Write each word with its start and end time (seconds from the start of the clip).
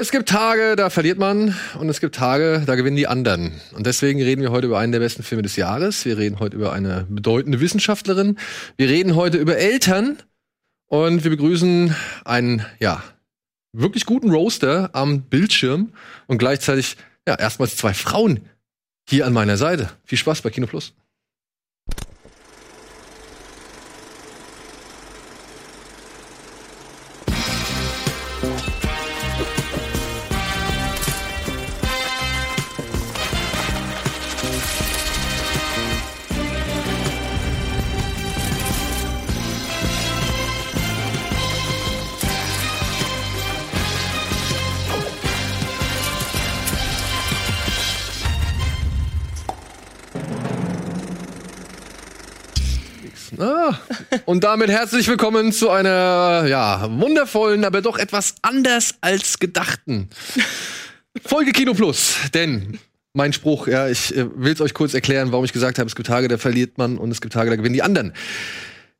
Es 0.00 0.12
gibt 0.12 0.28
Tage, 0.28 0.76
da 0.76 0.90
verliert 0.90 1.18
man 1.18 1.56
und 1.76 1.88
es 1.88 1.98
gibt 1.98 2.14
Tage, 2.14 2.62
da 2.64 2.76
gewinnen 2.76 2.94
die 2.94 3.08
anderen. 3.08 3.60
Und 3.72 3.84
deswegen 3.84 4.22
reden 4.22 4.40
wir 4.42 4.52
heute 4.52 4.68
über 4.68 4.78
einen 4.78 4.92
der 4.92 5.00
besten 5.00 5.24
Filme 5.24 5.42
des 5.42 5.56
Jahres. 5.56 6.04
Wir 6.04 6.16
reden 6.16 6.38
heute 6.38 6.54
über 6.54 6.72
eine 6.72 7.04
bedeutende 7.08 7.58
Wissenschaftlerin. 7.58 8.38
Wir 8.76 8.88
reden 8.88 9.16
heute 9.16 9.38
über 9.38 9.56
Eltern 9.56 10.18
und 10.86 11.24
wir 11.24 11.32
begrüßen 11.32 11.96
einen, 12.24 12.64
ja, 12.78 13.02
wirklich 13.72 14.06
guten 14.06 14.30
Roaster 14.30 14.90
am 14.92 15.22
Bildschirm 15.22 15.92
und 16.28 16.38
gleichzeitig, 16.38 16.96
ja, 17.26 17.34
erstmals 17.34 17.76
zwei 17.76 17.92
Frauen 17.92 18.48
hier 19.08 19.26
an 19.26 19.32
meiner 19.32 19.56
Seite. 19.56 19.90
Viel 20.04 20.18
Spaß 20.18 20.42
bei 20.42 20.50
Kino 20.50 20.68
Plus. 20.68 20.94
Und 54.28 54.44
damit 54.44 54.68
herzlich 54.68 55.08
willkommen 55.08 55.52
zu 55.52 55.70
einer 55.70 56.44
ja, 56.46 56.86
wundervollen, 57.00 57.64
aber 57.64 57.80
doch 57.80 57.96
etwas 57.96 58.34
anders 58.42 58.96
als 59.00 59.38
gedachten 59.38 60.10
Folge 61.24 61.52
Kino 61.52 61.72
Plus. 61.72 62.14
Denn 62.34 62.78
mein 63.14 63.32
Spruch, 63.32 63.68
ja, 63.68 63.88
ich 63.88 64.14
äh, 64.14 64.26
will 64.36 64.52
es 64.52 64.60
euch 64.60 64.74
kurz 64.74 64.92
erklären, 64.92 65.32
warum 65.32 65.46
ich 65.46 65.54
gesagt 65.54 65.78
habe, 65.78 65.88
es 65.88 65.96
gibt 65.96 66.08
Tage, 66.08 66.28
da 66.28 66.36
verliert 66.36 66.76
man 66.76 66.98
und 66.98 67.10
es 67.10 67.22
gibt 67.22 67.32
Tage, 67.32 67.48
da 67.48 67.56
gewinnen 67.56 67.72
die 67.72 67.82
anderen. 67.82 68.12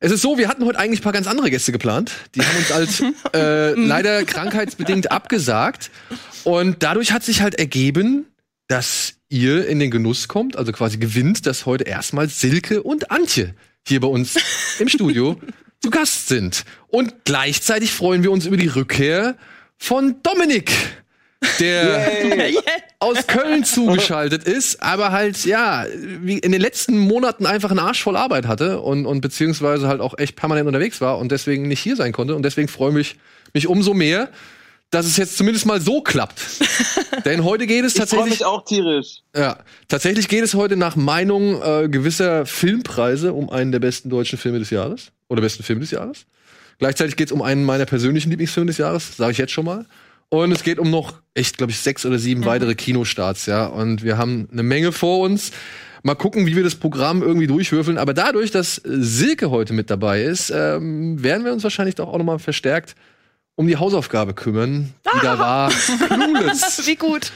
Es 0.00 0.12
ist 0.12 0.22
so, 0.22 0.38
wir 0.38 0.48
hatten 0.48 0.64
heute 0.64 0.78
eigentlich 0.78 1.00
ein 1.00 1.04
paar 1.04 1.12
ganz 1.12 1.26
andere 1.26 1.50
Gäste 1.50 1.72
geplant. 1.72 2.10
Die 2.34 2.40
haben 2.40 2.56
uns 2.56 2.72
als 2.72 3.02
äh, 3.34 3.72
leider 3.78 4.24
krankheitsbedingt 4.24 5.12
abgesagt. 5.12 5.90
Und 6.44 6.82
dadurch 6.82 7.12
hat 7.12 7.22
sich 7.22 7.42
halt 7.42 7.54
ergeben, 7.56 8.24
dass 8.66 9.16
ihr 9.28 9.68
in 9.68 9.78
den 9.78 9.90
Genuss 9.90 10.26
kommt, 10.26 10.56
also 10.56 10.72
quasi 10.72 10.96
gewinnt, 10.96 11.44
dass 11.44 11.66
heute 11.66 11.84
erstmal 11.84 12.30
Silke 12.30 12.82
und 12.82 13.10
Antje 13.10 13.54
hier 13.86 14.00
bei 14.00 14.08
uns 14.08 14.36
im 14.78 14.88
Studio 14.88 15.38
zu 15.80 15.90
Gast 15.90 16.28
sind. 16.28 16.64
Und 16.88 17.24
gleichzeitig 17.24 17.92
freuen 17.92 18.22
wir 18.22 18.32
uns 18.32 18.46
über 18.46 18.56
die 18.56 18.68
Rückkehr 18.68 19.36
von 19.76 20.16
Dominik, 20.22 20.72
der 21.60 22.10
aus 22.98 23.26
Köln 23.28 23.64
zugeschaltet 23.64 24.42
ist, 24.42 24.82
aber 24.82 25.12
halt, 25.12 25.44
ja, 25.44 25.86
wie 26.20 26.38
in 26.38 26.50
den 26.50 26.60
letzten 26.60 26.98
Monaten 26.98 27.46
einfach 27.46 27.70
einen 27.70 27.78
Arsch 27.78 28.02
voll 28.02 28.16
Arbeit 28.16 28.46
hatte 28.46 28.80
und, 28.80 29.06
und 29.06 29.20
beziehungsweise 29.20 29.86
halt 29.86 30.00
auch 30.00 30.18
echt 30.18 30.34
permanent 30.34 30.66
unterwegs 30.66 31.00
war 31.00 31.18
und 31.18 31.30
deswegen 31.30 31.68
nicht 31.68 31.80
hier 31.80 31.94
sein 31.94 32.12
konnte. 32.12 32.34
Und 32.34 32.42
deswegen 32.42 32.66
freue 32.66 32.90
ich 32.90 32.94
mich, 32.94 33.16
mich 33.54 33.66
umso 33.68 33.94
mehr, 33.94 34.30
dass 34.90 35.06
es 35.06 35.16
jetzt 35.16 35.36
zumindest 35.36 35.66
mal 35.66 35.80
so 35.80 36.00
klappt. 36.00 36.40
Denn 37.24 37.44
heute 37.44 37.66
geht 37.66 37.84
es 37.84 37.94
tatsächlich. 37.94 38.34
Ich 38.34 38.38
freue 38.38 38.48
mich 38.50 38.60
auch 38.60 38.64
tierisch. 38.64 39.18
Ja, 39.36 39.58
tatsächlich 39.88 40.28
geht 40.28 40.42
es 40.42 40.54
heute 40.54 40.76
nach 40.76 40.96
Meinung 40.96 41.60
äh, 41.62 41.88
gewisser 41.88 42.46
Filmpreise 42.46 43.32
um 43.32 43.50
einen 43.50 43.72
der 43.72 43.80
besten 43.80 44.08
deutschen 44.08 44.38
Filme 44.38 44.58
des 44.58 44.70
Jahres 44.70 45.12
oder 45.28 45.42
besten 45.42 45.62
Filme 45.62 45.80
des 45.80 45.90
Jahres. 45.90 46.24
Gleichzeitig 46.78 47.16
geht 47.16 47.28
es 47.28 47.32
um 47.32 47.42
einen 47.42 47.64
meiner 47.64 47.86
persönlichen 47.86 48.30
Lieblingsfilme 48.30 48.68
des 48.68 48.78
Jahres, 48.78 49.16
sage 49.16 49.32
ich 49.32 49.38
jetzt 49.38 49.52
schon 49.52 49.64
mal. 49.64 49.84
Und 50.30 50.52
es 50.52 50.62
geht 50.62 50.78
um 50.78 50.90
noch 50.90 51.14
echt, 51.34 51.58
glaube 51.58 51.72
ich, 51.72 51.78
sechs 51.78 52.06
oder 52.06 52.18
sieben 52.18 52.42
mhm. 52.42 52.46
weitere 52.46 52.74
Kinostarts, 52.74 53.46
ja. 53.46 53.66
Und 53.66 54.04
wir 54.04 54.16
haben 54.16 54.48
eine 54.52 54.62
Menge 54.62 54.92
vor 54.92 55.20
uns. 55.20 55.50
Mal 56.02 56.14
gucken, 56.14 56.46
wie 56.46 56.54
wir 56.54 56.62
das 56.62 56.76
Programm 56.76 57.22
irgendwie 57.22 57.48
durchwürfeln. 57.48 57.98
Aber 57.98 58.14
dadurch, 58.14 58.50
dass 58.50 58.80
Silke 58.84 59.50
heute 59.50 59.72
mit 59.72 59.90
dabei 59.90 60.22
ist, 60.22 60.50
ähm, 60.50 61.22
werden 61.22 61.44
wir 61.44 61.52
uns 61.52 61.64
wahrscheinlich 61.64 61.96
doch 61.96 62.08
auch 62.08 62.18
noch 62.18 62.24
mal 62.24 62.38
verstärkt 62.38 62.94
um 63.58 63.66
die 63.66 63.76
Hausaufgabe 63.76 64.34
kümmern, 64.34 64.94
die 65.12 65.20
da 65.20 65.36
war. 65.36 65.70
Clueless. 65.70 66.82
Wie 66.86 66.94
gut. 66.94 67.32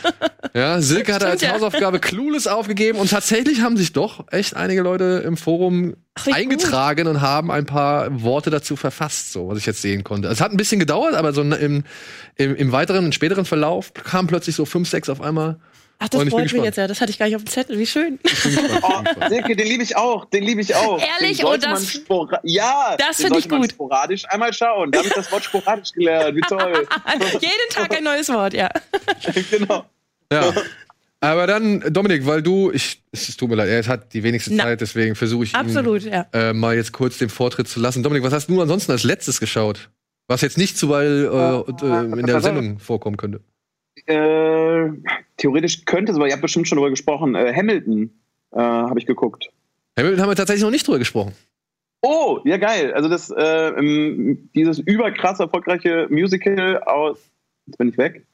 Ja, 0.55 0.81
Silke 0.81 1.15
hat 1.15 1.25
als 1.25 1.43
ja. 1.43 1.51
Hausaufgabe 1.51 1.99
Clueless 1.99 2.47
aufgegeben 2.47 3.01
und 3.01 3.11
tatsächlich 3.11 3.61
haben 3.61 3.77
sich 3.77 3.93
doch 3.93 4.25
echt 4.31 4.55
einige 4.55 4.83
Leute 4.83 5.25
im 5.27 5.37
Forum 5.37 5.97
Ach, 6.15 6.29
eingetragen 6.29 7.07
gut. 7.07 7.15
und 7.17 7.23
haben 7.23 7.51
ein 7.51 7.67
paar 7.67 8.23
Worte 8.23 8.51
dazu 8.51 8.77
verfasst, 8.77 9.33
so 9.33 9.49
was 9.49 9.59
ich 9.59 9.67
jetzt 9.67 9.83
sehen 9.83 10.05
konnte. 10.05 10.29
Es 10.29 10.41
hat 10.41 10.53
ein 10.53 10.57
bisschen 10.57 10.79
gedauert, 10.79 11.15
aber 11.15 11.33
so 11.33 11.43
im, 11.43 11.83
im, 12.37 12.55
im 12.55 12.71
weiteren, 12.71 13.07
im 13.07 13.13
späteren 13.13 13.45
Verlauf 13.45 13.93
kamen 13.93 14.29
plötzlich 14.29 14.55
so 14.55 14.65
fünf, 14.65 14.89
sechs 14.89 15.09
auf 15.09 15.21
einmal 15.21 15.59
Ach, 16.03 16.09
das 16.09 16.29
freut 16.29 16.53
mich 16.53 16.65
jetzt 16.65 16.77
ja. 16.79 16.89
Das 16.89 17.01
hatte 17.01 17.11
ich 17.11 17.19
gar 17.19 17.27
nicht 17.27 17.37
auf 17.37 17.45
dem 17.45 17.49
Zettel. 17.49 17.79
Wie 17.79 17.87
schön. 17.87 18.19
oh, 18.83 19.29
Silke, 19.29 19.55
den 19.55 19.69
liebe 19.69 19.85
ich 19.85 19.97
auch. 19.97 20.25
Den 20.25 20.43
liebe 20.43 20.61
ich 20.61 20.75
auch. 20.75 21.01
Ehrlich? 21.01 21.45
Oh, 21.45 21.57
das, 21.57 22.01
ja, 22.43 22.97
das 22.99 23.19
finde 23.19 23.39
ich 23.39 23.49
gut. 23.49 23.71
sporadisch 23.71 24.25
einmal 24.29 24.53
schauen. 24.53 24.91
Da 24.91 24.99
habe 24.99 25.09
ich 25.09 25.15
das 25.15 25.31
Wort 25.31 25.45
sporadisch 25.45 25.93
gelernt. 25.93 26.35
Wie 26.37 26.41
toll. 26.41 26.89
Jeden 27.41 27.71
Tag 27.71 27.97
ein 27.97 28.03
neues 28.03 28.29
Wort, 28.31 28.53
ja. 28.53 28.69
genau. 29.51 29.85
Ja. 30.33 30.53
Aber 31.21 31.47
dann, 31.47 31.81
Dominik, 31.93 32.27
weil 32.27 32.43
du, 32.43 32.73
ich, 32.73 33.01
es 33.13 33.37
tut 33.37 33.49
mir 33.49 33.55
leid, 33.55 33.69
er 33.69 33.87
hat 33.87 34.13
die 34.13 34.25
wenigste 34.25 34.53
Na, 34.55 34.65
Zeit, 34.65 34.81
deswegen 34.81 35.15
versuche 35.15 35.45
ich 35.45 35.55
absolut, 35.55 36.03
ihn, 36.03 36.13
ja. 36.13 36.27
äh, 36.33 36.53
mal 36.53 36.75
jetzt 36.75 36.91
kurz 36.91 37.19
den 37.19 37.29
Vortritt 37.29 37.69
zu 37.69 37.79
lassen. 37.79 38.03
Dominik, 38.03 38.25
was 38.25 38.33
hast 38.33 38.49
du 38.49 38.61
ansonsten 38.61 38.91
als 38.91 39.05
letztes 39.05 39.39
geschaut? 39.39 39.89
Was 40.27 40.41
jetzt 40.41 40.59
nicht 40.59 40.77
zu, 40.77 40.89
weil 40.89 41.31
äh, 41.33 41.87
äh, 41.87 42.19
in 42.19 42.27
der 42.27 42.41
Sendung 42.41 42.81
vorkommen 42.81 43.17
könnte. 43.17 43.41
Äh, 44.07 44.91
theoretisch 45.37 45.85
könnte 45.85 46.13
es, 46.13 46.17
aber 46.17 46.27
ihr 46.27 46.33
habt 46.33 46.43
bestimmt 46.43 46.69
schon 46.69 46.77
drüber 46.77 46.91
gesprochen. 46.91 47.35
Äh, 47.35 47.53
Hamilton 47.55 48.11
äh, 48.53 48.59
habe 48.59 48.99
ich 48.99 49.07
geguckt. 49.07 49.51
Hamilton 49.99 50.21
haben 50.21 50.31
wir 50.31 50.37
tatsächlich 50.37 50.63
noch 50.63 50.71
nicht 50.71 50.87
drüber 50.87 50.99
gesprochen. 50.99 51.33
Oh, 52.03 52.41
ja 52.45 52.57
geil. 52.57 52.93
Also 52.95 53.09
das 53.09 53.31
äh, 53.31 53.73
dieses 54.55 54.81
überkrass 54.81 55.39
erfolgreiche 55.39 56.09
Musical 56.11 56.83
aus 56.83 57.31
jetzt 57.67 57.79
bin 57.79 57.89
ich 57.91 57.99
weg, 57.99 58.27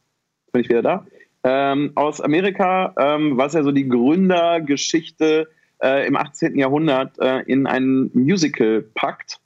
jetzt 0.46 0.52
bin 0.52 0.62
ich 0.62 0.68
wieder 0.70 0.82
da. 0.82 1.06
Ähm, 1.44 1.92
aus 1.94 2.20
Amerika, 2.20 2.94
ähm, 2.98 3.36
was 3.36 3.52
ja 3.52 3.62
so 3.62 3.70
die 3.70 3.88
Gründergeschichte 3.88 5.48
äh, 5.82 6.06
im 6.06 6.16
18. 6.16 6.58
Jahrhundert 6.58 7.18
in 7.46 7.66
ein 7.66 8.10
Musical 8.14 8.82
packt 8.94 9.38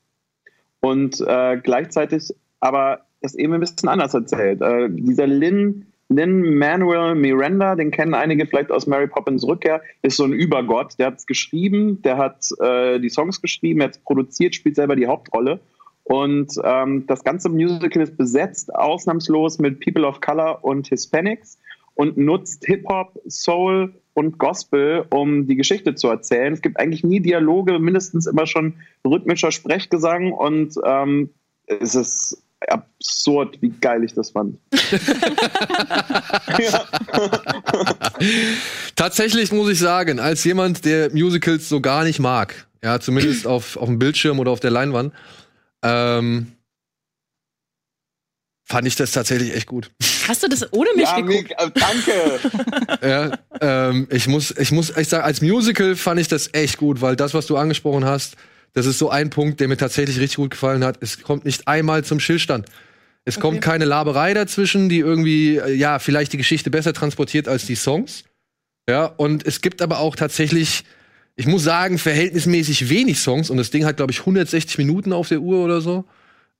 und 0.79 1.17
gleichzeitig 1.17 2.33
aber 2.63 3.01
das 3.21 3.35
eben 3.35 3.53
ein 3.53 3.59
bisschen 3.59 3.89
anders 3.89 4.13
erzählt. 4.13 4.61
Äh, 4.61 4.89
dieser 4.89 5.27
Lin 5.27 5.87
Lin 6.09 6.57
Manuel 6.57 7.15
Miranda, 7.15 7.75
den 7.75 7.91
kennen 7.91 8.13
einige 8.13 8.45
vielleicht 8.45 8.71
aus 8.71 8.87
Mary 8.87 9.07
Poppins 9.07 9.45
Rückkehr, 9.47 9.81
ist 10.01 10.17
so 10.17 10.25
ein 10.25 10.33
Übergott. 10.33 10.95
Der 10.99 11.07
hat 11.07 11.17
es 11.17 11.25
geschrieben, 11.25 12.01
der 12.01 12.17
hat 12.17 12.45
äh, 12.59 12.99
die 12.99 13.09
Songs 13.09 13.41
geschrieben, 13.41 13.81
er 13.81 13.87
hat 13.87 13.95
es 13.95 14.03
produziert, 14.03 14.55
spielt 14.55 14.75
selber 14.75 14.95
die 14.95 15.07
Hauptrolle. 15.07 15.59
Und 16.03 16.53
ähm, 16.63 17.05
das 17.07 17.23
ganze 17.23 17.49
Musical 17.49 18.03
ist 18.03 18.17
besetzt 18.17 18.75
ausnahmslos 18.75 19.59
mit 19.59 19.79
People 19.79 20.05
of 20.05 20.19
Color 20.19 20.63
und 20.63 20.87
Hispanics 20.87 21.57
und 21.95 22.17
nutzt 22.17 22.65
Hip-Hop, 22.65 23.19
Soul 23.27 23.93
und 24.13 24.37
Gospel, 24.37 25.05
um 25.11 25.47
die 25.47 25.55
Geschichte 25.55 25.95
zu 25.95 26.09
erzählen. 26.09 26.53
Es 26.53 26.61
gibt 26.61 26.79
eigentlich 26.79 27.03
nie 27.03 27.19
Dialoge, 27.19 27.79
mindestens 27.79 28.27
immer 28.27 28.45
schon 28.45 28.75
rhythmischer 29.05 29.51
Sprechgesang 29.51 30.33
und 30.33 30.75
ähm, 30.85 31.29
es 31.67 31.95
ist 31.95 32.42
absurd, 32.69 33.57
wie 33.61 33.69
geil 33.69 34.03
ich 34.03 34.13
das 34.13 34.31
fand. 34.31 34.57
Tatsächlich 38.95 39.51
muss 39.51 39.69
ich 39.69 39.79
sagen, 39.79 40.19
als 40.19 40.43
jemand, 40.43 40.85
der 40.85 41.11
Musicals 41.11 41.69
so 41.69 41.81
gar 41.81 42.03
nicht 42.03 42.19
mag, 42.19 42.67
ja, 42.83 42.99
zumindest 42.99 43.47
auf, 43.47 43.77
auf 43.77 43.87
dem 43.87 43.99
Bildschirm 43.99 44.39
oder 44.39 44.51
auf 44.51 44.59
der 44.59 44.71
Leinwand, 44.71 45.13
ähm, 45.83 46.53
fand 48.65 48.87
ich 48.87 48.95
das 48.95 49.11
tatsächlich 49.11 49.55
echt 49.55 49.67
gut. 49.67 49.91
Hast 50.27 50.43
du 50.43 50.47
das 50.47 50.71
ohne 50.71 50.89
mich 50.95 51.05
ja, 51.05 51.19
geguckt? 51.19 51.49
Mick, 51.49 51.51
äh, 51.51 51.71
danke. 51.73 52.39
ja, 53.07 53.37
ähm, 53.61 54.07
ich 54.09 54.27
muss, 54.27 54.51
ich 54.57 54.71
muss 54.71 54.95
echt 54.95 55.09
sagen, 55.09 55.23
als 55.23 55.41
Musical 55.41 55.95
fand 55.95 56.19
ich 56.19 56.27
das 56.27 56.49
echt 56.53 56.77
gut, 56.77 57.01
weil 57.01 57.15
das, 57.15 57.33
was 57.33 57.45
du 57.45 57.57
angesprochen 57.57 58.05
hast, 58.05 58.35
das 58.73 58.85
ist 58.85 58.99
so 58.99 59.09
ein 59.09 59.29
Punkt, 59.29 59.59
der 59.59 59.67
mir 59.67 59.77
tatsächlich 59.77 60.19
richtig 60.19 60.37
gut 60.37 60.51
gefallen 60.51 60.83
hat. 60.83 60.97
Es 61.01 61.21
kommt 61.21 61.45
nicht 61.45 61.67
einmal 61.67 62.03
zum 62.03 62.19
Stillstand. 62.19 62.67
Es 63.25 63.37
okay. 63.37 63.41
kommt 63.41 63.61
keine 63.61 63.85
Laberei 63.85 64.33
dazwischen, 64.33 64.89
die 64.89 64.99
irgendwie, 64.99 65.57
äh, 65.57 65.73
ja, 65.73 65.99
vielleicht 65.99 66.33
die 66.33 66.37
Geschichte 66.37 66.69
besser 66.69 66.93
transportiert 66.93 67.47
als 67.47 67.65
die 67.65 67.75
Songs. 67.75 68.25
Ja, 68.89 69.05
und 69.05 69.45
es 69.45 69.61
gibt 69.61 69.81
aber 69.81 69.99
auch 69.99 70.15
tatsächlich, 70.15 70.83
ich 71.35 71.45
muss 71.45 71.63
sagen, 71.63 71.97
verhältnismäßig 71.97 72.89
wenig 72.89 73.19
Songs 73.19 73.49
und 73.49 73.57
das 73.57 73.71
Ding 73.71 73.85
hat, 73.85 73.97
glaube 73.97 74.11
ich, 74.11 74.19
160 74.19 74.77
Minuten 74.77 75.13
auf 75.13 75.29
der 75.29 75.39
Uhr 75.39 75.63
oder 75.63 75.79
so 75.79 76.05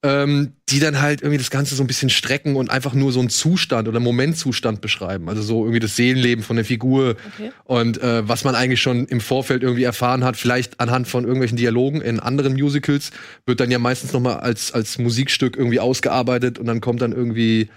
ähm, 0.03 0.51
die 0.67 0.79
dann 0.79 1.01
halt 1.01 1.21
irgendwie 1.21 1.37
das 1.37 1.49
Ganze 1.49 1.75
so 1.75 1.83
ein 1.83 1.87
bisschen 1.87 2.09
strecken 2.09 2.57
und 2.57 2.69
einfach 2.69 2.93
nur 2.93 3.13
so 3.13 3.21
einen 3.21 3.29
Zustand 3.29 3.87
oder 3.87 4.01
Momentzustand 4.01 4.81
beschreiben. 4.81 5.29
Also 5.29 5.41
so 5.41 5.63
irgendwie 5.63 5.79
das 5.79 5.95
Seelenleben 5.95 6.43
von 6.43 6.57
der 6.57 6.65
Figur 6.65 7.15
okay. 7.35 7.51
und 7.63 8.01
äh, 8.01 8.27
was 8.27 8.43
man 8.43 8.53
eigentlich 8.53 8.81
schon 8.81 9.05
im 9.05 9.21
Vorfeld 9.21 9.63
irgendwie 9.63 9.83
erfahren 9.83 10.25
hat, 10.25 10.35
vielleicht 10.35 10.81
anhand 10.81 11.07
von 11.07 11.23
irgendwelchen 11.23 11.57
Dialogen 11.57 12.01
in 12.01 12.19
anderen 12.19 12.53
Musicals, 12.53 13.11
wird 13.45 13.61
dann 13.61 13.71
ja 13.71 13.79
meistens 13.79 14.11
noch 14.11 14.19
mal 14.19 14.35
als, 14.37 14.73
als 14.73 14.97
Musikstück 14.97 15.55
irgendwie 15.55 15.79
ausgearbeitet 15.79 16.59
und 16.59 16.65
dann 16.65 16.81
kommt 16.81 17.01
dann 17.01 17.13
irgendwie 17.13 17.69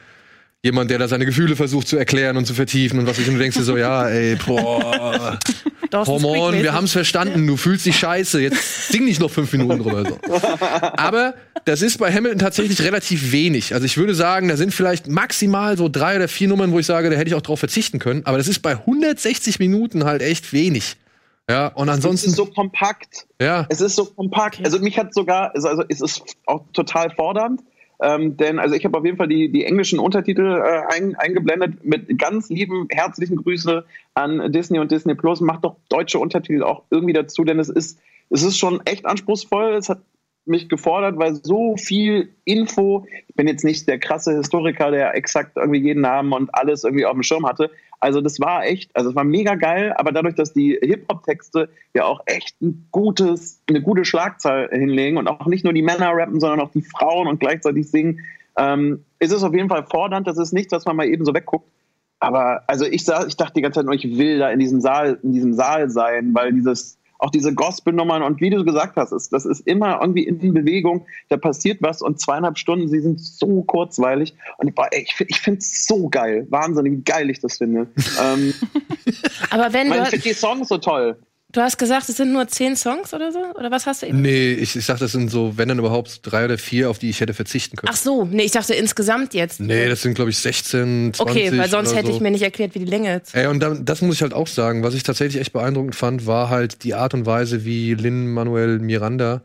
jemand, 0.67 0.91
der 0.91 0.99
da 0.99 1.09
seine 1.09 1.25
Gefühle 1.25 1.57
versucht 1.57 1.89
zu 1.89 1.97
erklären 1.97 2.37
und 2.37 2.45
zu 2.45 2.53
vertiefen 2.53 2.99
und 2.99 3.07
was 3.07 3.19
ich 3.19 3.29
und 3.29 3.35
du 3.35 3.41
denkst 3.41 3.57
dir 3.57 3.63
so, 3.63 3.77
ja, 3.77 4.09
ey, 4.09 4.37
boah, 4.37 5.39
Hormon, 5.93 6.63
wir 6.63 6.75
haben's 6.75 6.93
verstanden, 6.93 7.47
du 7.47 7.57
fühlst 7.57 7.87
dich 7.87 7.97
scheiße, 7.97 8.41
jetzt 8.41 8.89
sing 8.89 9.05
nicht 9.05 9.21
noch 9.21 9.31
fünf 9.31 9.53
Minuten 9.53 9.83
drüber. 9.83 10.05
So. 10.05 10.19
Aber 10.97 11.35
das 11.65 11.81
ist 11.81 11.99
bei 11.99 12.13
Hamilton 12.13 12.41
tatsächlich 12.41 12.83
relativ 12.83 13.33
wenig. 13.33 13.73
Also 13.73 13.87
ich 13.87 13.97
würde 13.97 14.15
sagen, 14.15 14.49
da 14.49 14.57
sind 14.57 14.75
vielleicht 14.75 15.07
maximal 15.07 15.79
so 15.79 15.89
drei 15.89 16.17
oder 16.17 16.29
vier 16.29 16.49
Nummern, 16.49 16.73
wo 16.73 16.79
ich 16.81 16.87
sage, 16.87 17.09
da 17.09 17.17
hätte 17.17 17.29
ich 17.29 17.35
auch 17.35 17.43
drauf 17.43 17.61
verzichten 17.61 17.99
können. 18.01 18.27
Aber 18.27 18.37
das 18.37 18.49
ist 18.49 18.61
bei 18.61 18.73
160 18.73 19.61
Minuten 19.61 20.05
halt 20.05 20.21
echt 20.21 20.53
wenig. 20.53 20.97
Ja, 21.49 21.69
und 21.69 21.89
ansonsten. 21.89 22.27
Es 22.27 22.33
ist 22.33 22.37
so 22.37 22.47
kompakt. 22.47 23.27
Ja. 23.41 23.67
Es 23.69 23.81
ist 23.81 23.95
so 23.95 24.07
kompakt. 24.07 24.61
Also 24.65 24.81
mich 24.81 24.99
hat 24.99 25.15
sogar, 25.15 25.55
also, 25.55 25.69
also 25.69 25.85
es 25.89 26.01
ist 26.01 26.23
auch 26.47 26.65
total 26.73 27.11
fordernd. 27.11 27.63
Ähm, 28.03 28.37
denn 28.37 28.59
also 28.59 28.75
ich 28.75 28.85
habe 28.85 28.99
auf 28.99 29.05
jeden 29.05 29.17
Fall 29.17 29.29
die, 29.29 29.51
die 29.51 29.65
englischen 29.65 29.99
Untertitel 29.99 30.63
äh, 30.63 30.95
ein, 30.95 31.15
eingeblendet 31.17 31.85
mit 31.85 32.19
ganz 32.19 32.51
lieben, 32.51 32.87
herzlichen 32.91 33.37
Grüße 33.37 33.85
an 34.15 34.53
Disney 34.53 34.79
und 34.79 34.91
Disney 34.91 35.15
Plus. 35.15 35.41
Macht 35.41 35.65
doch 35.65 35.77
deutsche 35.89 36.19
Untertitel 36.19 36.63
auch 36.63 36.83
irgendwie 36.91 37.15
dazu, 37.15 37.45
denn 37.45 37.59
es 37.59 37.69
ist, 37.69 37.99
es 38.31 38.43
ist 38.43 38.59
schon 38.59 38.81
echt 38.85 39.07
anspruchsvoll. 39.07 39.75
Es 39.75 39.89
hat 39.89 40.01
mich 40.47 40.69
gefordert, 40.69 41.19
weil 41.19 41.35
so 41.35 41.77
viel 41.77 42.33
Info, 42.45 43.07
ich 43.27 43.35
bin 43.35 43.49
jetzt 43.49 43.65
nicht 43.65 43.89
der 43.89 43.99
krasse 43.99 44.37
Historiker, 44.37 44.91
der 44.91 45.15
exakt 45.15 45.57
irgendwie 45.57 45.81
jeden 45.81 46.03
Namen 46.03 46.33
und 46.33 46.55
alles 46.55 46.85
irgendwie 46.85 47.05
auf 47.05 47.15
dem 47.15 47.23
Schirm 47.23 47.47
hatte. 47.47 47.71
Also 48.01 48.21
das 48.21 48.41
war 48.41 48.65
echt, 48.65 48.91
also 48.95 49.11
es 49.11 49.17
war 49.17 49.25
mega 49.25 49.55
geil, 49.55 49.93
aber 49.97 50.13
dadurch, 50.13 50.35
dass 50.35 50.53
die 50.53 50.79
Hip-Hop-Texte 50.83 51.69
ja 51.95 52.05
auch 52.05 52.21
echt 52.27 52.61
ein 52.61 52.87
gutes, 52.91 53.63
eine 53.69 53.81
gute 53.81 54.05
Schlagzahl 54.05 54.69
hinlegen 54.71 55.17
und 55.17 55.29
auch 55.29 55.47
nicht 55.47 55.65
nur 55.65 55.73
die 55.73 55.83
Männer 55.83 56.11
rappen, 56.13 56.41
sondern 56.41 56.61
auch 56.61 56.71
die 56.71 56.83
Frauen 56.83 57.27
und 57.27 57.41
gleichzeitig 57.41 57.91
singen, 57.91 58.21
ähm, 58.57 59.05
ist 59.19 59.33
es 59.33 59.43
auf 59.43 59.55
jeden 59.55 59.69
Fall 59.69 59.87
fordernd. 59.87 60.27
Das 60.27 60.39
ist 60.39 60.53
nichts, 60.53 60.73
was 60.73 60.85
man 60.85 60.97
mal 60.97 61.07
eben 61.07 61.25
so 61.25 61.35
wegguckt. 61.35 61.71
Aber 62.19 62.63
also 62.67 62.85
ich, 62.87 63.07
ich 63.27 63.37
dachte 63.37 63.53
die 63.55 63.63
ganze 63.63 63.81
Zeit 63.81 63.87
nur, 63.87 63.95
ich 63.95 64.19
will 64.19 64.39
da 64.39 64.51
in 64.51 64.59
diesem 64.59 64.81
Saal, 64.81 65.19
in 65.23 65.33
diesem 65.33 65.53
Saal 65.53 65.91
sein, 65.91 66.35
weil 66.35 66.53
dieses 66.53 66.99
auch 67.19 67.31
diese 67.31 67.55
Gospel-Nummern 67.55 68.23
und 68.23 68.41
wie 68.41 68.51
du 68.51 68.65
gesagt 68.65 68.97
hast, 68.97 69.13
ist, 69.13 69.33
das 69.33 69.45
ist 69.45 69.67
immer 69.67 70.01
irgendwie 70.01 70.25
in 70.27 70.53
Bewegung, 70.53 71.07
da 71.29 71.37
passiert 71.37 71.83
was 71.83 72.03
und 72.03 72.21
zweieinhalb 72.21 72.59
Stunden, 72.59 72.89
sie 72.89 73.01
sind 73.01 73.21
so 73.21 73.63
kurzweilig 73.63 74.35
und 74.59 74.73
ich, 74.93 75.15
ich 75.21 75.41
finde 75.41 75.59
es 75.59 75.87
so 75.87 76.09
geil, 76.09 76.47
wahnsinnig 76.51 77.05
geil 77.05 77.31
ich 77.31 77.41
das 77.41 77.59
finde. 77.59 77.89
ähm, 78.23 78.55
Aber 79.51 79.73
wenn 79.73 79.91
du... 79.91 80.03
Ich 80.03 80.09
finde 80.09 80.29
die 80.29 80.35
Songs 80.35 80.69
so 80.69 80.79
toll. 80.79 81.19
Du 81.57 81.63
hast 81.63 81.79
gesagt, 81.79 82.11
es 82.11 82.19
sind 82.19 82.35
nur 82.35 82.47
zehn 82.49 82.77
Songs 82.77 83.15
oder 83.15 83.33
so? 83.33 83.39
Oder 83.55 83.71
was 83.71 83.87
hast 83.87 84.03
du 84.03 84.07
eben? 84.07 84.21
Nee, 84.21 84.53
ich, 84.53 84.77
ich 84.77 84.85
dachte, 84.85 85.05
das 85.05 85.13
sind 85.13 85.31
so, 85.31 85.57
wenn 85.57 85.71
dann 85.71 85.79
überhaupt 85.79 86.21
drei 86.23 86.45
oder 86.45 86.59
vier, 86.59 86.91
auf 86.91 86.99
die 86.99 87.09
ich 87.09 87.23
hätte 87.23 87.33
verzichten 87.33 87.77
können. 87.77 87.91
Ach 87.91 87.97
so, 87.97 88.27
nee, 88.27 88.43
ich 88.43 88.51
dachte 88.51 88.75
insgesamt 88.75 89.33
jetzt. 89.33 89.59
Nee, 89.59 89.89
das 89.89 90.03
sind, 90.03 90.13
glaube 90.13 90.29
ich, 90.29 90.37
16, 90.37 91.15
20. 91.15 91.19
Okay, 91.19 91.57
weil 91.57 91.71
sonst 91.71 91.95
hätte 91.95 92.09
so. 92.09 92.13
ich 92.13 92.21
mir 92.21 92.31
nicht 92.31 92.43
erklärt, 92.43 92.75
wie 92.75 92.81
die 92.81 92.85
Länge 92.85 93.23
ist. 93.23 93.35
Ey, 93.35 93.47
und 93.47 93.61
dann, 93.61 93.87
das 93.87 94.03
muss 94.03 94.17
ich 94.17 94.23
halt 94.23 94.35
auch 94.35 94.49
sagen. 94.49 94.83
Was 94.83 94.93
ich 94.93 95.03
tatsächlich 95.03 95.41
echt 95.41 95.55
beeindruckend 95.55 95.95
fand, 95.95 96.27
war 96.27 96.51
halt 96.51 96.85
die 96.85 96.93
Art 96.93 97.15
und 97.15 97.25
Weise, 97.25 97.65
wie 97.65 97.95
Lin 97.95 98.29
Manuel 98.29 98.79
Miranda 98.79 99.41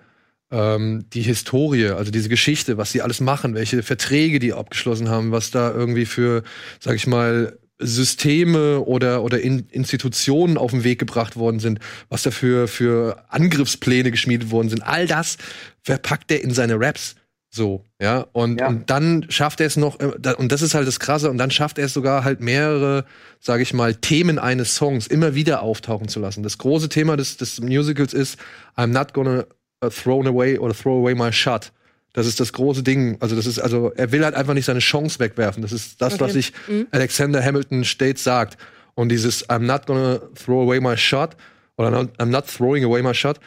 ähm, 0.52 1.06
die 1.14 1.22
Historie, 1.22 1.88
also 1.92 2.12
diese 2.12 2.28
Geschichte, 2.28 2.78
was 2.78 2.92
sie 2.92 3.02
alles 3.02 3.22
machen, 3.22 3.56
welche 3.56 3.84
Verträge 3.84 4.40
die 4.40 4.52
abgeschlossen 4.52 5.08
haben, 5.08 5.32
was 5.32 5.52
da 5.52 5.72
irgendwie 5.72 6.06
für, 6.06 6.44
sag 6.82 6.96
ich 6.96 7.08
mal, 7.08 7.58
Systeme 7.82 8.82
oder, 8.82 9.24
oder 9.24 9.42
in 9.42 9.68
Institutionen 9.70 10.58
auf 10.58 10.72
den 10.72 10.84
Weg 10.84 11.00
gebracht 11.00 11.36
worden 11.36 11.60
sind, 11.60 11.80
was 12.10 12.24
dafür 12.24 12.68
für 12.68 13.24
Angriffspläne 13.30 14.12
geschmiedet 14.12 14.52
worden 14.52 14.70
sind. 14.70 14.82
All 14.84 15.08
das 15.08 15.38
verpackt 15.82 16.32
er 16.32 16.44
in 16.44 16.54
seine 16.54 16.80
Raps. 16.80 17.16
So, 17.54 17.84
ja. 18.00 18.28
Und, 18.32 18.62
ja. 18.62 18.68
und 18.68 18.90
dann 18.90 19.26
schafft 19.30 19.60
er 19.60 19.68
es 19.68 19.76
noch, 19.76 20.00
äh, 20.00 20.34
und 20.38 20.54
das 20.54 20.62
ist 20.62 20.74
halt 20.74 20.88
das 20.88 21.02
Krasse, 21.02 21.30
und 21.30 21.38
dann 21.38 21.52
schafft 21.52 21.78
er 21.78 21.86
es 21.86 21.94
sogar 21.94 22.24
halt 22.24 22.40
mehrere, 22.40 23.04
sage 23.42 23.62
ich 23.62 23.74
mal, 23.74 23.94
Themen 23.94 24.40
eines 24.40 24.76
Songs 24.76 25.08
immer 25.08 25.36
wieder 25.36 25.62
auftauchen 25.62 26.08
zu 26.08 26.22
lassen. 26.22 26.44
Das 26.44 26.58
große 26.58 26.88
Thema 26.88 27.18
des, 27.18 27.36
des 27.36 27.60
Musicals 27.60 28.14
ist 28.14 28.40
I'm 28.78 28.88
not 28.88 29.14
gonna 29.14 29.44
uh, 29.84 29.90
throw 29.90 30.26
away 30.26 30.58
or 30.58 30.74
throw 30.74 30.98
away 31.00 31.14
my 31.14 31.32
shot. 31.34 31.74
Das 32.14 32.28
ist 32.28 32.40
das 32.40 32.52
große 32.54 32.84
Ding. 32.84 33.18
Also 33.20 33.36
das 33.36 33.46
ist 33.46 33.60
also 33.60 33.92
er 33.96 34.12
will 34.12 34.24
halt 34.24 34.36
einfach 34.36 34.54
nicht 34.54 34.66
seine 34.66 34.80
Chance 34.80 35.20
wegwerfen. 35.20 35.62
Das 35.62 35.72
ist 35.72 36.02
das, 36.02 36.14
okay. 36.14 36.24
was 36.24 36.34
sich 36.34 36.54
mhm. 36.68 36.88
Alexander 36.92 37.44
Hamilton 37.44 37.86
stets 37.86 38.24
sagt. 38.24 38.58
Und 38.96 39.10
dieses 39.10 39.48
I'm 39.50 39.60
not 39.60 39.86
gonna 39.86 40.20
throw 40.36 40.64
away 40.64 40.80
my 40.80 40.98
shot 40.98 41.38
oder 41.78 41.90
I'm 41.90 42.26
not 42.26 42.48
throwing 42.48 42.84
away 42.84 43.02
my 43.02 43.14
shot 43.14 43.40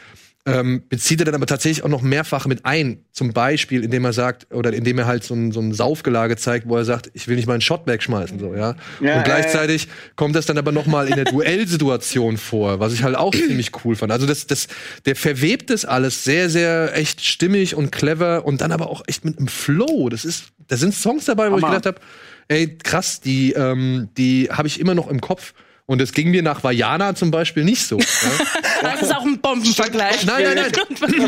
ähm, 0.46 0.82
bezieht 0.88 1.20
er 1.20 1.24
dann 1.24 1.34
aber 1.34 1.46
tatsächlich 1.46 1.84
auch 1.84 1.88
noch 1.88 2.02
mehrfach 2.02 2.46
mit 2.46 2.66
ein. 2.66 3.04
Zum 3.12 3.32
Beispiel, 3.32 3.82
indem 3.82 4.04
er 4.04 4.12
sagt, 4.12 4.52
oder 4.52 4.74
indem 4.74 4.98
er 4.98 5.06
halt 5.06 5.24
so 5.24 5.34
ein, 5.34 5.52
so 5.52 5.60
ein 5.60 5.72
Saufgelage 5.72 6.36
zeigt, 6.36 6.68
wo 6.68 6.76
er 6.76 6.84
sagt, 6.84 7.10
ich 7.14 7.28
will 7.28 7.36
nicht 7.36 7.46
meinen 7.46 7.62
Shot 7.62 7.86
wegschmeißen, 7.86 8.38
so, 8.38 8.54
ja. 8.54 8.76
ja 9.00 9.18
und 9.18 9.24
gleichzeitig 9.24 9.84
ja. 9.84 9.90
kommt 10.16 10.36
das 10.36 10.44
dann 10.44 10.58
aber 10.58 10.70
noch 10.70 10.84
mal 10.86 11.08
in 11.08 11.14
der 11.14 11.24
Duellsituation 11.32 12.36
vor, 12.36 12.78
was 12.78 12.92
ich 12.92 13.02
halt 13.02 13.16
auch 13.16 13.30
ziemlich 13.34 13.72
cool 13.84 13.96
fand. 13.96 14.12
Also 14.12 14.26
das, 14.26 14.46
das, 14.46 14.68
der 15.06 15.16
verwebt 15.16 15.70
das 15.70 15.86
alles 15.86 16.24
sehr, 16.24 16.50
sehr 16.50 16.94
echt 16.94 17.24
stimmig 17.24 17.74
und 17.74 17.90
clever 17.90 18.44
und 18.44 18.60
dann 18.60 18.72
aber 18.72 18.90
auch 18.90 19.02
echt 19.06 19.24
mit 19.24 19.38
einem 19.38 19.48
Flow. 19.48 20.10
Das 20.10 20.26
ist, 20.26 20.44
da 20.68 20.76
sind 20.76 20.94
Songs 20.94 21.24
dabei, 21.24 21.50
wo 21.50 21.56
Hammer. 21.56 21.68
ich 21.68 21.74
gedacht 21.74 21.86
habe, 21.86 22.00
ey, 22.48 22.76
krass, 22.76 23.20
die, 23.20 23.52
ähm, 23.52 24.10
die 24.18 24.50
habe 24.50 24.68
ich 24.68 24.78
immer 24.78 24.94
noch 24.94 25.08
im 25.08 25.22
Kopf. 25.22 25.54
Und 25.86 26.00
es 26.00 26.12
ging 26.12 26.30
mir 26.30 26.42
nach 26.42 26.64
Vajana 26.64 27.14
zum 27.14 27.30
Beispiel 27.30 27.62
nicht 27.62 27.82
so. 27.86 27.98
das 28.82 29.02
ist 29.02 29.14
auch 29.14 29.24
ein 29.24 29.38
Bombenvergleich. 29.38 30.24
Nein, 30.24 30.54
nein, 30.54 30.72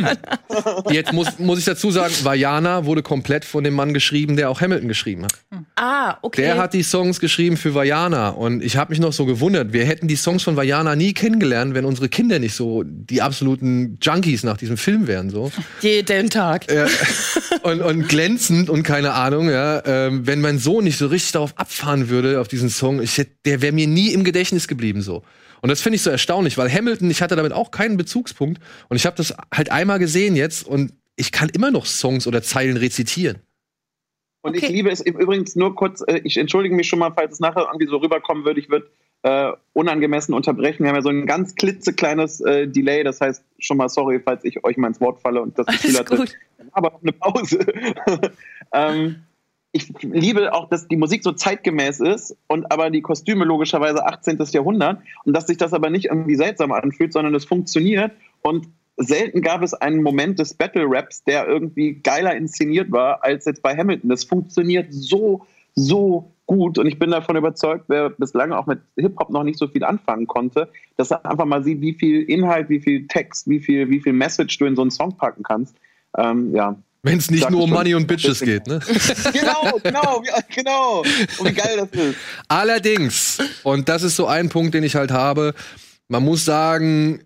nein. 0.00 0.18
Jetzt 0.90 1.12
muss, 1.12 1.38
muss 1.38 1.58
ich 1.58 1.66
dazu 1.66 1.90
sagen, 1.90 2.14
Vajana 2.22 2.86
wurde 2.86 3.02
komplett 3.02 3.44
von 3.44 3.64
dem 3.64 3.74
Mann 3.74 3.92
geschrieben, 3.92 4.36
der 4.36 4.48
auch 4.48 4.62
Hamilton 4.62 4.88
geschrieben 4.88 5.24
hat. 5.24 5.32
Ah, 5.76 6.16
okay. 6.22 6.40
Der 6.40 6.56
hat 6.56 6.72
die 6.72 6.82
Songs 6.82 7.20
geschrieben 7.20 7.58
für 7.58 7.74
Vajana. 7.74 8.30
Und 8.30 8.62
ich 8.62 8.78
habe 8.78 8.92
mich 8.92 8.98
noch 8.98 9.12
so 9.12 9.26
gewundert, 9.26 9.74
wir 9.74 9.84
hätten 9.84 10.08
die 10.08 10.16
Songs 10.16 10.42
von 10.42 10.56
Vajana 10.56 10.96
nie 10.96 11.12
kennengelernt, 11.12 11.74
wenn 11.74 11.84
unsere 11.84 12.08
Kinder 12.08 12.38
nicht 12.38 12.54
so 12.54 12.82
die 12.82 13.20
absoluten 13.20 13.98
Junkies 14.00 14.42
nach 14.42 14.56
diesem 14.56 14.78
Film 14.78 15.06
wären. 15.06 15.28
So. 15.28 15.52
Jeden 15.82 16.30
Tag. 16.30 16.72
Ja. 16.72 16.86
Und, 17.62 17.82
und 17.82 18.08
glänzend 18.08 18.70
und 18.70 18.84
keine 18.84 19.12
Ahnung, 19.12 19.50
ja. 19.50 19.82
Ähm, 19.84 20.26
wenn 20.26 20.40
mein 20.40 20.58
Sohn 20.58 20.84
nicht 20.84 20.96
so 20.96 21.08
richtig 21.08 21.32
darauf 21.32 21.58
abfahren 21.58 22.08
würde, 22.08 22.40
auf 22.40 22.48
diesen 22.48 22.70
Song, 22.70 23.02
ich 23.02 23.18
hätte, 23.18 23.32
der 23.44 23.60
wäre 23.60 23.72
mir 23.72 23.86
nie 23.86 24.12
im 24.12 24.24
Gedächtnis 24.24 24.45
Gedächtnis 24.46 24.68
geblieben 24.68 25.02
so. 25.02 25.22
Und 25.60 25.70
das 25.70 25.80
finde 25.80 25.96
ich 25.96 26.02
so 26.02 26.10
erstaunlich, 26.10 26.56
weil 26.58 26.72
Hamilton, 26.72 27.10
ich 27.10 27.22
hatte 27.22 27.34
damit 27.34 27.52
auch 27.52 27.70
keinen 27.70 27.96
Bezugspunkt 27.96 28.60
und 28.88 28.96
ich 28.96 29.06
habe 29.06 29.16
das 29.16 29.34
halt 29.52 29.72
einmal 29.72 29.98
gesehen 29.98 30.36
jetzt 30.36 30.66
und 30.66 30.92
ich 31.16 31.32
kann 31.32 31.48
immer 31.48 31.70
noch 31.70 31.86
Songs 31.86 32.26
oder 32.26 32.42
Zeilen 32.42 32.76
rezitieren. 32.76 33.38
Und 34.42 34.56
okay. 34.56 34.66
ich 34.66 34.72
liebe 34.72 34.90
es 34.90 35.00
übrigens 35.00 35.56
nur 35.56 35.74
kurz, 35.74 36.04
äh, 36.06 36.20
ich 36.22 36.36
entschuldige 36.36 36.74
mich 36.74 36.86
schon 36.86 37.00
mal, 37.00 37.10
falls 37.12 37.32
es 37.34 37.40
nachher 37.40 37.66
irgendwie 37.66 37.88
so 37.88 37.96
rüberkommen 37.96 38.44
würde, 38.44 38.60
ich 38.60 38.70
würde 38.70 38.88
äh, 39.22 39.50
unangemessen 39.72 40.34
unterbrechen. 40.34 40.84
Wir 40.84 40.90
haben 40.90 40.96
ja 40.96 41.02
so 41.02 41.08
ein 41.08 41.26
ganz 41.26 41.56
klitzekleines 41.56 42.40
äh, 42.42 42.68
Delay, 42.68 43.02
das 43.02 43.20
heißt 43.20 43.42
schon 43.58 43.78
mal 43.78 43.88
sorry, 43.88 44.20
falls 44.24 44.44
ich 44.44 44.62
euch 44.62 44.76
mal 44.76 44.88
ins 44.88 45.00
Wort 45.00 45.20
falle 45.20 45.42
und 45.42 45.58
das 45.58 45.66
Gefühl 45.82 45.98
hatte, 45.98 46.24
aber 46.72 46.90
noch 46.90 47.02
eine 47.02 47.12
Pause. 47.12 47.58
ähm, 48.72 49.16
ich 49.76 49.92
liebe 50.00 50.52
auch, 50.54 50.68
dass 50.68 50.88
die 50.88 50.96
Musik 50.96 51.22
so 51.22 51.32
zeitgemäß 51.32 52.00
ist 52.00 52.36
und 52.46 52.72
aber 52.72 52.90
die 52.90 53.02
Kostüme 53.02 53.44
logischerweise 53.44 54.06
18. 54.06 54.38
Jahrhundert 54.50 55.00
und 55.24 55.36
dass 55.36 55.46
sich 55.46 55.58
das 55.58 55.72
aber 55.72 55.90
nicht 55.90 56.06
irgendwie 56.06 56.36
seltsam 56.36 56.72
anfühlt, 56.72 57.12
sondern 57.12 57.34
es 57.34 57.44
funktioniert 57.44 58.12
und 58.42 58.68
selten 58.96 59.42
gab 59.42 59.62
es 59.62 59.74
einen 59.74 60.02
Moment 60.02 60.38
des 60.38 60.54
Battle 60.54 60.86
Raps, 60.86 61.22
der 61.24 61.46
irgendwie 61.46 61.94
geiler 61.94 62.34
inszeniert 62.34 62.90
war 62.90 63.22
als 63.22 63.44
jetzt 63.44 63.62
bei 63.62 63.76
Hamilton. 63.76 64.08
Das 64.08 64.24
funktioniert 64.24 64.86
so, 64.90 65.46
so 65.74 66.32
gut 66.46 66.78
und 66.78 66.86
ich 66.86 66.98
bin 66.98 67.10
davon 67.10 67.36
überzeugt, 67.36 67.84
wer 67.88 68.08
bislang 68.08 68.52
auch 68.52 68.66
mit 68.66 68.80
Hip-Hop 68.96 69.30
noch 69.30 69.42
nicht 69.42 69.58
so 69.58 69.68
viel 69.68 69.84
anfangen 69.84 70.26
konnte, 70.26 70.70
dass 70.96 71.10
er 71.10 71.26
einfach 71.26 71.44
mal 71.44 71.62
sieht, 71.62 71.82
wie 71.82 71.92
viel 71.92 72.22
Inhalt, 72.22 72.70
wie 72.70 72.80
viel 72.80 73.06
Text, 73.08 73.48
wie 73.48 73.60
viel, 73.60 73.90
wie 73.90 74.00
viel 74.00 74.14
Message 74.14 74.56
du 74.58 74.64
in 74.64 74.76
so 74.76 74.82
einen 74.82 74.90
Song 74.90 75.16
packen 75.16 75.42
kannst. 75.42 75.76
Ähm, 76.16 76.54
ja, 76.54 76.76
wenn 77.06 77.18
es 77.18 77.30
nicht 77.30 77.48
nur 77.50 77.62
um 77.62 77.70
Money 77.70 77.94
und 77.94 78.06
Bitches 78.06 78.40
geht, 78.40 78.66
ne? 78.66 78.80
genau, 79.32 79.78
genau, 79.82 80.22
genau. 80.54 81.02
Und 81.38 81.48
wie 81.48 81.52
geil 81.52 81.76
das 81.76 82.00
ist. 82.00 82.16
Allerdings, 82.48 83.38
und 83.62 83.88
das 83.88 84.02
ist 84.02 84.16
so 84.16 84.26
ein 84.26 84.48
Punkt, 84.48 84.74
den 84.74 84.82
ich 84.82 84.96
halt 84.96 85.12
habe, 85.12 85.54
man 86.08 86.24
muss 86.24 86.44
sagen, 86.44 87.22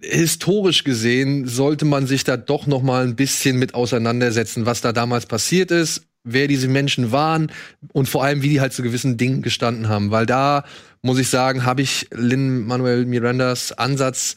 historisch 0.00 0.84
gesehen 0.84 1.46
sollte 1.46 1.84
man 1.84 2.06
sich 2.06 2.24
da 2.24 2.36
doch 2.36 2.66
noch 2.66 2.82
mal 2.82 3.04
ein 3.04 3.16
bisschen 3.16 3.58
mit 3.58 3.74
auseinandersetzen, 3.74 4.66
was 4.66 4.80
da 4.80 4.92
damals 4.92 5.26
passiert 5.26 5.70
ist, 5.70 6.02
wer 6.24 6.48
diese 6.48 6.68
Menschen 6.68 7.12
waren 7.12 7.52
und 7.92 8.08
vor 8.08 8.24
allem, 8.24 8.42
wie 8.42 8.48
die 8.48 8.60
halt 8.60 8.72
zu 8.72 8.82
gewissen 8.82 9.16
Dingen 9.16 9.42
gestanden 9.42 9.88
haben. 9.88 10.10
Weil 10.10 10.26
da, 10.26 10.64
muss 11.02 11.18
ich 11.18 11.28
sagen, 11.28 11.64
habe 11.64 11.82
ich 11.82 12.08
Lin 12.12 12.66
Manuel 12.66 13.06
Mirandas 13.06 13.72
Ansatz 13.72 14.36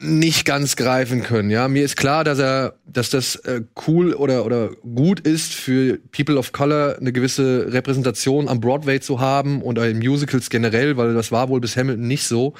nicht 0.00 0.44
ganz 0.44 0.76
greifen 0.76 1.22
können. 1.24 1.50
Ja, 1.50 1.66
mir 1.66 1.84
ist 1.84 1.96
klar, 1.96 2.22
dass 2.22 2.38
er, 2.38 2.74
dass 2.86 3.10
das 3.10 3.34
äh, 3.36 3.62
cool 3.86 4.14
oder 4.14 4.46
oder 4.46 4.70
gut 4.94 5.20
ist 5.20 5.54
für 5.54 5.98
People 6.12 6.36
of 6.36 6.52
Color 6.52 6.98
eine 7.00 7.12
gewisse 7.12 7.72
Repräsentation 7.72 8.48
am 8.48 8.60
Broadway 8.60 9.00
zu 9.00 9.18
haben 9.18 9.60
und 9.60 9.76
in 9.78 9.98
Musicals 9.98 10.50
generell, 10.50 10.96
weil 10.96 11.14
das 11.14 11.32
war 11.32 11.48
wohl 11.48 11.60
bis 11.60 11.76
Hamilton 11.76 12.06
nicht 12.06 12.24
so. 12.24 12.54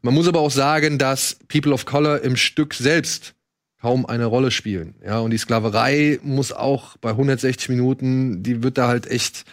Man 0.00 0.14
muss 0.14 0.28
aber 0.28 0.40
auch 0.40 0.50
sagen, 0.50 0.96
dass 0.96 1.38
People 1.48 1.72
of 1.72 1.84
Color 1.84 2.22
im 2.22 2.36
Stück 2.36 2.72
selbst 2.72 3.34
kaum 3.82 4.06
eine 4.06 4.24
Rolle 4.24 4.50
spielen. 4.50 4.94
Ja, 5.04 5.18
und 5.18 5.30
die 5.30 5.38
Sklaverei 5.38 6.18
muss 6.22 6.52
auch 6.52 6.96
bei 6.96 7.10
160 7.10 7.68
Minuten, 7.68 8.42
die 8.42 8.62
wird 8.62 8.78
da 8.78 8.88
halt 8.88 9.10
echt 9.10 9.44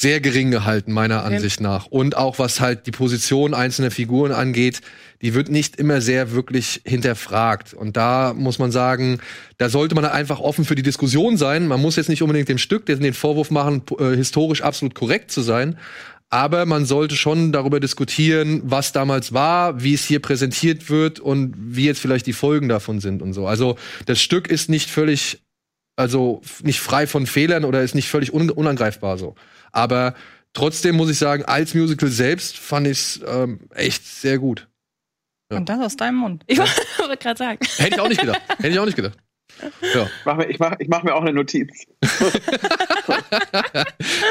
sehr 0.00 0.20
gering 0.20 0.50
gehalten, 0.50 0.92
meiner 0.92 1.24
Ansicht 1.24 1.60
nach. 1.60 1.84
Und 1.84 2.16
auch 2.16 2.38
was 2.38 2.58
halt 2.58 2.86
die 2.86 2.90
Position 2.90 3.52
einzelner 3.52 3.90
Figuren 3.90 4.32
angeht, 4.32 4.80
die 5.20 5.34
wird 5.34 5.50
nicht 5.50 5.76
immer 5.76 6.00
sehr 6.00 6.32
wirklich 6.32 6.80
hinterfragt. 6.86 7.74
Und 7.74 7.98
da 7.98 8.32
muss 8.34 8.58
man 8.58 8.72
sagen, 8.72 9.18
da 9.58 9.68
sollte 9.68 9.94
man 9.94 10.06
einfach 10.06 10.40
offen 10.40 10.64
für 10.64 10.74
die 10.74 10.82
Diskussion 10.82 11.36
sein. 11.36 11.68
Man 11.68 11.82
muss 11.82 11.96
jetzt 11.96 12.08
nicht 12.08 12.22
unbedingt 12.22 12.48
dem 12.48 12.56
Stück 12.56 12.86
den 12.86 13.12
Vorwurf 13.12 13.50
machen, 13.50 13.82
äh, 13.98 14.16
historisch 14.16 14.62
absolut 14.62 14.94
korrekt 14.94 15.30
zu 15.30 15.42
sein. 15.42 15.76
Aber 16.30 16.64
man 16.64 16.86
sollte 16.86 17.14
schon 17.14 17.52
darüber 17.52 17.78
diskutieren, 17.78 18.62
was 18.64 18.92
damals 18.92 19.34
war, 19.34 19.82
wie 19.82 19.92
es 19.92 20.06
hier 20.06 20.22
präsentiert 20.22 20.88
wird 20.88 21.20
und 21.20 21.54
wie 21.58 21.84
jetzt 21.84 22.00
vielleicht 22.00 22.26
die 22.26 22.32
Folgen 22.32 22.70
davon 22.70 23.00
sind 23.00 23.20
und 23.20 23.34
so. 23.34 23.46
Also 23.46 23.76
das 24.06 24.22
Stück 24.22 24.48
ist 24.48 24.70
nicht 24.70 24.88
völlig, 24.88 25.42
also 25.96 26.40
nicht 26.62 26.80
frei 26.80 27.06
von 27.06 27.26
Fehlern 27.26 27.66
oder 27.66 27.82
ist 27.82 27.94
nicht 27.94 28.08
völlig 28.08 28.32
un 28.32 28.48
unangreifbar 28.48 29.18
so. 29.18 29.34
Aber 29.72 30.14
trotzdem 30.52 30.96
muss 30.96 31.10
ich 31.10 31.18
sagen, 31.18 31.44
als 31.44 31.74
Musical 31.74 32.08
selbst 32.08 32.58
fand 32.58 32.86
ich 32.86 32.98
es 32.98 33.20
ähm, 33.26 33.60
echt 33.74 34.06
sehr 34.06 34.38
gut. 34.38 34.68
Ja. 35.50 35.58
Und 35.58 35.68
das 35.68 35.80
aus 35.80 35.96
deinem 35.96 36.16
Mund. 36.16 36.44
Ich 36.46 36.58
wollte 36.58 37.16
gerade 37.18 37.38
sagen. 37.38 37.58
Hätte 37.76 37.94
ich 37.94 38.00
auch 38.00 38.08
nicht 38.08 38.20
gedacht. 38.20 38.40
Hätte 38.58 38.68
ich 38.68 38.78
auch 38.78 38.86
nicht 38.86 38.96
gedacht. 38.96 39.18
Ja. 39.94 40.04
Ich 40.04 40.24
mache 40.24 40.36
mir, 40.36 40.48
ich 40.48 40.58
mach, 40.58 40.72
ich 40.78 40.88
mach 40.88 41.02
mir 41.02 41.14
auch 41.14 41.22
eine 41.22 41.32
Notiz. 41.32 41.68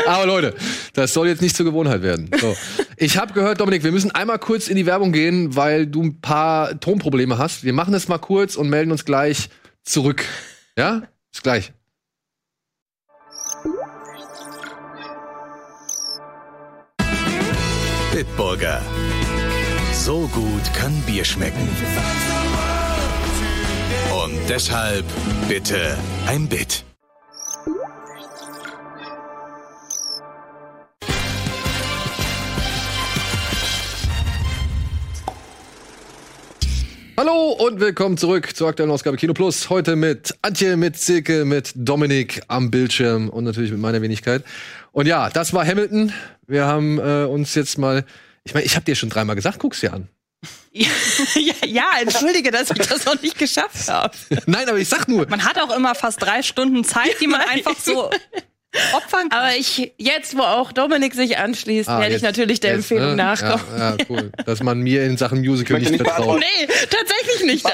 Aber 0.07 0.25
Leute, 0.25 0.55
das 0.93 1.13
soll 1.13 1.27
jetzt 1.27 1.41
nicht 1.41 1.55
zur 1.55 1.65
Gewohnheit 1.65 2.01
werden. 2.01 2.31
So. 2.39 2.55
Ich 2.97 3.17
habe 3.17 3.33
gehört, 3.33 3.59
Dominik, 3.59 3.83
wir 3.83 3.91
müssen 3.91 4.11
einmal 4.11 4.39
kurz 4.39 4.67
in 4.69 4.75
die 4.75 4.85
Werbung 4.85 5.11
gehen, 5.11 5.55
weil 5.55 5.87
du 5.87 6.03
ein 6.03 6.21
paar 6.21 6.79
Tonprobleme 6.79 7.37
hast. 7.37 7.63
Wir 7.63 7.73
machen 7.73 7.93
es 7.93 8.07
mal 8.07 8.17
kurz 8.17 8.55
und 8.55 8.69
melden 8.69 8.91
uns 8.91 9.05
gleich 9.05 9.49
zurück. 9.83 10.23
Ja? 10.77 11.03
Bis 11.31 11.43
gleich. 11.43 11.73
Bitburger. 18.19 18.81
So 19.93 20.27
gut 20.33 20.73
kann 20.73 20.91
Bier 21.05 21.23
schmecken. 21.23 21.69
Und 24.25 24.37
deshalb 24.49 25.05
bitte 25.47 25.97
ein 26.27 26.45
Bit. 26.49 26.83
Hallo 37.15 37.51
und 37.51 37.81
willkommen 37.81 38.17
zurück 38.17 38.55
zur 38.55 38.69
aktuellen 38.69 38.91
Ausgabe 38.91 39.17
Kino 39.17 39.33
Plus. 39.33 39.69
Heute 39.69 39.97
mit 39.97 40.33
Antje, 40.41 40.77
mit 40.77 40.95
Silke, 40.95 41.43
mit 41.43 41.73
Dominik 41.75 42.41
am 42.47 42.71
Bildschirm 42.71 43.27
und 43.27 43.43
natürlich 43.43 43.71
mit 43.71 43.79
meiner 43.81 44.01
Wenigkeit. 44.01 44.45
Und 44.91 45.07
ja, 45.07 45.29
das 45.29 45.53
war 45.53 45.65
Hamilton. 45.65 46.11
Wir 46.47 46.65
haben 46.65 46.99
äh, 46.99 47.25
uns 47.25 47.55
jetzt 47.55 47.77
mal, 47.77 48.05
ich 48.43 48.53
meine, 48.53 48.65
ich 48.65 48.75
habe 48.75 48.85
dir 48.85 48.95
schon 48.95 49.09
dreimal 49.09 49.35
gesagt, 49.35 49.59
guck's 49.59 49.79
dir 49.81 49.93
an. 49.93 50.07
Ja, 50.71 51.53
ja, 51.65 51.85
entschuldige, 52.01 52.51
dass 52.51 52.69
ich 52.69 52.77
das 52.77 53.03
noch 53.05 53.19
nicht 53.21 53.37
geschafft 53.39 53.89
habe. 53.89 54.13
Nein, 54.45 54.69
aber 54.69 54.77
ich 54.77 54.87
sag 54.87 55.07
nur. 55.07 55.27
Man 55.27 55.43
hat 55.43 55.59
auch 55.59 55.75
immer 55.75 55.95
fast 55.95 56.21
drei 56.21 56.43
Stunden 56.43 56.83
Zeit, 56.83 57.15
die 57.19 57.27
man 57.27 57.41
einfach 57.49 57.75
so 57.77 58.09
opfern 58.93 59.29
kann. 59.29 59.39
Aber 59.39 59.55
ich, 59.55 59.93
jetzt, 59.97 60.37
wo 60.37 60.43
auch 60.43 60.71
Dominik 60.71 61.15
sich 61.15 61.37
anschließt, 61.39 61.89
Ah, 61.89 61.99
werde 61.99 62.15
ich 62.15 62.21
natürlich 62.21 62.59
der 62.59 62.75
jetzt, 62.75 62.91
Empfehlung 62.91 63.15
ne? 63.15 63.15
nachkommen. 63.15 63.63
Ja, 63.77 63.95
ja, 63.97 64.05
cool. 64.09 64.31
Dass 64.45 64.61
man 64.61 64.79
mir 64.79 65.03
in 65.05 65.17
Sachen 65.17 65.39
Musical 65.39 65.77
Ich 65.81 65.89
nicht 65.89 65.99
nicht 65.99 66.09
vertraut. 66.11 66.39
Nee, 66.39 66.67
tatsächlich 66.89 67.43
nicht. 67.45 67.65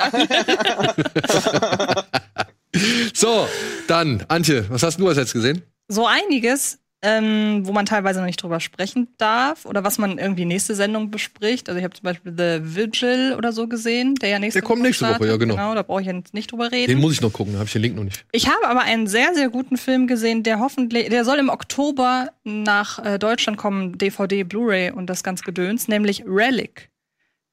So, 3.14 3.48
dann, 3.88 4.24
Antje, 4.28 4.66
was 4.70 4.84
hast 4.84 5.00
du 5.00 5.08
als 5.08 5.18
jetzt 5.18 5.34
gesehen? 5.34 5.62
so 5.88 6.08
einiges, 6.08 6.80
ähm, 7.06 7.62
wo 7.68 7.72
man 7.72 7.86
teilweise 7.86 8.20
noch 8.20 8.26
nicht 8.26 8.42
drüber 8.42 8.60
sprechen 8.60 9.08
darf 9.20 9.66
oder 9.66 9.84
was 9.84 10.00
man 10.00 10.18
irgendwie 10.18 10.46
nächste 10.46 10.74
Sendung 10.74 11.12
bespricht. 11.12 11.70
Also 11.70 11.78
ich 11.78 11.84
habe 11.84 11.94
zum 11.94 12.04
Beispiel 12.04 12.34
The 12.36 12.76
Vigil 12.76 13.36
oder 13.38 13.52
so 13.52 13.68
gesehen, 13.68 14.16
der 14.16 14.30
ja 14.30 14.40
nächste 14.40 14.62
Der 14.62 14.68
kommt 14.68 14.82
nächste 14.82 15.06
Woche, 15.06 15.16
startet. 15.16 15.30
ja, 15.30 15.38
genau. 15.38 15.56
Genau, 15.56 15.76
da 15.76 15.84
brauche 15.84 16.02
ich 16.02 16.08
jetzt 16.08 16.34
nicht 16.34 16.52
drüber 16.52 16.72
reden. 16.72 16.90
Den 16.90 17.00
muss 17.00 17.14
ich 17.14 17.22
noch 17.22 17.32
gucken, 17.32 17.54
da 17.54 17.60
habe 17.60 17.68
ich 17.68 17.74
den 17.74 17.84
Link 17.84 17.96
noch 17.96 18.04
nicht. 18.04 18.26
Ich 18.32 18.48
habe 18.48 18.68
aber 18.68 18.82
einen 18.82 19.06
sehr, 19.06 19.36
sehr 19.36 19.50
guten 19.50 19.78
Film 19.78 20.08
gesehen, 20.08 20.42
der 20.42 20.60
hoffentlich, 20.60 21.10
der 21.10 21.24
soll 21.26 21.38
im 21.38 21.50
Oktober 21.50 22.32
nach 22.44 23.06
äh, 23.06 23.20
Deutschland 23.20 23.60
kommen, 23.60 23.98
DVD, 24.00 24.44
Blu-ray 24.44 24.92
und 24.92 25.08
das 25.08 25.24
ganz 25.24 25.44
Gedöns, 25.44 25.88
nämlich 25.88 26.24
Relic. 26.26 26.90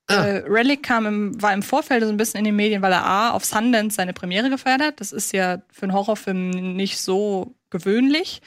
Ah. 0.06 0.24
Äh, 0.24 0.44
Relic 0.48 0.82
kam 0.82 1.04
im, 1.06 1.42
war 1.42 1.52
im 1.52 1.62
Vorfeld 1.62 2.02
so 2.04 2.08
ein 2.08 2.16
bisschen 2.16 2.38
in 2.38 2.44
den 2.44 2.56
Medien, 2.56 2.80
weil 2.80 2.92
er 2.92 3.04
A, 3.04 3.30
auf 3.32 3.44
Sundance 3.44 3.96
seine 3.96 4.14
Premiere 4.14 4.48
gefeiert 4.48 4.80
hat. 4.80 5.00
Das 5.00 5.12
ist 5.12 5.32
ja 5.32 5.60
für 5.70 5.82
einen 5.82 5.92
Horrorfilm 5.92 6.74
nicht 6.74 6.98
so 6.98 7.54
gewöhnlich. 7.70 8.40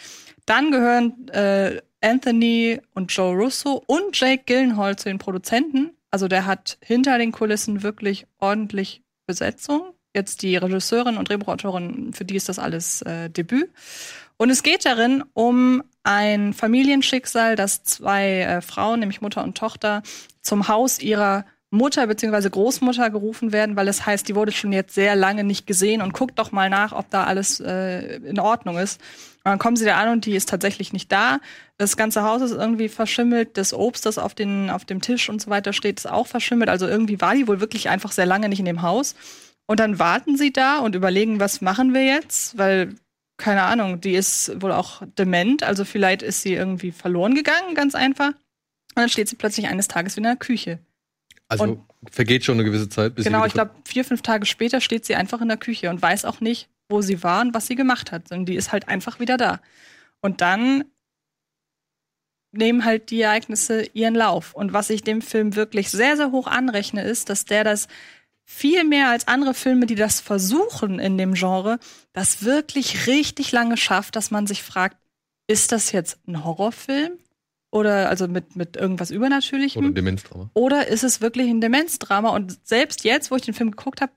Dann 0.46 0.72
gehören 0.72 1.28
äh, 1.30 1.82
Anthony 2.02 2.80
und 2.94 3.12
Joe 3.12 3.36
Russo 3.36 3.84
und 3.88 4.20
Jake 4.20 4.44
Gyllenhaal 4.46 4.96
zu 4.96 5.10
den 5.10 5.18
Produzenten. 5.18 5.92
Also 6.12 6.28
der 6.28 6.46
hat 6.46 6.78
hinter 6.82 7.18
den 7.18 7.32
Kulissen 7.32 7.84
wirklich 7.84 8.28
ordentlich 8.40 9.02
Besetzung. 9.26 9.94
Jetzt 10.14 10.44
die 10.44 10.56
Regisseurin 10.56 11.18
und 11.18 11.28
Drehbuchautorin, 11.30 12.14
für 12.14 12.24
die 12.24 12.36
ist 12.36 12.48
das 12.48 12.60
alles 12.60 13.02
äh, 13.02 13.30
Debüt. 13.30 13.70
Und 14.38 14.50
es 14.50 14.64
geht 14.64 14.86
darin 14.86 15.24
um 15.34 15.84
ein 16.04 16.54
Familienschicksal, 16.54 17.56
dass 17.56 17.84
zwei 17.84 18.42
äh, 18.42 18.62
Frauen, 18.62 19.00
nämlich 19.00 19.22
Mutter 19.22 19.44
und 19.44 19.58
Tochter, 19.58 20.04
zum 20.42 20.68
Haus 20.68 21.00
ihrer 21.00 21.46
Mutter 21.70 22.08
bzw. 22.08 22.50
Großmutter 22.50 23.10
gerufen 23.10 23.52
werden, 23.52 23.76
weil 23.76 23.88
es 23.88 24.06
heißt, 24.06 24.28
die 24.28 24.36
wurde 24.36 24.52
schon 24.52 24.72
jetzt 24.72 24.94
sehr 24.94 25.16
lange 25.16 25.44
nicht 25.44 25.68
gesehen 25.68 26.02
und 26.02 26.14
guckt 26.14 26.38
doch 26.40 26.52
mal 26.52 26.70
nach, 26.70 26.94
ob 26.94 27.10
da 27.10 27.26
alles 27.26 27.60
äh, 27.60 28.18
in 28.18 28.40
Ordnung 28.40 28.78
ist. 28.78 29.02
Und 29.46 29.52
dann 29.52 29.60
kommen 29.60 29.76
sie 29.76 29.86
da 29.86 29.98
an 29.98 30.10
und 30.10 30.26
die 30.26 30.36
ist 30.36 30.50
tatsächlich 30.50 30.92
nicht 30.92 31.12
da. 31.12 31.40
Das 31.78 31.98
ganze 31.98 32.24
Haus 32.24 32.42
ist 32.42 32.52
irgendwie 32.52 32.90
verschimmelt, 32.90 33.58
das 33.58 33.74
Obst, 33.76 34.08
das 34.08 34.18
auf, 34.18 34.34
den, 34.34 34.72
auf 34.72 34.86
dem 34.86 35.02
Tisch 35.02 35.30
und 35.30 35.40
so 35.40 35.52
weiter 35.52 35.72
steht, 35.72 36.00
ist 36.00 36.10
auch 36.10 36.26
verschimmelt. 36.26 36.68
Also 36.68 36.88
irgendwie 36.88 37.22
war 37.22 37.36
die 37.36 37.48
wohl 37.48 37.60
wirklich 37.60 37.88
einfach 37.90 38.12
sehr 38.12 38.26
lange 38.26 38.50
nicht 38.50 38.58
in 38.58 38.66
dem 38.66 38.82
Haus. 38.82 39.14
Und 39.68 39.80
dann 39.80 40.00
warten 40.00 40.36
sie 40.36 40.52
da 40.52 40.80
und 40.80 40.96
überlegen, 40.96 41.40
was 41.40 41.62
machen 41.62 41.94
wir 41.94 42.04
jetzt? 42.04 42.58
Weil, 42.58 42.96
keine 43.38 43.62
Ahnung, 43.62 44.02
die 44.02 44.16
ist 44.16 44.60
wohl 44.64 44.72
auch 44.72 45.04
dement, 45.16 45.62
also 45.62 45.86
vielleicht 45.86 46.24
ist 46.24 46.42
sie 46.42 46.54
irgendwie 46.56 46.92
verloren 46.92 47.36
gegangen, 47.36 47.76
ganz 47.76 47.94
einfach. 47.94 48.30
Und 48.30 48.96
dann 48.96 49.10
steht 49.10 49.30
sie 49.30 49.36
plötzlich 49.36 49.68
eines 49.68 49.88
Tages 49.88 50.16
wieder 50.16 50.32
in 50.32 50.38
der 50.38 50.46
Küche. 50.46 50.80
Also 51.50 51.64
Und- 51.66 51.80
vergeht 52.12 52.46
schon 52.46 52.56
eine 52.56 52.64
gewisse 52.64 52.90
Zeit. 52.90 53.14
Bis 53.14 53.26
sie 53.26 53.30
genau, 53.30 53.46
ich 53.46 53.54
glaube, 53.54 53.72
vier, 53.86 54.06
fünf 54.06 54.24
Tage 54.24 54.48
später 54.48 54.82
steht 54.82 55.06
sie 55.06 55.16
einfach 55.16 55.42
in 55.42 55.50
der 55.50 55.58
Küche 55.58 55.92
und 55.92 56.02
weiß 56.02 56.26
auch 56.26 56.42
nicht, 56.42 56.68
wo 56.90 57.02
sie 57.02 57.24
war 57.24 57.42
und 57.42 57.54
was 57.54 57.68
sie 57.68 57.76
gemacht 57.76 58.12
hat, 58.12 58.28
sondern 58.28 58.46
die 58.46 58.56
ist 58.56 58.72
halt 58.72 58.88
einfach 58.88 59.20
wieder 59.20 59.38
da. 59.38 59.60
Und 60.22 60.42
dann 60.42 60.86
nehmen 62.52 62.86
halt 62.86 63.10
die 63.10 63.22
Ereignisse 63.22 63.84
ihren 63.94 64.16
Lauf. 64.16 64.54
Und 64.54 64.74
was 64.74 64.90
ich 64.90 65.04
dem 65.04 65.22
Film 65.22 65.56
wirklich 65.56 65.90
sehr, 65.90 66.16
sehr 66.18 66.32
hoch 66.32 66.48
anrechne, 66.48 67.04
ist, 67.04 67.30
dass 67.30 67.46
der 67.46 67.64
das 67.64 67.88
viel 68.44 68.84
mehr 68.84 69.10
als 69.10 69.28
andere 69.28 69.54
Filme, 69.54 69.86
die 69.88 69.96
das 69.96 70.22
versuchen 70.22 71.00
in 71.00 71.18
dem 71.18 71.34
Genre, 71.34 71.80
das 72.14 72.44
wirklich 72.44 73.08
richtig 73.08 73.52
lange 73.52 73.76
schafft, 73.76 74.16
dass 74.16 74.32
man 74.32 74.48
sich 74.48 74.64
fragt, 74.64 74.98
ist 75.48 75.72
das 75.72 75.92
jetzt 75.92 76.20
ein 76.28 76.44
Horrorfilm? 76.44 77.14
Oder 77.72 78.08
also 78.10 78.28
mit, 78.28 78.56
mit 78.56 78.78
irgendwas 78.78 79.12
Übernatürlichem? 79.12 79.84
Oder 79.84 79.94
Demenzdrama. 79.94 80.50
Oder 80.54 80.88
ist 80.88 81.04
es 81.04 81.20
wirklich 81.20 81.50
ein 81.50 81.60
Demenzdrama? 81.60 82.30
Und 82.30 82.58
selbst 82.66 83.04
jetzt, 83.04 83.32
wo 83.32 83.36
ich 83.36 83.42
den 83.42 83.54
Film 83.54 83.72
geguckt 83.72 84.00
habe, 84.00 84.14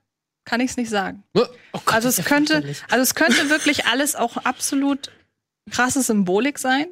kann 0.49 0.61
ich 0.61 0.71
es 0.71 0.77
nicht 0.77 0.89
sagen. 0.89 1.23
Oh 1.73 1.79
Gott, 1.85 1.93
Also 1.93 2.09
es 2.09 2.25
könnte, 2.25 2.63
also 2.89 3.03
es 3.03 3.13
könnte 3.13 3.51
wirklich 3.51 3.85
alles 3.85 4.15
auch 4.15 4.37
absolut 4.37 5.11
krasse 5.69 6.01
Symbolik 6.01 6.57
sein. 6.57 6.87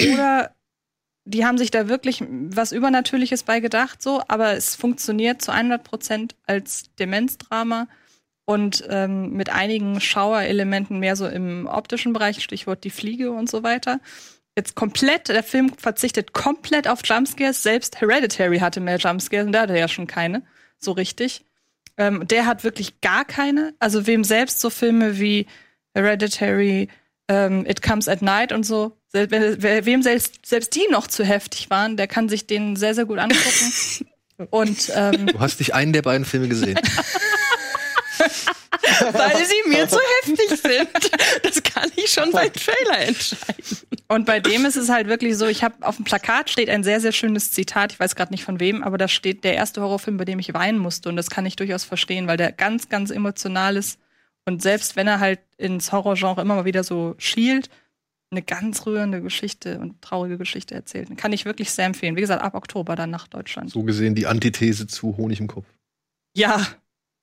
Oder 0.00 0.52
die 1.24 1.46
haben 1.46 1.58
sich 1.58 1.70
da 1.70 1.88
wirklich 1.88 2.24
was 2.26 2.72
Übernatürliches 2.72 3.44
bei 3.44 3.60
gedacht, 3.60 4.02
so, 4.02 4.20
aber 4.26 4.54
es 4.54 4.74
funktioniert 4.74 5.42
zu 5.42 5.52
100 5.52 5.84
Prozent 5.84 6.34
als 6.44 6.92
Demenzdrama 6.98 7.86
und 8.46 8.84
ähm, 8.88 9.30
mit 9.34 9.50
einigen 9.50 10.00
Schauerelementen 10.00 10.98
mehr 10.98 11.14
so 11.14 11.28
im 11.28 11.68
optischen 11.68 12.12
Bereich, 12.12 12.42
Stichwort 12.42 12.82
die 12.82 12.90
Fliege 12.90 13.30
und 13.30 13.48
so 13.48 13.62
weiter. 13.62 14.00
Jetzt 14.56 14.74
komplett, 14.74 15.28
der 15.28 15.44
Film 15.44 15.72
verzichtet 15.78 16.32
komplett 16.32 16.88
auf 16.88 17.02
Jumpscares. 17.04 17.62
Selbst 17.62 18.00
Hereditary 18.00 18.58
hatte 18.58 18.80
mehr 18.80 18.98
Jumpscares 18.98 19.46
und 19.46 19.52
der 19.52 19.62
hatte 19.62 19.78
ja 19.78 19.86
schon 19.86 20.08
keine, 20.08 20.42
so 20.78 20.90
richtig. 20.90 21.44
Ähm, 21.96 22.26
der 22.26 22.46
hat 22.46 22.64
wirklich 22.64 23.00
gar 23.00 23.24
keine. 23.24 23.74
Also 23.78 24.06
wem 24.06 24.24
selbst 24.24 24.60
so 24.60 24.70
Filme 24.70 25.18
wie 25.18 25.46
Hereditary, 25.94 26.88
ähm, 27.28 27.66
It 27.66 27.82
Comes 27.82 28.08
at 28.08 28.22
Night 28.22 28.52
und 28.52 28.64
so, 28.64 28.96
wem 29.12 30.02
selbst, 30.02 30.46
selbst 30.46 30.74
die 30.74 30.86
noch 30.90 31.06
zu 31.06 31.24
heftig 31.24 31.70
waren, 31.70 31.96
der 31.96 32.06
kann 32.06 32.28
sich 32.28 32.46
den 32.46 32.76
sehr, 32.76 32.94
sehr 32.94 33.04
gut 33.04 33.18
angucken. 33.18 34.06
und 34.50 34.90
ähm, 34.94 35.26
Du 35.26 35.40
hast 35.40 35.58
nicht 35.58 35.74
einen 35.74 35.92
der 35.92 36.02
beiden 36.02 36.24
Filme 36.24 36.48
gesehen. 36.48 36.78
Weil 39.12 39.44
sie 39.44 39.68
mir 39.68 39.88
zu 39.88 39.98
heftig 40.22 40.60
sind. 40.60 40.88
Das 41.42 41.62
kann 41.62 41.90
ich 41.96 42.10
schon 42.10 42.30
beim 42.30 42.52
Trailer 42.52 43.08
entscheiden. 43.08 43.78
Und 44.08 44.26
bei 44.26 44.40
dem 44.40 44.64
ist 44.64 44.76
es 44.76 44.88
halt 44.88 45.08
wirklich 45.08 45.36
so, 45.36 45.46
ich 45.46 45.64
habe 45.64 45.74
auf 45.86 45.96
dem 45.96 46.04
Plakat 46.04 46.50
steht 46.50 46.68
ein 46.68 46.84
sehr, 46.84 47.00
sehr 47.00 47.12
schönes 47.12 47.50
Zitat, 47.50 47.92
ich 47.92 48.00
weiß 48.00 48.14
gerade 48.14 48.32
nicht 48.32 48.44
von 48.44 48.60
wem, 48.60 48.82
aber 48.82 48.98
da 48.98 49.08
steht 49.08 49.42
der 49.44 49.54
erste 49.54 49.80
Horrorfilm, 49.80 50.18
bei 50.18 50.24
dem 50.24 50.38
ich 50.38 50.52
weinen 50.52 50.78
musste. 50.78 51.08
Und 51.08 51.16
das 51.16 51.30
kann 51.30 51.46
ich 51.46 51.56
durchaus 51.56 51.84
verstehen, 51.84 52.26
weil 52.26 52.36
der 52.36 52.52
ganz, 52.52 52.88
ganz 52.88 53.10
emotional 53.10 53.76
ist. 53.76 53.98
Und 54.44 54.62
selbst 54.62 54.96
wenn 54.96 55.06
er 55.06 55.20
halt 55.20 55.40
ins 55.56 55.92
Horrorgenre 55.92 56.42
immer 56.42 56.56
mal 56.56 56.64
wieder 56.64 56.84
so 56.84 57.14
schielt, 57.18 57.70
eine 58.32 58.42
ganz 58.42 58.86
rührende 58.86 59.22
Geschichte 59.22 59.78
und 59.78 60.00
traurige 60.02 60.38
Geschichte 60.38 60.74
erzählt. 60.74 61.16
Kann 61.16 61.32
ich 61.32 61.44
wirklich 61.44 61.70
sehr 61.70 61.84
empfehlen. 61.84 62.16
Wie 62.16 62.22
gesagt, 62.22 62.42
ab 62.42 62.54
Oktober 62.54 62.96
dann 62.96 63.10
nach 63.10 63.28
Deutschland. 63.28 63.70
So 63.70 63.82
gesehen 63.82 64.14
die 64.14 64.26
Antithese 64.26 64.86
zu 64.86 65.16
Honig 65.16 65.38
im 65.38 65.46
Kopf. 65.46 65.66
Ja, 66.34 66.66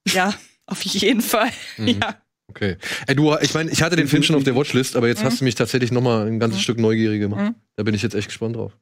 ja, 0.08 0.34
auf 0.70 0.82
jeden 0.84 1.22
Fall. 1.22 1.50
Mhm. 1.78 1.88
Ja. 2.02 2.22
Okay. 2.48 2.78
Ey, 3.06 3.16
du, 3.16 3.36
ich 3.42 3.54
meine, 3.54 3.70
ich 3.70 3.82
hatte 3.84 3.96
den 3.96 4.08
Film 4.08 4.24
schon 4.24 4.36
auf 4.36 4.44
der 4.44 4.56
Watchlist, 4.56 4.96
aber 4.96 5.08
jetzt 5.08 5.22
Mhm. 5.22 5.26
hast 5.28 5.40
du 5.42 5.44
mich 5.46 5.54
tatsächlich 5.56 5.92
noch 5.92 6.02
mal 6.02 6.26
ein 6.26 6.40
ganzes 6.40 6.60
Mhm. 6.60 6.64
Stück 6.64 6.80
neugierig 6.80 7.20
gemacht. 7.20 7.42
Mhm. 7.42 7.56
Da 7.76 7.84
bin 7.84 7.94
ich 7.94 8.02
jetzt 8.02 8.16
echt 8.16 8.28
gespannt 8.28 8.56
drauf. 8.56 8.76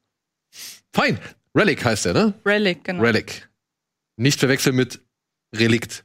Fein. 0.92 1.18
Relic 1.54 1.84
heißt 1.84 2.06
der, 2.06 2.14
ne? 2.14 2.34
Relic, 2.46 2.84
genau. 2.84 3.02
Relic. 3.02 3.48
Nicht 4.16 4.40
verwechseln 4.40 4.76
mit 4.76 5.00
Relikt. 5.54 6.04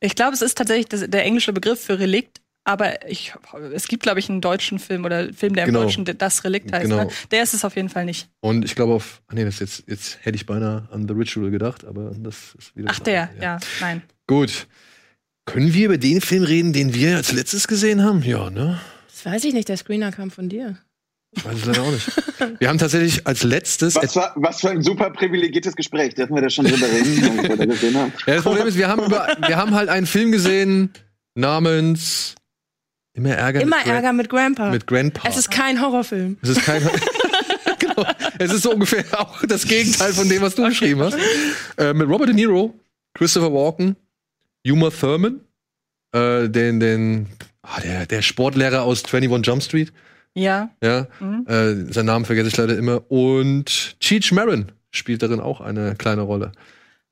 Ich 0.00 0.14
glaube, 0.14 0.34
es 0.34 0.42
ist 0.42 0.56
tatsächlich 0.56 0.86
das, 0.86 1.08
der 1.08 1.24
englische 1.24 1.52
Begriff 1.52 1.80
für 1.84 1.98
Relikt, 1.98 2.40
aber 2.64 3.08
ich, 3.08 3.32
es 3.74 3.88
gibt, 3.88 4.02
glaube 4.02 4.20
ich, 4.20 4.28
einen 4.28 4.40
deutschen 4.40 4.78
Film 4.78 5.04
oder 5.04 5.18
einen 5.18 5.34
Film, 5.34 5.54
der 5.54 5.64
im 5.64 5.72
Genau. 5.72 5.82
Deutschen 5.84 6.04
das 6.04 6.44
Relikt 6.44 6.72
heißt. 6.72 6.84
Genau. 6.84 7.04
Ne? 7.04 7.10
Der 7.30 7.42
ist 7.42 7.54
es 7.54 7.64
auf 7.64 7.76
jeden 7.76 7.88
Fall 7.88 8.04
nicht. 8.04 8.28
Und 8.40 8.64
ich 8.64 8.74
glaube 8.74 8.92
auf, 8.94 9.20
nee, 9.32 9.44
das 9.44 9.58
jetzt, 9.58 9.84
jetzt 9.88 10.18
hätte 10.22 10.36
ich 10.36 10.46
beinahe 10.46 10.88
an 10.92 11.06
The 11.08 11.14
Ritual 11.14 11.50
gedacht, 11.50 11.84
aber 11.84 12.12
das 12.16 12.54
ist 12.58 12.76
wieder. 12.76 12.88
Ach, 12.90 13.00
der, 13.00 13.22
anderes, 13.30 13.42
ja, 13.42 13.58
nein. 13.80 14.02
Gut. 14.26 14.66
Können 15.46 15.74
wir 15.74 15.86
über 15.86 15.98
den 15.98 16.20
Film 16.20 16.44
reden, 16.44 16.72
den 16.72 16.94
wir 16.94 17.16
als 17.16 17.32
letztes 17.32 17.66
gesehen 17.66 18.02
haben? 18.04 18.22
Ja, 18.22 18.50
ne? 18.50 18.80
Das 19.08 19.24
weiß 19.26 19.44
ich 19.44 19.52
nicht, 19.54 19.68
der 19.68 19.76
Screener 19.76 20.12
kam 20.12 20.30
von 20.30 20.48
dir. 20.48 20.78
Ich 21.32 21.44
weiß 21.44 21.58
es 21.58 21.64
leider 21.64 21.82
auch 21.82 21.90
nicht. 21.92 22.08
Wir 22.58 22.68
haben 22.68 22.78
tatsächlich 22.78 23.26
als 23.26 23.42
letztes. 23.44 23.94
Was, 23.94 24.16
war, 24.16 24.32
was 24.36 24.60
für 24.60 24.70
ein 24.70 24.82
super 24.82 25.10
privilegiertes 25.10 25.76
Gespräch. 25.76 26.14
Dürfen 26.14 26.34
wir 26.34 26.42
da 26.42 26.50
schon 26.50 26.64
drüber 26.66 26.86
reden, 26.86 27.42
wir 27.48 27.56
da 27.56 27.64
gesehen 27.66 27.96
haben? 27.96 28.12
Ja, 28.26 28.34
das 28.34 28.42
Problem 28.42 28.66
ist, 28.66 28.76
wir 28.76 28.88
haben, 28.88 29.04
über, 29.04 29.36
wir 29.46 29.56
haben 29.56 29.74
halt 29.74 29.88
einen 29.88 30.06
Film 30.06 30.32
gesehen 30.32 30.92
namens 31.34 32.34
Immer 33.12 33.30
Ärger 33.30 33.60
Immer 33.60 33.76
mit, 33.76 33.84
Gran- 33.86 33.94
Ärger 33.96 34.12
mit 34.12 34.28
Grandpa. 34.28 34.70
mit 34.70 34.86
Grandpa. 34.86 35.28
es 35.28 35.36
ist 35.36 35.50
kein 35.50 35.80
Horrorfilm. 35.80 36.38
Es 36.42 36.48
ist 36.50 36.62
kein. 36.64 36.82
genau. 37.78 38.06
Es 38.38 38.52
ist 38.52 38.62
so 38.62 38.72
ungefähr 38.72 39.04
auch 39.18 39.44
das 39.46 39.66
Gegenteil 39.66 40.12
von 40.12 40.28
dem, 40.28 40.42
was 40.42 40.54
du 40.54 40.64
geschrieben 40.66 41.00
hast. 41.02 41.16
Äh, 41.76 41.92
mit 41.92 42.08
Robert 42.08 42.28
De 42.28 42.34
Niro, 42.34 42.74
Christopher 43.14 43.52
Walken, 43.52 43.96
Uma 44.66 44.90
Thurman, 44.90 45.40
äh, 46.12 46.48
den, 46.48 46.80
den, 46.80 47.26
ah, 47.62 47.80
der, 47.80 48.06
der 48.06 48.22
Sportlehrer 48.22 48.82
aus 48.82 49.04
21 49.04 49.46
Jump 49.46 49.62
Street, 49.62 49.92
Ja. 50.34 50.70
ja, 50.82 51.06
Mhm. 51.20 51.46
äh, 51.48 51.92
seinen 51.92 52.06
Namen 52.06 52.24
vergesse 52.24 52.48
ich 52.48 52.56
leider 52.56 52.76
immer, 52.76 53.10
und 53.10 53.96
Cheech 54.00 54.32
Marin 54.32 54.72
spielt 54.90 55.22
darin 55.22 55.40
auch 55.40 55.60
eine 55.60 55.94
kleine 55.96 56.22
Rolle. 56.22 56.52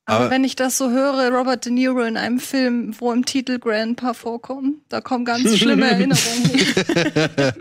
Aber, 0.04 0.20
Aber- 0.24 0.30
wenn 0.30 0.42
ich 0.44 0.56
das 0.56 0.78
so 0.78 0.90
höre, 0.90 1.30
Robert 1.30 1.64
De 1.66 1.72
Niro 1.72 2.00
in 2.02 2.16
einem 2.16 2.40
Film, 2.40 2.94
wo 2.98 3.12
im 3.12 3.24
Titel 3.26 3.58
Grandpa 3.58 4.14
vorkommt, 4.14 4.76
da 4.88 5.00
kommen 5.02 5.24
ganz 5.26 5.42
schlimme 5.58 5.86
Erinnerungen. 5.90 6.50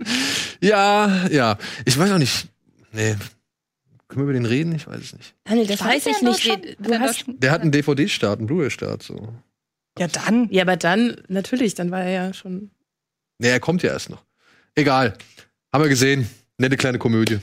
Ja, 0.61 1.27
ja, 1.29 1.57
ich 1.85 1.97
weiß 1.97 2.11
auch 2.11 2.17
nicht, 2.17 2.47
nee, 2.91 3.15
können 4.07 4.21
wir 4.21 4.23
über 4.23 4.33
den 4.33 4.45
reden? 4.45 4.73
Ich 4.75 4.87
weiß 4.87 4.99
es 4.99 5.13
nicht. 5.13 5.35
Daniel, 5.43 5.67
das 5.67 5.81
weiß 5.83 6.03
der 6.05 6.13
ich 6.13 6.21
nicht. 6.21 6.77
Du 6.79 6.99
hast, 6.99 7.25
Der 7.27 7.51
hat 7.51 7.61
einen 7.61 7.71
DVD-Start, 7.71 8.39
einen 8.39 8.47
Blu-ray-Start, 8.47 9.03
so. 9.03 9.33
Ja, 9.99 10.07
dann. 10.07 10.47
ja, 10.51 10.63
aber 10.63 10.77
dann, 10.77 11.17
natürlich, 11.27 11.75
dann 11.75 11.91
war 11.91 12.01
er 12.03 12.09
ja 12.27 12.33
schon. 12.33 12.71
Nee, 13.39 13.49
er 13.49 13.59
kommt 13.59 13.83
ja 13.83 13.91
erst 13.91 14.09
noch. 14.09 14.23
Egal. 14.75 15.13
Haben 15.73 15.83
wir 15.83 15.89
gesehen. 15.89 16.29
Nette 16.57 16.77
kleine 16.77 16.97
Komödie. 16.97 17.39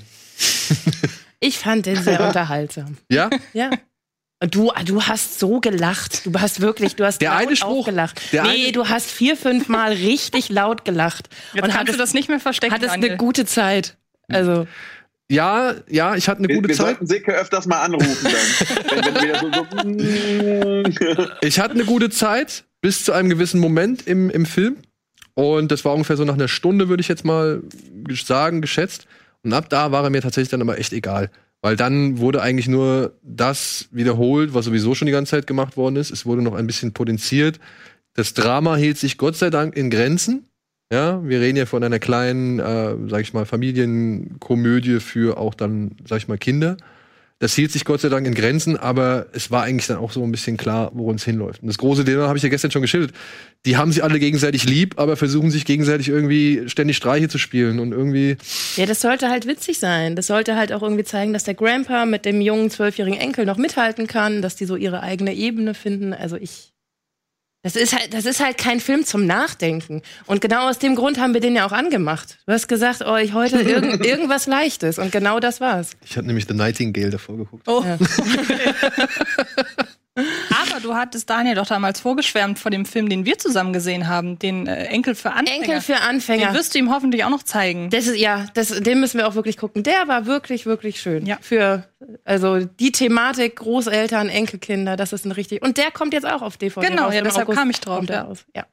Ich 1.41 1.59
fand 1.59 1.87
den 1.87 2.03
sehr 2.03 2.21
unterhaltsam. 2.27 2.97
Ja? 3.11 3.31
Ja. 3.53 3.71
Und 4.43 4.55
du, 4.55 4.73
du 4.85 5.03
hast 5.03 5.39
so 5.39 5.61
gelacht. 5.61 6.27
Du 6.27 6.33
hast 6.41 6.61
wirklich, 6.61 6.97
du 6.97 7.05
hast 7.05 7.21
Der 7.21 7.31
laut 7.31 7.41
eine 7.47 7.57
Spruch- 7.57 7.79
aufgelacht. 7.81 8.33
der 8.33 8.43
nee, 8.45 8.65
eine- 8.65 8.73
du 8.73 8.89
hast 8.89 9.11
vier, 9.11 9.37
fünf 9.37 9.69
Mal 9.69 9.93
richtig 9.93 10.49
laut 10.49 10.85
gelacht. 10.85 11.29
Jetzt 11.53 11.55
und 11.55 11.61
kannst 11.63 11.77
hattest, 11.79 11.95
du 11.99 12.03
das 12.03 12.15
nicht 12.15 12.29
mehr 12.29 12.41
verstecken, 12.41 12.75
hattest 12.75 12.93
Daniel. 12.95 13.11
eine 13.11 13.19
gute 13.19 13.47
Zeit. 13.47 13.97
Also, 14.29 14.67
Ja, 15.31 15.75
ja, 15.89 16.17
ich 16.17 16.29
hatte 16.29 16.41
eine 16.41 16.49
Wir, 16.49 16.57
gute 16.57 16.69
wir 16.69 16.75
Zeit. 16.75 16.87
sollten 16.87 17.07
Silke 17.07 17.33
öfters 17.33 17.67
mal 17.67 17.81
anrufen 17.81 18.17
dann. 18.23 19.05
wenn, 19.05 19.15
wenn 19.15 19.23
wieder 19.23 20.83
so, 20.83 20.83
so 21.33 21.47
Ich 21.47 21.59
hatte 21.59 21.75
eine 21.75 21.85
gute 21.85 22.11
Zeit 22.11 22.65
bis 22.83 23.05
zu 23.05 23.13
einem 23.13 23.31
gewissen 23.31 23.61
Moment 23.61 24.07
im, 24.07 24.29
im 24.29 24.45
Film. 24.45 24.77
Und 25.35 25.73
das 25.73 25.85
war 25.85 25.95
ungefähr 25.95 26.17
so 26.17 26.25
nach 26.25 26.35
einer 26.35 26.49
Stunde, 26.49 26.89
würde 26.89 27.01
ich 27.01 27.09
jetzt 27.09 27.25
mal 27.25 27.63
sagen, 28.11 28.61
geschätzt. 28.61 29.07
Und 29.43 29.53
ab 29.53 29.69
da 29.69 29.91
war 29.93 30.05
er 30.05 30.11
mir 30.11 30.23
tatsächlich 30.23 30.51
dann 30.51 30.63
aber 30.63 30.79
echt 30.79 30.93
egal. 30.93 31.31
Weil 31.63 31.77
dann 31.77 32.19
wurde 32.19 32.43
eigentlich 32.43 32.69
nur 32.69 33.19
das 33.23 33.89
wiederholt, 33.91 34.53
was 34.53 34.67
sowieso 34.67 34.95
schon 34.95 35.07
die 35.07 35.13
ganze 35.13 35.31
Zeit 35.31 35.47
gemacht 35.47 35.79
worden 35.79 35.97
ist. 35.97 36.11
Es 36.11 36.27
wurde 36.27 36.43
noch 36.43 36.55
ein 36.55 36.67
bisschen 36.67 36.93
potenziert. 36.93 37.59
Das 38.13 38.35
Drama 38.35 38.77
hielt 38.77 38.99
sich 38.99 39.17
Gott 39.17 39.37
sei 39.37 39.49
Dank 39.49 39.75
in 39.75 39.89
Grenzen. 39.89 40.47
Ja, 40.95 41.21
wir 41.25 41.41
reden 41.41 41.57
ja 41.57 41.67
von 41.67 41.83
einer 41.83 41.99
kleinen, 41.99 42.61
äh, 42.61 42.95
sag 43.09 43.23
ich 43.23 43.33
mal, 43.33 43.45
Familienkomödie 43.47 45.01
für 45.01 45.39
auch 45.39 45.55
dann, 45.55 45.97
sag 46.07 46.19
ich 46.19 46.29
mal, 46.29 46.39
Kinder. 46.39 46.77
Das 47.41 47.53
hielt 47.57 47.73
sich 47.73 47.85
Gott 47.85 48.01
sei 48.01 48.11
Dank 48.11 48.29
in 48.29 48.35
Grenzen, 48.35 48.77
aber 48.77 49.27
es 49.33 49.51
war 49.51 49.65
eigentlich 49.65 49.89
dann 49.89 49.97
auch 49.97 50.13
so 50.13 50.23
ein 50.23 50.31
bisschen 50.31 50.57
klar, 50.57 50.93
worum 50.95 51.17
es 51.17 51.25
hinläuft. 51.25 51.63
Und 51.63 51.67
das 51.67 51.79
große 51.79 52.05
Thema 52.05 52.29
habe 52.29 52.37
ich 52.37 52.45
ja 52.45 52.49
gestern 52.49 52.71
schon 52.71 52.83
geschildert. 52.83 53.11
Die 53.67 53.77
haben 53.77 53.91
sich 53.91 54.05
alle 54.05 54.21
gegenseitig 54.21 54.67
lieb, 54.67 54.95
aber 55.01 55.17
versuchen 55.17 55.51
sich 55.51 55.65
gegenseitig 55.65 56.09
irgendwie 56.11 56.63
ständig 56.69 56.97
Streiche 56.97 57.29
zu 57.29 57.39
spielen 57.39 57.81
und 57.81 57.91
irgendwie. 57.91 58.37
ja, 58.77 58.87
das 58.87 59.01
sollte 59.01 59.31
halt 59.31 59.49
witzig 59.49 59.81
sein. 59.81 60.15
Das 60.15 60.29
sollte 60.29 60.55
halt 60.55 60.73
auch 60.73 60.83
irgendwie 60.83 61.03
zeigen, 61.03 61.33
dass 61.33 61.43
der 61.43 61.55
Grandpa 61.55 62.07
mit 62.07 62.25
dem 62.25 62.41
jungen 62.41 62.71
zwölfjährigen 62.71 63.19
Enkel 63.19 63.47
noch 63.47 63.57
mithalten 63.57 64.07
kann, 64.07 64.43
dass 64.43 64.55
die 64.55 64.65
so 64.65 64.77
ihre 64.77 65.03
eigene 65.03 65.35
Ebene 65.35 65.75
finden. 65.75 66.13
Also 66.13 66.37
ich. 66.37 66.74
Das 67.65 67.77
ist 67.77 67.95
halt, 67.95 68.13
das 68.13 68.27
ist 68.27 68.45
halt 68.45 68.59
kein 68.59 68.79
Film 68.79 69.07
zum 69.07 69.25
Nachdenken. 69.25 70.03
Und 70.27 70.43
genau 70.43 70.69
aus 70.69 70.79
dem 70.79 70.95
Grund 70.95 71.19
haben 71.19 71.33
wir 71.33 71.41
den 71.41 71.57
ja 71.57 71.67
auch 71.67 71.73
angemacht. 71.73 72.39
Du 72.47 72.53
hast 72.53 72.69
gesagt, 72.69 73.03
oh, 73.07 73.17
ich 73.17 73.33
heute 73.33 73.59
irgend, 73.63 74.05
irgendwas 74.05 74.47
Leichtes. 74.47 74.99
Und 74.99 75.13
genau 75.13 75.41
das 75.41 75.63
war's. 75.63 75.93
Ich 76.05 76.15
hatte 76.15 76.27
nämlich 76.27 76.45
The 76.47 76.53
Nightingale 76.53 77.09
davor 77.09 77.39
geguckt. 77.39 77.67
Oh. 77.67 77.83
Ja. 77.83 77.97
Aber 80.17 80.81
du 80.81 80.95
hattest 80.95 81.29
Daniel 81.29 81.57
doch 81.57 81.67
damals 81.67 82.01
vorgeschwärmt 82.01 82.59
vor 82.59 82.71
dem 82.71 82.87
Film, 82.87 83.09
den 83.09 83.25
wir 83.25 83.39
zusammen 83.39 83.73
gesehen 83.73 84.07
haben, 84.07 84.39
den 84.39 84.67
äh, 84.67 84.85
Enkel 84.85 85.15
für 85.15 85.33
Anfänger. 85.33 85.65
Enkel 85.65 85.81
für 85.81 85.97
Anfänger. 86.01 86.47
Den 86.47 86.55
wirst 86.55 86.75
du 86.75 86.79
ihm 86.79 86.91
hoffentlich 86.93 87.25
auch 87.25 87.31
noch 87.31 87.43
zeigen. 87.43 87.91
Das 87.91 88.07
ist, 88.07 88.17
ja, 88.17 88.47
das, 88.55 88.69
den 88.69 89.01
müssen 89.01 89.19
wir 89.19 89.27
auch 89.27 89.35
wirklich 89.35 89.57
gucken. 89.57 89.83
Der 89.83 90.07
war 90.07 90.27
wirklich, 90.27 90.67
wirklich 90.67 91.01
schön. 91.01 91.27
Ja. 91.27 91.39
Für, 91.41 91.89
also 92.25 92.61
die 92.61 92.93
Thematik 92.93 93.57
Großeltern, 93.57 94.29
Enkelkinder, 94.29 94.97
das 94.97 95.13
ist 95.13 95.25
ein 95.25 95.33
richtig. 95.33 95.63
Und 95.63 95.79
der 95.79 95.91
kommt 95.91 96.13
jetzt 96.13 96.27
auch 96.27 96.43
auf 96.43 96.57
DVD. 96.57 96.89
Genau, 96.89 97.07
raus. 97.07 97.15
ja, 97.15 97.23
deshalb 97.23 97.49
August 97.49 97.59
kam 97.59 97.71
ich 97.71 97.81
drauf, 97.81 98.05
ja. 98.09 98.23
Raus. 98.23 98.47
ja. 98.55 98.67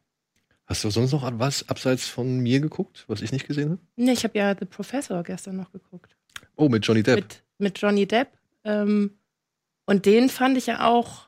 Hast 0.68 0.86
du 0.86 0.90
sonst 0.90 1.12
noch 1.12 1.30
was 1.38 1.68
abseits 1.68 2.08
von 2.08 2.40
mir 2.40 2.62
geguckt, 2.62 3.04
was 3.08 3.22
ich 3.22 3.34
nicht 3.34 3.46
gesehen 3.46 3.72
habe? 3.72 3.80
Nee, 3.98 4.14
ich 4.14 4.24
habe 4.24 4.38
ja 4.38 4.56
The 4.58 4.66
Professor 4.66 5.22
gestern 5.22 5.58
noch 5.58 5.72
geguckt. 5.72 6.16
Oh, 6.56 6.70
mit 6.70 6.86
Johnny 6.86 7.04
Depp. 7.04 7.16
Mit, 7.18 7.44
mit 7.58 7.82
Johnny 7.82 8.06
Depp. 8.06 8.30
Ähm, 8.64 9.18
und 9.86 10.06
den 10.06 10.30
fand 10.30 10.58
ich 10.58 10.68
ja 10.68 10.88
auch, 10.88 11.28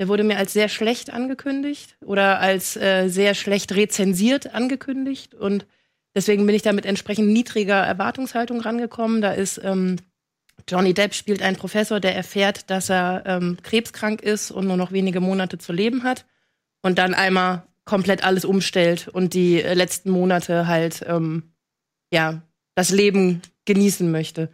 der 0.00 0.08
wurde 0.08 0.24
mir 0.24 0.38
als 0.38 0.54
sehr 0.54 0.70
schlecht 0.70 1.12
angekündigt 1.12 1.98
oder 2.02 2.40
als 2.40 2.74
äh, 2.74 3.08
sehr 3.08 3.34
schlecht 3.34 3.76
rezensiert 3.76 4.54
angekündigt. 4.54 5.34
Und 5.34 5.66
deswegen 6.14 6.46
bin 6.46 6.54
ich 6.54 6.62
da 6.62 6.72
mit 6.72 6.86
entsprechend 6.86 7.28
niedriger 7.28 7.76
Erwartungshaltung 7.76 8.62
rangekommen. 8.62 9.20
Da 9.20 9.32
ist 9.32 9.60
ähm, 9.62 9.96
Johnny 10.66 10.94
Depp 10.94 11.12
spielt 11.12 11.42
einen 11.42 11.58
Professor, 11.58 12.00
der 12.00 12.16
erfährt, 12.16 12.70
dass 12.70 12.88
er 12.88 13.24
ähm, 13.26 13.58
krebskrank 13.62 14.22
ist 14.22 14.50
und 14.50 14.66
nur 14.66 14.78
noch 14.78 14.90
wenige 14.90 15.20
Monate 15.20 15.58
zu 15.58 15.74
leben 15.74 16.02
hat. 16.02 16.24
Und 16.80 16.96
dann 16.96 17.12
einmal 17.12 17.64
komplett 17.84 18.24
alles 18.24 18.46
umstellt 18.46 19.06
und 19.06 19.34
die 19.34 19.62
äh, 19.62 19.74
letzten 19.74 20.08
Monate 20.08 20.66
halt, 20.66 21.04
ähm, 21.06 21.52
ja, 22.10 22.40
das 22.74 22.88
Leben 22.88 23.42
genießen 23.66 24.10
möchte. 24.10 24.48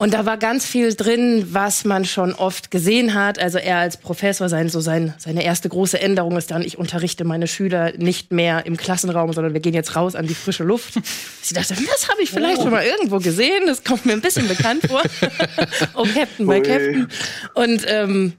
Und 0.00 0.14
da 0.14 0.24
war 0.24 0.38
ganz 0.38 0.64
viel 0.64 0.94
drin, 0.94 1.48
was 1.50 1.84
man 1.84 2.04
schon 2.04 2.32
oft 2.32 2.70
gesehen 2.70 3.14
hat. 3.14 3.40
Also 3.40 3.58
er 3.58 3.78
als 3.78 3.96
Professor, 3.96 4.48
sein, 4.48 4.68
so 4.68 4.78
sein, 4.78 5.12
seine 5.18 5.42
erste 5.42 5.68
große 5.68 6.00
Änderung 6.00 6.36
ist 6.36 6.52
dann, 6.52 6.62
ich 6.62 6.78
unterrichte 6.78 7.24
meine 7.24 7.48
Schüler 7.48 7.92
nicht 7.96 8.30
mehr 8.30 8.64
im 8.64 8.76
Klassenraum, 8.76 9.32
sondern 9.32 9.54
wir 9.54 9.60
gehen 9.60 9.74
jetzt 9.74 9.96
raus 9.96 10.14
an 10.14 10.28
die 10.28 10.34
frische 10.34 10.64
Luft. 10.64 10.94
Ich 11.42 11.54
dachte, 11.54 11.74
das 11.74 12.10
habe 12.10 12.20
ich 12.20 12.30
vielleicht 12.30 12.60
schon 12.60 12.70
mal 12.70 12.84
irgendwo 12.84 13.20
gesehen. 13.20 13.66
Das 13.66 13.82
kommt 13.82 14.04
mir 14.04 14.12
ein 14.12 14.20
bisschen 14.20 14.48
bekannt 14.48 14.86
vor. 14.86 15.00
oh, 15.94 16.04
Captain, 16.04 16.44
my. 16.44 16.60
Captain. 16.60 17.08
Und 17.54 17.84
ähm, 17.86 18.34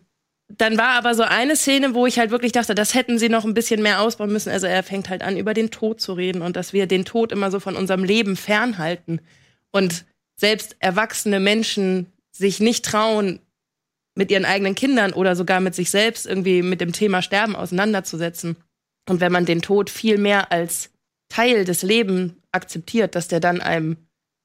dann 0.48 0.78
war 0.78 0.90
aber 0.90 1.16
so 1.16 1.24
eine 1.24 1.56
Szene, 1.56 1.96
wo 1.96 2.06
ich 2.06 2.20
halt 2.20 2.30
wirklich 2.30 2.52
dachte, 2.52 2.76
das 2.76 2.94
hätten 2.94 3.18
sie 3.18 3.30
noch 3.30 3.46
ein 3.46 3.56
bisschen 3.56 3.82
mehr 3.82 4.02
ausbauen 4.02 4.32
müssen. 4.32 4.52
Also 4.52 4.68
er 4.68 4.84
fängt 4.84 5.10
halt 5.10 5.24
an, 5.24 5.38
über 5.38 5.56
den 5.56 5.72
Tod 5.72 6.00
zu 6.02 6.14
reden 6.14 6.44
und 6.44 6.56
dass 6.56 6.72
wir 6.72 6.86
den 6.86 7.04
Tod 7.04 7.32
immer 7.32 7.50
so 7.50 7.60
von 7.60 7.76
unserem 7.76 8.04
Leben 8.04 8.36
fernhalten. 8.36 9.22
Und 9.72 10.06
selbst 10.40 10.76
erwachsene 10.80 11.40
Menschen 11.40 12.08
sich 12.32 12.60
nicht 12.60 12.86
trauen, 12.86 13.40
mit 14.20 14.32
ihren 14.32 14.46
eigenen 14.46 14.76
Kindern 14.76 15.14
oder 15.14 15.36
sogar 15.36 15.62
mit 15.62 15.74
sich 15.74 15.90
selbst 15.90 16.28
irgendwie 16.28 16.62
mit 16.62 16.82
dem 16.82 16.92
Thema 16.92 17.22
Sterben 17.22 17.56
auseinanderzusetzen. 17.56 18.58
Und 19.08 19.22
wenn 19.22 19.32
man 19.32 19.46
den 19.46 19.62
Tod 19.62 19.90
viel 19.90 20.18
mehr 20.18 20.52
als 20.52 20.92
Teil 21.30 21.64
des 21.64 21.84
Lebens 21.84 22.34
akzeptiert, 22.52 23.16
dass 23.16 23.30
der 23.30 23.40
dann 23.40 23.62
einem 23.62 23.96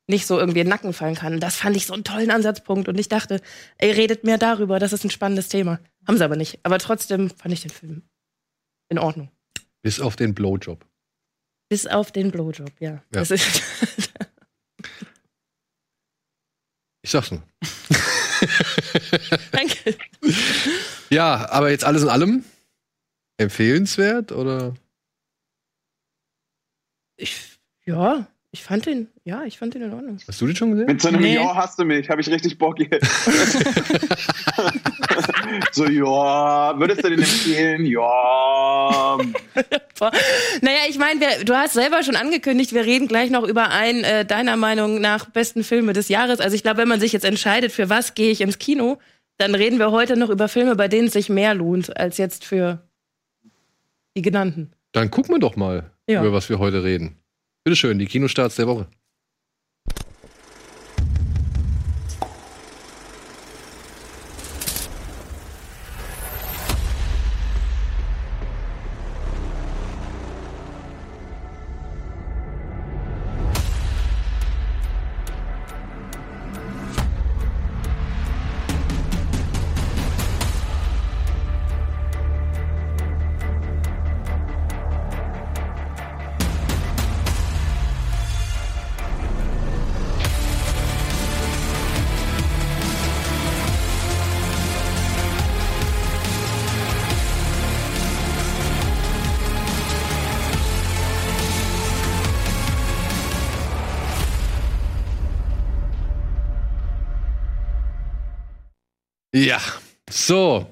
nicht 0.06 0.26
so 0.26 0.38
irgendwie 0.38 0.60
in 0.60 0.66
den 0.66 0.70
Nacken 0.70 0.92
fallen 0.92 1.16
kann. 1.16 1.40
Das 1.40 1.56
fand 1.56 1.76
ich 1.76 1.86
so 1.86 1.94
einen 1.94 2.04
tollen 2.04 2.30
Ansatzpunkt. 2.30 2.88
Und 2.88 3.00
ich 3.00 3.08
dachte, 3.08 3.40
ey, 3.78 3.90
redet 3.90 4.22
mehr 4.22 4.38
darüber, 4.38 4.78
das 4.78 4.92
ist 4.92 5.04
ein 5.04 5.10
spannendes 5.10 5.48
Thema. 5.48 5.80
Haben 6.06 6.18
sie 6.18 6.24
aber 6.24 6.36
nicht. 6.36 6.60
Aber 6.62 6.78
trotzdem 6.78 7.30
fand 7.30 7.52
ich 7.52 7.62
den 7.62 7.70
Film 7.70 8.02
in 8.90 8.98
Ordnung. 8.98 9.30
Bis 9.82 10.00
auf 10.00 10.14
den 10.14 10.34
Blowjob. 10.34 10.86
Bis 11.68 11.86
auf 11.86 12.12
den 12.12 12.30
Blowjob, 12.30 12.72
ja. 12.78 12.90
Ja. 12.90 13.02
Das 13.10 13.30
ist 13.30 13.62
Ich 17.04 17.10
sag's 17.10 17.30
nur. 17.30 17.42
Danke. 19.52 19.98
Ja, 21.10 21.50
aber 21.50 21.70
jetzt 21.70 21.84
alles 21.84 22.02
in 22.02 22.08
allem 22.08 22.46
empfehlenswert 23.36 24.32
oder? 24.32 24.74
Ich, 27.16 27.58
ja, 27.84 28.26
ich 28.54 28.62
fand 28.62 28.86
den, 28.86 29.08
ja, 29.24 29.42
ich 29.44 29.58
fand 29.58 29.74
den 29.74 29.82
in 29.82 29.92
Ordnung. 29.92 30.16
Hast 30.28 30.40
du 30.40 30.46
den 30.46 30.54
schon 30.54 30.70
gesehen? 30.70 30.86
Mit 30.86 31.02
so 31.02 31.08
einem 31.08 31.22
Nee. 31.22 31.34
Ja, 31.34 31.56
hast 31.56 31.76
du 31.76 31.84
mich, 31.84 32.08
habe 32.08 32.20
ich 32.20 32.28
richtig 32.28 32.56
Bock 32.56 32.78
jetzt. 32.78 33.04
so, 35.72 35.86
ja, 35.86 36.78
würdest 36.78 37.02
du 37.04 37.10
den 37.10 37.18
empfehlen? 37.18 37.84
Ja. 37.84 39.18
Naja, 40.60 40.78
ich 40.88 40.98
meine, 40.98 41.20
du 41.44 41.54
hast 41.54 41.74
selber 41.74 42.02
schon 42.02 42.16
angekündigt, 42.16 42.72
wir 42.74 42.84
reden 42.84 43.06
gleich 43.08 43.30
noch 43.30 43.44
über 43.44 43.70
einen 43.70 44.02
äh, 44.04 44.24
deiner 44.24 44.56
Meinung 44.56 45.00
nach 45.00 45.26
besten 45.30 45.64
Filme 45.64 45.92
des 45.92 46.08
Jahres. 46.08 46.38
Also 46.40 46.54
ich 46.54 46.62
glaube, 46.62 46.78
wenn 46.78 46.86
man 46.88 47.00
sich 47.00 47.12
jetzt 47.12 47.24
entscheidet, 47.24 47.72
für 47.72 47.88
was 47.90 48.14
gehe 48.14 48.30
ich 48.30 48.40
ins 48.40 48.58
Kino, 48.58 48.98
dann 49.38 49.52
reden 49.54 49.78
wir 49.80 49.90
heute 49.92 50.16
noch 50.16 50.30
über 50.30 50.48
Filme, 50.48 50.74
bei 50.76 50.86
denen 50.88 51.06
es 51.08 51.12
sich 51.14 51.28
mehr 51.28 51.54
lohnt, 51.54 51.96
als 51.96 52.18
jetzt 52.18 52.44
für 52.44 52.80
die 54.16 54.22
genannten. 54.22 54.72
Dann 54.92 55.10
gucken 55.10 55.34
wir 55.34 55.40
doch 55.40 55.56
mal, 55.56 55.90
Ja. 56.08 56.20
über 56.22 56.32
was 56.32 56.48
wir 56.48 56.58
heute 56.60 56.84
reden. 56.84 57.16
Bitteschön, 57.64 57.98
die 57.98 58.04
Kinostarts 58.04 58.56
der 58.56 58.66
Woche. 58.66 58.88
Ja, 109.34 109.58
so. 110.08 110.64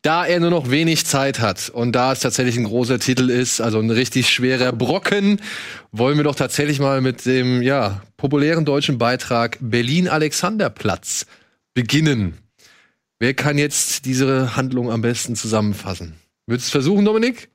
Da 0.00 0.24
er 0.24 0.40
nur 0.40 0.48
noch 0.48 0.70
wenig 0.70 1.04
Zeit 1.04 1.40
hat 1.40 1.68
und 1.68 1.92
da 1.92 2.12
es 2.12 2.20
tatsächlich 2.20 2.56
ein 2.56 2.64
großer 2.64 2.98
Titel 2.98 3.28
ist, 3.28 3.60
also 3.60 3.80
ein 3.80 3.90
richtig 3.90 4.30
schwerer 4.30 4.72
Brocken, 4.72 5.42
wollen 5.92 6.16
wir 6.16 6.24
doch 6.24 6.34
tatsächlich 6.34 6.80
mal 6.80 7.02
mit 7.02 7.26
dem 7.26 7.60
ja, 7.60 8.02
populären 8.16 8.64
deutschen 8.64 8.96
Beitrag 8.96 9.58
Berlin-Alexanderplatz 9.60 11.26
beginnen. 11.74 12.38
Wer 13.18 13.34
kann 13.34 13.58
jetzt 13.58 14.06
diese 14.06 14.56
Handlung 14.56 14.90
am 14.90 15.02
besten 15.02 15.36
zusammenfassen? 15.36 16.14
Willst 16.46 16.64
du 16.64 16.68
es 16.68 16.72
versuchen, 16.72 17.04
Dominik? 17.04 17.50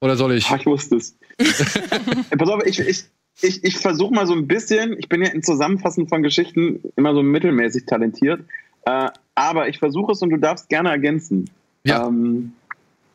Oder 0.00 0.16
soll 0.16 0.32
ich? 0.32 0.46
Ach, 0.48 0.58
ich 0.58 0.64
wusste 0.64 0.96
es. 0.96 1.18
Pass 2.38 2.48
auf, 2.48 2.64
ich, 2.64 2.80
ich, 2.80 3.04
ich, 3.42 3.62
ich 3.62 3.76
versuche 3.76 4.14
mal 4.14 4.26
so 4.26 4.32
ein 4.32 4.46
bisschen, 4.46 4.96
ich 4.98 5.10
bin 5.10 5.22
ja 5.22 5.30
im 5.30 5.42
Zusammenfassen 5.42 6.08
von 6.08 6.22
Geschichten 6.22 6.80
immer 6.96 7.12
so 7.12 7.22
mittelmäßig 7.22 7.84
talentiert, 7.84 8.40
äh, 8.84 9.08
aber 9.34 9.68
ich 9.68 9.78
versuche 9.78 10.12
es 10.12 10.22
und 10.22 10.30
du 10.30 10.36
darfst 10.36 10.68
gerne 10.68 10.90
ergänzen. 10.90 11.50
Ja. 11.84 12.06
Ähm, 12.06 12.52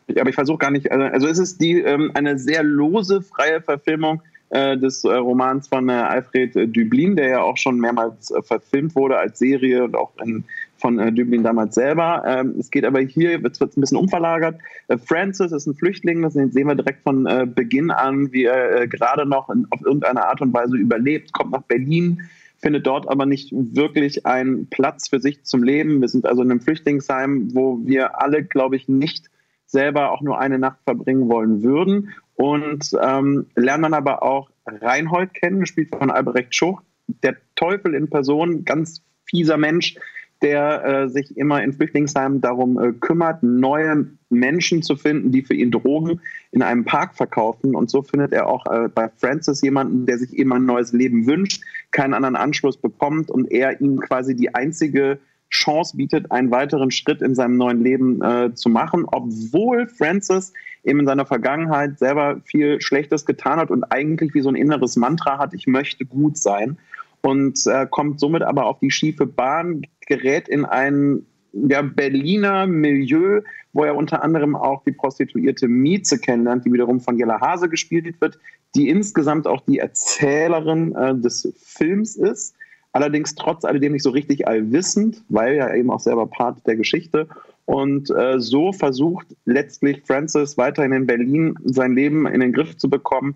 aber 0.10 0.30
ich 0.30 0.36
versuche 0.36 0.58
gar 0.58 0.72
nicht, 0.72 0.92
also, 0.92 1.04
also 1.06 1.28
es 1.28 1.38
ist 1.38 1.62
die, 1.62 1.82
ähm, 1.82 2.12
eine 2.14 2.40
sehr 2.40 2.64
lose, 2.64 3.22
freie 3.22 3.62
Verfilmung 3.62 4.22
äh, 4.50 4.78
des 4.78 5.04
äh, 5.04 5.10
Romans 5.10 5.68
von 5.68 5.90
äh, 5.90 5.94
Alfred 5.94 6.56
äh, 6.56 6.68
Düblin, 6.68 7.18
der 7.18 7.28
ja 7.28 7.42
auch 7.42 7.58
schon 7.58 7.80
mehrmals 7.80 8.32
äh, 8.32 8.42
verfilmt 8.42 8.96
wurde 8.96 9.18
als 9.18 9.40
Serie 9.40 9.84
und 9.84 9.96
auch 9.96 10.12
in, 10.24 10.46
von 10.78 11.00
äh, 11.00 11.12
Düblin 11.12 11.44
damals 11.44 11.76
selber. 11.76 12.24
Ähm, 12.26 12.56
es 12.58 12.72
geht 12.72 12.86
aber 12.86 13.02
hier, 13.02 13.44
wird 13.44 13.62
es 13.62 13.62
ein 13.62 13.82
bisschen 13.82 13.98
umverlagert. 13.98 14.58
Francis 15.06 15.52
ist 15.52 15.68
ein 15.68 15.76
Flüchtling, 15.76 16.22
das 16.22 16.34
sehen 16.34 16.54
wir 16.54 16.76
direkt 16.76 17.04
von 17.04 17.28
Beginn 17.54 17.92
an, 17.92 18.32
wie 18.32 18.46
er 18.46 18.88
gerade 18.88 19.26
noch 19.26 19.50
in, 19.50 19.68
auf 19.70 19.82
irgendeine 19.82 20.26
Art 20.26 20.40
und 20.40 20.54
Weise 20.54 20.78
überlebt, 20.78 21.34
kommt 21.34 21.52
nach 21.52 21.64
Berlin, 21.64 22.22
findet 22.60 22.88
dort 22.88 23.08
aber 23.08 23.26
nicht 23.26 23.52
wirklich 23.54 24.26
einen 24.26 24.68
Platz 24.68 25.10
für 25.10 25.20
sich 25.20 25.44
zum 25.44 25.64
Leben. 25.64 26.02
Wir 26.02 26.08
sind 26.08 26.26
also 26.26 26.42
in 26.42 26.52
einem 26.52 26.62
Flüchtlingsheim, 26.62 27.54
wo 27.54 27.80
wir 27.84 28.22
alle, 28.22 28.44
glaube 28.44 28.76
ich, 28.76 28.88
nicht 28.88 29.30
selber 29.66 30.12
auch 30.12 30.22
nur 30.22 30.40
eine 30.40 30.60
Nacht 30.60 30.80
verbringen 30.84 31.30
wollen 31.30 31.62
würden. 31.62 32.14
Und 32.36 32.96
ähm, 33.02 33.48
lernen 33.56 33.84
dann 33.84 33.94
aber 33.94 34.24
auch 34.24 34.50
Reinhold 34.66 35.34
kennen, 35.34 35.60
gespielt 35.60 35.90
von 35.90 36.12
Albrecht 36.12 36.56
Schuch, 36.56 36.82
der 37.24 37.38
Teufel 37.56 37.94
in 37.94 38.10
Person, 38.10 38.66
ganz 38.66 39.02
fieser 39.26 39.58
Mensch, 39.58 39.96
der 40.42 40.86
äh, 40.86 41.10
sich 41.10 41.36
immer 41.38 41.64
in 41.64 41.74
Flüchtlingsheimen 41.74 42.42
darum 42.42 42.80
äh, 42.80 42.94
kümmert, 42.94 43.44
neue 43.44 44.08
Menschen 44.30 44.84
zu 44.84 44.96
finden, 44.96 45.32
die 45.32 45.42
für 45.42 45.56
ihn 45.56 45.72
Drogen 45.72 46.22
in 46.52 46.62
einem 46.62 46.86
Park 46.86 47.16
verkaufen. 47.16 47.76
Und 47.76 47.90
so 47.90 48.04
findet 48.04 48.34
er 48.34 48.48
auch 48.48 48.66
äh, 48.68 48.90
bei 48.90 49.10
Francis 49.18 49.62
jemanden, 49.62 50.06
der 50.06 50.18
sich 50.18 50.34
eben 50.34 50.54
ein 50.54 50.66
neues 50.66 50.94
Leben 50.94 51.26
wünscht, 51.26 51.64
keinen 51.92 52.14
anderen 52.14 52.36
Anschluss 52.36 52.78
bekommt 52.78 53.32
und 53.32 53.52
er 53.52 53.82
ihm 53.82 54.00
quasi 54.00 54.36
die 54.36 54.54
einzige 54.54 55.20
Chance 55.50 55.96
bietet, 55.96 56.30
einen 56.32 56.52
weiteren 56.52 56.92
Schritt 56.92 57.22
in 57.22 57.34
seinem 57.34 57.58
neuen 57.58 57.82
Leben 57.82 58.22
äh, 58.22 58.54
zu 58.54 58.70
machen, 58.70 59.06
obwohl 59.08 59.88
Francis 59.88 60.54
eben 60.84 61.00
in 61.00 61.06
seiner 61.06 61.26
Vergangenheit 61.26 61.98
selber 62.00 62.42
viel 62.44 62.82
Schlechtes 62.82 63.26
getan 63.26 63.60
hat 63.60 63.72
und 63.72 63.86
eigentlich 63.86 64.34
wie 64.34 64.42
so 64.42 64.50
ein 64.50 64.56
inneres 64.56 64.98
Mantra 64.98 65.38
hat, 65.38 65.54
ich 65.54 65.66
möchte 65.66 66.06
gut 66.06 66.38
sein 66.38 66.78
und 67.28 67.68
äh, 67.68 67.86
kommt 67.90 68.22
somit 68.22 68.42
aber 68.42 68.68
auf 68.68 68.80
die 68.80 68.90
schiefe 68.90 69.26
Bahn, 69.26 69.82
gerät 70.08 70.48
in 70.48 70.64
ein 70.64 71.26
ja, 71.52 71.82
Berliner 71.82 72.68
Milieu, 72.68 73.42
wo 73.74 73.84
er 73.84 73.98
unter 73.98 74.24
anderem 74.24 74.56
auch 74.56 74.82
die 74.86 74.94
Prostituierte 74.94 75.68
Mieze 75.68 76.20
kennenlernt, 76.20 76.64
die 76.64 76.72
wiederum 76.72 77.02
von 77.02 77.18
Jella 77.20 77.42
Hase 77.42 77.68
gespielt 77.68 78.22
wird, 78.22 78.40
die 78.76 78.88
insgesamt 78.88 79.46
auch 79.46 79.60
die 79.68 79.80
Erzählerin 79.80 80.96
äh, 80.96 81.16
des 81.16 81.54
Films 81.62 82.16
ist. 82.16 82.56
Allerdings 82.94 83.36
trotz 83.36 83.66
alledem 83.66 83.92
nicht 83.92 84.04
so 84.04 84.12
richtig 84.12 84.48
allwissend, 84.48 85.22
weil 85.28 85.58
ja 85.58 85.76
eben 85.76 85.92
auch 85.92 86.00
selber 86.00 86.28
Part 86.28 86.66
der 86.66 86.78
Geschichte. 86.78 87.28
Und 87.66 88.10
äh, 88.10 88.40
so 88.40 88.72
versucht 88.72 89.28
letztlich 89.44 90.02
Francis 90.06 90.58
weiterhin 90.58 90.94
in 90.94 91.06
Berlin 91.06 91.56
sein 91.66 91.94
Leben 91.94 92.26
in 92.26 92.40
den 92.40 92.54
Griff 92.54 92.78
zu 92.78 92.90
bekommen, 92.90 93.36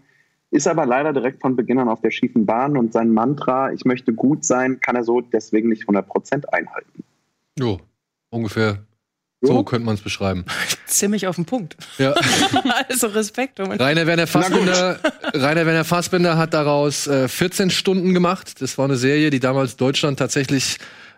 ist 0.51 0.67
aber 0.67 0.85
leider 0.85 1.13
direkt 1.13 1.41
von 1.41 1.55
Beginn 1.55 1.79
an 1.79 1.89
auf 1.89 2.01
der 2.01 2.11
schiefen 2.11 2.45
Bahn 2.45 2.77
und 2.77 2.93
sein 2.93 3.09
Mantra, 3.09 3.71
ich 3.71 3.85
möchte 3.85 4.13
gut 4.13 4.45
sein, 4.45 4.79
kann 4.79 4.95
er 4.95 5.03
so 5.03 5.21
deswegen 5.21 5.69
nicht 5.69 5.87
100% 5.87 6.45
einhalten. 6.49 7.03
Jo, 7.57 7.79
ungefähr 8.29 8.79
so 9.41 9.53
Jo. 9.53 9.63
könnte 9.63 9.85
man 9.85 9.95
es 9.95 10.01
beschreiben. 10.01 10.45
Ziemlich 10.85 11.25
auf 11.25 11.35
den 11.35 11.45
Punkt. 11.45 11.75
Ja. 11.97 12.13
also 12.89 13.07
Respekt. 13.07 13.57
Dominik. 13.57 13.81
Rainer 13.81 14.05
Werner 14.05 14.27
Fassbinder, 14.27 14.99
Rainer 15.33 15.65
Werner 15.65 15.83
Fassbinder 15.83 16.37
hat 16.37 16.53
daraus 16.53 17.07
äh, 17.07 17.27
14 17.27 17.71
Stunden 17.71 18.13
gemacht. 18.13 18.61
Das 18.61 18.77
war 18.77 18.85
eine 18.85 18.97
Serie, 18.97 19.31
die 19.31 19.39
damals 19.39 19.77
Deutschland 19.77 20.19
tatsächlich 20.19 20.77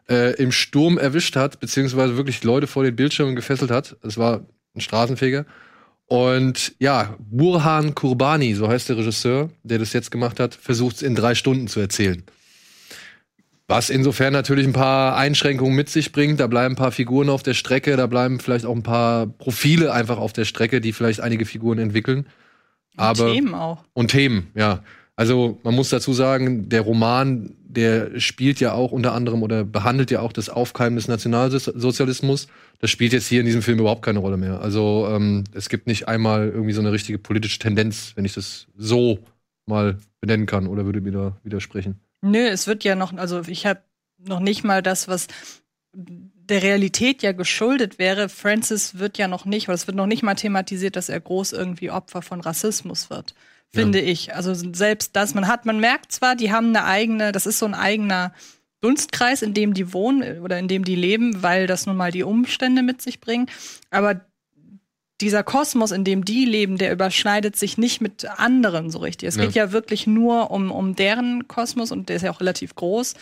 äh, 0.10 0.36
im 0.41 0.54
Sturm 0.54 0.98
erwischt 0.98 1.36
hat, 1.36 1.60
beziehungsweise 1.60 2.15
wirklich 2.15 2.43
Leute 2.43 2.67
vor 2.67 2.84
den 2.84 2.96
Bildschirmen 2.96 3.36
gefesselt 3.36 3.72
hat. 3.72 3.98
Es 4.04 4.17
war 4.17 4.46
ein 4.74 4.82
Straßenfeger. 4.82 5.46
Und 6.08 6.76
ja, 6.80 7.16
Burhan 7.20 7.96
Kurbani, 7.96 8.54
so 8.54 8.68
heißt 8.68 8.89
der 8.89 8.98
Regisseur, 8.98 9.50
der 9.63 9.80
das 9.80 9.94
jetzt 9.94 10.12
gemacht 10.12 10.39
hat, 10.39 10.54
versucht 10.54 10.98
es 10.98 11.02
in 11.02 11.16
drei 11.16 11.34
Stunden 11.36 11.68
zu 11.68 11.80
erzählen. 11.80 12.24
Was 13.68 13.89
insofern 13.89 14.34
natürlich 14.34 14.68
ein 14.68 14.74
paar 14.74 15.16
Einschränkungen 15.16 15.76
mit 15.76 15.89
sich 15.89 16.12
bringt. 16.12 16.39
Da 16.39 16.48
bleiben 16.48 16.74
ein 16.74 16.78
paar 16.78 16.92
Figuren 16.92 17.30
auf 17.30 17.44
der 17.44 17.54
Strecke, 17.54 17.96
da 17.96 18.08
bleiben 18.08 18.39
vielleicht 18.39 18.66
auch 18.66 18.76
ein 18.76 18.84
paar 18.84 19.26
Profile 19.26 19.94
einfach 19.94 20.18
auf 20.18 20.34
der 20.34 20.46
Strecke, 20.46 20.82
die 20.82 20.94
vielleicht 20.94 21.22
einige 21.22 21.46
Figuren 21.46 21.80
entwickeln. 21.80 22.28
Aber 22.98 23.32
Themen 23.32 23.56
auch. 23.56 23.84
und 23.94 24.12
Themen, 24.12 24.52
ja. 24.54 24.84
Also 25.15 25.60
man 25.63 25.76
muss 25.76 25.89
dazu 25.89 26.12
sagen, 26.12 26.69
der 26.69 26.82
Roman, 26.82 27.56
der 27.63 28.19
spielt 28.19 28.60
ja 28.60 28.73
auch 28.73 28.91
unter 28.91 29.13
anderem 29.13 29.43
oder 29.43 29.63
behandelt 29.63 30.10
ja 30.10 30.21
auch 30.21 30.34
das 30.34 30.49
Aufkeimen 30.49 30.95
des 30.95 31.08
Nationalsozialismus. 31.08 32.47
Das 32.80 32.89
spielt 32.89 33.13
jetzt 33.13 33.28
hier 33.28 33.39
in 33.41 33.45
diesem 33.45 33.62
Film 33.62 33.80
überhaupt 33.80 34.04
keine 34.04 34.19
Rolle 34.19 34.38
mehr. 34.38 34.62
Also 34.62 35.08
ähm, 35.10 35.43
es 35.54 35.69
gibt 35.69 35.86
nicht 35.86 36.08
einmal 36.08 36.49
irgendwie 36.49 36.73
so 36.73 36.82
eine 36.82 36.91
richtige 36.91 37.19
politische 37.19 37.60
Tendenz, 37.60 38.13
wenn 38.15 38.26
ich 38.26 38.34
das 38.34 38.67
so 38.76 39.19
mal 39.65 39.97
benennen 40.19 40.45
kann, 40.45 40.67
oder 40.67 40.86
würde 40.86 41.02
mir 41.02 41.12
da 41.12 41.38
widersprechen. 41.43 41.99
Nö, 42.21 42.47
es 42.47 42.67
wird 42.67 42.84
ja 42.84 42.95
noch, 42.95 43.13
also 43.13 43.41
ich 43.47 43.65
habe 43.65 43.82
noch 44.17 44.39
nicht 44.39 44.63
mal 44.63 44.82
das, 44.82 45.08
was 45.08 45.28
der 45.93 46.63
Realität 46.63 47.21
ja 47.21 47.32
geschuldet 47.34 47.99
wäre. 47.99 48.30
Francis 48.30 48.97
wird 48.97 49.17
ja 49.17 49.28
noch 49.28 49.45
nicht, 49.45 49.67
oder 49.67 49.76
es 49.76 49.88
wird 49.88 49.95
noch 49.95 50.08
nicht 50.08 50.23
mal 50.23 50.36
thematisiert, 50.36 50.95
dass 50.95 51.10
er 51.10 51.19
groß 51.19 51.54
irgendwie 51.54 51.91
Opfer 51.91 52.21
von 52.21 52.41
Rassismus 52.41 53.10
wird, 53.10 53.36
finde 53.73 53.99
ich. 54.01 54.36
Also 54.36 54.53
selbst 54.53 55.15
das, 55.15 55.33
man 55.33 55.47
hat, 55.47 55.65
man 55.65 55.79
merkt 55.79 56.12
zwar, 56.12 56.36
die 56.36 56.51
haben 56.51 56.67
eine 56.67 56.86
eigene, 56.86 57.31
das 57.31 57.45
ist 57.45 57.59
so 57.59 57.65
ein 57.65 57.73
eigener 57.73 58.33
Dunstkreis, 58.81 59.41
in 59.41 59.53
dem 59.53 59.73
die 59.73 59.93
wohnen 59.93 60.41
oder 60.41 60.59
in 60.59 60.67
dem 60.67 60.83
die 60.83 60.95
leben, 60.95 61.41
weil 61.41 61.67
das 61.67 61.86
nun 61.86 61.95
mal 61.97 62.12
die 62.12 62.23
Umstände 62.23 62.83
mit 62.83 63.01
sich 63.01 63.19
bringen. 63.19 63.47
Aber 63.91 64.21
dieser 65.21 65.43
Kosmos, 65.43 65.91
in 65.91 66.03
dem 66.03 66.25
die 66.25 66.43
leben, 66.43 66.77
der 66.77 66.91
überschneidet 66.91 67.55
sich 67.55 67.77
nicht 67.77 68.01
mit 68.01 68.25
anderen 68.39 68.89
so 68.91 68.99
richtig. 68.99 69.29
Es 69.29 69.36
Ja. 69.38 69.45
geht 69.45 69.55
ja 69.55 69.71
wirklich 69.71 70.05
nur 70.05 70.51
um, 70.51 70.69
um 70.69 70.95
deren 70.95 71.47
Kosmos 71.47 71.91
und 71.91 72.09
der 72.09 72.17
ist 72.17 72.23
ja 72.23 72.31
auch 72.31 72.41
relativ 72.41 72.75
groß. 72.75 73.13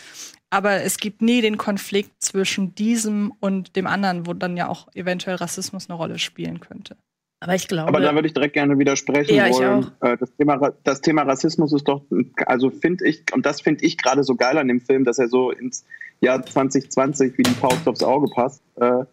Aber 0.50 0.82
es 0.82 0.98
gibt 0.98 1.22
nie 1.22 1.40
den 1.40 1.56
Konflikt 1.56 2.22
zwischen 2.22 2.74
diesem 2.74 3.32
und 3.40 3.76
dem 3.76 3.86
anderen, 3.86 4.26
wo 4.26 4.34
dann 4.34 4.56
ja 4.56 4.68
auch 4.68 4.88
eventuell 4.94 5.36
Rassismus 5.36 5.88
eine 5.88 5.96
Rolle 5.96 6.18
spielen 6.18 6.60
könnte. 6.60 6.96
Aber 7.42 7.56
ich 7.56 7.66
glaube, 7.66 7.88
Aber 7.88 8.00
da 8.00 8.14
würde 8.14 8.28
ich 8.28 8.34
direkt 8.34 8.54
gerne 8.54 8.78
widersprechen 8.78 9.34
Ja, 9.34 9.50
wollen. 9.50 9.90
Äh, 10.00 10.16
Das 10.16 10.32
Thema, 10.36 10.72
das 10.84 11.00
Thema 11.00 11.22
Rassismus 11.22 11.72
ist 11.72 11.88
doch, 11.88 12.04
also 12.46 12.70
finde 12.70 13.04
ich, 13.04 13.24
und 13.34 13.44
das 13.44 13.60
finde 13.60 13.84
ich 13.84 13.98
gerade 13.98 14.22
so 14.22 14.36
geil 14.36 14.58
an 14.58 14.68
dem 14.68 14.80
Film, 14.80 15.02
dass 15.02 15.18
er 15.18 15.26
so 15.26 15.50
ins 15.50 15.84
Jahr 16.20 16.46
2020 16.46 17.36
wie 17.38 17.42
die 17.42 17.50
Faust 17.50 17.88
aufs 17.88 18.04
Auge 18.04 18.28
passt. 18.32 18.62
Äh, 18.76 19.06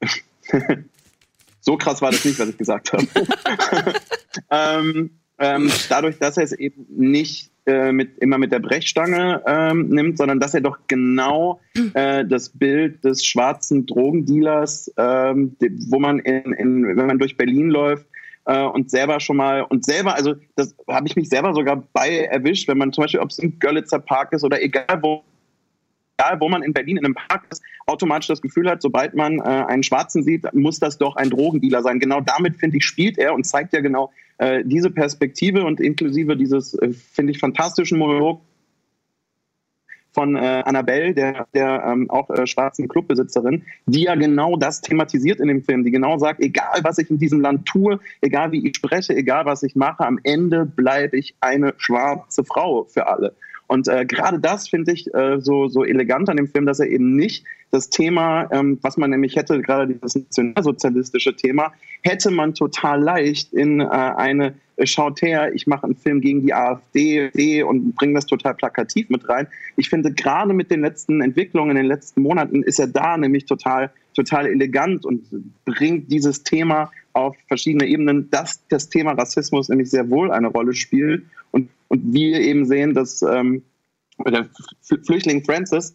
so 1.60 1.76
krass 1.76 2.02
war 2.02 2.10
das 2.10 2.24
nicht, 2.24 2.40
was 2.40 2.48
ich 2.48 2.58
gesagt 2.58 2.92
habe. 2.92 3.06
ähm, 4.50 5.10
ähm, 5.38 5.70
dadurch, 5.88 6.18
dass 6.18 6.38
er 6.38 6.42
es 6.42 6.52
eben 6.52 6.86
nicht 6.88 7.52
äh, 7.66 7.92
mit, 7.92 8.18
immer 8.18 8.38
mit 8.38 8.52
der 8.52 8.60
Brechstange 8.60 9.42
ähm, 9.46 9.88
nimmt, 9.88 10.18
sondern 10.18 10.40
dass 10.40 10.54
er 10.54 10.60
doch 10.60 10.78
genau 10.86 11.60
äh, 11.94 12.24
das 12.24 12.50
Bild 12.50 13.04
des 13.04 13.24
schwarzen 13.24 13.86
Drogendealers, 13.86 14.92
ähm, 14.96 15.56
wo 15.88 15.98
man 15.98 16.18
in, 16.20 16.52
in, 16.52 16.96
wenn 16.96 17.06
man 17.06 17.18
durch 17.18 17.36
Berlin 17.36 17.68
läuft, 17.68 18.06
äh, 18.46 18.62
und 18.62 18.90
selber 18.90 19.20
schon 19.20 19.36
mal 19.36 19.62
und 19.62 19.84
selber, 19.84 20.14
also 20.14 20.34
das 20.54 20.74
habe 20.88 21.06
ich 21.06 21.16
mich 21.16 21.28
selber 21.28 21.52
sogar 21.52 21.82
bei 21.92 22.26
erwischt, 22.26 22.68
wenn 22.68 22.78
man 22.78 22.92
zum 22.92 23.02
Beispiel, 23.02 23.20
ob 23.20 23.30
es 23.30 23.38
im 23.38 23.58
Görlitzer 23.58 23.98
Park 23.98 24.32
ist 24.32 24.44
oder 24.44 24.62
egal 24.62 25.00
wo, 25.02 25.22
egal 26.18 26.40
wo 26.40 26.48
man 26.48 26.62
in 26.62 26.72
Berlin 26.72 26.96
in 26.96 27.04
einem 27.04 27.14
Park 27.14 27.44
ist, 27.50 27.62
automatisch 27.86 28.28
das 28.28 28.42
Gefühl 28.42 28.68
hat, 28.68 28.82
sobald 28.82 29.14
man 29.14 29.38
äh, 29.38 29.42
einen 29.42 29.82
Schwarzen 29.82 30.22
sieht, 30.22 30.52
muss 30.54 30.78
das 30.78 30.98
doch 30.98 31.16
ein 31.16 31.30
Drogendealer 31.30 31.82
sein. 31.82 31.98
Genau 31.98 32.20
damit, 32.20 32.56
finde 32.56 32.78
ich, 32.78 32.84
spielt 32.84 33.18
er 33.18 33.34
und 33.34 33.44
zeigt 33.44 33.72
ja 33.72 33.80
genau 33.80 34.12
äh, 34.38 34.62
diese 34.64 34.90
Perspektive 34.90 35.64
und 35.64 35.80
inklusive 35.80 36.36
dieses, 36.36 36.74
äh, 36.74 36.92
finde 36.92 37.32
ich, 37.32 37.38
fantastischen 37.38 37.98
Monolog 37.98 38.40
von 40.12 40.34
äh, 40.34 40.62
Annabelle, 40.64 41.12
der, 41.12 41.46
der 41.52 41.84
ähm, 41.86 42.08
auch 42.08 42.30
äh, 42.30 42.46
schwarzen 42.46 42.88
Clubbesitzerin, 42.88 43.64
die 43.84 44.04
ja 44.04 44.14
genau 44.14 44.56
das 44.56 44.80
thematisiert 44.80 45.40
in 45.40 45.48
dem 45.48 45.62
Film, 45.62 45.84
die 45.84 45.90
genau 45.90 46.16
sagt, 46.16 46.40
egal 46.40 46.80
was 46.82 46.96
ich 46.96 47.10
in 47.10 47.18
diesem 47.18 47.42
Land 47.42 47.66
tue, 47.66 48.00
egal 48.22 48.50
wie 48.50 48.66
ich 48.66 48.76
spreche, 48.76 49.14
egal 49.14 49.44
was 49.44 49.62
ich 49.62 49.76
mache, 49.76 50.06
am 50.06 50.18
Ende 50.22 50.64
bleibe 50.64 51.18
ich 51.18 51.36
eine 51.40 51.74
schwarze 51.76 52.44
Frau 52.44 52.84
für 52.84 53.06
alle. 53.06 53.34
Und 53.68 53.88
äh, 53.88 54.04
gerade 54.04 54.38
das 54.38 54.68
finde 54.68 54.92
ich 54.92 55.12
äh, 55.14 55.40
so, 55.40 55.68
so 55.68 55.84
elegant 55.84 56.28
an 56.28 56.36
dem 56.36 56.46
Film, 56.46 56.66
dass 56.66 56.80
er 56.80 56.88
eben 56.88 57.16
nicht 57.16 57.44
das 57.70 57.90
Thema, 57.90 58.48
ähm, 58.52 58.78
was 58.82 58.96
man 58.96 59.10
nämlich 59.10 59.36
hätte, 59.36 59.60
gerade 59.60 59.92
dieses 59.92 60.14
nationalsozialistische 60.14 61.34
Thema, 61.34 61.72
hätte 62.02 62.30
man 62.30 62.54
total 62.54 63.02
leicht 63.02 63.52
in 63.52 63.80
äh, 63.80 63.84
eine 63.84 64.54
äh, 64.76 64.86
Schaut 64.86 65.20
her, 65.22 65.52
ich 65.54 65.66
mache 65.66 65.84
einen 65.84 65.96
Film 65.96 66.20
gegen 66.20 66.42
die 66.46 66.54
AfD 66.54 67.62
und 67.62 67.96
bringe 67.96 68.14
das 68.14 68.26
total 68.26 68.54
plakativ 68.54 69.10
mit 69.10 69.28
rein. 69.28 69.48
Ich 69.76 69.88
finde, 69.88 70.12
gerade 70.12 70.54
mit 70.54 70.70
den 70.70 70.80
letzten 70.80 71.20
Entwicklungen 71.20 71.70
in 71.70 71.76
den 71.76 71.86
letzten 71.86 72.22
Monaten 72.22 72.62
ist 72.62 72.78
er 72.78 72.86
da 72.86 73.16
nämlich 73.16 73.46
total, 73.46 73.90
total 74.14 74.46
elegant 74.46 75.04
und 75.04 75.24
bringt 75.64 76.10
dieses 76.12 76.44
Thema 76.44 76.90
auf 77.14 77.36
verschiedene 77.48 77.86
Ebenen, 77.86 78.30
dass 78.30 78.60
das 78.68 78.90
Thema 78.90 79.12
Rassismus 79.12 79.68
nämlich 79.68 79.90
sehr 79.90 80.08
wohl 80.10 80.30
eine 80.30 80.48
Rolle 80.48 80.74
spielt 80.74 81.24
und, 81.50 81.70
und 81.88 82.12
wir 82.12 82.40
eben 82.40 82.66
sehen, 82.66 82.94
dass 82.94 83.22
ähm, 83.22 83.62
der 84.24 84.48
Flüchtling 84.80 85.44
Francis 85.44 85.94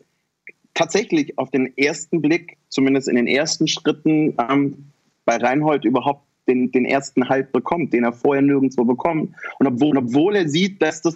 tatsächlich 0.74 1.38
auf 1.38 1.50
den 1.52 1.76
ersten 1.78 2.22
Blick, 2.22 2.58
zumindest 2.70 3.08
in 3.08 3.16
den 3.16 3.28
ersten 3.28 3.68
Schritten, 3.68 4.36
ähm, 4.38 4.86
bei 5.26 5.38
Reinhold 5.38 5.86
überhaupt 5.86 6.26
den, 6.48 6.72
den 6.72 6.86
ersten 6.86 7.30
Halt 7.30 7.52
bekommt, 7.52 7.94
den 7.94 8.04
er 8.04 8.14
vorher 8.14 8.42
nirgendwo 8.42 8.84
bekommt. 8.84 9.34
Und 9.60 9.68
obwohl, 9.68 9.98
obwohl 9.98 10.36
er 10.36 10.50
sieht, 10.50 10.82
dass 10.82 11.02
das, 11.02 11.16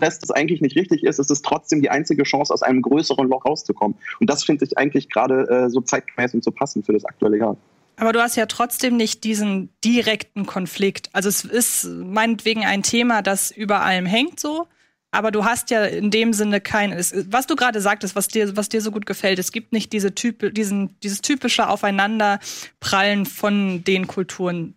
dass 0.00 0.18
das 0.18 0.30
eigentlich 0.30 0.60
nicht 0.60 0.76
richtig 0.76 1.04
ist, 1.04 1.18
ist 1.18 1.30
es 1.30 1.42
trotzdem 1.42 1.82
die 1.82 1.90
einzige 1.90 2.22
Chance, 2.22 2.52
aus 2.52 2.62
einem 2.62 2.82
größeren 2.82 3.28
Loch 3.28 3.44
rauszukommen. 3.44 3.96
Und 4.18 4.30
das 4.30 4.44
finde 4.44 4.64
ich 4.64 4.78
eigentlich 4.78 5.10
gerade 5.10 5.48
äh, 5.48 5.70
so 5.70 5.80
zeitgemäß 5.80 6.34
und 6.34 6.42
so 6.42 6.50
passend 6.50 6.86
für 6.86 6.92
das 6.92 7.04
aktuelle 7.04 7.38
Jahr. 7.38 7.56
Aber 8.00 8.14
du 8.14 8.22
hast 8.22 8.34
ja 8.34 8.46
trotzdem 8.46 8.96
nicht 8.96 9.24
diesen 9.24 9.68
direkten 9.84 10.46
Konflikt. 10.46 11.10
Also 11.12 11.28
es 11.28 11.44
ist 11.44 11.84
meinetwegen 11.84 12.64
ein 12.64 12.82
Thema, 12.82 13.20
das 13.20 13.50
über 13.50 13.82
allem 13.82 14.06
hängt 14.06 14.40
so. 14.40 14.66
Aber 15.10 15.30
du 15.30 15.44
hast 15.44 15.68
ja 15.68 15.84
in 15.84 16.10
dem 16.10 16.32
Sinne 16.32 16.62
kein, 16.62 16.96
was 16.96 17.46
du 17.46 17.56
gerade 17.56 17.82
sagtest, 17.82 18.16
was 18.16 18.28
dir, 18.28 18.56
was 18.56 18.70
dir 18.70 18.80
so 18.80 18.90
gut 18.90 19.04
gefällt. 19.04 19.38
Es 19.38 19.52
gibt 19.52 19.74
nicht 19.74 19.92
diese 19.92 20.14
Typ, 20.14 20.54
diesen, 20.54 20.98
dieses 21.00 21.20
typische 21.20 21.68
Aufeinanderprallen 21.68 23.26
von 23.26 23.84
den 23.84 24.06
Kulturen, 24.06 24.76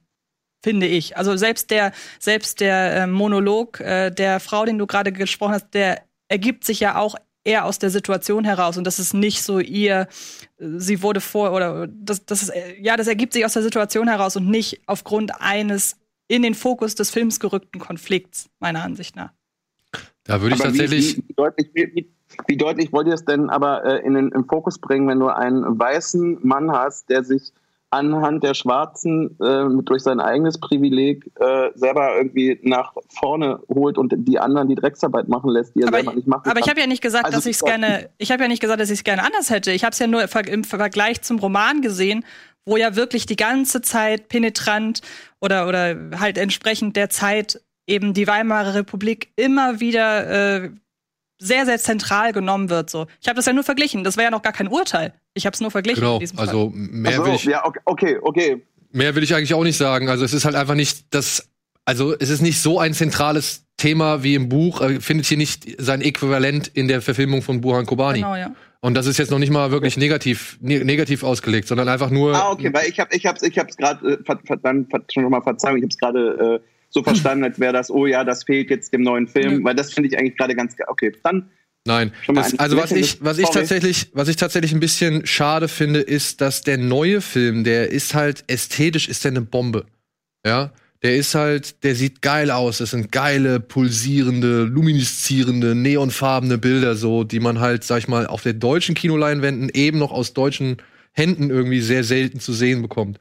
finde 0.62 0.88
ich. 0.88 1.16
Also 1.16 1.38
selbst 1.38 1.72
der, 1.72 1.94
selbst 2.20 2.60
der 2.60 3.04
äh, 3.04 3.08
Monolog 3.08 3.80
äh, 3.80 4.10
der 4.10 4.42
Frau, 4.42 4.66
den 4.66 4.78
du 4.78 4.86
gerade 4.86 5.14
gesprochen 5.14 5.54
hast, 5.54 5.74
der 5.74 6.04
ergibt 6.28 6.66
sich 6.66 6.82
ja 6.82 6.98
auch 6.98 7.16
eher 7.44 7.66
aus 7.66 7.80
der 7.80 7.90
Situation 7.90 8.46
heraus 8.46 8.78
und 8.78 8.86
das 8.86 9.00
ist 9.00 9.14
nicht 9.14 9.44
so 9.44 9.60
ihr, 9.60 10.08
sie 10.58 11.02
wurde 11.02 11.22
vor 11.22 11.52
oder 11.52 11.88
das, 11.88 12.26
das 12.26 12.44
ist, 12.44 12.54
ja, 12.80 12.96
das 12.96 13.08
ergibt 13.08 13.34
sich 13.34 13.46
aus 13.46 13.54
der 13.54 13.64
Situation 13.64 14.08
heraus 14.08 14.36
und 14.36 14.50
nicht 14.50 14.82
aufgrund 14.88 15.42
eines 15.42 15.98
in 16.28 16.42
den 16.42 16.54
Fokus 16.54 16.96
des 16.96 17.12
Films 17.12 17.40
gerückten 17.40 17.80
Konflikts, 17.80 18.50
meiner 18.60 18.84
Ansicht 18.84 19.16
nach. 19.16 19.32
Da 20.24 20.42
würde 20.42 20.56
ich 20.56 20.62
Aber 20.62 20.70
tatsächlich. 20.70 21.18
Wie, 21.18 21.22
wie, 21.22 21.30
wie, 21.30 21.34
deutlich, 21.34 21.70
wie, 21.74 22.14
wie 22.48 22.58
deutlich 22.58 22.94
wollt 22.94 23.08
ihr 23.08 23.14
es 23.14 23.26
denn 23.26 23.50
aber 23.50 23.84
äh, 23.84 24.06
in 24.06 24.14
den 24.14 24.32
im 24.32 24.46
Fokus 24.48 24.80
bringen, 24.80 25.08
wenn 25.08 25.20
du 25.20 25.28
einen 25.28 25.78
weißen 25.78 26.40
Mann 26.42 26.72
hast, 26.72 27.10
der 27.10 27.24
sich 27.24 27.54
anhand 27.94 28.44
der 28.44 28.56
Schwarzen 28.56 29.38
äh, 29.40 29.66
durch 29.84 30.02
sein 30.02 30.20
eigenes 30.20 30.60
Privileg 30.60 31.32
äh, 31.40 31.70
selber 31.76 32.18
irgendwie 32.18 32.60
nach 32.64 32.94
vorne 33.08 33.60
holt 33.70 34.00
und 34.00 34.14
die 34.18 34.40
anderen 34.40 34.68
die 34.68 34.76
Drecksarbeit 34.76 35.30
machen 35.30 35.52
lässt, 35.52 35.76
die 35.76 35.82
er 35.82 35.90
Aber, 35.90 35.98
selber 35.98 36.14
nicht 36.16 36.28
machen 36.28 36.50
aber 36.50 36.60
ich 36.60 36.66
kann. 36.66 36.72
habe 36.72 36.82
ja 36.82 36.88
nicht 36.88 37.04
gesagt, 37.04 37.26
Also 37.26 37.38
dass 37.38 37.46
ich 37.46 37.58
es 37.58 37.62
gerne, 37.64 38.10
ich 38.18 38.32
habe 38.32 38.42
ja 38.42 38.50
nicht 38.50 38.62
gesagt, 38.62 38.82
dass 38.82 38.90
ich 38.90 39.00
es 39.00 39.04
gerne 39.04 39.24
anders 39.24 39.52
hätte. 39.52 39.72
Ich 39.72 39.84
habe 39.84 39.92
es 39.92 40.00
ja 40.00 40.08
nur 40.08 40.24
im 40.48 40.64
Vergleich 40.64 41.22
zum 41.22 41.38
Roman 41.38 41.82
gesehen, 41.82 42.26
wo 42.66 42.78
ja 42.78 42.96
wirklich 42.96 43.28
die 43.28 43.36
ganze 43.36 43.82
Zeit 43.82 44.28
penetrant 44.28 45.02
oder 45.40 45.68
oder 45.68 45.96
halt 46.20 46.40
entsprechend 46.40 46.96
der 46.96 47.10
Zeit 47.10 47.62
eben 47.86 48.14
die 48.14 48.28
Weimarer 48.28 48.74
Republik 48.74 49.32
immer 49.36 49.80
wieder 49.80 50.64
äh, 50.64 50.70
sehr 51.44 51.66
sehr 51.66 51.78
zentral 51.78 52.32
genommen 52.34 52.70
wird. 52.70 52.90
So, 52.90 53.08
ich 53.22 53.28
habe 53.28 53.36
das 53.36 53.46
ja 53.46 53.54
nur 53.54 53.64
verglichen. 53.64 54.04
Das 54.04 54.18
wäre 54.18 54.26
ja 54.26 54.32
noch 54.32 54.42
gar 54.42 54.54
kein 54.54 54.68
Urteil. 54.68 55.14
Ich 55.34 55.46
habe 55.46 55.54
es 55.54 55.62
nur 55.62 55.72
verglichen. 55.72 56.02
Genau, 56.02 56.16
in 56.16 56.20
diesem 56.22 56.38
Fall. 56.38 56.48
also 56.48 56.72
mehr 56.74 57.12
Ach 57.14 57.18
so, 57.18 57.26
will 57.26 57.36
ich. 57.36 57.44
ja, 57.46 57.64
okay, 57.86 58.18
okay. 58.22 58.64
Mehr 58.92 59.16
will 59.16 59.24
ich 59.24 59.34
eigentlich 59.36 59.54
auch 59.54 59.64
nicht 59.64 59.78
sagen. 59.78 60.10
Also 60.10 60.24
es 60.24 60.34
ist 60.34 60.46
halt 60.46 60.56
einfach 60.56 60.76
nicht 60.76 61.14
das, 61.14 61.50
also 61.86 62.16
es 62.18 62.30
ist 62.30 62.42
nicht 62.42 62.62
so 62.62 62.80
ein 62.80 62.94
zentrales 62.94 63.66
Thema 63.78 64.24
wie 64.24 64.36
im 64.36 64.50
Buch, 64.50 64.82
äh, 64.82 65.00
findet 65.02 65.26
hier 65.26 65.38
nicht 65.38 65.82
sein 65.82 66.02
Äquivalent 66.02 66.68
in 66.68 66.88
der 66.88 67.02
Verfilmung 67.02 67.42
von 67.42 67.62
Burhan 67.62 67.86
Kobani. 67.86 68.20
Genau, 68.20 68.36
ja. 68.36 68.52
Und 68.82 68.96
das 68.96 69.06
ist 69.06 69.18
jetzt 69.18 69.32
noch 69.32 69.40
nicht 69.40 69.50
mal 69.50 69.72
wirklich 69.72 69.98
negativ, 69.98 70.58
ne 70.62 70.84
negativ 70.84 71.24
ausgelegt, 71.24 71.68
sondern 71.68 71.88
einfach 71.88 72.10
nur. 72.10 72.36
Ah, 72.36 72.52
okay, 72.52 72.70
weil 72.74 72.90
ich 72.90 73.00
habe 73.00 73.16
ich 73.16 73.26
hab's, 73.26 73.42
ich 73.42 73.58
hab's 73.58 73.78
gerade, 73.78 74.14
äh, 74.14 74.18
ver, 74.26 74.40
ver, 74.46 74.58
dann 74.58 74.88
ver, 74.90 75.02
schon 75.12 75.30
mal 75.30 75.42
Verzeihung, 75.42 75.78
ich 75.78 75.84
habe 75.84 75.90
es 75.90 75.98
gerade 75.98 76.60
äh, 76.62 76.73
so 76.94 77.04
verstanden, 77.04 77.44
als 77.44 77.60
wäre 77.60 77.74
das, 77.74 77.90
oh 77.90 78.06
ja, 78.06 78.24
das 78.24 78.44
fehlt 78.44 78.70
jetzt 78.70 78.94
dem 78.94 79.02
neuen 79.02 79.28
Film, 79.28 79.58
Nö. 79.58 79.64
weil 79.64 79.76
das 79.76 79.94
finde 79.94 80.10
ich 80.10 80.18
eigentlich 80.18 80.38
gerade 80.38 80.56
ganz 80.56 80.76
ge- 80.76 80.86
Okay, 80.88 81.12
dann 81.24 81.50
Nein, 81.86 82.14
das, 82.34 82.58
also 82.60 82.78
was 82.78 82.92
ich, 82.94 83.18
was 83.22 83.40
ich 83.40 83.50
tatsächlich, 83.50 84.10
was 84.14 84.30
ich 84.30 84.38
tatsächlich 84.38 84.72
ein 84.72 84.80
bisschen 84.80 85.26
schade 85.26 85.68
finde, 85.68 86.00
ist, 86.00 86.40
dass 86.40 86.62
der 86.62 86.78
neue 86.78 87.20
Film, 87.20 87.66
der 87.66 87.92
ist 87.92 88.14
halt 88.14 88.46
ästhetisch, 88.48 89.10
ist 89.10 89.26
der 89.26 89.32
eine 89.32 89.42
Bombe, 89.42 89.86
ja. 90.46 90.72
Der 91.02 91.18
ist 91.18 91.36
halt, 91.36 91.84
der 91.84 91.96
sieht 91.96 92.22
geil 92.22 92.50
aus. 92.50 92.78
Das 92.78 92.92
sind 92.92 93.12
geile, 93.12 93.60
pulsierende, 93.60 94.64
lumineszierende, 94.64 95.76
neonfarbene 95.76 96.58
Bilder, 96.58 96.96
so, 96.96 97.26
die 97.26 97.42
man 97.42 97.60
halt, 97.60 97.84
sag 97.84 97.98
ich 97.98 98.08
mal, 98.08 98.26
auf 98.26 98.42
der 98.44 98.54
deutschen 98.54 98.96
Kinoleinwänden 98.96 99.70
eben 99.74 100.00
noch 100.00 100.14
aus 100.14 100.32
deutschen 100.32 100.78
Händen 101.12 101.50
irgendwie 101.50 101.82
sehr 101.82 102.06
selten 102.06 102.40
zu 102.40 102.54
sehen 102.54 102.82
bekommt. 102.82 103.20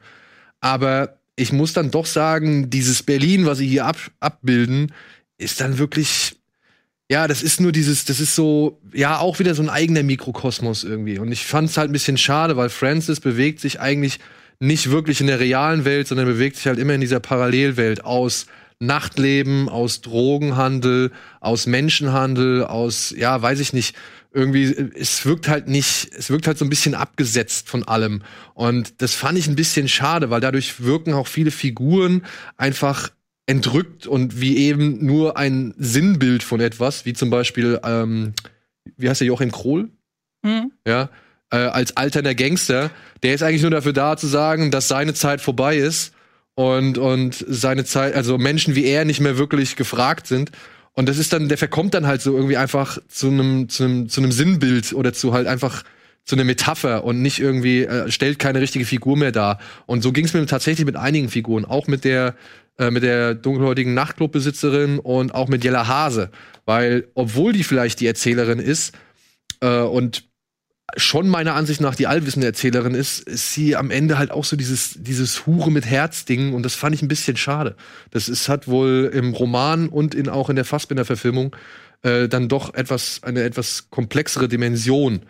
Aber 0.61 1.17
ich 1.35 1.51
muss 1.51 1.73
dann 1.73 1.91
doch 1.91 2.05
sagen, 2.05 2.69
dieses 2.69 3.03
Berlin, 3.03 3.45
was 3.45 3.57
sie 3.57 3.67
hier 3.67 3.85
ab, 3.85 3.97
abbilden, 4.19 4.91
ist 5.37 5.61
dann 5.61 5.77
wirklich 5.77 6.35
ja, 7.13 7.27
das 7.27 7.43
ist 7.43 7.59
nur 7.59 7.71
dieses, 7.71 8.05
das 8.05 8.19
ist 8.19 8.33
so, 8.33 8.79
ja, 8.93 9.19
auch 9.19 9.37
wieder 9.37 9.53
so 9.53 9.61
ein 9.61 9.69
eigener 9.69 10.03
Mikrokosmos 10.03 10.83
irgendwie. 10.83 11.19
Und 11.19 11.31
ich 11.31 11.45
fand 11.45 11.69
es 11.69 11.77
halt 11.77 11.89
ein 11.89 11.93
bisschen 11.93 12.17
schade, 12.17 12.57
weil 12.57 12.69
Francis 12.69 13.19
bewegt 13.19 13.59
sich 13.59 13.79
eigentlich 13.79 14.19
nicht 14.59 14.89
wirklich 14.89 15.19
in 15.21 15.27
der 15.27 15.39
realen 15.39 15.85
Welt, 15.85 16.07
sondern 16.07 16.25
bewegt 16.25 16.55
sich 16.55 16.65
halt 16.65 16.79
immer 16.79 16.93
in 16.93 17.01
dieser 17.01 17.19
Parallelwelt 17.19 18.05
aus 18.05 18.47
Nachtleben, 18.79 19.69
aus 19.69 20.01
Drogenhandel, 20.01 21.11
aus 21.39 21.67
Menschenhandel, 21.67 22.63
aus, 22.63 23.13
ja, 23.15 23.39
weiß 23.41 23.59
ich 23.59 23.73
nicht, 23.73 23.95
irgendwie, 24.33 24.63
es 24.95 25.25
wirkt 25.25 25.47
halt 25.47 25.67
nicht, 25.67 26.09
es 26.17 26.29
wirkt 26.29 26.47
halt 26.47 26.57
so 26.57 26.65
ein 26.65 26.69
bisschen 26.69 26.95
abgesetzt 26.95 27.69
von 27.69 27.83
allem. 27.83 28.23
Und 28.55 29.01
das 29.01 29.13
fand 29.13 29.37
ich 29.37 29.47
ein 29.47 29.55
bisschen 29.55 29.87
schade, 29.87 30.29
weil 30.29 30.41
dadurch 30.41 30.83
wirken 30.83 31.13
auch 31.13 31.27
viele 31.27 31.51
Figuren 31.51 32.23
einfach 32.57 33.11
entrückt 33.45 34.07
und 34.07 34.41
wie 34.41 34.57
eben 34.57 35.05
nur 35.05 35.37
ein 35.37 35.73
Sinnbild 35.77 36.43
von 36.43 36.61
etwas, 36.61 37.05
wie 37.05 37.13
zum 37.13 37.29
Beispiel, 37.29 37.79
ähm, 37.83 38.33
wie 38.97 39.09
heißt 39.09 39.21
der 39.21 39.27
Joachim 39.27 39.51
Krohl? 39.51 39.89
Mhm. 40.43 40.71
Ja, 40.87 41.09
äh, 41.51 41.57
als 41.57 41.95
alternder 41.95 42.35
Gangster. 42.35 42.89
Der 43.21 43.35
ist 43.35 43.43
eigentlich 43.43 43.61
nur 43.61 43.71
dafür 43.71 43.93
da 43.93 44.17
zu 44.17 44.27
sagen, 44.27 44.71
dass 44.71 44.87
seine 44.87 45.13
Zeit 45.13 45.41
vorbei 45.41 45.77
ist 45.77 46.13
und, 46.55 46.97
und 46.97 47.45
seine 47.47 47.85
Zeit, 47.85 48.15
also 48.15 48.37
Menschen 48.37 48.75
wie 48.75 48.85
er 48.85 49.05
nicht 49.05 49.19
mehr 49.19 49.37
wirklich 49.37 49.75
gefragt 49.75 50.27
sind. 50.27 50.51
Und 50.93 51.09
das 51.09 51.17
ist 51.17 51.33
dann, 51.33 51.49
der 51.49 51.57
verkommt 51.57 51.93
dann 51.93 52.05
halt 52.05 52.21
so 52.21 52.35
irgendwie 52.35 52.57
einfach 52.57 52.99
zu 53.07 53.27
einem, 53.27 53.67
zu 53.69 53.83
einem, 53.83 54.09
zu 54.09 54.21
einem 54.21 54.31
Sinnbild 54.31 54.93
oder 54.93 55.11
zu 55.13 55.33
halt 55.33 55.47
einfach 55.47 55.83
zu 56.25 56.35
einer 56.35 56.45
Metapher 56.45 57.03
und 57.03 57.21
nicht 57.21 57.39
irgendwie, 57.39 57.83
äh, 57.83 58.09
stellt 58.09 58.39
keine 58.39 58.61
richtige 58.61 58.85
Figur 58.85 59.17
mehr 59.17 59.31
dar. 59.31 59.59
Und 59.85 60.03
so 60.03 60.11
ging 60.11 60.25
es 60.25 60.33
mir 60.33 60.45
tatsächlich 60.45 60.85
mit 60.85 60.95
einigen 60.95 61.29
Figuren, 61.29 61.65
auch 61.65 61.87
mit 61.87 62.05
der, 62.05 62.35
äh, 62.77 62.91
mit 62.91 63.03
der 63.03 63.35
dunkelhäutigen 63.35 63.93
Nachtclubbesitzerin 63.93 64.99
und 64.99 65.33
auch 65.35 65.49
mit 65.49 65.63
Jella 65.63 65.87
Hase. 65.87 66.29
Weil, 66.65 67.07
obwohl 67.13 67.51
die 67.51 67.63
vielleicht 67.63 67.99
die 67.99 68.07
Erzählerin 68.07 68.59
ist, 68.59 68.93
äh, 69.63 69.79
und 69.79 70.25
schon 70.97 71.27
meiner 71.27 71.55
Ansicht 71.55 71.81
nach 71.81 71.95
die 71.95 72.07
allwissende 72.07 72.47
Erzählerin 72.47 72.93
ist, 72.93 73.21
ist 73.21 73.53
sie 73.53 73.75
am 73.75 73.91
Ende 73.91 74.17
halt 74.17 74.31
auch 74.31 74.45
so 74.45 74.55
dieses, 74.55 74.95
dieses 74.99 75.45
Hure 75.45 75.71
mit 75.71 75.85
Herz-Ding 75.85 76.53
und 76.53 76.63
das 76.63 76.75
fand 76.75 76.93
ich 76.93 77.01
ein 77.01 77.07
bisschen 77.07 77.37
schade. 77.37 77.75
Das 78.11 78.29
ist, 78.29 78.49
hat 78.49 78.67
wohl 78.67 79.09
im 79.13 79.33
Roman 79.33 79.89
und 79.89 80.13
in, 80.13 80.29
auch 80.29 80.49
in 80.49 80.55
der 80.55 80.65
Fassbinder-Verfilmung 80.65 81.55
äh, 82.03 82.27
dann 82.27 82.47
doch 82.47 82.73
etwas, 82.73 83.21
eine 83.23 83.43
etwas 83.43 83.89
komplexere 83.89 84.47
Dimension. 84.47 85.21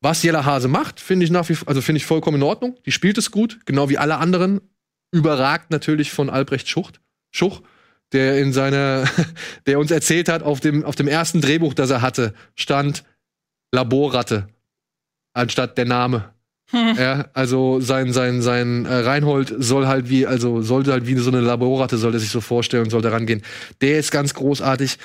Was 0.00 0.22
Jella 0.22 0.44
Hase 0.44 0.68
macht, 0.68 1.00
finde 1.00 1.24
ich 1.24 1.30
nach 1.30 1.48
wie 1.48 1.56
also 1.66 1.80
finde 1.80 1.98
ich 1.98 2.06
vollkommen 2.06 2.38
in 2.38 2.42
Ordnung. 2.42 2.76
Die 2.86 2.92
spielt 2.92 3.18
es 3.18 3.30
gut, 3.30 3.60
genau 3.66 3.88
wie 3.88 3.98
alle 3.98 4.18
anderen. 4.18 4.60
Überragt 5.12 5.70
natürlich 5.70 6.12
von 6.12 6.30
Albrecht 6.30 6.68
Schucht, 6.68 7.00
Schuch, 7.30 7.62
der 8.12 8.38
in 8.38 8.52
seiner, 8.52 9.04
der 9.66 9.78
uns 9.78 9.90
erzählt 9.90 10.28
hat, 10.28 10.42
auf 10.42 10.60
dem, 10.60 10.84
auf 10.84 10.96
dem 10.96 11.08
ersten 11.08 11.40
Drehbuch, 11.40 11.74
das 11.74 11.90
er 11.90 12.02
hatte, 12.02 12.34
stand 12.54 13.04
Laborratte 13.72 14.48
anstatt 15.34 15.76
der 15.76 15.84
Name. 15.84 16.30
Hm. 16.70 16.96
Ja, 16.98 17.26
also 17.34 17.80
sein, 17.80 18.12
sein, 18.12 18.40
sein 18.40 18.86
äh, 18.86 18.94
Reinhold 18.94 19.54
soll 19.58 19.86
halt 19.86 20.08
wie, 20.08 20.26
also 20.26 20.62
sollte 20.62 20.92
halt 20.92 21.06
wie 21.06 21.14
so 21.16 21.30
eine 21.30 21.40
Laborratte, 21.40 21.98
sollte 21.98 22.18
sich 22.18 22.30
so 22.30 22.40
vorstellen 22.40 22.84
und 22.84 22.90
sollte 22.90 23.12
rangehen. 23.12 23.42
Der 23.82 23.98
ist 23.98 24.10
ganz 24.10 24.32
großartig. 24.34 24.98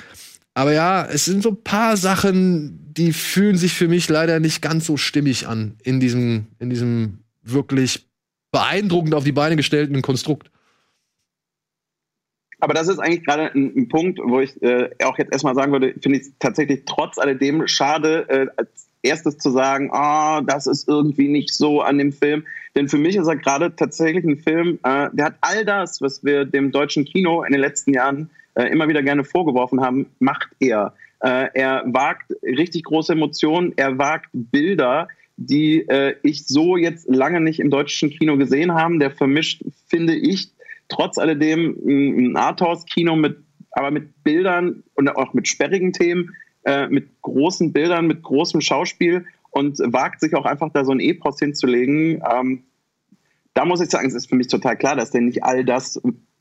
Aber 0.54 0.72
ja, 0.72 1.04
es 1.04 1.26
sind 1.26 1.42
so 1.42 1.50
ein 1.50 1.62
paar 1.62 1.96
Sachen, 1.96 2.92
die 2.92 3.12
fühlen 3.12 3.56
sich 3.56 3.74
für 3.74 3.88
mich 3.88 4.08
leider 4.08 4.40
nicht 4.40 4.62
ganz 4.62 4.86
so 4.86 4.96
stimmig 4.96 5.46
an 5.46 5.76
in 5.84 6.00
diesem, 6.00 6.46
in 6.58 6.70
diesem 6.70 7.18
wirklich 7.42 8.06
beeindruckend 8.50 9.14
auf 9.14 9.24
die 9.24 9.32
Beine 9.32 9.56
gestellten 9.56 10.00
Konstrukt. 10.02 10.50
Aber 12.58 12.74
das 12.74 12.88
ist 12.88 12.98
eigentlich 12.98 13.24
gerade 13.24 13.52
ein, 13.54 13.72
ein 13.76 13.88
Punkt, 13.88 14.18
wo 14.22 14.40
ich 14.40 14.60
äh, 14.62 14.90
auch 15.04 15.16
jetzt 15.18 15.32
erstmal 15.32 15.54
sagen 15.54 15.72
würde, 15.72 15.94
finde 16.02 16.18
ich 16.18 16.24
es 16.26 16.32
tatsächlich 16.38 16.82
trotz 16.84 17.18
alledem 17.18 17.66
schade, 17.66 18.28
äh, 18.28 18.46
als 18.56 18.89
erstes 19.02 19.38
zu 19.38 19.50
sagen, 19.50 19.90
ah, 19.92 20.42
das 20.42 20.66
ist 20.66 20.88
irgendwie 20.88 21.28
nicht 21.28 21.54
so 21.54 21.80
an 21.80 21.98
dem 21.98 22.12
Film. 22.12 22.44
Denn 22.74 22.88
für 22.88 22.98
mich 22.98 23.16
ist 23.16 23.26
er 23.26 23.36
gerade 23.36 23.74
tatsächlich 23.74 24.24
ein 24.24 24.38
Film, 24.38 24.78
äh, 24.84 25.08
der 25.12 25.26
hat 25.26 25.34
all 25.40 25.64
das, 25.64 26.00
was 26.00 26.24
wir 26.24 26.44
dem 26.44 26.70
deutschen 26.70 27.04
Kino 27.04 27.42
in 27.42 27.52
den 27.52 27.60
letzten 27.60 27.94
Jahren 27.94 28.30
äh, 28.54 28.64
immer 28.64 28.88
wieder 28.88 29.02
gerne 29.02 29.24
vorgeworfen 29.24 29.80
haben, 29.80 30.06
macht 30.18 30.50
er. 30.60 30.94
Äh, 31.20 31.48
er 31.54 31.82
wagt 31.86 32.32
richtig 32.42 32.84
große 32.84 33.12
Emotionen, 33.12 33.72
er 33.76 33.98
wagt 33.98 34.28
Bilder, 34.32 35.08
die 35.36 35.88
äh, 35.88 36.14
ich 36.22 36.46
so 36.46 36.76
jetzt 36.76 37.08
lange 37.08 37.40
nicht 37.40 37.60
im 37.60 37.70
deutschen 37.70 38.10
Kino 38.10 38.36
gesehen 38.36 38.74
habe. 38.74 38.98
Der 38.98 39.10
vermischt, 39.10 39.64
finde 39.86 40.14
ich, 40.14 40.50
trotz 40.88 41.18
alledem 41.18 41.76
ein 41.84 42.36
Arthouse-Kino 42.36 43.16
mit, 43.16 43.38
aber 43.72 43.90
mit 43.90 44.22
Bildern 44.22 44.82
und 44.94 45.08
auch 45.08 45.32
mit 45.32 45.48
sperrigen 45.48 45.92
Themen, 45.92 46.34
äh, 46.64 46.88
mit 46.88 47.22
großen 47.22 47.72
Bildern, 47.72 48.06
mit 48.06 48.22
großem 48.22 48.60
Schauspiel 48.60 49.24
und 49.50 49.78
wagt 49.78 50.20
sich 50.20 50.34
auch 50.34 50.44
einfach 50.44 50.70
da 50.72 50.84
so 50.84 50.92
ein 50.92 51.00
Epos 51.00 51.38
hinzulegen. 51.38 52.22
Ähm, 52.30 52.64
da 53.54 53.64
muss 53.64 53.80
ich 53.80 53.90
sagen, 53.90 54.08
es 54.08 54.14
ist 54.14 54.28
für 54.28 54.36
mich 54.36 54.48
total 54.48 54.76
klar, 54.76 54.96
dass 54.96 55.10
der 55.10 55.22
nicht 55.22 55.42
all 55.42 55.64
das, 55.64 56.00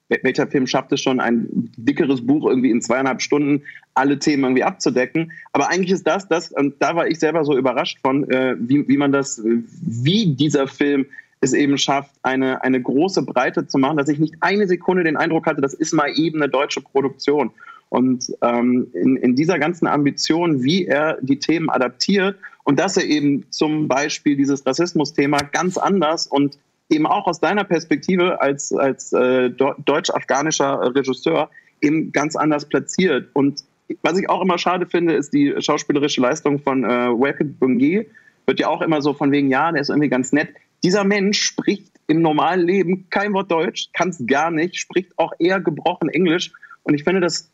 welcher 0.10 0.48
Film 0.48 0.68
schafft 0.68 0.92
es 0.92 1.02
schon, 1.02 1.20
ein 1.20 1.48
dickeres 1.78 2.26
Buch 2.26 2.48
irgendwie 2.48 2.72
in 2.72 2.82
zweieinhalb 2.82 3.22
Stunden 3.22 3.64
alle 3.94 4.20
Themen 4.20 4.44
irgendwie 4.44 4.64
abzudecken. 4.64 5.32
Aber 5.54 5.70
eigentlich 5.70 5.92
ist 5.92 6.08
das, 6.08 6.28
das, 6.28 6.52
und 6.52 6.76
da 6.80 6.96
war 6.96 7.08
ich 7.08 7.20
selber 7.20 7.44
so 7.44 7.58
überrascht 7.58 8.00
von, 8.02 8.30
äh, 8.30 8.56
wie, 8.60 8.88
wie 8.88 8.98
man 8.98 9.12
das, 9.12 9.42
wie 9.44 10.36
dieser 10.36 10.68
Film 10.68 11.06
es 11.42 11.54
eben 11.54 11.78
schafft, 11.78 12.12
eine, 12.22 12.64
eine 12.64 12.82
große 12.82 13.24
Breite 13.24 13.68
zu 13.68 13.78
machen, 13.78 13.98
dass 13.98 14.10
ich 14.10 14.20
nicht 14.20 14.36
eine 14.42 14.68
Sekunde 14.68 15.04
den 15.04 15.18
Eindruck 15.18 15.46
hatte, 15.46 15.62
das 15.62 15.74
ist 15.74 15.94
mal 15.94 16.12
eben 16.16 16.42
eine 16.42 16.52
deutsche 16.52 16.82
Produktion. 16.82 17.52
Und 17.90 18.32
ähm, 18.42 18.88
in, 18.94 19.18
in 19.18 19.36
dieser 19.36 19.58
ganzen 19.58 19.88
Ambition, 19.88 20.64
wie 20.64 20.86
er 20.86 21.18
die 21.22 21.40
Themen 21.40 21.70
adaptiert 21.70 22.38
und 22.64 22.80
dass 22.80 22.98
er 22.98 23.06
eben 23.06 23.46
zum 23.50 23.88
Beispiel 23.88 24.38
dieses 24.38 24.66
Rassismus-Thema 24.66 25.40
ganz 25.52 25.78
anders 25.78 26.28
und 26.28 26.60
eben 26.90 27.08
auch 27.08 27.26
aus 27.26 27.40
deiner 27.40 27.64
Perspektive 27.64 28.42
als, 28.42 28.72
als 28.72 29.12
äh, 29.14 29.50
deutsch-afghanischer 29.50 30.96
Regisseur 30.96 31.50
eben 31.82 32.12
ganz 32.12 32.36
anders 32.36 32.68
platziert. 32.68 33.30
Und 33.34 33.64
was 34.04 34.20
ich 34.20 34.30
auch 34.30 34.42
immer 34.42 34.58
schade 34.58 34.86
finde, 34.86 35.14
ist 35.14 35.34
die 35.34 35.56
schauspielerische 35.60 36.22
Leistung 36.22 36.60
von 36.60 36.84
äh, 36.84 36.88
Welcome 36.88 37.56
Bungee. 37.60 38.08
Wird 38.46 38.60
ja 38.60 38.68
auch 38.68 38.82
immer 38.82 39.02
so 39.02 39.14
von 39.14 39.32
wegen, 39.32 39.50
ja, 39.50 39.72
der 39.72 39.82
ist 39.82 39.90
irgendwie 39.90 40.10
ganz 40.10 40.32
nett. 40.32 40.50
Dieser 40.84 41.04
Mensch 41.04 41.42
spricht 41.42 41.92
im 42.08 42.22
normalen 42.22 42.66
Leben 42.66 43.08
kein 43.10 43.34
Wort 43.34 43.52
Deutsch, 43.52 43.90
kann 43.94 44.10
es 44.10 44.24
gar 44.26 44.52
nicht, 44.52 44.78
spricht 44.78 45.18
auch 45.18 45.34
eher 45.40 45.60
gebrochen 45.60 46.10
Englisch. 46.10 46.52
Und 46.84 46.94
ich 46.94 47.04
finde, 47.04 47.22
das 47.22 47.52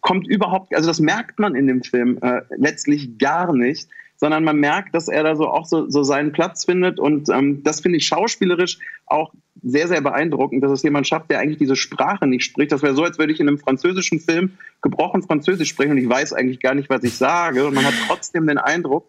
kommt 0.00 0.26
überhaupt, 0.26 0.74
also 0.74 0.88
das 0.88 1.00
merkt 1.00 1.38
man 1.38 1.54
in 1.54 1.66
dem 1.66 1.82
Film 1.82 2.18
äh, 2.22 2.42
letztlich 2.56 3.18
gar 3.18 3.54
nicht, 3.54 3.88
sondern 4.16 4.44
man 4.44 4.56
merkt, 4.56 4.94
dass 4.94 5.08
er 5.08 5.22
da 5.22 5.36
so 5.36 5.48
auch 5.48 5.66
so, 5.66 5.90
so 5.90 6.02
seinen 6.02 6.32
Platz 6.32 6.64
findet 6.64 6.98
und 6.98 7.28
ähm, 7.28 7.62
das 7.62 7.80
finde 7.80 7.98
ich 7.98 8.06
schauspielerisch 8.06 8.78
auch 9.06 9.32
sehr, 9.62 9.88
sehr 9.88 10.00
beeindruckend, 10.00 10.62
dass 10.64 10.72
es 10.72 10.82
jemand 10.82 11.06
schafft, 11.06 11.30
der 11.30 11.40
eigentlich 11.40 11.58
diese 11.58 11.76
Sprache 11.76 12.26
nicht 12.26 12.44
spricht. 12.44 12.72
Das 12.72 12.82
wäre 12.82 12.94
so, 12.94 13.04
als 13.04 13.18
würde 13.18 13.32
ich 13.32 13.40
in 13.40 13.48
einem 13.48 13.58
französischen 13.58 14.20
Film 14.20 14.52
gebrochen 14.80 15.22
Französisch 15.22 15.68
sprechen 15.68 15.92
und 15.92 15.98
ich 15.98 16.08
weiß 16.08 16.32
eigentlich 16.32 16.60
gar 16.60 16.74
nicht, 16.74 16.88
was 16.88 17.04
ich 17.04 17.16
sage 17.16 17.66
und 17.66 17.74
man 17.74 17.84
hat 17.84 17.94
trotzdem 18.06 18.46
den 18.46 18.58
Eindruck, 18.58 19.06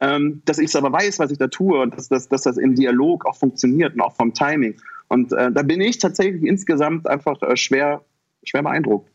ähm, 0.00 0.42
dass 0.44 0.58
ich 0.58 0.66
es 0.66 0.76
aber 0.76 0.92
weiß, 0.92 1.18
was 1.18 1.30
ich 1.30 1.38
da 1.38 1.48
tue 1.48 1.80
und 1.80 1.96
dass, 1.96 2.08
dass, 2.08 2.28
dass 2.28 2.42
das 2.42 2.56
im 2.56 2.74
Dialog 2.74 3.26
auch 3.26 3.36
funktioniert 3.36 3.94
und 3.94 4.00
auch 4.00 4.14
vom 4.14 4.34
Timing. 4.34 4.76
Und 5.08 5.32
äh, 5.32 5.52
da 5.52 5.62
bin 5.62 5.80
ich 5.80 5.98
tatsächlich 5.98 6.42
insgesamt 6.42 7.08
einfach 7.08 7.40
äh, 7.42 7.56
schwer, 7.56 8.04
schwer 8.44 8.62
beeindruckt. 8.62 9.10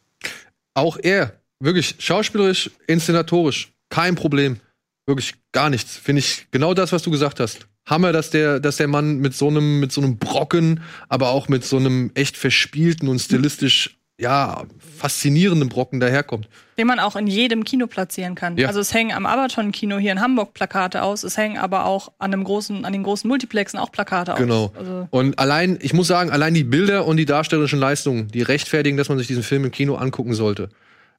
Auch 0.79 0.97
er, 1.03 1.33
wirklich 1.59 1.95
schauspielerisch, 1.99 2.71
inszenatorisch, 2.87 3.73
kein 3.89 4.15
Problem. 4.15 4.61
Wirklich 5.05 5.33
gar 5.51 5.69
nichts. 5.69 5.97
Finde 5.97 6.21
ich 6.21 6.47
genau 6.51 6.73
das, 6.73 6.93
was 6.93 7.03
du 7.03 7.11
gesagt 7.11 7.41
hast. 7.41 7.67
Hammer, 7.85 8.13
dass 8.13 8.29
der, 8.29 8.61
dass 8.61 8.77
der 8.77 8.87
Mann 8.87 9.17
mit 9.17 9.33
so 9.33 9.49
einem, 9.49 9.81
mit 9.81 9.91
so 9.91 9.99
einem 9.99 10.17
Brocken, 10.17 10.81
aber 11.09 11.31
auch 11.31 11.49
mit 11.49 11.65
so 11.65 11.75
einem 11.75 12.11
echt 12.13 12.37
verspielten 12.37 13.09
und 13.09 13.19
stilistisch, 13.19 13.98
ja, 14.19 14.63
faszinierenden 14.97 15.69
Brocken 15.69 15.99
daherkommt. 16.01 16.49
Den 16.77 16.87
man 16.87 16.99
auch 16.99 17.15
in 17.15 17.25
jedem 17.25 17.63
Kino 17.63 17.87
platzieren 17.87 18.35
kann. 18.35 18.57
Ja. 18.57 18.67
Also 18.67 18.81
es 18.81 18.93
hängen 18.93 19.13
am 19.13 19.25
Aberton-Kino 19.25 19.97
hier 19.97 20.11
in 20.11 20.19
Hamburg 20.19 20.53
Plakate 20.53 21.01
aus, 21.03 21.23
es 21.23 21.37
hängen 21.37 21.57
aber 21.57 21.85
auch 21.85 22.11
an 22.19 22.33
einem 22.33 22.43
großen, 22.43 22.83
an 22.83 22.91
den 22.93 23.03
großen 23.03 23.27
Multiplexen 23.27 23.79
auch 23.79 23.91
Plakate 23.91 24.35
Genau. 24.37 24.65
aus. 24.65 24.71
Also 24.77 25.07
Und 25.11 25.39
allein, 25.39 25.77
ich 25.81 25.93
muss 25.93 26.07
sagen, 26.07 26.31
allein 26.31 26.53
die 26.53 26.65
Bilder 26.65 27.05
und 27.05 27.17
die 27.17 27.25
darstellerischen 27.25 27.79
Leistungen, 27.79 28.27
die 28.27 28.41
rechtfertigen, 28.41 28.97
dass 28.97 29.07
man 29.09 29.17
sich 29.17 29.27
diesen 29.27 29.43
Film 29.43 29.63
im 29.65 29.71
Kino 29.71 29.95
angucken 29.95 30.33
sollte. 30.33 30.69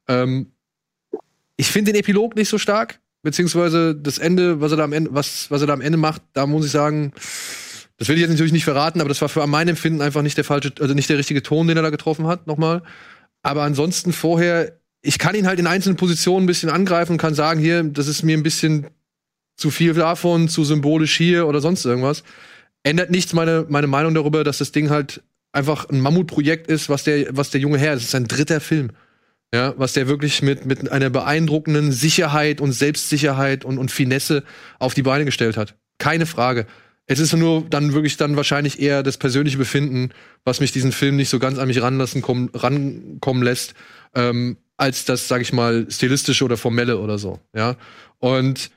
Ähm, 0.07 0.53
ich 1.57 1.69
finde 1.71 1.93
den 1.93 2.01
Epilog 2.01 2.37
nicht 2.37 2.49
so 2.49 2.59
stark, 2.59 3.01
beziehungsweise 3.23 3.95
das 3.95 4.19
Ende, 4.19 4.61
was 4.61 4.73
er 4.73 4.79
da 4.79 4.85
am 4.85 4.93
Ende, 4.93 5.11
was, 5.15 5.51
was 5.51 5.61
er 5.63 5.67
da 5.67 5.73
am 5.73 5.81
Ende 5.81 5.99
macht, 5.99 6.23
da 6.35 6.47
muss 6.47 6.65
ich 6.67 6.71
sagen, 6.71 7.13
das 8.01 8.09
will 8.09 8.17
ich 8.17 8.23
jetzt 8.23 8.31
natürlich 8.31 8.55
nicht 8.55 8.65
verraten, 8.65 9.01
aber 9.03 9.11
das 9.11 9.21
war 9.21 9.29
für 9.29 9.47
mein 9.47 9.69
Empfinden 9.69 10.01
einfach 10.01 10.23
nicht 10.23 10.39
der 10.39 10.45
falsche, 10.45 10.73
also 10.81 10.95
nicht 10.95 11.11
der 11.11 11.19
richtige 11.19 11.43
Ton, 11.43 11.69
den 11.69 11.77
er 11.77 11.83
da 11.83 11.91
getroffen 11.91 12.27
hat, 12.27 12.47
nochmal. 12.47 12.83
Aber 13.43 13.63
ansonsten 13.63 14.15
vorher, 14.15 14.81
ich 15.03 15.19
kann 15.19 15.35
ihn 15.35 15.47
halt 15.47 15.59
in 15.59 15.67
einzelnen 15.67 15.99
Positionen 15.99 16.45
ein 16.45 16.47
bisschen 16.47 16.71
angreifen 16.71 17.13
und 17.13 17.19
kann 17.19 17.35
sagen, 17.35 17.61
hier, 17.61 17.83
das 17.85 18.09
ist 18.09 18.23
mir 18.23 18.39
ein 18.39 18.43
bisschen 18.43 18.87
zu 19.55 19.71
viel 19.71 19.93
davon, 19.93 20.49
zu 20.49 20.65
symbolisch 20.65 21.15
hier 21.15 21.47
oder 21.47 21.61
sonst 21.61 21.85
irgendwas. 21.85 22.25
Ändert 22.85 23.11
nichts 23.11 23.35
meine, 23.35 23.67
meine 23.69 23.87
Meinung 23.87 24.15
darüber, 24.15 24.45
dass 24.45 24.57
das 24.57 24.73
Ding 24.73 24.89
halt 24.89 25.23
einfach 25.53 25.91
ein 25.91 26.01
Mammutprojekt 26.01 26.69
ist, 26.69 26.89
was 26.89 27.05
der, 27.05 27.37
was 27.37 27.51
der 27.51 27.61
junge 27.61 27.77
Herr, 27.77 27.93
das 27.93 28.05
ist 28.05 28.13
sein 28.13 28.27
dritter 28.27 28.63
Film. 28.63 28.93
Ja, 29.55 29.75
was 29.77 29.93
der 29.93 30.09
wirklich 30.09 30.41
mit, 30.41 30.65
mit 30.65 30.91
einer 30.91 31.11
beeindruckenden 31.11 31.93
Sicherheit 31.93 32.63
und 32.63 32.73
Selbstsicherheit 32.73 33.67
und, 33.67 33.77
und 33.77 33.91
Finesse 33.91 34.43
auf 34.79 34.95
die 34.95 35.03
Beine 35.03 35.27
gestellt 35.27 35.59
hat. 35.59 35.75
Keine 35.99 36.25
Frage. 36.25 36.67
Es 37.11 37.19
ist 37.19 37.35
nur 37.35 37.65
dann 37.69 37.93
wirklich 37.93 38.17
dann 38.19 38.37
wahrscheinlich 38.37 38.81
eher 38.81 39.03
das 39.03 39.19
persönliche 39.19 39.59
Befinden, 39.59 40.11
was 40.45 40.61
mich 40.61 40.71
diesen 40.71 40.93
Film 40.93 41.17
nicht 41.17 41.29
so 41.29 41.41
ganz 41.41 41.59
an 41.59 41.67
mich 41.67 41.83
ranlassen, 41.83 42.23
kommen, 42.23 42.51
rankommen 42.55 43.43
lässt, 43.43 43.75
ähm, 44.15 44.59
als 44.77 45.07
das, 45.07 45.27
sag 45.27 45.43
ich 45.43 45.53
mal, 45.53 45.89
stilistische 45.91 46.45
oder 46.45 46.57
formelle 46.57 47.01
oder 47.01 47.19
so. 47.19 47.41
Ja. 47.53 47.75
Und 48.19 48.71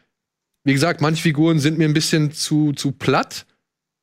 wie 0.63 0.73
gesagt, 0.73 0.99
manche 0.99 1.21
Figuren 1.21 1.59
sind 1.59 1.77
mir 1.77 1.88
ein 1.88 1.93
bisschen 1.93 2.31
zu, 2.31 2.73
zu 2.73 2.91
platt, 2.91 3.45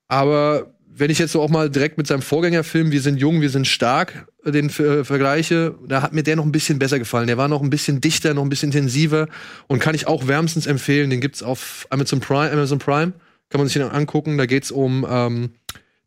aber 0.07 0.77
wenn 0.87 1.11
ich 1.11 1.19
jetzt 1.19 1.33
so 1.33 1.43
auch 1.43 1.51
mal 1.51 1.69
direkt 1.69 1.99
mit 1.99 2.07
seinem 2.07 2.23
Vorgängerfilm 2.23 2.93
Wir 2.93 3.01
sind 3.01 3.17
jung, 3.17 3.41
wir 3.41 3.51
sind 3.51 3.67
stark 3.67 4.29
äh, 4.45 4.53
den 4.53 4.69
äh, 4.69 5.03
vergleiche, 5.03 5.75
da 5.89 6.03
hat 6.03 6.13
mir 6.13 6.23
der 6.23 6.37
noch 6.37 6.45
ein 6.45 6.53
bisschen 6.53 6.79
besser 6.79 7.01
gefallen. 7.01 7.27
Der 7.27 7.37
war 7.37 7.49
noch 7.49 7.63
ein 7.63 7.71
bisschen 7.71 8.01
dichter, 8.01 8.33
noch 8.33 8.45
ein 8.45 8.49
bisschen 8.49 8.69
intensiver 8.69 9.27
und 9.67 9.81
kann 9.81 9.97
ich 9.97 10.07
auch 10.07 10.29
wärmstens 10.29 10.67
empfehlen. 10.67 11.11
Den 11.11 11.21
gibt's 11.21 11.43
auf 11.43 11.89
Amazon 11.91 12.21
Prime. 12.21 12.53
Amazon 12.53 12.79
Prime 12.79 13.13
kann 13.51 13.61
man 13.61 13.69
sich 13.69 13.75
den 13.75 13.83
angucken. 13.83 14.39
Da 14.39 14.47
geht's 14.47 14.71
um 14.71 15.07
ähm, 15.09 15.51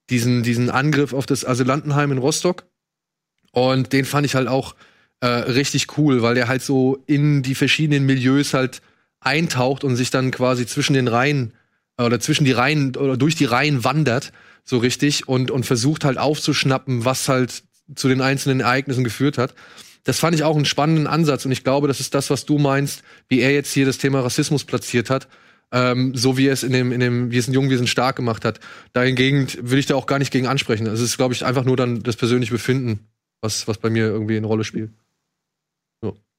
diesen 0.10 0.44
diesen 0.44 0.70
Angriff 0.70 1.14
auf 1.14 1.26
das 1.26 1.46
Asylantenheim 1.46 2.12
in 2.12 2.18
Rostock 2.18 2.66
und 3.52 3.94
den 3.94 4.06
fand 4.06 4.26
ich 4.26 4.36
halt 4.36 4.48
auch 4.48 4.76
äh, 5.22 5.28
richtig 5.28 5.98
cool, 5.98 6.22
weil 6.22 6.36
der 6.36 6.48
halt 6.48 6.64
so 6.64 7.02
in 7.06 7.44
die 7.44 7.56
verschiedenen 7.56 8.06
Milieus 8.06 8.54
halt 8.54 8.82
eintaucht 9.22 9.84
und 9.84 9.96
sich 9.96 10.10
dann 10.10 10.32
quasi 10.32 10.66
zwischen 10.66 10.94
den 10.94 11.08
Reihen 11.08 11.54
äh, 11.98 12.04
oder 12.04 12.20
zwischen 12.20 12.46
die 12.46 12.52
Reihen 12.52 12.96
oder 12.96 13.16
durch 13.16 13.36
die 13.36 13.46
Reihen 13.46 13.84
wandert, 13.84 14.34
so 14.66 14.80
richtig, 14.80 15.28
und, 15.28 15.52
und 15.52 15.66
versucht 15.66 16.04
halt 16.04 16.18
aufzuschnappen, 16.18 17.06
was 17.06 17.30
halt 17.30 17.64
zu 17.96 18.08
den 18.08 18.22
einzelnen 18.22 18.62
Ereignissen 18.62 19.04
geführt 19.04 19.38
hat. 19.38 19.54
Das 20.04 20.20
fand 20.20 20.36
ich 20.36 20.44
auch 20.44 20.56
einen 20.56 20.66
spannenden 20.66 21.08
Ansatz 21.08 21.46
und 21.46 21.52
ich 21.52 21.64
glaube, 21.64 21.88
das 21.88 22.00
ist 22.00 22.14
das, 22.14 22.30
was 22.30 22.46
du 22.46 22.58
meinst, 22.58 23.04
wie 23.30 23.39
er 23.39 23.54
jetzt 23.54 23.72
hier 23.72 23.86
das 23.86 24.00
Thema 24.00 24.22
Rassismus 24.22 24.66
platziert 24.66 25.10
hat. 25.10 25.28
Ähm, 25.74 26.15
so 26.15 26.38
wie 26.38 26.47
es 26.47 26.63
in 26.63 26.71
dem, 26.71 26.91
in 26.91 26.99
dem 26.99 27.32
Wir 27.32 27.41
sind 27.41 27.53
jung, 27.53 27.69
wir 27.69 27.78
sind 27.78 27.89
stark 27.89 28.15
gemacht 28.15 28.45
hat. 28.45 28.59
Dahingegen 28.93 29.47
will 29.59 29.80
ich 29.80 29.88
da 29.88 29.95
auch 29.95 30.05
gar 30.05 30.19
nicht 30.19 30.32
gegen 30.32 30.47
ansprechen. 30.47 30.88
Also 30.88 31.03
es 31.03 31.09
ist, 31.09 31.17
glaube 31.17 31.34
ich, 31.34 31.45
einfach 31.45 31.65
nur 31.65 31.76
dann 31.76 32.03
das 32.03 32.15
persönliche 32.15 32.53
Befinden, 32.53 32.99
was, 33.41 33.67
was 33.67 33.80
bei 33.80 33.89
mir 33.89 34.05
irgendwie 34.05 34.38
eine 34.38 34.47
Rolle 34.47 34.63
spielt. 34.63 34.91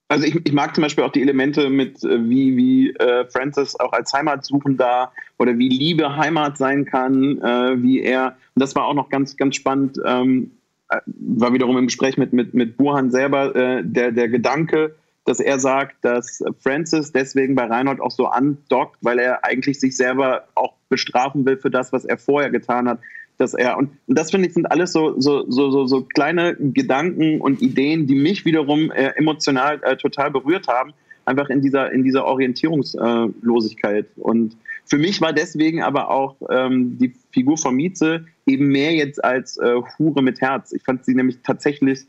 Also 0.09 0.27
ich, 0.27 0.39
ich 0.45 0.53
mag 0.53 0.75
zum 0.75 0.83
Beispiel 0.83 1.03
auch 1.03 1.13
die 1.13 1.23
Elemente 1.23 1.71
mit, 1.71 2.05
äh, 2.05 2.29
wie, 2.29 2.57
wie 2.57 2.91
äh, 2.91 3.27
Francis 3.27 3.79
auch 3.81 3.93
als 3.93 4.13
Heimatsuchender 4.13 5.11
oder 5.39 5.59
wie 5.59 5.69
Liebe 5.69 6.17
Heimat 6.17 6.59
sein 6.59 6.85
kann, 6.85 7.41
äh, 7.41 7.83
wie 7.83 8.01
er, 8.01 8.37
und 8.55 8.61
das 8.61 8.77
war 8.77 8.85
auch 8.85 8.95
noch 8.95 9.09
ganz, 9.09 9.37
ganz 9.37 9.57
spannend, 9.57 9.99
ähm, 10.05 10.53
äh, 10.89 11.01
war 11.07 11.53
wiederum 11.55 11.79
im 11.79 11.87
Gespräch 11.87 12.19
mit, 12.19 12.33
mit, 12.33 12.53
mit 12.55 12.77
Burhan 12.77 13.11
selber, 13.11 13.57
äh, 13.57 13.83
der, 13.83 14.13
der 14.13 14.29
Gedanke, 14.29 14.95
dass 15.25 15.41
er 15.41 15.59
sagt, 15.59 15.97
dass 16.05 16.43
Francis 16.61 17.13
deswegen 17.13 17.55
bei 17.55 17.65
Reinhold 17.65 18.01
auch 18.01 18.11
so 18.11 18.27
andockt, 18.27 18.99
weil 19.01 19.19
er 19.19 19.45
eigentlich 19.45 19.81
sich 19.81 19.97
selber 19.97 20.45
auch 20.55 20.75
bestrafen 20.89 21.47
will 21.47 21.57
für 21.57 21.71
das, 21.71 21.93
was 21.93 22.05
er 22.05 22.19
vorher 22.19 22.51
getan 22.51 22.89
hat 22.89 22.99
dass 23.37 23.55
er 23.55 23.77
und, 23.77 23.91
und 24.07 24.17
das 24.19 24.31
finde 24.31 24.49
ich 24.49 24.55
sind 24.55 24.71
alles 24.71 24.93
so 24.93 25.21
so 25.21 25.51
so 25.51 25.71
so 25.71 25.87
so 25.87 26.03
kleine 26.03 26.57
Gedanken 26.57 27.41
und 27.41 27.63
Ideen, 27.63 28.07
die 28.07 28.15
mich 28.15 28.45
wiederum 28.45 28.91
äh, 28.93 29.13
emotional 29.17 29.81
äh, 29.83 29.97
total 29.97 30.31
berührt 30.31 30.69
haben, 30.69 30.93
einfach 31.25 31.51
in 31.51 31.61
dieser 31.61 31.91
in 31.91 32.05
dieser 32.05 32.25
Orientierungslosigkeit 32.27 34.07
und 34.17 34.57
für 34.87 34.99
mich 34.99 35.21
war 35.21 35.33
deswegen 35.33 35.83
aber 35.83 36.11
auch 36.11 36.37
ähm, 36.51 36.99
die 36.99 37.15
Figur 37.33 37.57
von 37.57 37.75
Mieze 37.75 38.27
eben 38.47 38.69
mehr 38.69 38.93
jetzt 38.93 39.25
als 39.25 39.57
äh, 39.57 39.81
Hure 39.99 40.23
mit 40.23 40.43
Herz. 40.43 40.73
Ich 40.73 40.83
fand 40.83 41.07
sie 41.07 41.15
nämlich 41.15 41.39
tatsächlich 41.43 42.01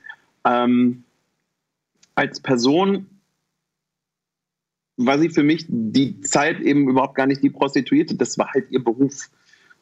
ähm, 0.46 1.05
als 2.16 2.40
Person 2.40 3.08
war 4.98 5.20
sie 5.20 5.30
für 5.30 5.44
mich 5.44 5.66
die 5.68 6.22
Zeit 6.22 6.62
eben 6.62 6.88
überhaupt 6.88 7.16
gar 7.16 7.28
nicht 7.28 7.44
die 7.44 7.50
Prostituierte. 7.50 8.16
Das 8.16 8.38
war 8.38 8.54
halt 8.54 8.72
ihr 8.72 8.84
Beruf. 8.84 9.30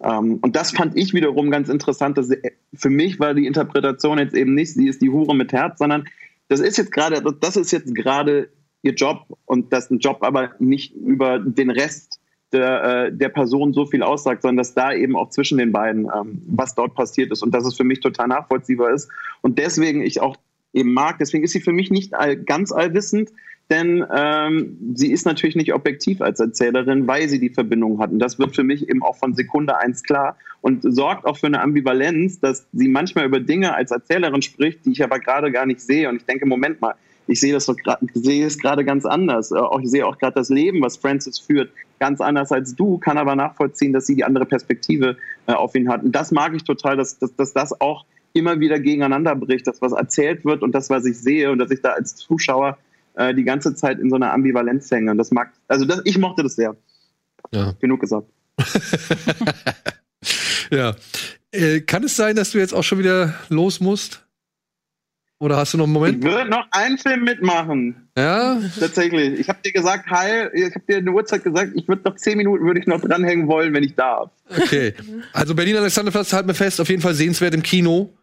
Ähm, 0.02 0.40
und 0.42 0.56
das 0.56 0.72
fand 0.72 0.98
ich 0.98 1.14
wiederum 1.14 1.52
ganz 1.52 1.70
interessant. 1.70 2.18
Dass 2.18 2.30
für 2.74 2.90
mich 2.90 3.20
war 3.20 3.34
die 3.34 3.46
Interpretation 3.46 4.18
jetzt 4.18 4.36
eben 4.36 4.56
nicht, 4.56 4.74
sie 4.74 4.88
ist 4.88 5.02
die 5.02 5.10
Hure 5.10 5.36
mit 5.36 5.54
Herz, 5.54 5.78
sondern 5.78 6.06
das 6.48 6.60
ist 6.60 6.78
jetzt 6.78 6.92
gerade, 6.92 7.22
das 7.40 7.56
ist 7.56 7.72
jetzt 7.72 7.94
gerade 7.96 8.50
ihr 8.82 8.94
Job 8.94 9.26
und 9.46 9.72
dass 9.72 9.90
ein 9.90 10.00
Job 10.00 10.20
aber 10.22 10.52
nicht 10.60 10.94
über 10.96 11.40
den 11.40 11.70
Rest 11.70 12.20
der, 12.52 12.84
äh, 12.84 13.12
der 13.12 13.30
Person 13.30 13.74
so 13.74 13.86
viel 13.86 14.04
aussagt, 14.04 14.42
sondern 14.42 14.58
dass 14.58 14.74
da 14.74 14.94
eben 14.94 15.16
auch 15.16 15.30
zwischen 15.30 15.58
den 15.58 15.72
beiden, 15.72 16.06
ähm, 16.06 16.42
was 16.48 16.76
dort 16.76 16.94
passiert 16.94 17.32
ist 17.32 17.42
und 17.44 17.54
dass 17.54 17.66
es 17.66 17.76
für 17.76 17.84
mich 17.84 18.02
total 18.02 18.28
nachvollziehbar 18.28 18.94
ist 18.94 19.10
und 19.42 19.58
deswegen 19.58 20.02
ich 20.02 20.22
auch 20.22 20.36
eben 20.74 20.94
mag. 20.94 21.18
Deswegen 21.20 21.44
ist 21.44 21.52
sie 21.52 21.62
für 21.62 21.72
mich 21.72 21.92
nicht 21.92 22.14
all, 22.14 22.36
ganz 22.38 22.72
allwissend, 22.72 23.32
denn 23.70 24.06
ähm, 24.14 24.94
sie 24.96 25.12
ist 25.12 25.26
natürlich 25.26 25.56
nicht 25.56 25.74
objektiv 25.74 26.22
als 26.22 26.40
Erzählerin, 26.40 27.08
weil 27.08 27.30
sie 27.30 27.40
die 27.40 27.50
Verbindung 27.50 28.00
hat. 28.00 28.12
Und 28.12 28.20
das 28.20 28.38
wird 28.38 28.56
für 28.56 28.64
mich 28.64 28.90
eben 28.90 29.02
auch 29.02 29.16
von 29.16 29.34
Sekunde 29.34 29.78
eins 29.78 30.04
klar 30.04 30.38
und 30.62 30.84
sorgt 30.84 31.26
auch 31.26 31.38
für 31.38 31.48
eine 31.48 31.62
Ambivalenz, 31.62 32.40
dass 32.40 32.68
sie 32.74 32.88
manchmal 32.88 33.26
über 33.26 33.40
Dinge 33.40 33.74
als 33.74 33.92
Erzählerin 33.92 34.42
spricht, 34.42 34.86
die 34.86 34.92
ich 34.92 35.04
aber 35.04 35.20
gerade 35.20 35.52
gar 35.52 35.66
nicht 35.66 35.82
sehe. 35.82 36.10
Und 36.10 36.18
ich 36.18 36.26
denke, 36.26 36.46
Moment 36.46 36.82
mal, 36.82 36.96
ich 37.28 37.40
sehe 37.40 37.54
das 37.54 37.72
sehe 38.14 38.46
es 38.46 38.60
gerade 38.60 38.84
ganz 38.84 39.06
anders. 39.06 39.52
Äh, 39.52 39.60
ich 39.82 39.90
sehe 39.90 40.06
auch 40.06 40.18
gerade 40.18 40.36
das 40.36 40.50
Leben, 40.50 40.82
was 40.82 40.98
Francis 40.98 41.40
führt, 41.40 41.72
ganz 42.00 42.20
anders 42.20 42.52
als 42.52 42.76
du, 42.76 42.98
kann 42.98 43.18
aber 43.18 43.36
nachvollziehen, 43.36 43.94
dass 43.94 44.06
sie 44.06 44.16
die 44.16 44.26
andere 44.26 44.46
Perspektive 44.46 45.18
äh, 45.48 45.54
auf 45.54 45.74
ihn 45.76 45.90
hat. 45.90 46.04
Und 46.04 46.14
das 46.14 46.32
mag 46.32 46.54
ich 46.54 46.64
total, 46.64 46.98
dass, 46.98 47.18
dass, 47.18 47.36
dass 47.36 47.54
das 47.54 47.80
auch 47.80 48.06
immer 48.34 48.60
wieder 48.60 48.80
gegeneinander 48.80 49.36
bricht, 49.36 49.68
das, 49.68 49.82
was 49.82 49.94
erzählt 49.94 50.44
wird 50.44 50.64
und 50.64 50.74
das, 50.74 50.90
was 50.90 51.06
ich 51.06 51.20
sehe 51.20 51.52
und 51.52 51.60
dass 51.60 51.72
ich 51.72 51.82
da 51.82 51.92
als 51.92 52.16
Zuschauer 52.16 52.78
äh, 53.16 53.34
die 53.34 53.44
ganze 53.44 53.76
Zeit 53.76 54.00
in 54.00 54.10
so 54.10 54.16
einer 54.16 54.34
Ambivalenz 54.34 54.90
hängen. 54.92 55.10
Und 55.10 55.18
das 55.18 55.32
mag, 55.32 55.52
also 55.68 55.86
das, 55.86 56.02
ich 56.04 56.18
mochte 56.18 56.44
das 56.44 56.56
sehr. 56.56 56.76
Ja. 57.52 57.74
Genug 57.80 58.02
gesagt. 58.02 58.28
ja. 60.72 60.96
Äh, 61.52 61.82
kann 61.82 62.04
es 62.04 62.16
sein, 62.16 62.36
dass 62.36 62.52
du 62.52 62.58
jetzt 62.58 62.74
auch 62.74 62.84
schon 62.84 63.00
wieder 63.00 63.36
los 63.50 63.80
musst? 63.80 64.26
Oder 65.40 65.58
hast 65.58 65.74
du 65.74 65.78
noch 65.78 65.84
einen 65.84 65.94
Moment? 65.94 66.24
Ich 66.24 66.32
würde 66.32 66.50
noch 66.50 66.66
einen 66.72 66.98
Film 66.98 67.26
mitmachen. 67.26 68.08
Ja? 68.18 68.58
Tatsächlich. 68.80 69.40
Ich 69.40 69.50
habe 69.50 69.60
dir 69.64 69.74
gesagt, 69.74 70.10
Heil, 70.10 70.50
ich 70.54 70.74
habe 70.74 70.86
dir 70.88 70.98
eine 70.98 71.12
Uhrzeit 71.12 71.44
gesagt, 71.44 71.74
ich 71.76 71.86
würde 71.88 72.02
noch 72.06 72.16
zehn 72.16 72.38
Minuten 72.38 72.66
würde 72.66 72.80
ich 72.80 72.88
noch 72.88 73.02
dranhängen 73.02 73.48
wollen, 73.48 73.74
wenn 73.74 73.84
ich 73.84 73.94
darf. 73.94 74.32
Okay. 74.50 74.94
Also 75.34 75.54
Berlin 75.54 75.76
Alexanderplatz 75.76 76.32
halt 76.32 76.48
mir 76.48 76.54
fest, 76.54 76.80
auf 76.80 76.88
jeden 76.88 77.02
Fall 77.02 77.14
sehenswert 77.14 77.54
im 77.54 77.62
Kino. 77.62 78.14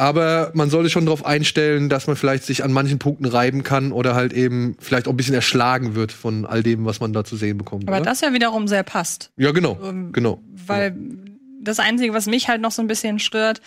Aber 0.00 0.50
man 0.54 0.70
sollte 0.70 0.88
schon 0.88 1.04
darauf 1.04 1.26
einstellen, 1.26 1.90
dass 1.90 2.06
man 2.06 2.16
vielleicht 2.16 2.44
sich 2.44 2.64
an 2.64 2.72
manchen 2.72 2.98
Punkten 2.98 3.26
reiben 3.26 3.62
kann 3.64 3.92
oder 3.92 4.14
halt 4.14 4.32
eben 4.32 4.74
vielleicht 4.80 5.06
auch 5.06 5.12
ein 5.12 5.16
bisschen 5.18 5.34
erschlagen 5.34 5.94
wird 5.94 6.10
von 6.10 6.46
all 6.46 6.62
dem, 6.62 6.86
was 6.86 7.00
man 7.00 7.12
da 7.12 7.22
zu 7.22 7.36
sehen 7.36 7.58
bekommt. 7.58 7.86
Aber 7.86 7.98
oder? 7.98 8.06
das 8.06 8.22
ja 8.22 8.32
wiederum 8.32 8.66
sehr 8.66 8.82
passt. 8.82 9.30
Ja, 9.36 9.50
genau. 9.50 9.78
Ähm, 9.84 10.10
genau. 10.12 10.42
Weil 10.66 10.96
das 11.60 11.80
Einzige, 11.80 12.14
was 12.14 12.24
mich 12.24 12.48
halt 12.48 12.62
noch 12.62 12.70
so 12.70 12.80
ein 12.80 12.88
bisschen 12.88 13.18
stört, 13.18 13.60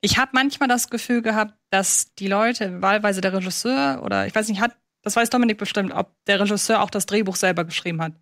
ich 0.00 0.16
habe 0.16 0.30
manchmal 0.32 0.70
das 0.70 0.88
Gefühl 0.88 1.20
gehabt, 1.20 1.52
dass 1.68 2.14
die 2.14 2.28
Leute, 2.28 2.80
wahlweise 2.80 3.20
der 3.20 3.34
Regisseur 3.34 4.00
oder 4.02 4.26
ich 4.26 4.34
weiß 4.34 4.48
nicht, 4.48 4.62
hat, 4.62 4.74
das 5.02 5.16
weiß 5.16 5.28
Dominik 5.28 5.58
bestimmt, 5.58 5.92
ob 5.92 6.14
der 6.26 6.40
Regisseur 6.40 6.80
auch 6.80 6.88
das 6.88 7.04
Drehbuch 7.04 7.36
selber 7.36 7.64
geschrieben 7.64 8.00
hat. 8.00 8.14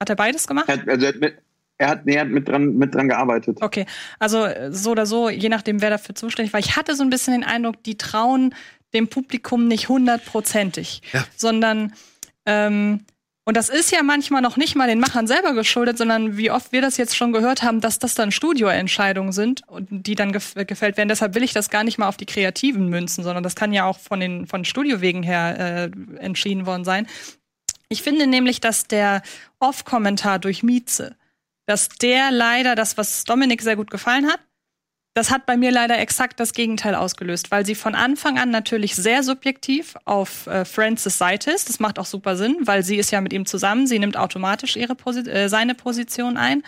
Hat 0.00 0.10
er 0.10 0.16
beides 0.16 0.48
gemacht? 0.48 0.68
Er, 0.68 0.88
also 0.88 1.06
er 1.06 1.12
hat 1.12 1.20
mit, 1.20 1.38
er 1.78 1.88
hat, 1.88 2.06
er 2.06 2.22
hat 2.22 2.28
mit, 2.28 2.48
dran, 2.48 2.76
mit 2.76 2.94
dran 2.94 3.08
gearbeitet. 3.08 3.58
Okay, 3.60 3.86
also 4.18 4.46
so 4.70 4.92
oder 4.92 5.06
so, 5.06 5.28
je 5.28 5.48
nachdem, 5.48 5.82
wer 5.82 5.90
dafür 5.90 6.14
zuständig 6.14 6.52
war. 6.52 6.60
Ich 6.60 6.76
hatte 6.76 6.94
so 6.94 7.02
ein 7.02 7.10
bisschen 7.10 7.34
den 7.34 7.44
Eindruck, 7.44 7.82
die 7.82 7.98
trauen 7.98 8.54
dem 8.94 9.08
Publikum 9.08 9.68
nicht 9.68 9.88
hundertprozentig, 9.88 11.02
Ja. 11.12 11.24
sondern 11.36 11.92
ähm, 12.46 13.00
und 13.48 13.56
das 13.56 13.68
ist 13.68 13.92
ja 13.92 14.02
manchmal 14.02 14.42
noch 14.42 14.56
nicht 14.56 14.74
mal 14.74 14.88
den 14.88 14.98
Machern 14.98 15.28
selber 15.28 15.54
geschuldet, 15.54 15.98
sondern 15.98 16.36
wie 16.36 16.50
oft 16.50 16.72
wir 16.72 16.80
das 16.80 16.96
jetzt 16.96 17.14
schon 17.14 17.32
gehört 17.32 17.62
haben, 17.62 17.80
dass 17.80 18.00
das 18.00 18.14
dann 18.16 18.32
Studioentscheidungen 18.32 19.30
sind 19.30 19.62
und 19.68 19.86
die 19.88 20.16
dann 20.16 20.32
gef 20.32 20.54
gefällt 20.66 20.96
werden. 20.96 21.08
Deshalb 21.08 21.36
will 21.36 21.44
ich 21.44 21.52
das 21.52 21.70
gar 21.70 21.84
nicht 21.84 21.96
mal 21.96 22.08
auf 22.08 22.16
die 22.16 22.26
Kreativen 22.26 22.88
münzen, 22.88 23.22
sondern 23.22 23.44
das 23.44 23.54
kann 23.54 23.72
ja 23.72 23.84
auch 23.84 24.00
von 24.00 24.18
den 24.18 24.48
von 24.48 24.64
Studiowegen 24.64 25.22
her 25.22 25.90
äh, 25.92 26.18
entschieden 26.18 26.66
worden 26.66 26.84
sein. 26.84 27.06
Ich 27.88 28.02
finde 28.02 28.26
nämlich, 28.26 28.60
dass 28.60 28.88
der 28.88 29.22
Off-Kommentar 29.60 30.40
durch 30.40 30.64
Mieze, 30.64 31.14
dass 31.66 31.88
der 31.88 32.30
leider 32.30 32.74
das, 32.74 32.96
was 32.96 33.24
Dominik 33.24 33.62
sehr 33.62 33.76
gut 33.76 33.90
gefallen 33.90 34.26
hat, 34.26 34.40
das 35.16 35.30
hat 35.30 35.46
bei 35.46 35.56
mir 35.56 35.70
leider 35.70 35.98
exakt 35.98 36.38
das 36.40 36.52
Gegenteil 36.52 36.94
ausgelöst, 36.94 37.50
weil 37.50 37.64
sie 37.64 37.74
von 37.74 37.94
Anfang 37.94 38.38
an 38.38 38.50
natürlich 38.50 38.94
sehr 38.94 39.22
subjektiv 39.22 39.96
auf 40.04 40.46
äh, 40.46 40.66
Francis 40.66 41.16
Seite 41.16 41.50
ist. 41.50 41.70
Das 41.70 41.80
macht 41.80 41.98
auch 41.98 42.04
super 42.04 42.36
Sinn, 42.36 42.58
weil 42.60 42.82
sie 42.82 42.96
ist 42.96 43.10
ja 43.12 43.22
mit 43.22 43.32
ihm 43.32 43.46
zusammen, 43.46 43.86
sie 43.86 43.98
nimmt 43.98 44.18
automatisch 44.18 44.76
ihre 44.76 44.94
Posi 44.94 45.20
äh, 45.20 45.48
seine 45.48 45.74
Position 45.74 46.36
ein. 46.36 46.62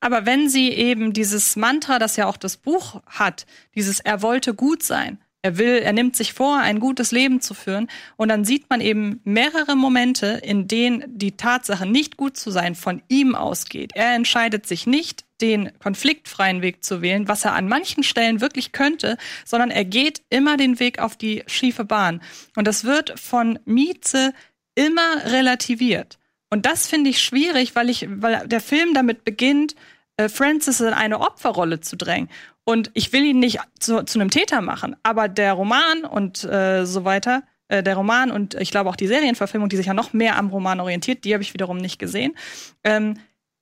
Aber 0.00 0.26
wenn 0.26 0.48
sie 0.48 0.70
eben 0.70 1.12
dieses 1.12 1.54
Mantra, 1.54 2.00
das 2.00 2.16
ja 2.16 2.26
auch 2.26 2.36
das 2.36 2.56
Buch 2.56 3.00
hat, 3.06 3.46
dieses 3.76 4.00
er 4.00 4.22
wollte 4.22 4.54
gut 4.54 4.82
sein, 4.82 5.18
er 5.44 5.58
will, 5.58 5.76
er 5.82 5.92
nimmt 5.92 6.16
sich 6.16 6.32
vor, 6.32 6.56
ein 6.56 6.80
gutes 6.80 7.12
Leben 7.12 7.42
zu 7.42 7.52
führen. 7.52 7.88
Und 8.16 8.30
dann 8.30 8.46
sieht 8.46 8.70
man 8.70 8.80
eben 8.80 9.20
mehrere 9.24 9.76
Momente, 9.76 10.40
in 10.42 10.68
denen 10.68 11.04
die 11.06 11.36
Tatsache, 11.36 11.84
nicht 11.84 12.16
gut 12.16 12.38
zu 12.38 12.50
sein, 12.50 12.74
von 12.74 13.02
ihm 13.08 13.34
ausgeht. 13.34 13.92
Er 13.94 14.14
entscheidet 14.14 14.66
sich 14.66 14.86
nicht, 14.86 15.26
den 15.42 15.70
konfliktfreien 15.80 16.62
Weg 16.62 16.82
zu 16.82 17.02
wählen, 17.02 17.28
was 17.28 17.44
er 17.44 17.52
an 17.52 17.68
manchen 17.68 18.04
Stellen 18.04 18.40
wirklich 18.40 18.72
könnte, 18.72 19.18
sondern 19.44 19.70
er 19.70 19.84
geht 19.84 20.22
immer 20.30 20.56
den 20.56 20.80
Weg 20.80 20.98
auf 20.98 21.14
die 21.14 21.42
schiefe 21.46 21.84
Bahn. 21.84 22.22
Und 22.56 22.66
das 22.66 22.84
wird 22.84 23.20
von 23.20 23.58
Mieze 23.66 24.32
immer 24.74 25.26
relativiert. 25.26 26.18
Und 26.48 26.64
das 26.64 26.86
finde 26.86 27.10
ich 27.10 27.22
schwierig, 27.22 27.76
weil 27.76 27.90
ich, 27.90 28.06
weil 28.08 28.48
der 28.48 28.62
Film 28.62 28.94
damit 28.94 29.24
beginnt, 29.24 29.74
äh, 30.16 30.28
Francis 30.28 30.80
in 30.80 30.94
eine 30.94 31.20
Opferrolle 31.20 31.80
zu 31.80 31.96
drängen. 31.96 32.30
Und 32.64 32.90
ich 32.94 33.12
will 33.12 33.24
ihn 33.24 33.38
nicht 33.38 33.60
zu, 33.78 34.04
zu 34.04 34.18
einem 34.18 34.30
Täter 34.30 34.60
machen, 34.60 34.96
aber 35.02 35.28
der 35.28 35.52
Roman 35.52 36.04
und 36.04 36.44
äh, 36.44 36.86
so 36.86 37.04
weiter, 37.04 37.42
äh, 37.68 37.82
der 37.82 37.96
Roman 37.96 38.30
und 38.30 38.54
ich 38.54 38.70
glaube 38.70 38.88
auch 38.88 38.96
die 38.96 39.06
Serienverfilmung, 39.06 39.68
die 39.68 39.76
sich 39.76 39.86
ja 39.86 39.94
noch 39.94 40.12
mehr 40.12 40.36
am 40.36 40.48
Roman 40.48 40.80
orientiert, 40.80 41.24
die 41.24 41.34
habe 41.34 41.42
ich 41.42 41.52
wiederum 41.52 41.76
nicht 41.76 41.98
gesehen, 41.98 42.34
ähm, 42.82 43.18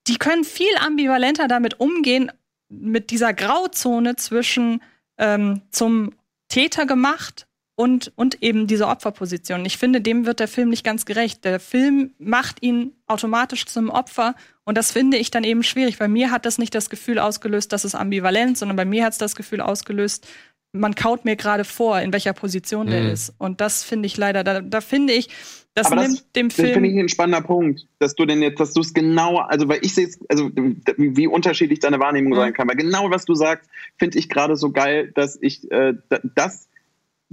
die 0.06 0.16
können 0.16 0.44
viel 0.44 0.76
ambivalenter 0.80 1.48
damit 1.48 1.80
umgehen, 1.80 2.30
mit 2.68 3.10
dieser 3.10 3.34
Grauzone 3.34 4.16
zwischen 4.16 4.82
ähm, 5.18 5.62
zum 5.70 6.14
Täter 6.48 6.86
gemacht 6.86 7.46
und, 7.74 8.12
und 8.16 8.42
eben 8.42 8.66
diese 8.66 8.86
Opferposition. 8.86 9.64
Ich 9.64 9.78
finde, 9.78 10.00
dem 10.00 10.26
wird 10.26 10.40
der 10.40 10.48
Film 10.48 10.68
nicht 10.68 10.84
ganz 10.84 11.06
gerecht. 11.06 11.44
Der 11.44 11.58
Film 11.58 12.12
macht 12.18 12.62
ihn 12.62 12.92
automatisch 13.06 13.64
zum 13.66 13.88
Opfer 13.88 14.34
und 14.64 14.76
das 14.76 14.92
finde 14.92 15.16
ich 15.16 15.30
dann 15.30 15.44
eben 15.44 15.62
schwierig. 15.62 15.98
Bei 15.98 16.08
mir 16.08 16.30
hat 16.30 16.44
das 16.46 16.58
nicht 16.58 16.74
das 16.74 16.90
Gefühl 16.90 17.18
ausgelöst, 17.18 17.72
dass 17.72 17.84
es 17.84 17.94
ambivalent, 17.94 18.58
sondern 18.58 18.76
bei 18.76 18.84
mir 18.84 19.04
hat 19.04 19.12
es 19.12 19.18
das 19.18 19.34
Gefühl 19.36 19.60
ausgelöst, 19.60 20.26
man 20.74 20.94
kaut 20.94 21.24
mir 21.26 21.36
gerade 21.36 21.64
vor, 21.64 22.00
in 22.00 22.12
welcher 22.14 22.32
Position 22.32 22.86
der 22.86 23.02
Mhm. 23.02 23.08
ist. 23.10 23.34
Und 23.38 23.60
das 23.60 23.84
finde 23.84 24.06
ich 24.06 24.16
leider, 24.16 24.42
da, 24.42 24.60
da 24.62 24.80
finde 24.80 25.12
ich, 25.12 25.28
das 25.74 25.86
Aber 25.86 25.96
das- 25.96 26.08
nimmt 26.08 26.36
dem 26.36 26.48
Das 26.48 26.56
finde 26.56 26.70
ich 26.88 26.92
Film. 26.94 26.98
ein 27.06 27.08
spannender 27.10 27.42
Punkt, 27.46 27.86
dass 27.98 28.14
du 28.14 28.24
denn 28.24 28.40
jetzt, 28.42 28.58
dass 28.60 28.72
du 28.72 28.80
es 28.80 28.94
genau, 28.94 29.36
also 29.38 29.68
weil 29.68 29.80
ich 29.82 29.94
sehe 29.94 30.06
es, 30.06 30.18
also 30.30 30.50
wie 30.96 31.26
unterschiedlich 31.26 31.80
deine 31.80 31.98
Wahrnehmung 32.00 32.32
Mhm. 32.32 32.36
sein 32.36 32.52
kann. 32.54 32.68
Weil 32.68 32.76
genau 32.76 33.10
was 33.10 33.24
du 33.26 33.34
sagst, 33.34 33.68
finde 33.98 34.18
ich 34.18 34.28
gerade 34.30 34.56
so 34.56 34.70
geil, 34.70 35.12
dass 35.14 35.38
ich 35.40 35.70
äh, 35.70 35.94
da- 36.08 36.20
das 36.34 36.68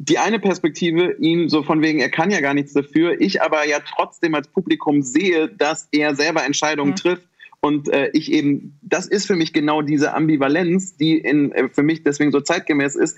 die 0.01 0.17
eine 0.17 0.39
Perspektive 0.39 1.17
ihm 1.19 1.49
so 1.49 1.61
von 1.61 1.81
wegen, 1.81 1.99
er 1.99 2.09
kann 2.09 2.31
ja 2.31 2.39
gar 2.39 2.53
nichts 2.53 2.71
dafür, 2.71 3.19
ich 3.19 3.41
aber 3.41 3.67
ja 3.67 3.79
trotzdem 3.81 4.33
als 4.33 4.47
Publikum 4.47 5.01
sehe, 5.01 5.49
dass 5.49 5.89
er 5.91 6.15
selber 6.15 6.45
Entscheidungen 6.45 6.91
Mhm. 6.91 6.95
trifft. 6.95 7.27
Und 7.61 7.89
äh, 7.89 8.09
ich 8.13 8.31
eben, 8.31 8.79
das 8.81 9.07
ist 9.07 9.27
für 9.27 9.35
mich 9.35 9.51
genau 9.51 9.81
diese 9.81 10.13
Ambivalenz, 10.13 10.95
die 10.95 11.17
in, 11.17 11.51
äh, 11.51 11.67
für 11.67 11.83
mich 11.83 12.03
deswegen 12.03 12.31
so 12.31 12.39
zeitgemäß 12.39 12.95
ist 12.95 13.17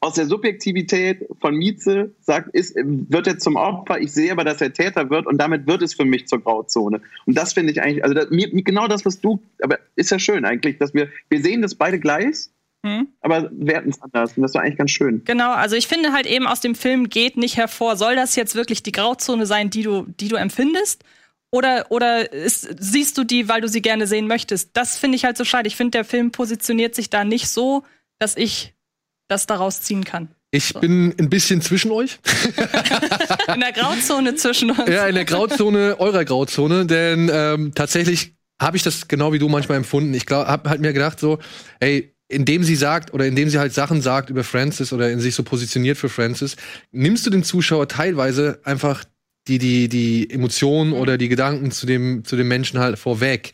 aus 0.00 0.14
der 0.14 0.26
Subjektivität 0.26 1.26
von 1.40 1.56
Mieze 1.56 2.14
sagt, 2.20 2.54
ist, 2.54 2.76
wird 2.76 3.26
er 3.26 3.38
zum 3.38 3.56
Opfer, 3.56 3.98
ich 4.00 4.12
sehe 4.12 4.30
aber, 4.30 4.44
dass 4.44 4.60
er 4.60 4.72
Täter 4.72 5.10
wird 5.10 5.26
und 5.26 5.38
damit 5.38 5.66
wird 5.66 5.82
es 5.82 5.94
für 5.94 6.04
mich 6.04 6.28
zur 6.28 6.40
Grauzone. 6.42 7.00
Und 7.24 7.36
das 7.36 7.54
finde 7.54 7.72
ich 7.72 7.82
eigentlich, 7.82 8.04
also 8.04 8.14
das, 8.14 8.30
mir, 8.30 8.48
genau 8.50 8.86
das, 8.86 9.04
was 9.04 9.20
du, 9.20 9.42
aber 9.62 9.78
ist 9.96 10.10
ja 10.10 10.18
schön 10.18 10.44
eigentlich, 10.44 10.78
dass 10.78 10.94
wir, 10.94 11.08
wir 11.28 11.42
sehen 11.42 11.62
das 11.62 11.74
beide 11.74 11.98
gleich, 11.98 12.50
Hm? 12.86 13.08
aber 13.20 13.50
werten 13.52 13.90
es 13.90 14.00
anders 14.00 14.36
und 14.36 14.44
das 14.44 14.54
war 14.54 14.62
eigentlich 14.62 14.78
ganz 14.78 14.92
schön. 14.92 15.24
Genau, 15.24 15.50
also 15.50 15.74
ich 15.74 15.88
finde 15.88 16.12
halt 16.12 16.24
eben 16.26 16.46
aus 16.46 16.60
dem 16.60 16.76
Film 16.76 17.08
geht 17.08 17.36
nicht 17.36 17.56
hervor, 17.56 17.96
soll 17.96 18.14
das 18.14 18.36
jetzt 18.36 18.54
wirklich 18.54 18.84
die 18.84 18.92
Grauzone 18.92 19.44
sein, 19.44 19.70
die 19.70 19.82
du, 19.82 20.06
die 20.20 20.28
du 20.28 20.36
empfindest? 20.36 21.02
Oder, 21.50 21.86
oder 21.90 22.32
ist, 22.32 22.68
siehst 22.78 23.18
du 23.18 23.24
die, 23.24 23.48
weil 23.48 23.60
du 23.60 23.68
sie 23.68 23.82
gerne 23.82 24.06
sehen 24.06 24.28
möchtest? 24.28 24.76
Das 24.76 24.98
finde 24.98 25.16
ich 25.16 25.24
halt 25.24 25.36
so 25.36 25.44
schade. 25.44 25.66
Ich 25.66 25.74
finde, 25.74 25.92
der 25.92 26.04
Film 26.04 26.30
positioniert 26.30 26.94
sich 26.94 27.10
da 27.10 27.24
nicht 27.24 27.48
so, 27.48 27.82
dass 28.20 28.36
ich 28.36 28.74
das 29.26 29.46
daraus 29.46 29.82
ziehen 29.82 30.04
kann. 30.04 30.28
Ich 30.52 30.72
bin 30.74 31.12
ein 31.18 31.28
bisschen 31.28 31.60
zwischen 31.60 31.90
euch. 31.90 32.20
In 33.52 33.60
der 33.60 33.72
Grauzone 33.72 34.36
zwischen 34.36 34.70
uns. 34.70 34.88
Ja, 34.88 35.06
in 35.06 35.14
der 35.14 35.24
Grauzone, 35.24 35.98
eurer 35.98 36.24
Grauzone, 36.24 36.86
denn 36.86 37.30
ähm, 37.32 37.72
tatsächlich 37.74 38.36
habe 38.60 38.76
ich 38.76 38.82
das 38.82 39.08
genau 39.08 39.32
wie 39.32 39.38
du 39.38 39.48
manchmal 39.48 39.76
empfunden. 39.78 40.14
Ich 40.14 40.24
glaube, 40.24 40.48
habe 40.48 40.70
halt 40.70 40.80
mir 40.80 40.92
gedacht 40.92 41.20
so, 41.20 41.38
ey, 41.80 42.15
indem 42.28 42.64
sie 42.64 42.76
sagt 42.76 43.14
oder 43.14 43.26
indem 43.26 43.48
sie 43.48 43.58
halt 43.58 43.72
Sachen 43.72 44.02
sagt 44.02 44.30
über 44.30 44.44
Francis 44.44 44.92
oder 44.92 45.10
in 45.10 45.20
sich 45.20 45.34
so 45.34 45.42
positioniert 45.42 45.96
für 45.96 46.08
Francis, 46.08 46.56
nimmst 46.92 47.24
du 47.26 47.30
dem 47.30 47.44
Zuschauer 47.44 47.88
teilweise 47.88 48.60
einfach 48.64 49.04
die 49.48 49.58
die 49.58 49.88
die 49.88 50.28
Emotionen 50.30 50.92
oder 50.92 51.18
die 51.18 51.28
Gedanken 51.28 51.70
zu 51.70 51.86
dem 51.86 52.24
zu 52.24 52.36
dem 52.36 52.48
Menschen 52.48 52.80
halt 52.80 52.98
vorweg. 52.98 53.52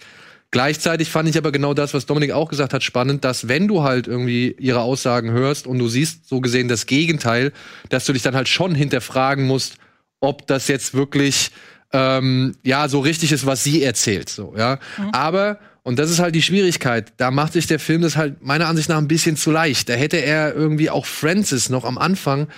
Gleichzeitig 0.50 1.10
fand 1.10 1.30
ich 1.30 1.38
aber 1.38 1.50
genau 1.50 1.72
das, 1.72 1.94
was 1.94 2.04
Dominik 2.04 2.32
auch 2.32 2.50
gesagt 2.50 2.74
hat, 2.74 2.82
spannend, 2.82 3.24
dass 3.24 3.48
wenn 3.48 3.68
du 3.68 3.82
halt 3.82 4.06
irgendwie 4.06 4.54
ihre 4.58 4.80
Aussagen 4.80 5.30
hörst 5.30 5.66
und 5.66 5.78
du 5.78 5.88
siehst 5.88 6.28
so 6.28 6.40
gesehen 6.42 6.68
das 6.68 6.84
Gegenteil, 6.84 7.52
dass 7.88 8.04
du 8.04 8.12
dich 8.12 8.20
dann 8.20 8.34
halt 8.34 8.48
schon 8.48 8.74
hinterfragen 8.74 9.46
musst, 9.46 9.76
ob 10.20 10.46
das 10.46 10.68
jetzt 10.68 10.92
wirklich 10.92 11.52
ähm, 11.92 12.54
ja 12.62 12.88
so 12.88 13.00
richtig 13.00 13.32
ist, 13.32 13.46
was 13.46 13.64
sie 13.64 13.82
erzählt. 13.82 14.28
So, 14.28 14.54
ja. 14.56 14.78
Aber 15.12 15.58
und 15.84 15.98
das 15.98 16.10
ist 16.10 16.20
halt 16.20 16.34
die 16.34 16.42
Schwierigkeit. 16.42 17.12
Da 17.16 17.30
macht 17.30 17.54
sich 17.54 17.66
der 17.66 17.80
Film 17.80 18.02
das 18.02 18.16
halt 18.16 18.42
meiner 18.42 18.68
Ansicht 18.68 18.88
nach 18.88 18.98
ein 18.98 19.08
bisschen 19.08 19.36
zu 19.36 19.50
leicht. 19.50 19.88
Da 19.88 19.94
hätte 19.94 20.18
er 20.18 20.54
irgendwie 20.54 20.90
auch 20.90 21.06
Francis 21.06 21.70
noch 21.70 21.84
am 21.84 21.98
Anfang 21.98 22.48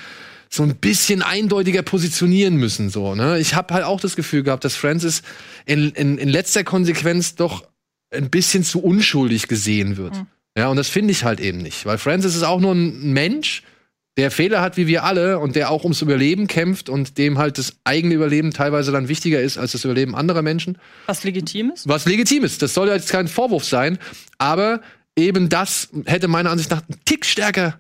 so 0.51 0.63
ein 0.63 0.77
bisschen 0.77 1.23
eindeutiger 1.23 1.83
positionieren 1.83 2.57
müssen. 2.57 2.91
So, 2.91 3.15
ne? 3.15 3.39
Ich 3.39 3.55
habe 3.55 3.75
halt 3.75 3.85
auch 3.85 4.01
das 4.01 4.15
Gefühl 4.15 4.43
gehabt, 4.43 4.65
dass 4.65 4.77
Francis 4.77 5.23
in, 5.65 5.91
in, 5.93 6.19
in 6.19 6.29
letzter 6.29 6.65
Konsequenz 6.65 7.35
doch 7.35 7.67
ein 8.13 8.31
bisschen 8.31 8.63
zu 8.63 8.81
unschuldig 8.81 9.49
gesehen 9.49 9.97
wird. 9.97 10.15
Ja, 10.57 10.69
und 10.69 10.77
das 10.77 10.89
finde 10.89 11.11
ich 11.11 11.25
halt 11.25 11.41
eben 11.41 11.59
nicht. 11.59 11.85
Weil 11.87 11.99
Francis 11.99 12.37
ist 12.37 12.45
auch 12.45 12.61
nur 12.61 12.75
ein 12.75 13.13
Mensch, 13.13 13.65
der 14.17 14.31
Fehler 14.31 14.61
hat 14.61 14.77
wie 14.77 14.87
wir 14.87 15.05
alle 15.05 15.39
und 15.39 15.57
der 15.57 15.71
auch 15.71 15.83
ums 15.83 16.01
Überleben 16.01 16.47
kämpft 16.47 16.89
und 16.89 17.19
dem 17.19 17.39
halt 17.39 17.59
das 17.59 17.77
eigene 17.85 18.15
Überleben 18.15 18.53
teilweise 18.53 18.93
dann 18.93 19.09
wichtiger 19.09 19.41
ist 19.41 19.59
als 19.59 19.73
das 19.73 19.85
Überleben 19.85 20.15
anderer 20.15 20.43
Menschen. 20.43 20.79
Was 21.07 21.25
legitim 21.25 21.71
ist. 21.71 21.89
Was 21.89 22.07
legitim 22.07 22.45
ist. 22.45 22.63
Das 22.63 22.75
soll 22.75 22.89
ja 22.89 22.95
jetzt 22.95 23.11
kein 23.11 23.27
Vorwurf 23.27 23.65
sein. 23.65 23.99
Aber 24.39 24.81
eben 25.17 25.49
das 25.49 25.89
hätte 26.05 26.29
meiner 26.29 26.51
Ansicht 26.51 26.71
nach 26.71 26.83
ein 26.89 26.97
Tick 27.05 27.27
stärker, 27.27 27.79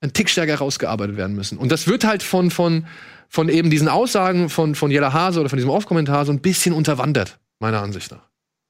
ein 0.00 0.12
Tick 0.12 0.28
stärker 0.28 0.56
rausgearbeitet 0.56 1.16
werden 1.16 1.36
müssen. 1.36 1.56
Und 1.56 1.70
das 1.70 1.86
wird 1.86 2.04
halt 2.04 2.24
von, 2.24 2.50
von, 2.50 2.86
von 3.28 3.48
eben 3.48 3.70
diesen 3.70 3.88
Aussagen 3.88 4.48
von, 4.48 4.74
von 4.74 4.90
Jella 4.90 5.12
Hase 5.12 5.38
oder 5.40 5.48
von 5.48 5.56
diesem 5.56 5.70
Off-Kommentar 5.70 6.26
so 6.26 6.32
ein 6.32 6.40
bisschen 6.40 6.74
unterwandert, 6.74 7.38
meiner 7.60 7.80
Ansicht 7.80 8.10
nach. 8.10 8.28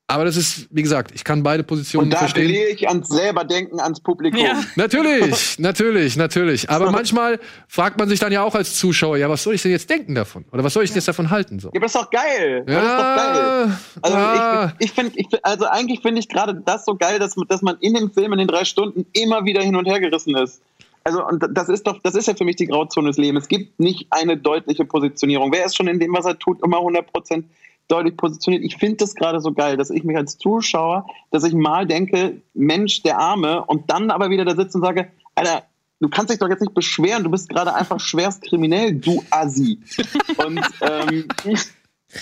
Aber 0.09 0.25
das 0.25 0.37
ist, 0.37 0.69
wie 0.71 0.83
gesagt, 0.83 1.11
ich 1.17 1.25
kann 1.25 1.43
beide 1.43 1.65
Positionen 1.65 2.05
Und 2.05 2.11
da 2.13 2.19
verstehen. 2.19 2.45
appelliere 2.45 2.69
ich 2.71 2.89
ans 2.89 3.09
selber 3.09 3.43
Denken, 3.43 3.81
ans 3.81 3.99
Publikum. 3.99 4.41
Ja. 4.41 4.63
Natürlich, 4.77 5.59
natürlich, 5.59 6.17
natürlich. 6.17 6.71
Aber 6.71 6.93
manchmal 6.93 7.41
fragt 7.67 7.99
man 7.99 8.09
sich 8.09 8.21
dann 8.21 8.31
ja 8.31 8.43
auch 8.45 8.55
als 8.55 8.77
Zuschauer, 8.77 9.17
ja, 9.17 9.29
was 9.29 9.43
soll 9.43 9.55
ich 9.55 9.63
denn 9.63 9.73
jetzt 9.73 9.91
denken 9.91 10.15
davon? 10.15 10.45
Oder 10.53 10.63
was 10.63 10.75
soll 10.75 10.85
ich 10.85 10.91
denn 10.91 10.99
jetzt 10.99 11.09
davon 11.09 11.31
halten? 11.31 11.59
So. 11.59 11.69
Ja, 11.69 11.73
aber 11.73 11.81
das 11.81 11.95
ist 11.97 12.01
doch 12.01 12.11
geil. 12.11 12.63
Das 12.67 12.77
ist 12.77 12.93
doch 12.93 13.17
geil. 13.17 13.79
Also 14.03 14.17
ja. 14.17 14.73
ich, 14.79 14.87
ich 14.87 14.93
finde, 14.93 15.13
ich, 15.17 15.27
find- 15.29 15.45
also 15.45 15.67
eigentlich 15.67 16.01
finde 16.03 16.21
ich 16.21 16.29
gerade 16.29 16.55
das 16.55 16.85
so 16.85 16.95
geil, 16.95 17.19
dass, 17.19 17.35
dass 17.49 17.63
man 17.63 17.77
in 17.81 17.95
dem 17.95 18.13
Film 18.13 18.33
in 18.33 18.39
den 18.39 18.49
drei 18.49 18.65
Stunden 18.65 19.07
immer 19.13 19.45
wieder 19.45 19.63
hin 19.63 19.75
und 19.75 19.87
her 19.87 19.99
gerissen 19.99 20.37
ist. 20.37 20.61
Also 21.03 21.27
und 21.27 21.45
das 21.51 21.69
ist 21.69 21.85
doch, 21.85 22.01
das 22.03 22.15
ist 22.15 22.27
ja 22.29 22.35
für 22.35 22.45
mich 22.45 22.57
die 22.57 22.67
Grauzone 22.67 23.09
des 23.09 23.17
Lebens. 23.17 23.45
Es 23.45 23.49
gibt 23.49 23.81
nicht 23.81 24.07
eine 24.11 24.37
deutliche 24.37 24.85
Positionierung. 24.85 25.51
Wer 25.53 25.65
ist 25.65 25.77
schon 25.77 25.89
in 25.89 25.99
dem, 25.99 26.13
was 26.15 26.27
er 26.27 26.39
tut, 26.39 26.63
immer 26.65 26.79
100% 26.79 27.43
deutlich 27.89 28.16
positioniert? 28.16 28.64
Ich 28.64 28.76
finde 28.76 28.97
das 28.97 29.14
gerade 29.14 29.41
so 29.41 29.53
geil, 29.53 29.76
dass 29.76 29.91
ich 29.91 30.05
mich 30.05 30.16
als 30.16 30.39
Zuschauer, 30.39 31.07
dass 31.30 31.45
ich 31.45 31.55
mal 31.55 31.87
denke, 31.87 32.41
Mensch, 32.55 33.03
der 33.03 33.18
Arme, 33.18 33.64
und 33.64 33.91
dann 33.91 34.11
aber 34.11 34.30
wieder 34.30 34.45
da 34.45 34.55
sitze 34.55 34.78
und 34.78 34.84
sage, 34.84 35.09
Alter, 35.34 35.64
du 36.01 36.09
kannst 36.09 36.30
dich 36.30 36.39
doch 36.39 36.49
jetzt 36.49 36.61
nicht 36.61 36.74
beschweren, 36.74 37.24
du 37.24 37.30
bist 37.30 37.49
gerade 37.49 37.74
einfach 37.74 38.01
schwerst 38.01 38.43
kriminell, 38.43 38.95
du 38.95 39.22
Assi. 39.30 39.80
Und 40.45 40.61
ähm, 40.82 41.26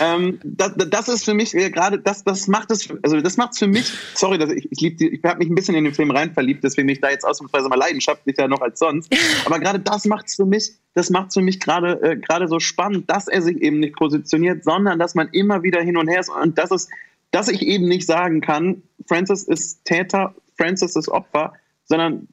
ähm, 0.01 0.39
das, 0.45 0.73
das 0.77 1.09
ist 1.09 1.25
für 1.25 1.35
mich 1.35 1.55
äh, 1.55 1.71
gerade, 1.71 1.99
das, 1.99 2.25
das 2.25 2.49
macht 2.49 2.71
es, 2.71 2.89
also 3.03 3.21
das 3.21 3.37
macht 3.37 3.53
es 3.53 3.59
für 3.59 3.67
mich, 3.67 3.93
sorry, 4.15 4.39
dass 4.39 4.51
ich, 4.51 4.71
ich, 4.71 4.81
lieb 4.81 5.01
ich 5.01 5.23
habe 5.25 5.39
mich 5.39 5.49
ein 5.49 5.55
bisschen 5.55 5.75
in 5.75 5.85
den 5.85 5.95
Film 5.95 6.11
rein 6.11 6.33
verliebt, 6.33 6.65
deswegen 6.65 6.87
bin 6.87 6.95
ich 6.95 7.01
da 7.01 7.11
jetzt 7.11 7.25
ausnahmsweise 7.25 7.69
mal 7.69 7.77
leidenschaftlicher 7.77 8.49
noch 8.49 8.61
als 8.61 8.79
sonst. 8.79 9.15
Aber 9.45 9.59
gerade 9.59 9.81
das 9.81 10.05
macht 10.05 10.27
es 10.27 10.37
für 10.37 10.47
mich, 10.47 10.73
das 10.95 11.11
macht 11.11 11.29
es 11.29 11.35
für 11.35 11.43
mich 11.43 11.61
gerade 11.61 12.01
äh, 12.03 12.17
gerade 12.17 12.49
so 12.49 12.61
spannend, 12.61 13.11
dass 13.11 13.29
er 13.29 13.43
sich 13.43 13.61
eben 13.61 13.81
nicht 13.81 13.97
positioniert, 13.97 14.65
sondern 14.65 14.99
dass 14.99 15.15
man 15.15 15.29
immer 15.29 15.63
wieder 15.63 15.81
hin 15.81 15.97
und 15.97 16.09
her 16.09 16.21
ist 16.21 16.31
und 16.31 16.59
das 16.59 16.71
ist, 16.71 16.91
dass 17.31 17.49
ich 17.49 17.63
eben 17.63 17.89
nicht 17.89 18.07
sagen 18.07 18.41
kann, 18.41 18.83
Francis 19.07 19.43
ist 19.45 19.85
Täter, 19.85 20.35
Francis 20.57 20.97
ist 20.97 21.09
Opfer, 21.09 21.55
sondern 21.85 22.29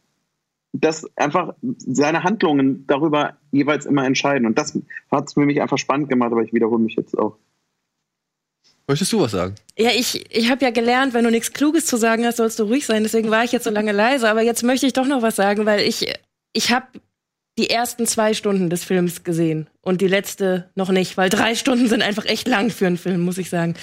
dass 0.74 1.06
einfach 1.18 1.54
seine 1.78 2.24
Handlungen 2.24 2.86
darüber 2.88 3.38
jeweils 3.52 3.86
immer 3.86 4.06
entscheiden. 4.06 4.46
Und 4.46 4.58
das 4.58 4.78
hat 5.12 5.28
es 5.28 5.34
für 5.34 5.42
mich 5.42 5.62
einfach 5.62 5.78
spannend 5.78 6.10
gemacht, 6.10 6.32
aber 6.32 6.44
ich 6.44 6.54
wiederhole 6.54 6.82
mich 6.82 6.96
jetzt 6.96 7.18
auch. 7.18 7.38
Möchtest 8.92 9.14
du 9.14 9.22
was 9.22 9.32
sagen? 9.32 9.56
Ja, 9.78 9.92
ich, 9.92 10.26
ich 10.36 10.52
habe 10.52 10.66
ja 10.66 10.70
gelernt, 10.70 11.14
wenn 11.14 11.24
du 11.24 11.32
nichts 11.32 11.54
Kluges 11.54 11.86
zu 11.86 11.96
sagen 11.96 12.26
hast, 12.26 12.36
sollst 12.36 12.60
du 12.60 12.64
ruhig 12.64 12.86
sein. 12.86 13.04
Deswegen 13.04 13.32
war 13.32 13.46
ich 13.46 13.54
jetzt 13.54 13.64
so 13.64 13.70
lange 13.70 13.94
leise. 13.94 14.30
Aber 14.30 14.42
jetzt 14.42 14.64
möchte 14.64 14.86
ich 14.86 14.92
doch 14.92 15.08
noch 15.08 15.22
was 15.22 15.38
sagen, 15.38 15.66
weil 15.66 15.80
ich, 15.80 16.14
ich 16.52 16.72
habe 16.72 16.88
die 17.58 17.70
ersten 17.70 18.06
zwei 18.06 18.34
Stunden 18.34 18.70
des 18.70 18.84
Films 18.84 19.24
gesehen 19.24 19.70
und 19.82 20.02
die 20.02 20.10
letzte 20.10 20.70
noch 20.76 20.90
nicht, 20.90 21.16
weil 21.16 21.30
drei 21.30 21.56
Stunden 21.56 21.88
sind 21.88 22.02
einfach 22.02 22.26
echt 22.26 22.50
lang 22.50 22.70
für 22.70 22.86
einen 22.86 22.98
Film, 22.98 23.22
muss 23.22 23.38
ich 23.38 23.50
sagen. 23.50 23.76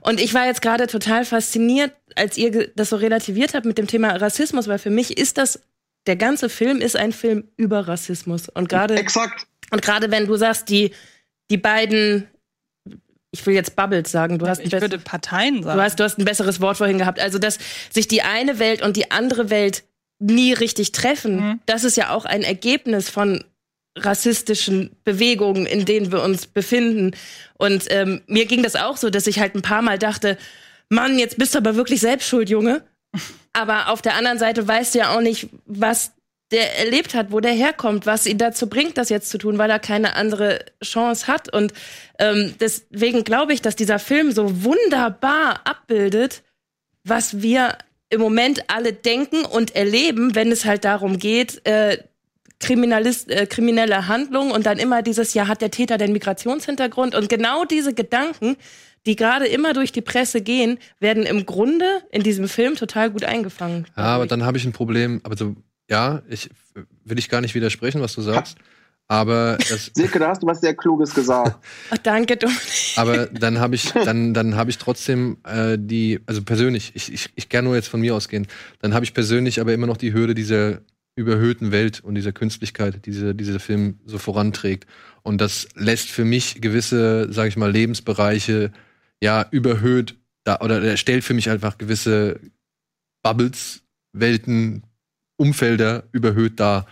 Und 0.00 0.20
ich 0.20 0.34
war 0.34 0.46
jetzt 0.46 0.62
gerade 0.62 0.88
total 0.88 1.24
fasziniert, 1.24 1.92
als 2.16 2.36
ihr 2.36 2.72
das 2.74 2.90
so 2.90 2.96
relativiert 2.96 3.54
habt 3.54 3.66
mit 3.66 3.78
dem 3.78 3.86
Thema 3.86 4.16
Rassismus, 4.16 4.66
weil 4.66 4.80
für 4.80 4.90
mich 4.90 5.16
ist 5.16 5.38
das, 5.38 5.60
der 6.08 6.16
ganze 6.16 6.48
Film 6.48 6.80
ist 6.80 6.96
ein 6.96 7.12
Film 7.12 7.44
über 7.56 7.86
Rassismus. 7.86 8.48
Und 8.48 8.68
gerade 8.68 8.96
Exakt. 8.96 9.46
und 9.70 9.80
gerade 9.80 10.10
wenn 10.10 10.26
du 10.26 10.34
sagst, 10.34 10.68
die, 10.70 10.90
die 11.52 11.56
beiden, 11.56 12.26
ich 13.38 13.46
will 13.46 13.54
jetzt 13.54 13.76
Bubbles 13.76 14.10
sagen, 14.10 14.38
du 14.38 14.46
hast 14.48 14.60
ein 14.60 14.66
Ich 14.66 14.72
würde 14.72 14.98
Parteien 14.98 15.62
sagen. 15.62 15.76
Du 15.78 15.82
hast, 15.84 16.00
du 16.00 16.04
hast 16.04 16.18
ein 16.18 16.24
besseres 16.24 16.60
Wort 16.60 16.76
vorhin 16.78 16.98
gehabt. 16.98 17.20
Also, 17.20 17.38
dass 17.38 17.58
sich 17.90 18.08
die 18.08 18.22
eine 18.22 18.58
Welt 18.58 18.82
und 18.82 18.96
die 18.96 19.10
andere 19.10 19.50
Welt 19.50 19.84
nie 20.18 20.52
richtig 20.54 20.92
treffen, 20.92 21.36
Mhm. 21.36 21.60
das 21.66 21.84
ist 21.84 21.96
ja 21.96 22.10
auch 22.10 22.24
ein 22.24 22.42
Ergebnis 22.42 23.10
von 23.10 23.44
rassistischen 23.98 24.90
Bewegungen, 25.04 25.66
in 25.66 25.84
denen 25.84 26.12
wir 26.12 26.22
uns 26.22 26.46
befinden. 26.46 27.12
Und 27.58 27.84
ähm, 27.90 28.20
mir 28.26 28.46
ging 28.46 28.62
das 28.62 28.76
auch 28.76 28.96
so, 28.96 29.10
dass 29.10 29.26
ich 29.26 29.38
halt 29.40 29.54
ein 29.54 29.62
paar 29.62 29.82
Mal 29.82 29.98
dachte, 29.98 30.36
Mann, 30.88 31.18
jetzt 31.18 31.38
bist 31.38 31.54
du 31.54 31.58
aber 31.58 31.74
wirklich 31.76 32.00
selbst 32.00 32.28
schuld, 32.28 32.48
Junge. 32.50 32.82
Aber 33.52 33.88
auf 33.88 34.02
der 34.02 34.14
anderen 34.16 34.38
Seite 34.38 34.68
weißt 34.68 34.94
du 34.94 34.98
ja 34.98 35.16
auch 35.16 35.22
nicht, 35.22 35.48
was 35.64 36.12
der 36.52 36.78
erlebt 36.78 37.14
hat, 37.14 37.32
wo 37.32 37.40
der 37.40 37.52
herkommt, 37.52 38.06
was 38.06 38.26
ihn 38.26 38.38
dazu 38.38 38.68
bringt, 38.68 38.98
das 38.98 39.08
jetzt 39.08 39.30
zu 39.30 39.38
tun, 39.38 39.58
weil 39.58 39.70
er 39.70 39.78
keine 39.78 40.14
andere 40.14 40.64
Chance 40.82 41.26
hat. 41.26 41.52
Und 41.52 41.72
ähm, 42.18 42.54
deswegen 42.60 43.24
glaube 43.24 43.52
ich, 43.52 43.62
dass 43.62 43.74
dieser 43.74 43.98
Film 43.98 44.30
so 44.30 44.64
wunderbar 44.64 45.60
abbildet, 45.64 46.42
was 47.02 47.42
wir 47.42 47.76
im 48.10 48.20
Moment 48.20 48.64
alle 48.68 48.92
denken 48.92 49.44
und 49.44 49.74
erleben, 49.74 50.34
wenn 50.34 50.52
es 50.52 50.64
halt 50.64 50.84
darum 50.84 51.18
geht, 51.18 51.66
äh, 51.66 51.98
Kriminalist, 52.60 53.30
äh, 53.30 53.46
kriminelle 53.46 54.08
Handlungen 54.08 54.52
und 54.52 54.66
dann 54.66 54.78
immer 54.78 55.02
dieses, 55.02 55.34
ja, 55.34 55.48
hat 55.48 55.60
der 55.60 55.70
Täter 55.70 55.98
den 55.98 56.12
Migrationshintergrund? 56.12 57.14
Und 57.14 57.28
genau 57.28 57.64
diese 57.64 57.92
Gedanken, 57.92 58.56
die 59.04 59.16
gerade 59.16 59.46
immer 59.46 59.72
durch 59.72 59.92
die 59.92 60.00
Presse 60.00 60.40
gehen, 60.40 60.78
werden 60.98 61.24
im 61.24 61.44
Grunde 61.44 62.02
in 62.10 62.22
diesem 62.22 62.48
Film 62.48 62.76
total 62.76 63.10
gut 63.10 63.24
eingefangen. 63.24 63.86
Ja, 63.96 64.04
aber 64.04 64.26
dann 64.26 64.44
habe 64.44 64.56
ich 64.56 64.64
ein 64.64 64.72
Problem. 64.72 65.20
Aber 65.22 65.36
so, 65.36 65.54
ja, 65.88 66.22
ich 66.28 66.50
will 67.04 67.18
ich 67.18 67.28
gar 67.28 67.40
nicht 67.40 67.54
widersprechen, 67.54 68.00
was 68.00 68.14
du 68.14 68.22
sagst. 68.22 68.56
Aber 69.08 69.56
das, 69.68 69.90
Silke, 69.94 70.18
da 70.18 70.28
hast 70.28 70.42
du 70.42 70.46
was 70.46 70.60
sehr 70.60 70.74
Kluges 70.74 71.14
gesagt. 71.14 71.56
Ach, 71.90 71.98
danke, 72.02 72.36
Dominik. 72.36 72.60
aber 72.96 73.26
dann 73.26 73.60
habe 73.60 73.74
ich, 73.74 73.92
dann, 73.92 74.34
dann 74.34 74.56
habe 74.56 74.70
ich 74.70 74.78
trotzdem 74.78 75.38
äh, 75.44 75.78
die, 75.78 76.20
also 76.26 76.42
persönlich, 76.42 76.92
ich, 76.94 77.12
ich, 77.12 77.30
ich 77.34 77.48
kann 77.48 77.64
nur 77.64 77.76
jetzt 77.76 77.88
von 77.88 78.00
mir 78.00 78.14
ausgehen, 78.14 78.48
dann 78.80 78.94
habe 78.94 79.04
ich 79.04 79.14
persönlich 79.14 79.60
aber 79.60 79.72
immer 79.74 79.86
noch 79.86 79.96
die 79.96 80.12
Hürde 80.12 80.34
dieser 80.34 80.80
überhöhten 81.14 81.72
Welt 81.72 82.00
und 82.00 82.14
dieser 82.14 82.32
Künstlichkeit, 82.32 82.96
die 82.96 83.00
diese, 83.00 83.34
dieser 83.34 83.60
Film 83.60 84.00
so 84.04 84.18
voranträgt. 84.18 84.86
Und 85.22 85.40
das 85.40 85.68
lässt 85.74 86.10
für 86.10 86.24
mich 86.24 86.60
gewisse, 86.60 87.32
sage 87.32 87.48
ich 87.48 87.56
mal, 87.56 87.70
Lebensbereiche 87.70 88.70
ja 89.22 89.46
überhöht 89.50 90.16
da, 90.44 90.60
oder 90.60 90.82
er 90.82 90.96
stellt 90.96 91.24
für 91.24 91.34
mich 91.34 91.50
einfach 91.50 91.78
gewisse 91.78 92.38
Bubbles, 93.22 93.82
Welten, 94.12 94.84
Umfelder 95.36 96.04
überhöht 96.12 96.60
dar. 96.60 96.86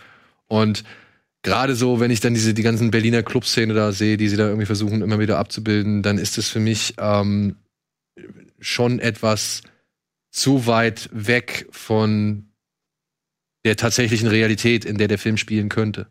Und 0.47 0.83
gerade 1.41 1.75
so, 1.75 1.99
wenn 1.99 2.11
ich 2.11 2.19
dann 2.19 2.33
diese 2.33 2.53
die 2.53 2.63
ganzen 2.63 2.91
Berliner 2.91 3.23
Clubszene 3.23 3.73
da 3.73 3.91
sehe, 3.91 4.17
die 4.17 4.27
sie 4.27 4.37
da 4.37 4.47
irgendwie 4.47 4.65
versuchen 4.65 5.01
immer 5.01 5.19
wieder 5.19 5.37
abzubilden, 5.37 6.03
dann 6.03 6.17
ist 6.17 6.37
es 6.37 6.49
für 6.49 6.59
mich 6.59 6.95
ähm, 6.97 7.57
schon 8.59 8.99
etwas 8.99 9.61
zu 10.31 10.67
weit 10.67 11.09
weg 11.13 11.67
von 11.71 12.49
der 13.63 13.77
tatsächlichen 13.77 14.27
Realität, 14.27 14.85
in 14.85 14.97
der 14.97 15.07
der 15.07 15.17
Film 15.17 15.37
spielen 15.37 15.69
könnte. 15.69 16.07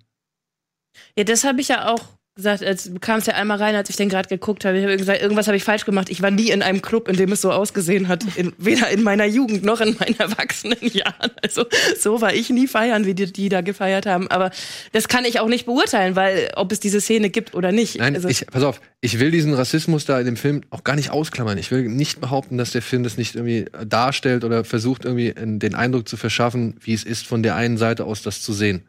Ja, 1.16 1.24
das 1.24 1.44
habe 1.44 1.60
ich 1.60 1.68
ja 1.68 1.88
auch 1.88 2.13
gesagt, 2.34 2.64
als 2.64 2.84
du 2.84 2.98
kamst 2.98 3.28
ja 3.28 3.34
einmal 3.34 3.58
rein, 3.58 3.76
als 3.76 3.88
ich 3.90 3.96
den 3.96 4.08
gerade 4.08 4.28
geguckt 4.28 4.64
habe. 4.64 4.76
Ich 4.76 4.84
habe 4.84 4.96
gesagt, 4.96 5.22
irgendwas 5.22 5.46
habe 5.46 5.56
ich 5.56 5.62
falsch 5.62 5.84
gemacht. 5.84 6.10
Ich 6.10 6.20
war 6.20 6.32
nie 6.32 6.50
in 6.50 6.62
einem 6.62 6.82
Club, 6.82 7.08
in 7.08 7.16
dem 7.16 7.30
es 7.30 7.40
so 7.40 7.52
ausgesehen 7.52 8.08
hat. 8.08 8.24
In, 8.34 8.52
weder 8.58 8.88
in 8.88 9.04
meiner 9.04 9.24
Jugend 9.24 9.62
noch 9.62 9.80
in 9.80 9.96
meinen 10.00 10.18
erwachsenen 10.18 10.78
Jahren. 10.80 11.30
Also 11.42 11.66
so 11.98 12.20
war 12.20 12.34
ich 12.34 12.50
nie 12.50 12.66
feiern, 12.66 13.06
wie 13.06 13.14
die, 13.14 13.32
die 13.32 13.48
da 13.48 13.60
gefeiert 13.60 14.06
haben. 14.06 14.28
Aber 14.28 14.50
das 14.92 15.06
kann 15.06 15.24
ich 15.24 15.38
auch 15.38 15.46
nicht 15.46 15.66
beurteilen, 15.66 16.16
weil 16.16 16.50
ob 16.56 16.72
es 16.72 16.80
diese 16.80 17.00
Szene 17.00 17.30
gibt 17.30 17.54
oder 17.54 17.70
nicht. 17.70 17.98
Nein, 17.98 18.16
also, 18.16 18.28
ich, 18.28 18.46
pass 18.48 18.64
auf, 18.64 18.80
ich 19.00 19.20
will 19.20 19.30
diesen 19.30 19.54
Rassismus 19.54 20.04
da 20.04 20.18
in 20.18 20.26
dem 20.26 20.36
Film 20.36 20.62
auch 20.70 20.82
gar 20.82 20.96
nicht 20.96 21.10
ausklammern. 21.10 21.56
Ich 21.58 21.70
will 21.70 21.88
nicht 21.88 22.20
behaupten, 22.20 22.58
dass 22.58 22.72
der 22.72 22.82
Film 22.82 23.04
das 23.04 23.16
nicht 23.16 23.36
irgendwie 23.36 23.66
darstellt 23.86 24.42
oder 24.42 24.64
versucht 24.64 25.04
irgendwie 25.04 25.34
den 25.36 25.74
Eindruck 25.76 26.08
zu 26.08 26.16
verschaffen, 26.16 26.76
wie 26.80 26.94
es 26.94 27.04
ist, 27.04 27.26
von 27.26 27.44
der 27.44 27.54
einen 27.54 27.76
Seite 27.76 28.04
aus 28.04 28.22
das 28.22 28.42
zu 28.42 28.52
sehen. 28.52 28.82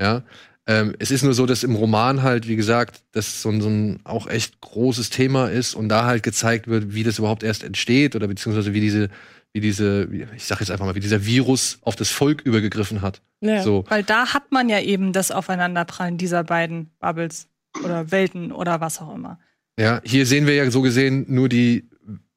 Ja, 0.00 0.22
ähm, 0.66 0.94
es 0.98 1.12
ist 1.12 1.22
nur 1.22 1.32
so, 1.32 1.46
dass 1.46 1.62
im 1.62 1.76
Roman 1.76 2.22
halt, 2.22 2.48
wie 2.48 2.56
gesagt, 2.56 3.02
das 3.12 3.40
so 3.40 3.50
ein, 3.50 3.60
so 3.60 3.68
ein 3.68 4.00
auch 4.04 4.26
echt 4.26 4.60
großes 4.60 5.10
Thema 5.10 5.48
ist 5.48 5.74
und 5.74 5.88
da 5.88 6.06
halt 6.06 6.24
gezeigt 6.24 6.66
wird, 6.66 6.92
wie 6.92 7.04
das 7.04 7.18
überhaupt 7.18 7.44
erst 7.44 7.62
entsteht 7.62 8.16
oder 8.16 8.26
beziehungsweise 8.26 8.74
wie 8.74 8.80
diese, 8.80 9.08
wie 9.52 9.60
diese, 9.60 10.08
ich 10.34 10.44
sag 10.44 10.58
jetzt 10.58 10.70
einfach 10.70 10.84
mal, 10.84 10.96
wie 10.96 11.00
dieser 11.00 11.24
Virus 11.24 11.78
auf 11.82 11.94
das 11.94 12.10
Volk 12.10 12.42
übergegriffen 12.42 13.00
hat. 13.00 13.22
ja. 13.40 13.62
So. 13.62 13.84
Weil 13.88 14.02
da 14.02 14.34
hat 14.34 14.50
man 14.50 14.68
ja 14.68 14.80
eben 14.80 15.12
das 15.12 15.30
Aufeinanderprallen 15.30 16.18
dieser 16.18 16.42
beiden 16.42 16.90
Bubbles 16.98 17.46
oder 17.84 18.10
Welten 18.10 18.50
oder 18.50 18.80
was 18.80 19.00
auch 19.00 19.14
immer. 19.14 19.38
Ja, 19.78 20.00
hier 20.04 20.26
sehen 20.26 20.46
wir 20.46 20.54
ja 20.54 20.68
so 20.70 20.82
gesehen 20.82 21.26
nur 21.28 21.48
die, 21.48 21.88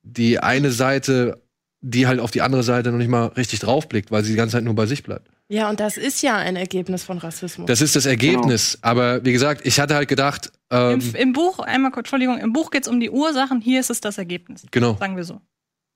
die 0.04 0.40
eine 0.40 0.72
Seite, 0.72 1.42
die 1.82 2.06
halt 2.06 2.20
auf 2.20 2.32
die 2.32 2.42
andere 2.42 2.64
Seite 2.64 2.92
noch 2.92 2.98
nicht 3.00 3.10
mal 3.10 3.28
richtig 3.28 3.60
draufblickt, 3.60 4.12
weil 4.12 4.24
sie 4.24 4.32
die 4.32 4.38
ganze 4.38 4.58
Zeit 4.58 4.66
nur 4.66 4.76
bei 4.76 4.86
sich 4.86 5.02
bleibt. 5.02 5.32
Ja, 5.50 5.70
und 5.70 5.80
das 5.80 5.98
ist 5.98 6.22
ja 6.22 6.38
ein 6.38 6.56
Ergebnis 6.56 7.04
von 7.04 7.18
Rassismus. 7.18 7.68
Das 7.68 7.82
ist 7.82 7.96
das 7.96 8.06
Ergebnis. 8.06 8.78
Aber 8.82 9.26
wie 9.26 9.34
gesagt, 9.34 9.66
ich 9.66 9.80
hatte 9.80 9.96
halt 9.96 10.08
gedacht, 10.08 10.52
ähm, 10.72 11.00
Im, 11.00 11.16
Im 11.16 11.34
Buch, 11.34 11.60
einmal 11.60 11.92
kurz, 11.92 12.06
Entschuldigung, 12.06 12.38
im 12.38 12.54
Buch 12.54 12.72
geht 12.72 12.84
es 12.84 12.88
um 12.88 13.00
die 13.00 13.10
Ursachen, 13.10 13.60
hier 13.60 13.80
ist 13.80 13.90
es 13.90 14.00
das 14.02 14.18
Ergebnis. 14.18 14.66
genau, 14.72 14.96
Sagen 14.98 15.18
wir 15.18 15.24
so. 15.24 15.42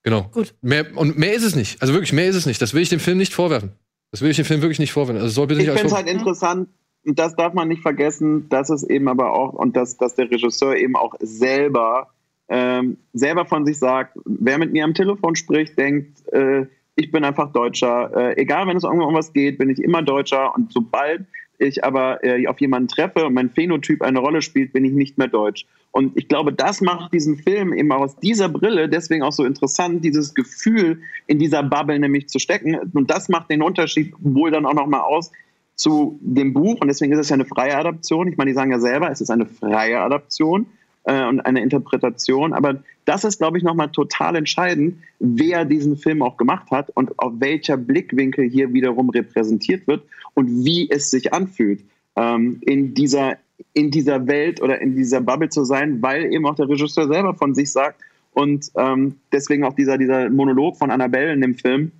genau. 0.01 0.23
Gut. 0.31 0.55
Mehr, 0.61 0.85
und 0.95 1.17
mehr 1.17 1.33
ist 1.33 1.43
es 1.43 1.55
nicht. 1.55 1.81
Also 1.81 1.93
wirklich, 1.93 2.13
mehr 2.13 2.27
ist 2.27 2.35
es 2.35 2.45
nicht. 2.45 2.61
Das 2.61 2.73
will 2.73 2.81
ich 2.81 2.89
dem 2.89 2.99
Film 2.99 3.17
nicht 3.17 3.33
vorwerfen. 3.33 3.73
Das 4.11 4.21
will 4.21 4.31
ich 4.31 4.37
dem 4.37 4.45
Film 4.45 4.61
wirklich 4.61 4.79
nicht 4.79 4.91
vorwerfen. 4.91 5.21
Also 5.21 5.33
soll 5.33 5.47
bitte 5.47 5.61
Ich 5.61 5.69
finde 5.69 5.85
es 5.85 5.93
halt 5.93 6.07
interessant, 6.07 6.69
und 7.05 7.19
das 7.19 7.35
darf 7.35 7.53
man 7.53 7.67
nicht 7.67 7.81
vergessen, 7.81 8.47
dass 8.49 8.69
es 8.69 8.83
eben 8.83 9.07
aber 9.07 9.33
auch, 9.33 9.53
und 9.53 9.75
dass, 9.75 9.97
dass 9.97 10.15
der 10.15 10.31
Regisseur 10.31 10.75
eben 10.75 10.95
auch 10.95 11.15
selber, 11.19 12.09
ähm, 12.47 12.97
selber 13.13 13.45
von 13.45 13.65
sich 13.65 13.77
sagt, 13.77 14.17
wer 14.25 14.57
mit 14.57 14.71
mir 14.71 14.85
am 14.85 14.93
Telefon 14.93 15.35
spricht, 15.35 15.77
denkt, 15.77 16.27
äh, 16.31 16.65
ich 16.95 17.11
bin 17.11 17.23
einfach 17.23 17.51
Deutscher. 17.51 18.11
Äh, 18.15 18.41
egal, 18.41 18.67
wenn 18.67 18.77
es 18.77 18.83
um 18.83 18.99
was 19.13 19.33
geht, 19.33 19.57
bin 19.57 19.69
ich 19.69 19.79
immer 19.79 20.01
Deutscher. 20.01 20.53
Und 20.55 20.71
sobald 20.71 21.25
ich 21.57 21.83
aber 21.83 22.23
äh, 22.23 22.47
auf 22.47 22.59
jemanden 22.59 22.87
treffe 22.87 23.25
und 23.25 23.33
mein 23.33 23.49
Phänotyp 23.49 24.01
eine 24.01 24.19
Rolle 24.19 24.41
spielt, 24.41 24.73
bin 24.73 24.85
ich 24.85 24.93
nicht 24.93 25.17
mehr 25.17 25.27
deutsch. 25.27 25.65
Und 25.91 26.17
ich 26.17 26.27
glaube, 26.27 26.51
das 26.51 26.81
macht 26.81 27.13
diesen 27.13 27.37
Film 27.37 27.73
eben 27.73 27.91
auch 27.91 28.01
aus 28.01 28.17
dieser 28.17 28.49
Brille 28.49 28.89
deswegen 28.89 29.23
auch 29.23 29.31
so 29.31 29.45
interessant, 29.45 30.03
dieses 30.03 30.33
Gefühl 30.33 31.01
in 31.27 31.39
dieser 31.39 31.63
Bubble 31.63 31.99
nämlich 31.99 32.27
zu 32.27 32.39
stecken. 32.39 32.75
Und 32.93 33.11
das 33.11 33.29
macht 33.29 33.49
den 33.51 33.61
Unterschied 33.61 34.13
wohl 34.19 34.51
dann 34.51 34.65
auch 34.65 34.73
nochmal 34.73 35.01
aus 35.01 35.31
zu 35.75 36.19
dem 36.21 36.53
Buch. 36.53 36.81
Und 36.81 36.87
deswegen 36.87 37.13
ist 37.13 37.19
es 37.19 37.29
ja 37.29 37.35
eine 37.35 37.45
freie 37.45 37.77
Adaption. 37.77 38.27
Ich 38.27 38.37
meine, 38.37 38.51
die 38.51 38.55
sagen 38.55 38.71
ja 38.71 38.79
selber, 38.79 39.11
es 39.11 39.21
ist 39.21 39.29
eine 39.29 39.45
freie 39.45 39.99
Adaption 39.99 40.67
äh, 41.03 41.25
und 41.27 41.41
eine 41.41 41.61
Interpretation. 41.61 42.53
Aber 42.53 42.83
das 43.05 43.23
ist, 43.23 43.39
glaube 43.39 43.57
ich, 43.57 43.63
nochmal 43.63 43.89
total 43.89 44.35
entscheidend, 44.35 44.97
wer 45.19 45.65
diesen 45.65 45.97
Film 45.97 46.21
auch 46.21 46.37
gemacht 46.37 46.71
hat 46.71 46.89
und 46.93 47.17
auf 47.19 47.33
welcher 47.37 47.77
Blickwinkel 47.77 48.49
hier 48.49 48.73
wiederum 48.73 49.09
repräsentiert 49.09 49.87
wird 49.87 50.03
und 50.33 50.65
wie 50.65 50.89
es 50.89 51.11
sich 51.11 51.33
anfühlt, 51.33 51.83
ähm, 52.15 52.59
in, 52.61 52.93
dieser, 52.93 53.37
in 53.73 53.91
dieser 53.91 54.27
Welt 54.27 54.61
oder 54.61 54.79
in 54.81 54.95
dieser 54.95 55.21
Bubble 55.21 55.49
zu 55.49 55.63
sein, 55.63 56.01
weil 56.01 56.31
eben 56.31 56.45
auch 56.45 56.55
der 56.55 56.69
Regisseur 56.69 57.07
selber 57.07 57.33
von 57.33 57.53
sich 57.53 57.71
sagt 57.71 58.01
und 58.31 58.71
ähm, 58.75 59.15
deswegen 59.31 59.63
auch 59.63 59.73
dieser, 59.73 59.97
dieser 59.97 60.29
Monolog 60.29 60.77
von 60.77 60.91
Annabelle 60.91 61.33
in 61.33 61.41
dem 61.41 61.55
Film, 61.55 61.91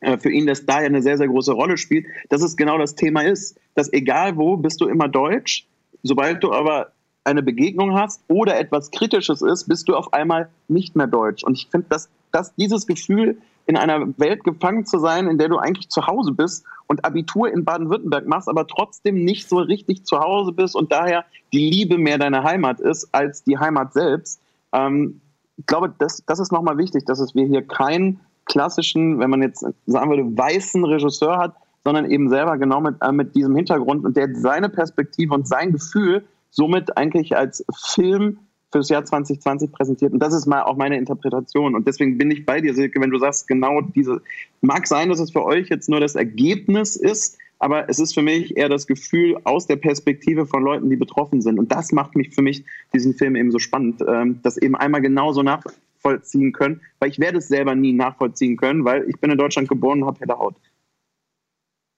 äh, 0.00 0.18
für 0.18 0.30
ihn 0.30 0.46
das 0.46 0.66
da 0.66 0.80
ja 0.80 0.86
eine 0.86 1.02
sehr, 1.02 1.16
sehr 1.16 1.28
große 1.28 1.52
Rolle 1.52 1.76
spielt, 1.78 2.06
dass 2.28 2.42
es 2.42 2.56
genau 2.56 2.78
das 2.78 2.94
Thema 2.94 3.22
ist, 3.22 3.58
dass 3.74 3.92
egal 3.92 4.36
wo, 4.36 4.56
bist 4.56 4.80
du 4.80 4.88
immer 4.88 5.08
deutsch, 5.08 5.66
sobald 6.02 6.42
du 6.42 6.52
aber 6.52 6.92
eine 7.24 7.42
Begegnung 7.42 7.94
hast 7.94 8.22
oder 8.28 8.58
etwas 8.58 8.90
Kritisches 8.90 9.42
ist, 9.42 9.68
bist 9.68 9.88
du 9.88 9.94
auf 9.94 10.12
einmal 10.12 10.50
nicht 10.68 10.96
mehr 10.96 11.06
deutsch. 11.06 11.44
Und 11.44 11.54
ich 11.54 11.68
finde, 11.70 11.86
dass, 11.88 12.08
dass 12.32 12.54
dieses 12.56 12.86
Gefühl, 12.86 13.38
in 13.66 13.76
einer 13.76 14.08
Welt 14.18 14.44
gefangen 14.44 14.86
zu 14.86 14.98
sein, 14.98 15.28
in 15.28 15.38
der 15.38 15.48
du 15.48 15.58
eigentlich 15.58 15.88
zu 15.88 16.06
Hause 16.06 16.32
bist 16.32 16.64
und 16.88 17.04
Abitur 17.04 17.52
in 17.52 17.64
Baden-Württemberg 17.64 18.26
machst, 18.26 18.48
aber 18.48 18.66
trotzdem 18.66 19.24
nicht 19.24 19.48
so 19.48 19.58
richtig 19.58 20.04
zu 20.04 20.18
Hause 20.18 20.52
bist 20.52 20.74
und 20.74 20.92
daher 20.92 21.24
die 21.52 21.70
Liebe 21.70 21.98
mehr 21.98 22.18
deine 22.18 22.42
Heimat 22.42 22.80
ist 22.80 23.08
als 23.12 23.44
die 23.44 23.58
Heimat 23.58 23.92
selbst. 23.92 24.40
Ähm, 24.72 25.20
ich 25.56 25.66
glaube, 25.66 25.94
das, 25.96 26.24
das 26.26 26.40
ist 26.40 26.50
nochmal 26.50 26.78
wichtig, 26.78 27.04
dass 27.06 27.20
es 27.20 27.34
wir 27.34 27.46
hier 27.46 27.62
keinen 27.62 28.20
klassischen, 28.46 29.20
wenn 29.20 29.30
man 29.30 29.42
jetzt 29.42 29.64
sagen 29.86 30.10
würde, 30.10 30.36
weißen 30.36 30.84
Regisseur 30.84 31.38
hat, 31.38 31.54
sondern 31.84 32.10
eben 32.10 32.28
selber 32.28 32.58
genau 32.58 32.80
mit, 32.80 32.96
äh, 33.00 33.12
mit 33.12 33.34
diesem 33.36 33.54
Hintergrund 33.54 34.04
und 34.04 34.16
der 34.16 34.34
seine 34.34 34.68
Perspektive 34.68 35.34
und 35.34 35.46
sein 35.46 35.72
Gefühl 35.72 36.24
somit 36.52 36.96
eigentlich 36.96 37.36
als 37.36 37.64
Film 37.74 38.38
fürs 38.70 38.88
Jahr 38.88 39.04
2020 39.04 39.72
präsentiert. 39.72 40.12
Und 40.12 40.20
das 40.20 40.32
ist 40.32 40.46
mal 40.46 40.62
auch 40.62 40.76
meine 40.76 40.96
Interpretation. 40.96 41.74
Und 41.74 41.86
deswegen 41.86 42.16
bin 42.16 42.30
ich 42.30 42.46
bei 42.46 42.60
dir, 42.60 42.74
Silke, 42.74 43.00
wenn 43.00 43.10
du 43.10 43.18
sagst, 43.18 43.48
genau 43.48 43.80
diese, 43.80 44.22
mag 44.60 44.86
sein, 44.86 45.08
dass 45.08 45.20
es 45.20 45.32
für 45.32 45.44
euch 45.44 45.68
jetzt 45.68 45.88
nur 45.88 46.00
das 46.00 46.14
Ergebnis 46.14 46.96
ist, 46.96 47.38
aber 47.58 47.88
es 47.88 47.98
ist 47.98 48.14
für 48.14 48.22
mich 48.22 48.56
eher 48.56 48.68
das 48.68 48.86
Gefühl 48.86 49.38
aus 49.44 49.66
der 49.66 49.76
Perspektive 49.76 50.46
von 50.46 50.62
Leuten, 50.62 50.90
die 50.90 50.96
betroffen 50.96 51.40
sind. 51.40 51.58
Und 51.58 51.70
das 51.70 51.92
macht 51.92 52.16
mich 52.16 52.34
für 52.34 52.42
mich 52.42 52.64
diesen 52.92 53.14
Film 53.14 53.36
eben 53.36 53.50
so 53.50 53.58
spannend, 53.58 54.02
ähm, 54.06 54.40
das 54.42 54.56
eben 54.56 54.74
einmal 54.74 55.00
genauso 55.00 55.42
nachvollziehen 55.42 56.52
können, 56.52 56.80
weil 56.98 57.10
ich 57.10 57.20
werde 57.20 57.38
es 57.38 57.48
selber 57.48 57.74
nie 57.74 57.92
nachvollziehen 57.92 58.56
können, 58.56 58.84
weil 58.84 59.08
ich 59.08 59.20
bin 59.20 59.30
in 59.30 59.38
Deutschland 59.38 59.68
geboren 59.68 60.02
und 60.02 60.08
habe 60.08 60.20
helle 60.20 60.38
Haut. 60.38 60.56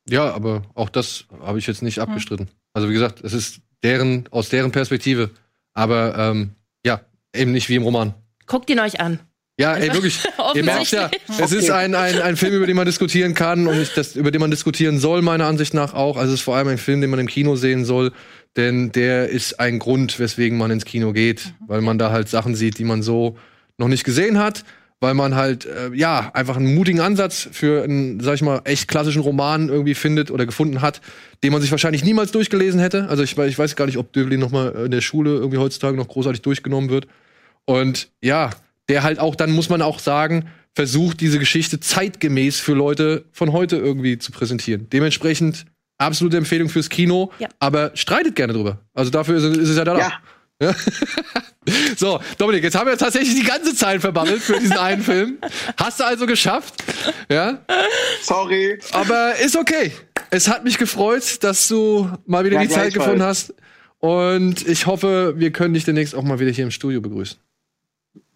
Ja, 0.07 0.35
aber 0.35 0.63
auch 0.75 0.91
das 0.91 1.27
habe 1.41 1.59
ich 1.59 1.67
jetzt 1.67 1.83
nicht 1.83 1.99
abgestritten. 1.99 2.49
Also 2.75 2.91
wie 2.91 2.93
gesagt, 2.93 3.25
es 3.25 3.33
ist 3.33 3.63
deren, 3.85 4.29
aus 4.31 4.49
deren 4.49 4.73
Perspektive. 4.73 5.31
Aber 5.75 6.17
ähm, 6.19 6.51
ja, 6.85 7.03
eben 7.35 7.53
nicht 7.53 7.69
wie 7.69 7.77
im 7.77 7.85
Roman. 7.85 8.15
Guckt 8.47 8.69
ihn 8.71 8.81
euch 8.81 9.01
an. 9.01 9.21
Ja, 9.57 9.75
ey, 9.75 9.93
wirklich. 9.93 10.19
Ihr 10.55 10.65
merkt 10.65 10.91
ja, 10.91 11.11
es 11.39 11.53
ist 11.53 11.71
ein, 11.71 11.95
ein, 11.95 12.21
ein 12.21 12.37
Film, 12.37 12.55
über 12.55 12.67
den 12.67 12.75
man 12.75 12.87
diskutieren 12.87 13.35
kann 13.35 13.69
und 13.69 13.79
nicht 13.79 13.97
das, 13.97 14.17
über 14.17 14.33
den 14.33 14.41
man 14.41 14.51
diskutieren 14.51 14.99
soll, 14.99 15.23
meiner 15.23 15.47
Ansicht 15.47 15.75
nach 15.75 15.95
auch. 15.95 16.17
Also 16.17 16.33
es 16.35 16.41
ist 16.41 16.45
vor 16.45 16.57
allem 16.57 16.69
ein 16.69 16.79
Film, 16.79 17.01
den 17.01 17.11
man 17.11 17.21
im 17.21 17.29
Kino 17.29 17.55
sehen 17.55 17.85
soll, 17.85 18.13
denn 18.57 18.91
der 18.91 19.29
ist 19.29 19.61
ein 19.61 19.79
Grund, 19.79 20.19
weswegen 20.19 20.59
man 20.59 20.73
ins 20.73 20.85
Kino 20.85 21.13
geht, 21.13 21.55
weil 21.69 21.83
man 21.83 21.99
da 21.99 22.11
halt 22.11 22.29
Sachen 22.29 22.57
sieht, 22.57 22.79
die 22.79 22.85
man 22.85 23.03
so 23.03 23.39
noch 23.79 23.89
nicht 23.89 24.05
gesehen 24.05 24.39
hat, 24.39 24.65
weil 25.01 25.15
man 25.15 25.35
halt, 25.35 25.67
äh, 25.67 25.91
ja, 25.95 26.31
einfach 26.35 26.57
einen 26.57 26.75
mutigen 26.75 27.01
Ansatz 27.01 27.49
für 27.53 27.83
einen, 27.85 28.21
sag 28.21 28.35
ich 28.37 28.43
mal, 28.43 28.63
echt 28.65 28.89
klassischen 28.89 29.21
Roman 29.23 29.69
irgendwie 29.69 29.95
findet 29.95 30.31
oder 30.31 30.47
gefunden 30.47 30.81
hat, 30.81 31.01
den 31.43 31.53
man 31.53 31.61
sich 31.61 31.71
wahrscheinlich 31.71 32.05
niemals 32.05 32.33
durchgelesen 32.33 32.81
hätte. 32.81 33.09
Also 33.09 33.23
ich, 33.23 33.37
ich 33.37 33.59
weiß 33.59 33.77
gar 33.77 33.87
nicht, 33.87 33.99
ob 33.99 34.13
Döblin 34.13 34.41
noch 34.41 34.51
mal 34.51 34.69
in 34.87 34.91
der 34.91 35.01
Schule 35.03 35.31
irgendwie 35.35 35.59
heutzutage 35.59 35.97
noch 35.97 36.09
großartig 36.09 36.43
durchgenommen 36.43 36.89
wird. 36.91 37.07
Und 37.67 38.09
ja, 38.23 38.51
der 38.89 39.03
halt 39.03 39.19
auch, 39.19 39.35
dann 39.35 39.51
muss 39.53 39.69
man 39.69 39.83
auch 39.83 39.99
sagen, 39.99 40.47
versucht, 40.75 41.21
diese 41.21 41.39
Geschichte 41.39 41.81
zeitgemäß 41.81 42.59
für 42.61 42.73
Leute 42.75 43.25
von 43.33 43.53
heute 43.53 43.77
irgendwie 43.77 44.19
zu 44.19 44.33
präsentieren. 44.33 44.89
Dementsprechend 44.91 45.67
absolute 45.99 46.37
Empfehlung 46.37 46.69
fürs 46.69 46.89
Kino, 46.89 47.31
Ja. 47.39 47.49
aber 47.61 47.93
streitet 47.95 48.35
gerne 48.37 48.53
drüber. 48.53 48.81
Also 48.95 49.11
dafür 49.11 49.37
ist, 49.37 49.45
ist 49.57 49.69
es 49.69 49.77
ja 49.77 49.85
da. 49.85 49.99
Ja. 49.99 50.13
So, 51.97 52.21
Dominik, 52.37 52.63
jetzt 52.63 52.79
haben 52.79 52.89
wir 52.89 52.99
tatsächlich 52.99 53.35
die 53.35 53.47
ganze 53.47 53.75
Zeit 53.75 54.01
verbammelt 54.01 54.43
für 54.43 54.59
diesen 54.59 54.77
einen 54.77 55.03
Film. 55.03 55.39
Hast 55.79 56.01
du 56.01 56.05
also 56.05 56.27
geschafft. 56.27 56.75
Ja. 57.31 57.59
Sorry. 58.21 58.79
Aber 58.93 59.35
ist 59.43 59.57
okay. 59.57 59.93
Es 60.31 60.49
hat 60.49 60.65
mich 60.65 60.77
gefreut, 60.77 61.43
dass 61.43 61.69
du 61.69 62.11
mal 62.27 62.45
wieder 62.45 62.57
Ja, 62.57 62.63
die 62.63 62.69
Zeit 62.69 62.93
gefunden 62.93 63.23
hast. 63.23 63.55
Und 63.99 64.67
ich 64.69 64.87
hoffe, 64.87 65.35
wir 65.39 65.51
können 65.53 65.73
dich 65.73 65.85
demnächst 65.85 66.15
auch 66.15 66.23
mal 66.23 66.39
wieder 66.39 66.51
hier 66.51 66.65
im 66.65 66.71
Studio 66.71 67.01
begrüßen. 67.01 67.39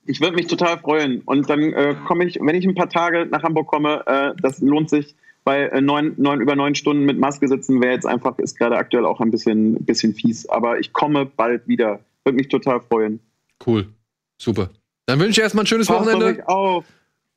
Ich 0.06 0.22
würde 0.22 0.36
mich 0.36 0.46
total 0.46 0.78
freuen. 0.78 1.20
Und 1.26 1.50
dann 1.50 1.60
äh, 1.74 1.94
komme 2.06 2.24
ich, 2.24 2.38
wenn 2.40 2.54
ich 2.54 2.66
ein 2.66 2.74
paar 2.74 2.88
Tage 2.88 3.26
nach 3.26 3.42
Hamburg 3.42 3.66
komme, 3.66 4.02
äh, 4.06 4.32
das 4.40 4.60
lohnt 4.60 4.88
sich, 4.88 5.14
weil 5.44 5.68
äh, 5.68 5.82
neun, 5.82 6.14
neun, 6.16 6.40
über 6.40 6.56
neun 6.56 6.74
Stunden 6.74 7.04
mit 7.04 7.18
Maske 7.18 7.46
sitzen 7.48 7.82
wäre 7.82 7.92
jetzt 7.92 8.06
einfach, 8.06 8.38
ist 8.38 8.56
gerade 8.56 8.78
aktuell 8.78 9.04
auch 9.04 9.20
ein 9.20 9.30
bisschen, 9.30 9.84
bisschen 9.84 10.14
fies. 10.14 10.48
Aber 10.48 10.78
ich 10.78 10.94
komme 10.94 11.26
bald 11.26 11.68
wieder. 11.68 12.00
Würde 12.28 12.36
mich 12.36 12.48
total 12.48 12.78
freuen. 12.82 13.20
Cool. 13.66 13.88
Super. 14.36 14.68
Dann 15.06 15.18
wünsche 15.18 15.40
ich 15.40 15.42
erstmal 15.42 15.64
ein 15.64 15.66
schönes 15.66 15.86
Passt 15.86 16.00
auf 16.00 16.06
Wochenende. 16.06 16.42
euch 16.42 16.46
auf. 16.46 16.84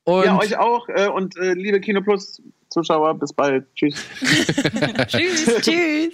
Und 0.03 0.25
Ja, 0.25 0.37
euch 0.37 0.57
auch. 0.57 0.89
Äh, 0.89 1.07
und 1.07 1.37
äh, 1.37 1.53
liebe 1.53 1.79
Kino 1.79 2.01
Plus 2.01 2.41
Zuschauer, 2.69 3.17
bis 3.17 3.31
bald. 3.31 3.73
Tschüss. 3.73 3.95
Tschüss. 5.07 5.45
Tschüss. 5.61 6.13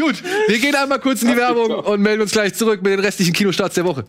gut, 0.00 0.22
wir 0.46 0.58
gehen 0.60 0.76
einmal 0.76 1.00
kurz 1.00 1.22
in 1.22 1.28
die 1.30 1.36
Werbung 1.36 1.72
und 1.72 2.00
melden 2.00 2.22
uns 2.22 2.30
gleich 2.30 2.54
zurück 2.54 2.82
mit 2.84 2.92
den 2.92 3.00
restlichen 3.00 3.32
Kinostarts 3.32 3.74
der 3.74 3.84
Woche. 3.84 4.04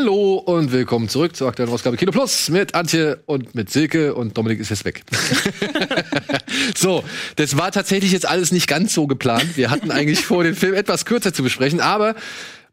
Hallo 0.00 0.36
und 0.36 0.72
willkommen 0.72 1.10
zurück 1.10 1.36
zur 1.36 1.48
aktuellen 1.48 1.70
Ausgabe 1.70 1.98
Kino 1.98 2.10
Plus 2.10 2.48
mit 2.48 2.74
Antje 2.74 3.22
und 3.26 3.54
mit 3.54 3.68
Silke 3.68 4.14
und 4.14 4.38
Dominik 4.38 4.58
ist 4.58 4.70
jetzt 4.70 4.86
weg. 4.86 5.02
so, 6.74 7.04
das 7.36 7.58
war 7.58 7.70
tatsächlich 7.70 8.10
jetzt 8.10 8.26
alles 8.26 8.50
nicht 8.50 8.66
ganz 8.66 8.94
so 8.94 9.06
geplant. 9.06 9.58
Wir 9.58 9.70
hatten 9.70 9.90
eigentlich 9.90 10.24
vor, 10.24 10.42
den 10.42 10.54
Film 10.54 10.72
etwas 10.72 11.04
kürzer 11.04 11.34
zu 11.34 11.42
besprechen, 11.42 11.80
aber 11.82 12.14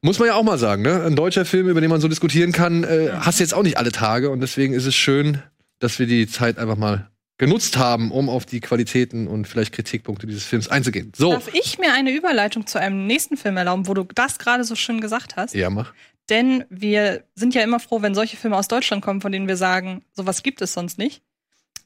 muss 0.01 0.19
man 0.19 0.29
ja 0.29 0.35
auch 0.35 0.43
mal 0.43 0.57
sagen, 0.57 0.83
ne? 0.83 1.03
Ein 1.03 1.17
deutscher 1.17 1.43
Film, 1.43 1.67
über 1.67 1.81
den 1.81 1.89
man 1.89 1.99
so 1.99 2.07
diskutieren 2.07 2.53
kann, 2.53 2.85
äh, 2.85 3.09
hast 3.19 3.39
du 3.39 3.43
jetzt 3.43 3.53
auch 3.53 3.63
nicht 3.63 3.77
alle 3.77 3.91
Tage 3.91 4.29
und 4.29 4.39
deswegen 4.39 4.73
ist 4.73 4.85
es 4.85 4.95
schön, 4.95 5.43
dass 5.79 5.99
wir 5.99 6.07
die 6.07 6.27
Zeit 6.27 6.57
einfach 6.57 6.77
mal 6.77 7.09
genutzt 7.37 7.75
haben, 7.75 8.09
um 8.11 8.29
auf 8.29 8.45
die 8.45 8.61
Qualitäten 8.61 9.27
und 9.27 9.49
vielleicht 9.49 9.73
Kritikpunkte 9.73 10.27
dieses 10.27 10.45
Films 10.45 10.69
einzugehen. 10.69 11.11
So, 11.13 11.33
Darf 11.33 11.53
ich 11.53 11.77
mir 11.77 11.93
eine 11.93 12.11
Überleitung 12.11 12.67
zu 12.67 12.79
einem 12.79 13.05
nächsten 13.05 13.35
Film 13.35 13.57
erlauben, 13.57 13.85
wo 13.85 13.93
du 13.93 14.05
das 14.15 14.39
gerade 14.39 14.63
so 14.63 14.75
schön 14.75 15.01
gesagt 15.01 15.35
hast? 15.35 15.53
ja, 15.53 15.69
mach. 15.69 15.91
Denn 16.29 16.65
wir 16.69 17.23
sind 17.35 17.55
ja 17.55 17.61
immer 17.61 17.79
froh, 17.79 18.01
wenn 18.01 18.15
solche 18.15 18.37
Filme 18.37 18.57
aus 18.57 18.67
Deutschland 18.67 19.03
kommen, 19.03 19.21
von 19.21 19.31
denen 19.31 19.47
wir 19.47 19.57
sagen, 19.57 20.03
sowas 20.13 20.43
gibt 20.43 20.61
es 20.61 20.73
sonst 20.73 20.97
nicht. 20.97 21.21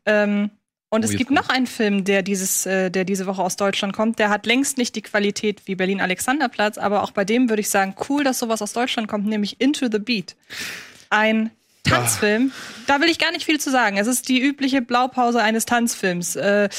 Ähm, 0.06 0.50
und 0.90 1.04
Oh, 1.04 1.06
es 1.06 1.12
gibt 1.16 1.28
kommt's. 1.30 1.48
noch 1.48 1.50
einen 1.56 1.68
Film, 1.68 2.04
der 2.04 2.22
dieses, 2.22 2.66
äh, 2.66 2.90
der 2.90 3.06
diese 3.06 3.26
Woche 3.26 3.42
aus 3.42 3.56
Deutschland 3.56 3.94
kommt. 3.96 4.20
Der 4.20 4.30
hat 4.30 4.46
längst 4.46 4.78
nicht 4.78 4.96
die 4.96 5.02
Qualität 5.02 5.62
wie 5.66 5.76
Berlin 5.76 6.02
Alexanderplatz, 6.02 6.78
aber 6.78 7.04
auch 7.04 7.12
bei 7.12 7.24
dem 7.24 7.50
würde 7.50 7.62
ich 7.62 7.70
sagen, 7.70 7.96
cool, 8.10 8.24
dass 8.24 8.40
sowas 8.40 8.62
aus 8.62 8.74
Deutschland 8.74 9.08
kommt, 9.08 9.26
nämlich 9.26 9.62
Into 9.62 9.88
the 9.90 10.00
Beat. 10.00 10.36
Ein 11.10 11.52
Tanzfilm. 11.84 12.52
Da 12.88 13.02
will 13.02 13.10
ich 13.10 13.20
gar 13.20 13.32
nicht 13.32 13.46
viel 13.46 13.60
zu 13.60 13.72
sagen. 13.72 13.98
Es 13.98 14.08
ist 14.08 14.30
die 14.30 14.42
übliche 14.42 14.82
Blaupause 14.82 15.42
eines 15.42 15.66
Tanzfilms. 15.66 16.36
Äh, 16.36 16.70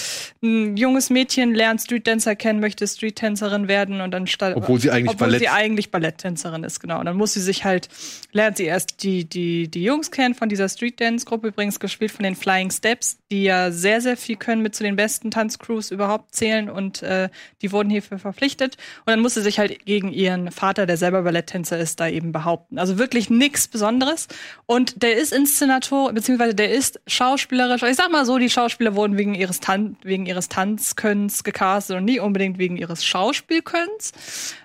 ein 0.43 0.77
junges 0.77 1.11
Mädchen 1.11 1.55
lernt 1.55 1.81
Streetdancer 1.81 2.37
kennen, 2.37 2.61
möchte 2.61 2.87
Streettänzerin 2.87 3.69
werden 3.69 4.01
und 4.01 4.11
dann 4.11 4.27
statt 4.27 4.55
Obwohl 4.57 4.81
sie 4.81 4.91
eigentlich 4.91 5.11
obwohl 5.11 5.29
Ballett- 5.29 5.41
sie 5.41 5.49
eigentlich 5.49 5.91
Balletttänzerin 5.91 6.65
ist, 6.65 6.81
genau. 6.81 7.01
Und 7.01 7.07
dann 7.07 7.17
muss 7.17 7.35
sie 7.35 7.41
sich 7.41 7.65
halt, 7.65 7.89
lernt 8.33 8.57
sie 8.57 8.65
erst 8.65 9.03
die, 9.03 9.25
die, 9.25 9.69
die 9.69 9.83
Jungs 9.83 10.11
kennen 10.11 10.35
von 10.35 10.49
dieser 10.49 10.69
Streetdance-Gruppe, 10.69 11.49
übrigens 11.49 11.81
gespielt 11.81 12.11
von 12.11 12.23
den 12.23 12.37
Flying 12.37 12.71
Steps, 12.71 13.19
die 13.31 13.45
ja 13.45 13.71
sehr, 13.71 14.01
sehr 14.01 14.17
viel 14.17 14.37
können, 14.37 14.63
mit 14.63 14.75
zu 14.75 14.83
den 14.83 14.97
besten 14.97 15.31
Tanzcrews 15.31 15.91
überhaupt 15.91 16.35
zählen 16.35 16.71
und 16.71 17.03
äh, 17.03 17.29
die 17.61 17.73
wurden 17.73 17.91
hierfür 17.91 18.19
verpflichtet. 18.19 18.77
Und 19.01 19.11
dann 19.11 19.21
muss 19.21 19.35
sie 19.35 19.43
sich 19.43 19.59
halt 19.59 19.85
gegen 19.85 20.13
ihren 20.13 20.51
Vater, 20.51 20.87
der 20.87 20.97
selber 20.97 21.23
Balletttänzer 21.23 21.79
ist, 21.79 22.01
da 22.01 22.09
eben 22.09 22.33
behaupten. 22.33 22.79
Also 22.79 22.99
wirklich 22.99 23.31
nichts 23.31 23.69
Besonderes. 23.69 24.29
Und 24.67 24.92
der 24.97 25.17
ist 25.17 25.33
Inszenator, 25.33 26.13
beziehungsweise 26.13 26.55
der 26.55 26.71
ist 26.71 27.01
schauspielerisch. 27.07 27.83
Ich 27.83 27.97
sag 27.97 28.11
mal 28.11 28.25
so, 28.25 28.39
die 28.39 28.51
Schauspieler 28.51 28.95
wurden 28.95 29.17
wegen 29.17 29.35
ihres, 29.35 29.61
Tan 29.61 29.97
wegen 30.03 30.27
ihres 30.27 30.49
Tanzkönns 30.49 31.45
gecastet 31.45 31.97
und 31.97 32.05
nie 32.05 32.21
unbedingt 32.21 32.59
wegen 32.59 32.77
ihres 32.77 33.05
Schauspielkönns. 33.05 34.13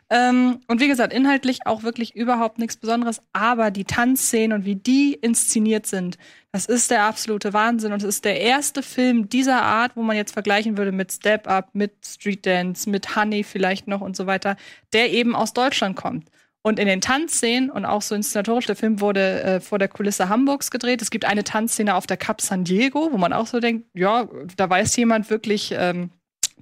Ähm, 0.09 0.61
und 0.67 0.80
wie 0.80 0.88
gesagt, 0.88 1.13
inhaltlich 1.13 1.59
auch 1.65 1.84
wirklich 1.84 2.15
überhaupt 2.15 2.59
nichts 2.59 2.78
Besonderes, 2.78 3.21
aber 3.34 3.71
die 3.71 3.84
Tanzszenen 3.84 4.57
und 4.57 4.65
wie 4.65 4.75
die 4.75 5.13
inszeniert 5.13 5.86
sind, 5.86 6.17
das 6.51 6.65
ist 6.65 6.91
der 6.91 7.03
absolute 7.03 7.53
Wahnsinn. 7.53 7.91
Und 7.91 8.01
es 8.01 8.07
ist 8.07 8.25
der 8.25 8.39
erste 8.39 8.82
Film 8.82 9.30
dieser 9.30 9.61
Art, 9.61 9.95
wo 9.95 10.01
man 10.01 10.15
jetzt 10.15 10.32
vergleichen 10.32 10.78
würde 10.78 10.91
mit 10.91 11.11
Step 11.11 11.47
Up, 11.47 11.69
mit 11.73 11.93
Street 12.05 12.45
Dance, 12.45 12.89
mit 12.89 13.15
Honey 13.15 13.43
vielleicht 13.43 13.88
noch 13.88 14.01
und 14.01 14.15
so 14.15 14.28
weiter, 14.28 14.55
der 14.93 15.11
eben 15.11 15.36
aus 15.36 15.53
Deutschland 15.53 15.95
kommt. 15.95 16.30
Und 16.68 16.80
in 16.80 16.88
den 16.88 16.99
Tanzszenen 16.99 17.70
und 17.70 17.86
auch 17.86 18.01
so 18.01 18.13
inszenatorisch, 18.13 18.65
der 18.65 18.76
Film 18.76 18.99
wurde 18.99 19.41
äh, 19.41 19.59
vor 19.61 19.80
der 19.80 19.88
Kulisse 19.88 20.28
Hamburgs 20.28 20.70
gedreht. 20.70 21.01
Es 21.01 21.11
gibt 21.11 21.24
eine 21.24 21.45
Tanzszene 21.45 21.95
auf 21.95 22.07
der 22.07 22.18
Cup 22.18 22.41
San 22.41 22.65
Diego, 22.65 23.07
wo 23.13 23.18
man 23.18 23.32
auch 23.32 23.47
so 23.47 23.61
denkt, 23.61 23.88
ja, 23.93 24.28
da 24.57 24.70
weiß 24.70 24.97
jemand 24.97 25.30
wirklich 25.30 25.74
ähm, 25.74 26.09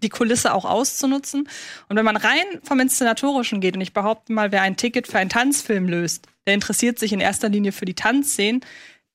die 0.03 0.09
Kulisse 0.09 0.53
auch 0.53 0.63
auszunutzen. 0.63 1.49
Und 1.89 1.97
wenn 1.97 2.05
man 2.05 2.17
rein 2.17 2.45
vom 2.61 2.79
Inszenatorischen 2.79 3.61
geht, 3.61 3.73
und 3.73 3.81
ich 3.81 3.93
behaupte 3.93 4.31
mal, 4.31 4.51
wer 4.51 4.61
ein 4.61 4.77
Ticket 4.77 5.07
für 5.07 5.17
einen 5.17 5.31
Tanzfilm 5.31 5.89
löst, 5.89 6.27
der 6.45 6.53
interessiert 6.53 6.99
sich 6.99 7.11
in 7.11 7.19
erster 7.19 7.49
Linie 7.49 7.71
für 7.71 7.85
die 7.85 7.95
Tanzszenen. 7.95 8.61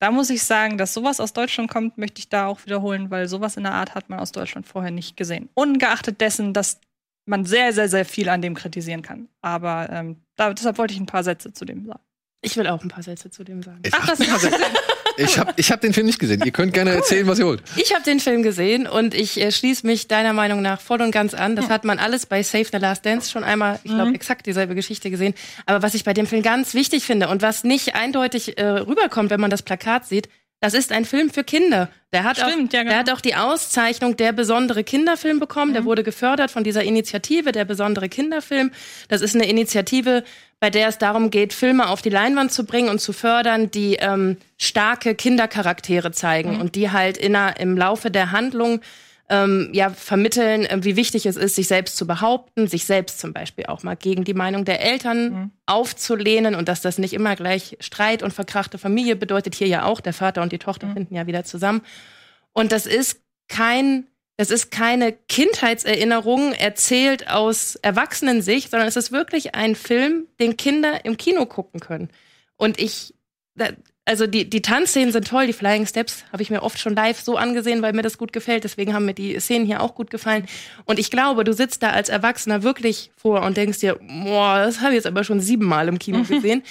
Da 0.00 0.10
muss 0.10 0.28
ich 0.28 0.42
sagen, 0.42 0.76
dass 0.76 0.92
sowas 0.92 1.20
aus 1.20 1.32
Deutschland 1.32 1.70
kommt, 1.70 1.98
möchte 1.98 2.18
ich 2.18 2.30
da 2.30 2.46
auch 2.46 2.66
wiederholen, 2.66 3.12
weil 3.12 3.28
sowas 3.28 3.56
in 3.56 3.62
der 3.62 3.74
Art 3.74 3.94
hat 3.94 4.10
man 4.10 4.18
aus 4.18 4.32
Deutschland 4.32 4.66
vorher 4.66 4.90
nicht 4.90 5.16
gesehen. 5.16 5.50
Ungeachtet 5.54 6.20
dessen, 6.20 6.52
dass 6.52 6.80
man 7.26 7.44
sehr, 7.44 7.72
sehr, 7.72 7.88
sehr 7.88 8.04
viel 8.04 8.28
an 8.28 8.42
dem 8.42 8.54
kritisieren 8.54 9.02
kann. 9.02 9.28
Aber 9.40 9.88
ähm, 9.90 10.16
da, 10.40 10.54
deshalb 10.54 10.78
wollte 10.78 10.94
ich 10.94 11.00
ein 11.00 11.06
paar 11.06 11.22
Sätze 11.22 11.52
zu 11.52 11.64
dem 11.64 11.84
sagen. 11.86 12.00
Ich 12.42 12.56
will 12.56 12.66
auch 12.66 12.82
ein 12.82 12.88
paar 12.88 13.02
Sätze 13.02 13.30
zu 13.30 13.44
dem 13.44 13.62
sagen. 13.62 13.82
Ach, 13.92 14.06
das 14.06 14.20
ist 14.20 14.30
Ich 15.18 15.38
habe 15.38 15.52
ich 15.56 15.70
hab 15.70 15.82
den 15.82 15.92
Film 15.92 16.06
nicht 16.06 16.18
gesehen. 16.18 16.40
Ihr 16.42 16.52
könnt 16.52 16.72
gerne 16.72 16.92
erzählen, 16.92 17.26
was 17.26 17.38
ihr 17.38 17.44
wollt. 17.44 17.62
Ich 17.76 17.92
habe 17.92 18.02
den 18.04 18.20
Film 18.20 18.42
gesehen 18.42 18.86
und 18.86 19.14
ich 19.14 19.38
äh, 19.38 19.52
schließe 19.52 19.86
mich 19.86 20.08
deiner 20.08 20.32
Meinung 20.32 20.62
nach 20.62 20.80
voll 20.80 21.02
und 21.02 21.10
ganz 21.10 21.34
an. 21.34 21.56
Das 21.56 21.68
hat 21.68 21.84
man 21.84 21.98
alles 21.98 22.24
bei 22.24 22.42
Save 22.42 22.66
the 22.72 22.78
Last 22.78 23.04
Dance 23.04 23.30
schon 23.30 23.44
einmal, 23.44 23.80
ich 23.84 23.92
glaube, 23.92 24.14
exakt 24.14 24.46
dieselbe 24.46 24.74
Geschichte 24.74 25.10
gesehen. 25.10 25.34
Aber 25.66 25.82
was 25.82 25.92
ich 25.92 26.04
bei 26.04 26.14
dem 26.14 26.26
Film 26.26 26.42
ganz 26.42 26.72
wichtig 26.72 27.04
finde 27.04 27.28
und 27.28 27.42
was 27.42 27.64
nicht 27.64 27.94
eindeutig 27.94 28.56
äh, 28.56 28.64
rüberkommt, 28.64 29.28
wenn 29.28 29.40
man 29.40 29.50
das 29.50 29.60
Plakat 29.62 30.06
sieht, 30.06 30.30
das 30.60 30.74
ist 30.74 30.92
ein 30.92 31.06
Film 31.06 31.30
für 31.30 31.42
Kinder. 31.42 31.88
Der 32.12 32.24
hat, 32.24 32.36
Stimmt, 32.36 32.70
auch, 32.70 32.74
ja, 32.74 32.82
genau. 32.82 32.90
der 32.90 32.98
hat 32.98 33.10
auch 33.10 33.20
die 33.20 33.34
Auszeichnung 33.34 34.16
der 34.16 34.32
besondere 34.32 34.84
Kinderfilm 34.84 35.40
bekommen. 35.40 35.72
Der 35.72 35.84
wurde 35.84 36.02
gefördert 36.02 36.50
von 36.50 36.64
dieser 36.64 36.82
Initiative, 36.82 37.52
der 37.52 37.64
besondere 37.64 38.08
Kinderfilm. 38.10 38.70
Das 39.08 39.22
ist 39.22 39.34
eine 39.34 39.48
Initiative, 39.48 40.22
bei 40.58 40.68
der 40.68 40.88
es 40.88 40.98
darum 40.98 41.30
geht, 41.30 41.54
Filme 41.54 41.88
auf 41.88 42.02
die 42.02 42.10
Leinwand 42.10 42.52
zu 42.52 42.64
bringen 42.64 42.90
und 42.90 43.00
zu 43.00 43.14
fördern, 43.14 43.70
die 43.70 43.94
ähm, 43.94 44.36
starke 44.58 45.14
Kindercharaktere 45.14 46.12
zeigen 46.12 46.60
und 46.60 46.74
die 46.74 46.90
halt 46.90 47.16
in 47.16 47.34
im 47.58 47.78
Laufe 47.78 48.10
der 48.10 48.32
Handlung 48.32 48.80
ähm, 49.30 49.70
ja 49.72 49.90
vermitteln, 49.90 50.66
äh, 50.66 50.78
wie 50.82 50.96
wichtig 50.96 51.24
es 51.24 51.36
ist, 51.36 51.54
sich 51.54 51.68
selbst 51.68 51.96
zu 51.96 52.06
behaupten, 52.06 52.66
sich 52.66 52.84
selbst 52.84 53.20
zum 53.20 53.32
Beispiel 53.32 53.66
auch 53.66 53.84
mal 53.84 53.94
gegen 53.94 54.24
die 54.24 54.34
Meinung 54.34 54.64
der 54.64 54.82
Eltern 54.82 55.52
aufzulehnen 55.66 56.56
und 56.56 56.68
dass 56.68 56.80
das 56.82 56.98
nicht 56.98 57.14
immer 57.14 57.36
gleich 57.36 57.76
Streit 57.80 58.24
und 58.24 58.32
verkrachte 58.32 58.76
Familie 58.76 59.14
bedeutet. 59.14 59.54
Hier 59.54 59.68
ja 59.68 59.84
auch, 59.84 60.00
der 60.00 60.12
Vater 60.12 60.42
und 60.42 60.52
die 60.52 60.58
Tochter 60.58 60.92
finden 60.92 61.14
ja 61.14 61.28
wieder 61.28 61.44
zusammen. 61.44 61.82
Und 62.52 62.72
das 62.72 62.86
ist 62.86 63.22
kein, 63.48 64.08
das 64.36 64.50
ist 64.50 64.72
keine 64.72 65.12
Kindheitserinnerung 65.12 66.52
erzählt 66.52 67.30
aus 67.30 67.76
Erwachsenensicht, 67.76 68.70
sondern 68.70 68.88
es 68.88 68.96
ist 68.96 69.12
wirklich 69.12 69.54
ein 69.54 69.76
Film, 69.76 70.26
den 70.40 70.56
Kinder 70.56 71.04
im 71.04 71.16
Kino 71.16 71.46
gucken 71.46 71.78
können. 71.78 72.10
Und 72.56 72.80
ich, 72.80 73.14
also 74.10 74.26
die, 74.26 74.50
die 74.50 74.60
Tanzszenen 74.60 75.12
sind 75.12 75.28
toll, 75.28 75.46
die 75.46 75.52
Flying 75.52 75.86
Steps 75.86 76.24
habe 76.32 76.42
ich 76.42 76.50
mir 76.50 76.64
oft 76.64 76.80
schon 76.80 76.96
live 76.96 77.20
so 77.20 77.36
angesehen, 77.36 77.80
weil 77.80 77.92
mir 77.92 78.02
das 78.02 78.18
gut 78.18 78.32
gefällt. 78.32 78.64
Deswegen 78.64 78.92
haben 78.92 79.04
mir 79.04 79.14
die 79.14 79.38
Szenen 79.38 79.66
hier 79.66 79.80
auch 79.80 79.94
gut 79.94 80.10
gefallen. 80.10 80.46
Und 80.84 80.98
ich 80.98 81.12
glaube, 81.12 81.44
du 81.44 81.52
sitzt 81.52 81.84
da 81.84 81.90
als 81.90 82.08
Erwachsener 82.08 82.64
wirklich 82.64 83.12
vor 83.16 83.42
und 83.42 83.56
denkst 83.56 83.78
dir, 83.78 84.00
boah, 84.24 84.64
das 84.64 84.80
habe 84.80 84.90
ich 84.90 84.96
jetzt 84.96 85.06
aber 85.06 85.22
schon 85.22 85.38
siebenmal 85.38 85.86
im 85.86 86.00
Kino 86.00 86.24
gesehen. 86.24 86.64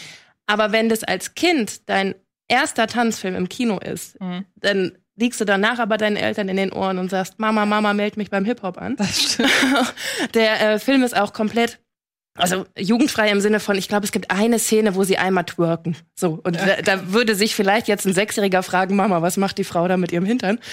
Aber 0.47 0.73
wenn 0.73 0.89
das 0.89 1.05
als 1.05 1.33
Kind 1.33 1.87
dein 1.87 2.13
erster 2.49 2.87
Tanzfilm 2.87 3.35
im 3.35 3.47
Kino 3.47 3.79
ist, 3.79 4.17
dann 4.57 4.97
liegst 5.15 5.39
du 5.39 5.45
danach 5.45 5.79
aber 5.79 5.97
deinen 5.97 6.17
Eltern 6.17 6.49
in 6.49 6.57
den 6.57 6.73
Ohren 6.73 6.97
und 6.97 7.09
sagst, 7.09 7.39
Mama, 7.39 7.65
Mama, 7.65 7.93
meld 7.93 8.17
mich 8.17 8.29
beim 8.29 8.43
Hip-Hop 8.43 8.77
an. 8.77 8.97
Der 10.33 10.61
äh, 10.73 10.79
Film 10.79 11.03
ist 11.03 11.15
auch 11.15 11.31
komplett 11.31 11.79
also 12.35 12.65
jugendfrei 12.77 13.29
im 13.31 13.41
Sinne 13.41 13.59
von, 13.59 13.77
ich 13.77 13.87
glaube, 13.87 14.05
es 14.05 14.11
gibt 14.11 14.31
eine 14.31 14.59
Szene, 14.59 14.95
wo 14.95 15.03
sie 15.03 15.17
einmal 15.17 15.43
twerken. 15.43 15.97
So. 16.15 16.39
Und 16.43 16.55
da, 16.55 16.81
da 16.81 17.11
würde 17.11 17.35
sich 17.35 17.55
vielleicht 17.55 17.87
jetzt 17.87 18.05
ein 18.05 18.13
Sechsjähriger 18.13 18.63
fragen, 18.63 18.95
Mama, 18.95 19.21
was 19.21 19.37
macht 19.37 19.57
die 19.57 19.63
Frau 19.63 19.87
da 19.87 19.97
mit 19.97 20.11
ihrem 20.11 20.25
Hintern? 20.25 20.59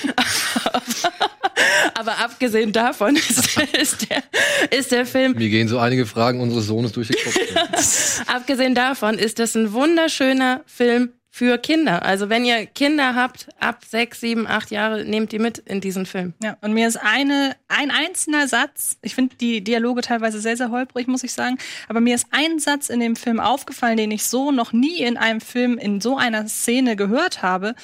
Aber 1.94 2.18
abgesehen 2.18 2.72
davon 2.72 3.16
ist, 3.16 3.58
ist, 3.58 4.10
der, 4.10 4.22
ist 4.70 4.92
der 4.92 5.06
Film 5.06 5.32
Mir 5.32 5.48
gehen 5.48 5.68
so 5.68 5.78
einige 5.78 6.06
Fragen 6.06 6.40
unseres 6.40 6.66
Sohnes 6.66 6.92
durch 6.92 7.08
den 7.08 7.16
Kopf. 7.16 8.22
Abgesehen 8.26 8.74
davon 8.74 9.18
ist 9.18 9.38
das 9.38 9.54
ein 9.54 9.72
wunderschöner 9.72 10.62
Film 10.66 11.12
für 11.36 11.58
Kinder. 11.58 12.02
Also 12.02 12.30
wenn 12.30 12.46
ihr 12.46 12.64
Kinder 12.64 13.14
habt, 13.14 13.48
ab 13.60 13.84
sechs, 13.86 14.20
sieben, 14.20 14.46
acht 14.46 14.70
Jahre, 14.70 15.04
nehmt 15.04 15.32
die 15.32 15.38
mit 15.38 15.58
in 15.58 15.82
diesen 15.82 16.06
Film. 16.06 16.32
Ja, 16.42 16.56
und 16.62 16.72
mir 16.72 16.88
ist 16.88 16.96
eine, 16.96 17.54
ein 17.68 17.90
einzelner 17.90 18.48
Satz, 18.48 18.96
ich 19.02 19.14
finde 19.14 19.36
die 19.36 19.62
Dialoge 19.62 20.00
teilweise 20.00 20.40
sehr, 20.40 20.56
sehr 20.56 20.70
holprig, 20.70 21.08
muss 21.08 21.24
ich 21.24 21.34
sagen, 21.34 21.58
aber 21.90 22.00
mir 22.00 22.14
ist 22.14 22.26
ein 22.30 22.58
Satz 22.58 22.88
in 22.88 23.00
dem 23.00 23.16
Film 23.16 23.38
aufgefallen, 23.38 23.98
den 23.98 24.12
ich 24.12 24.24
so 24.24 24.50
noch 24.50 24.72
nie 24.72 25.00
in 25.00 25.18
einem 25.18 25.42
Film 25.42 25.76
in 25.76 26.00
so 26.00 26.16
einer 26.16 26.48
Szene 26.48 26.96
gehört 26.96 27.42
habe. 27.42 27.74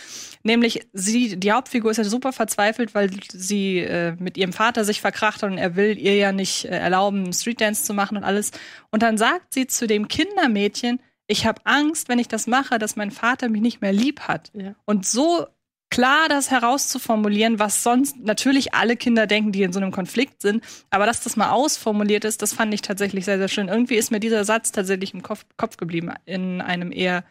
Nämlich, 0.43 0.87
sie, 0.95 1.37
die 1.37 1.53
Hauptfigur 1.53 1.91
ist 1.91 1.99
ja 1.99 2.05
super 2.05 2.33
verzweifelt, 2.33 2.95
weil 2.95 3.11
sie 3.35 3.81
äh, 3.81 4.17
mit 4.19 4.39
ihrem 4.39 4.55
Vater 4.55 4.87
sich 4.87 5.03
verkracht 5.03 5.43
und 5.43 5.59
er 5.59 5.77
will 5.77 5.99
ihr 5.99 6.17
ja 6.17 6.33
nicht 6.33 6.65
äh, 6.65 6.79
erlauben, 6.79 7.31
Streetdance 7.35 7.85
zu 7.85 7.93
machen 7.93 8.17
und 8.17 8.25
alles. 8.25 8.51
Und 8.91 9.03
dann 9.03 9.19
sagt 9.19 9.53
sie 9.53 9.67
zu 9.67 9.87
dem 9.87 10.09
Kindermädchen, 10.09 11.01
ich 11.33 11.47
habe 11.47 11.63
Angst, 11.65 12.09
wenn 12.09 12.19
ich 12.19 12.29
das 12.29 12.47
mache, 12.47 12.79
dass 12.79 12.95
mein 12.95 13.11
Vater 13.11 13.49
mich 13.49 13.63
nicht 13.63 13.81
mehr 13.81 13.93
lieb 13.93 14.21
hat. 14.21 14.53
Ja. 14.55 14.75
Und 14.85 15.07
so 15.07 15.47
klar 15.91 16.29
das 16.29 16.51
herauszuformulieren, 16.51 17.59
was 17.59 17.83
sonst 17.83 18.19
natürlich 18.19 18.75
alle 18.75 18.97
Kinder 18.97 19.27
denken, 19.27 19.51
die 19.51 19.63
in 19.63 19.73
so 19.73 19.81
einem 19.81 19.93
Konflikt 19.93 20.43
sind, 20.43 20.63
aber 20.91 21.07
dass 21.07 21.21
das 21.21 21.37
mal 21.37 21.51
ausformuliert 21.51 22.25
ist, 22.25 22.43
das 22.43 22.53
fand 22.53 22.73
ich 22.75 22.83
tatsächlich 22.83 23.25
sehr, 23.25 23.39
sehr 23.39 23.49
schön. 23.49 23.69
Irgendwie 23.69 23.97
ist 23.97 24.11
mir 24.11 24.21
dieser 24.21 24.45
Satz 24.45 24.73
tatsächlich 24.73 25.15
im 25.15 25.23
Kopf, 25.23 25.45
Kopf 25.57 25.79
geblieben, 25.79 26.13
in 26.27 26.61
einem 26.61 26.93
eher 26.93 27.25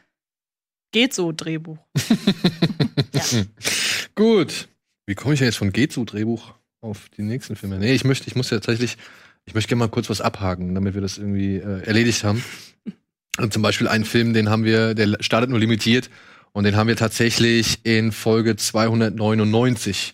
geht 0.92 1.14
so 1.14 1.32
Drehbuch. 1.32 1.78
Gut. 4.16 4.68
Wie 5.06 5.16
komme 5.16 5.36
ich 5.36 5.40
jetzt 5.40 5.58
von 5.58 5.72
Geht 5.72 5.94
so 5.94 6.06
Drehbuch 6.06 6.54
auf 6.82 7.10
die 7.10 7.24
nächsten 7.24 7.56
Filme? 7.56 7.78
Nee, 7.78 7.94
ich 7.94 8.04
möchte, 8.04 8.28
ich 8.28 8.36
muss 8.36 8.50
ja 8.50 8.58
tatsächlich, 8.58 8.98
ich 9.46 9.54
möchte 9.54 9.70
gerne 9.70 9.80
mal 9.80 9.90
kurz 9.90 10.10
was 10.10 10.22
abhaken, 10.22 10.76
damit 10.76 10.96
wir 10.96 11.02
das 11.02 11.18
irgendwie 11.18 11.58
äh, 11.58 11.84
erledigt 11.84 12.24
haben. 12.24 12.44
Und 13.40 13.54
zum 13.54 13.62
Beispiel 13.62 13.88
einen 13.88 14.06
Film, 14.06 14.34
den 14.34 14.50
haben 14.50 14.66
wir, 14.66 14.94
der 14.94 15.18
startet 15.22 15.50
nur 15.50 15.60
limitiert 15.60 16.10
und 16.52 16.66
den 16.66 16.76
haben 16.76 16.88
wir 16.88 16.98
tatsächlich 16.98 17.80
in 17.86 18.12
Folge 18.12 18.56
299 18.56 20.14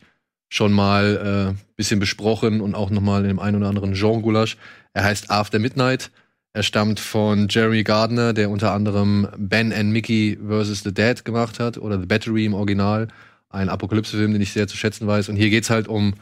schon 0.49 0.71
mal 0.71 1.55
äh, 1.57 1.63
bisschen 1.75 1.99
besprochen 1.99 2.61
und 2.61 2.75
auch 2.75 2.89
noch 2.89 3.01
mal 3.01 3.21
in 3.21 3.27
dem 3.27 3.39
einen 3.39 3.57
oder 3.57 3.69
anderen 3.69 3.93
Jean 3.93 4.21
Gulasch. 4.21 4.57
Er 4.93 5.03
heißt 5.03 5.29
After 5.29 5.59
Midnight. 5.59 6.11
Er 6.53 6.63
stammt 6.63 6.99
von 6.99 7.47
Jeremy 7.49 7.83
Gardner, 7.83 8.33
der 8.33 8.49
unter 8.49 8.71
anderem 8.71 9.27
Ben 9.37 9.73
and 9.73 9.91
Mickey 9.91 10.37
vs. 10.41 10.83
The 10.83 10.93
Dead 10.93 11.23
gemacht 11.25 11.59
hat 11.59 11.77
oder 11.77 11.99
The 11.99 12.05
Battery 12.05 12.45
im 12.45 12.53
Original. 12.53 13.07
Ein 13.49 13.69
Apokalypse-Film, 13.69 14.33
den 14.33 14.41
ich 14.41 14.53
sehr 14.53 14.67
zu 14.67 14.77
schätzen 14.77 15.05
weiß. 15.05 15.29
Und 15.29 15.35
hier 15.35 15.49
geht's 15.49 15.69
halt 15.69 15.87
um, 15.87 16.15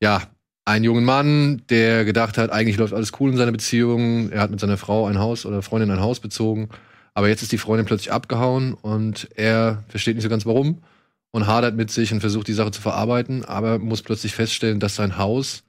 ja, 0.00 0.22
einen 0.66 0.84
jungen 0.84 1.04
Mann, 1.04 1.62
der 1.70 2.04
gedacht 2.04 2.36
hat, 2.36 2.50
eigentlich 2.50 2.76
läuft 2.76 2.92
alles 2.92 3.12
cool 3.18 3.30
in 3.30 3.36
seiner 3.36 3.52
Beziehung. 3.52 4.30
Er 4.30 4.40
hat 4.40 4.50
mit 4.50 4.60
seiner 4.60 4.76
Frau 4.76 5.06
ein 5.06 5.18
Haus 5.18 5.46
oder 5.46 5.62
Freundin 5.62 5.90
ein 5.90 6.00
Haus 6.00 6.20
bezogen. 6.20 6.68
Aber 7.14 7.28
jetzt 7.28 7.42
ist 7.42 7.52
die 7.52 7.58
Freundin 7.58 7.86
plötzlich 7.86 8.12
abgehauen 8.12 8.74
und 8.74 9.28
er 9.36 9.84
versteht 9.88 10.16
nicht 10.16 10.24
so 10.24 10.28
ganz 10.28 10.44
warum 10.44 10.82
und 11.30 11.46
hadert 11.46 11.76
mit 11.76 11.90
sich 11.90 12.12
und 12.12 12.20
versucht 12.20 12.48
die 12.48 12.52
Sache 12.52 12.72
zu 12.72 12.82
verarbeiten, 12.82 13.44
aber 13.44 13.78
muss 13.78 14.02
plötzlich 14.02 14.34
feststellen, 14.34 14.80
dass 14.80 14.96
sein 14.96 15.16
Haus, 15.16 15.62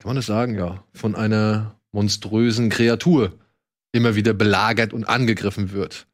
kann 0.00 0.10
man 0.10 0.16
das 0.16 0.26
sagen, 0.26 0.58
ja, 0.58 0.84
von 0.92 1.14
einer 1.14 1.76
monströsen 1.92 2.68
Kreatur 2.68 3.32
immer 3.92 4.16
wieder 4.16 4.34
belagert 4.34 4.92
und 4.92 5.04
angegriffen 5.04 5.72
wird. 5.72 6.06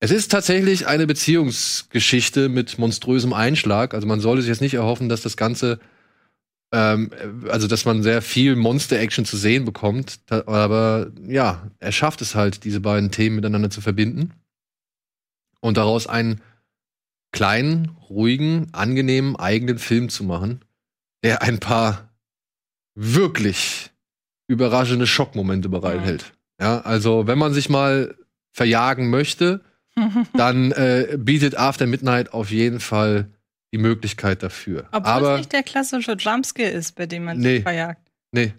Es 0.00 0.10
ist 0.10 0.30
tatsächlich 0.30 0.86
eine 0.86 1.06
Beziehungsgeschichte 1.06 2.48
mit 2.50 2.78
monströsem 2.78 3.32
Einschlag. 3.32 3.94
Also 3.94 4.06
man 4.06 4.20
sollte 4.20 4.42
sich 4.42 4.50
jetzt 4.50 4.60
nicht 4.60 4.74
erhoffen, 4.74 5.08
dass 5.08 5.22
das 5.22 5.38
Ganze, 5.38 5.78
ähm, 6.76 7.10
also 7.48 7.68
dass 7.68 7.86
man 7.86 8.02
sehr 8.02 8.20
viel 8.20 8.54
Monster-Action 8.54 9.24
zu 9.24 9.38
sehen 9.38 9.64
bekommt. 9.64 10.20
Aber 10.28 11.10
ja, 11.26 11.70
er 11.78 11.92
schafft 11.92 12.20
es 12.20 12.34
halt, 12.34 12.64
diese 12.64 12.80
beiden 12.80 13.10
Themen 13.10 13.36
miteinander 13.36 13.70
zu 13.70 13.80
verbinden 13.80 14.34
und 15.60 15.78
daraus 15.78 16.06
einen 16.06 16.42
kleinen, 17.32 17.96
ruhigen, 18.10 18.68
angenehmen, 18.72 19.36
eigenen 19.36 19.78
Film 19.78 20.10
zu 20.10 20.24
machen, 20.24 20.60
der 21.24 21.40
ein 21.40 21.60
paar 21.60 22.10
wirklich 22.94 23.90
überraschende 24.46 25.06
Schockmomente 25.06 25.70
bereithält. 25.70 26.34
Ja, 26.60 26.80
also 26.80 27.26
wenn 27.26 27.38
man 27.38 27.54
sich 27.54 27.70
mal 27.70 28.14
verjagen 28.52 29.08
möchte, 29.08 29.62
dann 30.34 30.72
äh, 30.72 31.16
bietet 31.18 31.56
After 31.56 31.86
Midnight 31.86 32.34
auf 32.34 32.50
jeden 32.50 32.80
Fall 32.80 33.30
die 33.76 33.82
Möglichkeit 33.82 34.42
dafür. 34.42 34.88
Obwohl 34.92 35.12
Aber 35.12 35.32
es 35.34 35.38
nicht 35.38 35.52
der 35.52 35.62
klassische 35.62 36.12
Jumpscare 36.12 36.70
ist, 36.70 36.94
bei 36.94 37.06
dem 37.06 37.24
man 37.24 37.38
Nee. 37.38 37.56
sich 37.56 37.62
verjagt. 37.62 38.00
Nee. 38.32 38.54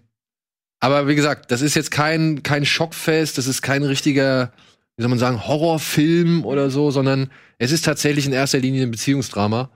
Aber 0.80 1.08
wie 1.08 1.14
gesagt, 1.14 1.50
das 1.50 1.60
ist 1.60 1.74
jetzt 1.74 1.90
kein, 1.90 2.42
kein 2.42 2.64
Schockfest, 2.64 3.36
das 3.36 3.46
ist 3.46 3.62
kein 3.62 3.82
richtiger, 3.82 4.52
wie 4.96 5.02
soll 5.02 5.08
man 5.10 5.18
sagen, 5.18 5.46
Horrorfilm 5.46 6.44
oder 6.44 6.70
so, 6.70 6.90
sondern 6.90 7.30
es 7.58 7.72
ist 7.72 7.84
tatsächlich 7.84 8.26
in 8.26 8.32
erster 8.32 8.58
Linie 8.60 8.84
ein 8.84 8.90
Beziehungsdrama. 8.90 9.70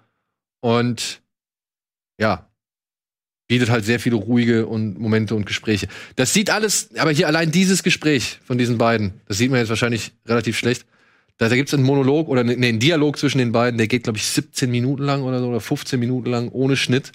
Und 0.61 1.21
ja, 2.21 2.49
bietet 3.49 3.69
halt 3.69 3.85
sehr 3.85 3.99
viele 3.99 4.17
ruhige 4.17 4.67
und 4.67 4.99
Momente 4.99 5.35
und 5.35 5.45
Gespräche. 5.45 5.89
Das 6.15 6.33
sieht 6.33 6.51
alles, 6.51 6.95
aber 6.97 7.11
hier 7.11 7.27
allein 7.27 7.51
dieses 7.51 7.83
Gespräch 7.83 8.39
von 8.45 8.57
diesen 8.59 8.79
beiden, 8.79 9.21
das 9.27 9.39
sieht 9.39 9.51
man 9.51 9.59
jetzt 9.59 9.71
wahrscheinlich 9.71 10.13
relativ 10.27 10.57
schlecht. 10.57 10.87
Da, 11.39 11.49
da 11.49 11.57
gibt 11.57 11.69
es 11.69 11.75
einen 11.75 11.85
Monolog 11.85 12.29
oder 12.29 12.45
ne, 12.45 12.53
einen 12.53 12.79
Dialog 12.79 13.19
zwischen 13.19 13.39
den 13.39 13.53
beiden, 13.53 13.79
der 13.79 13.89
geht, 13.89 14.05
glaube 14.05 14.19
ich, 14.19 14.27
17 14.27 14.71
Minuten 14.71 15.03
lang 15.03 15.23
oder 15.23 15.41
so 15.41 15.49
oder 15.49 15.61
15 15.61 15.99
Minuten 15.99 16.31
lang 16.31 16.49
ohne 16.51 16.77
Schnitt. 16.77 17.13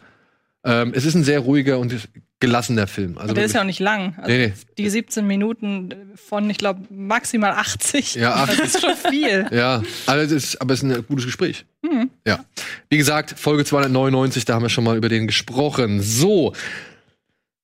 Ähm, 0.63 0.91
es 0.93 1.05
ist 1.05 1.15
ein 1.15 1.23
sehr 1.23 1.39
ruhiger 1.39 1.79
und 1.79 1.93
gelassener 2.39 2.87
Film. 2.87 3.17
Also 3.17 3.29
Und 3.29 3.37
der 3.37 3.45
ist 3.45 3.53
ja 3.53 3.61
auch 3.61 3.65
nicht 3.65 3.79
lang. 3.79 4.15
Also 4.17 4.29
Nee, 4.29 4.47
nee. 4.47 4.53
Die 4.77 4.89
17 4.89 5.25
Minuten 5.25 5.93
von, 6.15 6.49
ich 6.49 6.57
glaube, 6.57 6.81
maximal 6.89 7.51
80. 7.51 8.15
Ja, 8.15 8.45
das 8.45 8.59
ist 8.59 8.81
schon 8.81 8.95
viel. 8.95 9.47
Ja, 9.51 9.81
also 10.05 10.35
es 10.35 10.43
ist, 10.43 10.61
aber 10.61 10.73
es 10.73 10.83
ist 10.83 10.89
ein 10.89 11.05
gutes 11.07 11.25
Gespräch. 11.25 11.65
Mhm. 11.81 12.09
Ja. 12.25 12.43
Wie 12.89 12.97
gesagt, 12.97 13.33
Folge 13.39 13.65
299, 13.65 14.45
da 14.45 14.55
haben 14.55 14.63
wir 14.63 14.69
schon 14.69 14.83
mal 14.83 14.97
über 14.97 15.09
den 15.09 15.25
gesprochen. 15.25 16.01
So. 16.01 16.53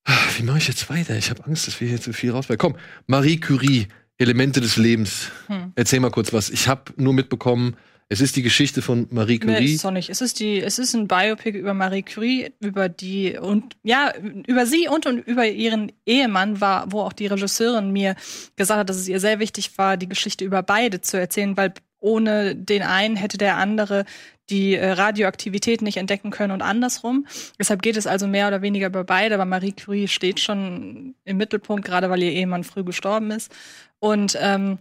Ah, 0.06 0.12
Wie 0.38 0.43
mache 0.43 0.58
ich 0.58 0.68
jetzt 0.68 0.89
weiter? 0.89 1.16
Ich 1.18 1.30
habe 1.30 1.45
Angst, 1.45 1.68
dass 1.68 1.80
wir 1.80 1.88
hier 1.88 2.01
zu 2.01 2.14
viel 2.14 2.32
rausbekommen. 2.32 2.78
Komm, 2.78 2.82
Marie 3.08 3.39
Curie, 3.39 3.88
Elemente 4.24 4.60
des 4.62 4.78
Lebens. 4.78 5.30
Hm. 5.48 5.72
Erzähl 5.76 6.00
mal 6.00 6.10
kurz 6.12 6.34
was. 6.34 6.50
Ich 6.50 6.68
habe 6.68 6.94
nur 6.98 7.14
mitbekommen, 7.14 7.76
es 8.10 8.22
ist 8.22 8.36
die 8.36 8.42
Geschichte 8.44 8.82
von 8.82 9.08
Marie 9.12 9.40
Nee, 9.44 9.54
Curie. 9.54 9.74
ist 9.74 9.86
doch 9.86 9.92
nicht. 9.92 10.10
Es 10.10 10.22
ist 10.22 10.40
die, 10.40 10.60
es 10.62 10.78
ist 10.78 10.94
ein 10.94 11.08
Biopic 11.08 11.58
über 11.58 11.74
Marie 11.74 12.04
Curie, 12.04 12.52
über 12.60 12.90
die 12.90 13.38
und 13.38 13.76
ja, 13.84 14.14
über 14.46 14.66
sie 14.66 14.88
und, 14.88 15.06
und 15.06 15.20
über 15.20 15.48
ihren 15.48 15.92
Ehemann 16.06 16.62
war, 16.62 16.92
wo 16.92 17.02
auch 17.02 17.14
die 17.14 17.28
Regisseurin 17.28 17.92
mir 17.92 18.16
gesagt 18.56 18.80
hat, 18.82 18.90
dass 18.90 18.98
es 18.98 19.08
ihr 19.08 19.20
sehr 19.20 19.40
wichtig 19.40 19.78
war, 19.78 19.98
die 19.98 20.10
Geschichte 20.10 20.46
über 20.46 20.62
beide 20.64 21.02
zu 21.02 21.18
erzählen, 21.20 21.58
weil 21.58 21.74
ohne 22.00 22.56
den 22.56 22.84
einen 22.84 23.16
hätte 23.16 23.38
der 23.38 23.58
andere 23.58 24.06
die 24.50 24.76
äh, 24.76 24.91
Radioaktivität 24.91 25.82
nicht 25.82 25.98
entdecken 25.98 26.32
können 26.32 26.52
und 26.52 26.62
andersrum. 26.62 27.26
Deshalb 27.60 27.82
geht 27.82 27.98
es 27.98 28.08
also 28.08 28.28
mehr 28.28 28.48
oder 28.48 28.62
weniger 28.62 28.88
über 28.88 29.04
beide, 29.04 29.36
aber 29.36 29.46
Marie 29.46 29.72
Curie 29.72 30.08
steht 30.08 30.39
schon 30.39 31.16
im 31.24 31.38
Mittelpunkt, 31.38 31.86
gerade 31.86 32.10
weil 32.10 32.24
ihr 32.24 32.32
Ehemann 32.32 32.64
früh 32.64 32.84
gestorben 32.84 33.32
ist. 33.32 33.52
Und 34.00 34.38
ähm, 34.39 34.80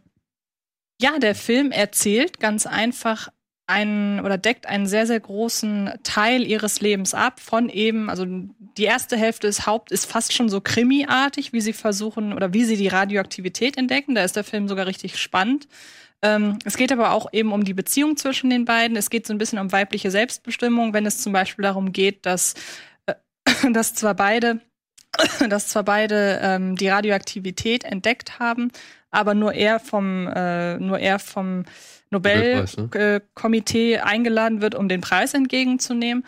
ja, 1.00 1.18
der 1.18 1.34
Film 1.34 1.70
erzählt 1.70 2.40
ganz 2.40 2.66
einfach 2.66 3.28
einen 3.66 4.20
oder 4.20 4.38
deckt 4.38 4.66
einen 4.66 4.86
sehr, 4.86 5.06
sehr 5.06 5.20
großen 5.20 5.92
Teil 6.02 6.46
ihres 6.46 6.80
Lebens 6.80 7.14
ab. 7.14 7.40
Von 7.40 7.68
eben, 7.68 8.10
also 8.10 8.26
die 8.26 8.84
erste 8.84 9.16
Hälfte 9.16 9.46
des 9.46 9.66
Haupt 9.66 9.92
ist 9.92 10.04
fast 10.04 10.32
schon 10.32 10.48
so 10.48 10.60
krimiartig, 10.60 11.52
wie 11.52 11.60
sie 11.60 11.72
versuchen 11.72 12.32
oder 12.32 12.52
wie 12.52 12.64
sie 12.64 12.76
die 12.76 12.88
Radioaktivität 12.88 13.78
entdecken. 13.78 14.14
Da 14.14 14.24
ist 14.24 14.36
der 14.36 14.44
Film 14.44 14.68
sogar 14.68 14.86
richtig 14.86 15.16
spannend. 15.18 15.68
Ähm, 16.22 16.58
es 16.64 16.76
geht 16.76 16.92
aber 16.92 17.10
auch 17.10 17.32
eben 17.32 17.52
um 17.52 17.64
die 17.64 17.74
Beziehung 17.74 18.16
zwischen 18.16 18.48
den 18.48 18.64
beiden. 18.64 18.96
Es 18.96 19.10
geht 19.10 19.26
so 19.26 19.34
ein 19.34 19.38
bisschen 19.38 19.58
um 19.58 19.72
weibliche 19.72 20.10
Selbstbestimmung, 20.10 20.94
wenn 20.94 21.04
es 21.04 21.20
zum 21.20 21.32
Beispiel 21.32 21.64
darum 21.64 21.92
geht, 21.92 22.24
dass, 22.26 22.54
äh, 23.06 23.14
dass 23.72 23.94
zwar 23.94 24.14
beide, 24.14 24.60
dass 25.48 25.68
zwar 25.68 25.82
beide 25.82 26.38
ähm, 26.42 26.76
die 26.76 26.88
Radioaktivität 26.88 27.84
entdeckt 27.84 28.38
haben, 28.38 28.70
aber 29.10 29.34
nur 29.34 29.52
er 29.52 29.80
vom, 29.80 30.28
äh, 30.28 30.78
nur 30.78 30.98
er 30.98 31.18
vom 31.18 31.64
Nobelpreis, 32.10 32.76
ne? 32.76 32.82
Nobelkomitee 32.84 33.98
eingeladen 33.98 34.62
wird, 34.62 34.74
um 34.74 34.88
den 34.88 35.00
Preis 35.00 35.34
entgegenzunehmen. 35.34 36.24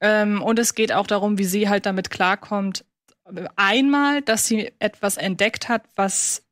Ähm, 0.00 0.42
und 0.42 0.58
es 0.58 0.74
geht 0.74 0.92
auch 0.92 1.06
darum, 1.06 1.38
wie 1.38 1.44
sie 1.44 1.68
halt 1.68 1.86
damit 1.86 2.10
klarkommt. 2.10 2.84
Einmal, 3.56 4.20
dass 4.22 4.46
sie 4.46 4.72
etwas 4.78 5.16
entdeckt 5.16 5.68
hat, 5.68 5.84
was 5.96 6.44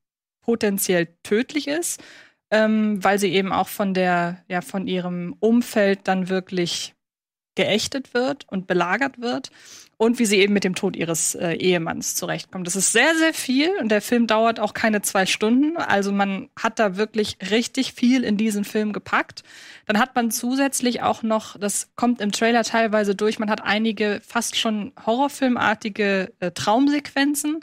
potenziell 0.42 1.08
tödlich 1.22 1.68
ist, 1.68 2.02
ähm, 2.50 3.02
weil 3.02 3.18
sie 3.18 3.32
eben 3.32 3.52
auch 3.52 3.68
von 3.68 3.94
der, 3.94 4.42
ja, 4.48 4.60
von 4.60 4.86
ihrem 4.86 5.36
Umfeld 5.40 6.00
dann 6.04 6.28
wirklich 6.28 6.94
geächtet 7.54 8.14
wird 8.14 8.46
und 8.48 8.66
belagert 8.66 9.20
wird. 9.20 9.50
und 10.00 10.18
wie 10.18 10.24
sie 10.24 10.38
eben 10.38 10.54
mit 10.54 10.64
dem 10.64 10.74
Tod 10.74 10.96
ihres 10.96 11.34
äh, 11.34 11.52
Ehemanns 11.52 12.14
zurechtkommt. 12.14 12.66
Das 12.66 12.74
ist 12.74 12.90
sehr, 12.90 13.14
sehr 13.16 13.34
viel 13.34 13.68
und 13.82 13.90
der 13.90 14.00
Film 14.00 14.26
dauert 14.26 14.58
auch 14.58 14.72
keine 14.72 15.02
zwei 15.02 15.26
Stunden. 15.26 15.76
Also 15.76 16.10
man 16.10 16.48
hat 16.58 16.78
da 16.78 16.96
wirklich 16.96 17.36
richtig 17.50 17.92
viel 17.92 18.24
in 18.24 18.38
diesen 18.38 18.64
Film 18.64 18.94
gepackt. 18.94 19.42
Dann 19.84 19.98
hat 19.98 20.14
man 20.14 20.30
zusätzlich 20.30 21.02
auch 21.02 21.22
noch, 21.22 21.58
das 21.58 21.90
kommt 21.96 22.22
im 22.22 22.32
Trailer 22.32 22.64
teilweise 22.64 23.14
durch, 23.14 23.38
man 23.38 23.50
hat 23.50 23.62
einige 23.62 24.22
fast 24.26 24.56
schon 24.56 24.92
horrorfilmartige 25.04 26.32
äh, 26.40 26.50
Traumsequenzen. 26.50 27.60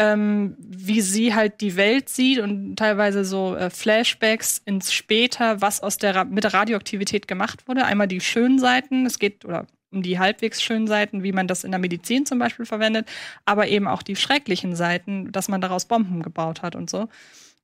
Ähm, 0.00 0.54
wie 0.60 1.00
sie 1.00 1.34
halt 1.34 1.60
die 1.60 1.74
Welt 1.74 2.08
sieht 2.08 2.38
und 2.38 2.76
teilweise 2.76 3.24
so 3.24 3.56
äh, 3.56 3.68
Flashbacks 3.68 4.62
ins 4.64 4.92
später, 4.92 5.60
was 5.60 5.82
aus 5.82 5.98
der 5.98 6.14
Ra 6.14 6.24
mit 6.24 6.44
der 6.44 6.54
Radioaktivität 6.54 7.26
gemacht 7.26 7.66
wurde. 7.66 7.84
Einmal 7.84 8.06
die 8.06 8.20
schönen 8.20 8.60
Seiten, 8.60 9.06
es 9.06 9.18
geht 9.18 9.44
oder 9.44 9.66
um 9.90 10.02
die 10.02 10.18
halbwegs 10.18 10.62
schönen 10.62 10.86
Seiten, 10.86 11.22
wie 11.22 11.32
man 11.32 11.48
das 11.48 11.64
in 11.64 11.72
der 11.72 11.80
Medizin 11.80 12.26
zum 12.26 12.38
Beispiel 12.38 12.66
verwendet, 12.66 13.08
aber 13.44 13.68
eben 13.68 13.88
auch 13.88 14.02
die 14.02 14.16
schrecklichen 14.16 14.76
Seiten, 14.76 15.32
dass 15.32 15.48
man 15.48 15.60
daraus 15.60 15.86
Bomben 15.86 16.22
gebaut 16.22 16.62
hat 16.62 16.76
und 16.76 16.88
so. 16.90 17.08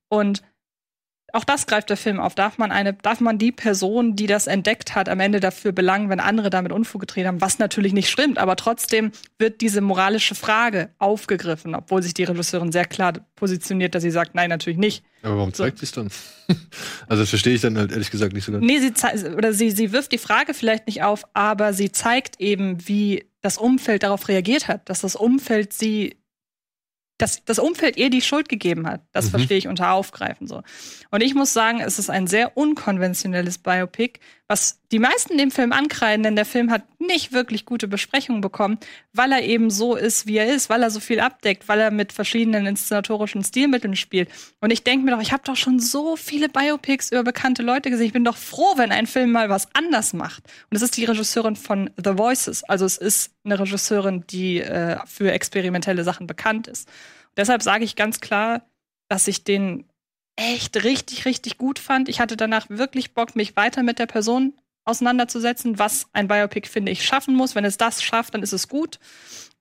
Und 0.09 0.43
auch 1.35 1.45
das 1.45 1.67
greift 1.67 1.91
der 1.91 1.97
Film 1.97 2.21
auf. 2.21 2.35
Darf 2.35 2.59
man 2.59 2.71
eine, 2.71 2.95
darf 2.95 3.21
man 3.21 3.39
die 3.39 3.53
Person, 3.53 4.15
die 4.15 4.27
das 4.27 4.47
entdeckt 4.47 4.95
hat, 4.95 5.09
am 5.09 5.21
Ende 5.21 5.41
dafür 5.41 5.73
belangen, 5.73 6.09
wenn 6.09 6.21
andere 6.21 6.49
damit 6.49 6.73
Unfug 6.73 7.01
getreten 7.01 7.29
haben, 7.29 7.41
was 7.41 7.59
natürlich 7.59 7.93
nicht 7.93 8.09
stimmt, 8.09 8.39
aber 8.39 8.57
trotzdem 8.57 9.11
wird 9.39 9.61
diese 9.61 9.81
moralische 9.81 10.35
Frage 10.35 10.91
aufgegriffen, 10.99 11.75
obwohl 11.75 12.03
sich 12.03 12.15
die 12.15 12.25
Regisseurin 12.25 12.73
sehr 12.73 12.85
klar 12.85 13.15
positioniert, 13.35 13.95
dass 13.95 14.03
sie 14.03 14.11
sagt, 14.11 14.35
nein, 14.35 14.49
natürlich 14.49 14.79
nicht. 14.79 15.05
Aber 15.23 15.39
warum 15.39 15.53
zeigt 15.53 15.79
sie 15.79 15.87
es 15.87 15.93
dann? 15.93 16.11
also 17.09 17.23
das 17.23 17.31
verstehe 17.31 17.55
ich 17.55 17.61
dann 17.61 17.77
halt 17.79 17.91
ehrlich 17.91 18.11
gesagt 18.11 18.33
nicht 18.33 18.45
so 18.45 18.53
ganz. 18.53 18.65
Nee, 18.65 18.79
sie 18.79 18.93
oder 19.35 19.53
sie, 19.53 19.71
sie 19.71 19.93
wirft 19.93 20.13
die 20.13 20.19
Frage 20.19 20.55
vielleicht 20.55 20.87
nicht 20.87 21.03
auf, 21.03 21.25
aber 21.33 21.73
sie 21.73 21.91
zeigt 21.91 22.41
eben, 22.41 22.87
wie 22.87 23.25
das 23.41 23.59
Umfeld 23.59 24.03
darauf 24.03 24.29
reagiert 24.29 24.69
hat, 24.69 24.89
dass 24.89 25.01
das 25.01 25.17
Umfeld 25.17 25.73
sie 25.73 26.17
dass 27.19 27.45
das 27.45 27.59
Umfeld 27.59 27.97
ihr 27.97 28.11
die 28.11 28.23
Schuld 28.23 28.49
gegeben 28.49 28.87
hat. 28.89 29.01
Das 29.13 29.27
Mhm. 29.27 29.31
verstehe 29.31 29.59
ich 29.59 29.69
unter 29.69 29.93
Aufgreifen 29.93 30.47
so. 30.47 30.63
Und 31.11 31.23
ich 31.23 31.35
muss 31.35 31.53
sagen, 31.53 31.81
es 31.81 31.99
ist 31.99 32.11
ein 32.11 32.27
sehr 32.27 32.57
unkonventionelles 32.57 33.59
Biopic, 33.59 34.19
was 34.47 34.79
die 34.93 34.99
meisten 34.99 35.39
dem 35.39 35.51
Film 35.51 35.73
ankreiden, 35.73 36.23
denn 36.23 36.37
der 36.37 36.45
Film 36.45 36.71
hat 36.71 36.83
nicht 37.01 37.33
wirklich 37.33 37.65
gute 37.65 37.89
Besprechungen 37.89 38.43
bekommen, 38.43 38.79
weil 39.15 39.33
er 39.33 39.43
eben 39.43 39.71
so 39.71 39.97
ist, 39.97 40.27
wie 40.27 40.37
er 40.37 40.55
ist, 40.55 40.69
weil 40.69 40.83
er 40.83 40.91
so 40.91 41.01
viel 41.01 41.21
abdeckt, 41.21 41.67
weil 41.67 41.81
er 41.81 41.91
mit 41.91 42.13
verschiedenen 42.13 42.67
inszenatorischen 42.67 43.43
Stilmitteln 43.43 43.97
spielt. 43.97 44.29
Und 44.61 44.71
ich 44.71 44.85
denke 44.85 45.07
mir 45.07 45.13
doch, 45.13 45.23
ich 45.23 45.33
habe 45.33 45.43
doch 45.45 45.57
schon 45.57 45.81
so 45.81 46.17
viele 46.17 46.51
Biopics 46.51 47.11
über 47.11 47.25
bekannte 47.25 47.63
Leute 47.63 47.89
gesehen. 47.89 48.07
Ich 48.07 48.13
bin 48.13 48.25
doch 48.25 48.37
froh, 48.37 48.75
wenn 48.77 48.93
ein 48.93 49.07
Film 49.07 49.33
mal 49.33 49.49
was 49.49 49.69
anders 49.75 50.13
macht. 50.13 50.45
Und 50.71 50.77
es 50.77 50.83
ist 50.83 50.97
die 50.99 51.07
Regisseurin 51.07 51.57
von 51.57 51.89
The 51.97 52.19
Voices. 52.19 52.65
Also 52.65 52.85
es 52.85 52.99
ist 52.99 53.33
eine 53.45 53.59
Regisseurin, 53.59 54.25
die 54.29 54.61
äh, 54.61 54.99
für 55.07 55.33
experimentelle 55.33 56.05
Sachen 56.05 56.27
bekannt 56.27 56.69
ist. 56.69 56.89
Deshalb 57.37 57.63
sage 57.63 57.85
ich 57.85 57.97
ganz 57.97 58.21
klar, 58.21 58.63
dass 59.09 59.27
ich 59.27 59.45
den 59.45 59.87
echt 60.37 60.83
richtig, 60.85 61.25
richtig 61.25 61.59
gut 61.59 61.79
fand. 61.79 62.09
Ich 62.09 62.21
hatte 62.21 62.37
danach 62.37 62.67
wirklich 62.69 63.15
Bock, 63.15 63.37
mich 63.37 63.57
weiter 63.57 63.83
mit 63.83 63.99
der 63.99 64.07
Person 64.07 64.55
auseinanderzusetzen, 64.85 65.79
was 65.79 66.07
ein 66.13 66.29
Biopic, 66.29 66.69
finde 66.69 66.93
ich, 66.93 67.05
schaffen 67.05 67.35
muss. 67.35 67.55
Wenn 67.55 67.65
es 67.65 67.79
das 67.79 68.03
schafft, 68.03 68.35
dann 68.35 68.43
ist 68.43 68.53
es 68.53 68.69
gut. 68.69 68.99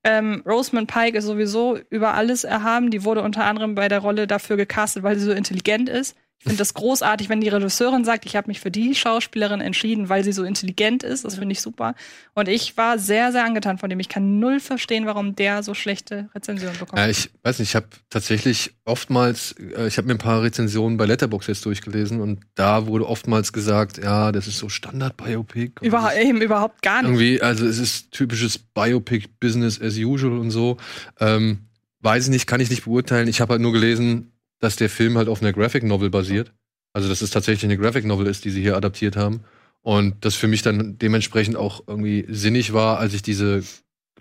Ähm, 0.03 0.43
Rosamund 0.45 0.91
Pike 0.91 1.17
ist 1.17 1.26
sowieso 1.26 1.78
über 1.89 2.13
alles 2.13 2.43
erhaben. 2.43 2.91
Die 2.91 3.05
wurde 3.05 3.21
unter 3.21 3.45
anderem 3.45 3.76
bei 3.76 3.88
der 3.88 3.99
Rolle 3.99 4.28
dafür 4.28 4.57
gecastet, 4.57 5.03
weil 5.03 5.17
sie 5.17 5.26
so 5.26 5.32
intelligent 5.32 5.88
ist. 5.88 6.17
Ich 6.43 6.49
finde 6.49 6.57
das 6.57 6.73
großartig, 6.73 7.29
wenn 7.29 7.39
die 7.39 7.47
Regisseurin 7.47 8.03
sagt, 8.03 8.25
ich 8.25 8.35
habe 8.35 8.49
mich 8.49 8.59
für 8.59 8.69
die 8.69 8.95
Schauspielerin 8.95 9.61
entschieden, 9.61 10.09
weil 10.09 10.25
sie 10.25 10.33
so 10.33 10.43
intelligent 10.43 11.01
ist. 11.01 11.23
Das 11.23 11.35
finde 11.35 11.53
ich 11.53 11.61
super. 11.61 11.95
Und 12.33 12.49
ich 12.49 12.75
war 12.75 12.99
sehr, 12.99 13.31
sehr 13.31 13.45
angetan 13.45 13.77
von 13.77 13.89
dem. 13.89 14.01
Ich 14.01 14.09
kann 14.09 14.39
null 14.39 14.59
verstehen, 14.59 15.05
warum 15.05 15.37
der 15.37 15.63
so 15.63 15.73
schlechte 15.73 16.29
Rezensionen 16.35 16.77
bekommt. 16.77 16.99
Ja, 16.99 17.07
ich 17.07 17.29
weiß 17.43 17.59
nicht, 17.59 17.69
ich 17.69 17.75
habe 17.77 17.87
tatsächlich 18.09 18.75
oftmals, 18.83 19.55
äh, 19.57 19.87
ich 19.87 19.97
habe 19.97 20.07
mir 20.07 20.15
ein 20.15 20.17
paar 20.17 20.43
Rezensionen 20.43 20.97
bei 20.97 21.05
Letterboxd 21.05 21.47
jetzt 21.47 21.65
durchgelesen 21.65 22.19
und 22.19 22.41
da 22.55 22.87
wurde 22.87 23.07
oftmals 23.07 23.53
gesagt, 23.53 24.03
ja, 24.03 24.33
das 24.33 24.45
ist 24.45 24.57
so 24.57 24.67
Standard-Biopic. 24.67 25.79
Überha 25.79 26.13
eben 26.15 26.41
überhaupt 26.41 26.81
gar 26.81 27.03
nicht. 27.03 27.05
Irgendwie, 27.09 27.41
also 27.41 27.65
es 27.65 27.79
ist 27.79 28.11
typisches 28.11 28.57
Biopic 28.57 29.29
Business 29.39 29.79
as 29.81 29.95
usual 29.95 30.37
und 30.37 30.51
so. 30.51 30.75
Ähm, 31.21 31.59
weiß 32.01 32.25
ich 32.25 32.31
nicht, 32.31 32.47
kann 32.47 32.59
ich 32.59 32.69
nicht 32.69 32.83
beurteilen. 32.83 33.29
Ich 33.29 33.39
habe 33.39 33.53
halt 33.53 33.61
nur 33.61 33.71
gelesen, 33.71 34.32
dass 34.64 34.76
der 34.78 34.89
Film 34.89 35.18
halt 35.18 35.28
auf 35.28 35.41
einer 35.41 35.53
Graphic 35.53 35.84
Novel 35.84 36.09
basiert. 36.09 36.53
Also 36.93 37.09
dass 37.09 37.22
es 37.22 37.32
tatsächlich 37.32 37.64
eine 37.66 37.78
Graphic 37.78 38.05
Novel 38.05 38.28
ist, 38.28 38.45
die 38.45 38.49
sie 38.51 38.61
hier 38.61 38.78
adaptiert 38.78 39.16
haben. 39.18 39.41
Und 39.82 40.24
das 40.26 40.36
für 40.36 40.47
mich 40.47 40.61
dann 40.61 40.97
dementsprechend 40.97 41.55
auch 41.57 41.84
irgendwie 41.88 42.26
sinnig 42.30 42.72
war, 42.74 42.99
als 42.99 43.14
ich 43.14 43.22
diese 43.22 43.64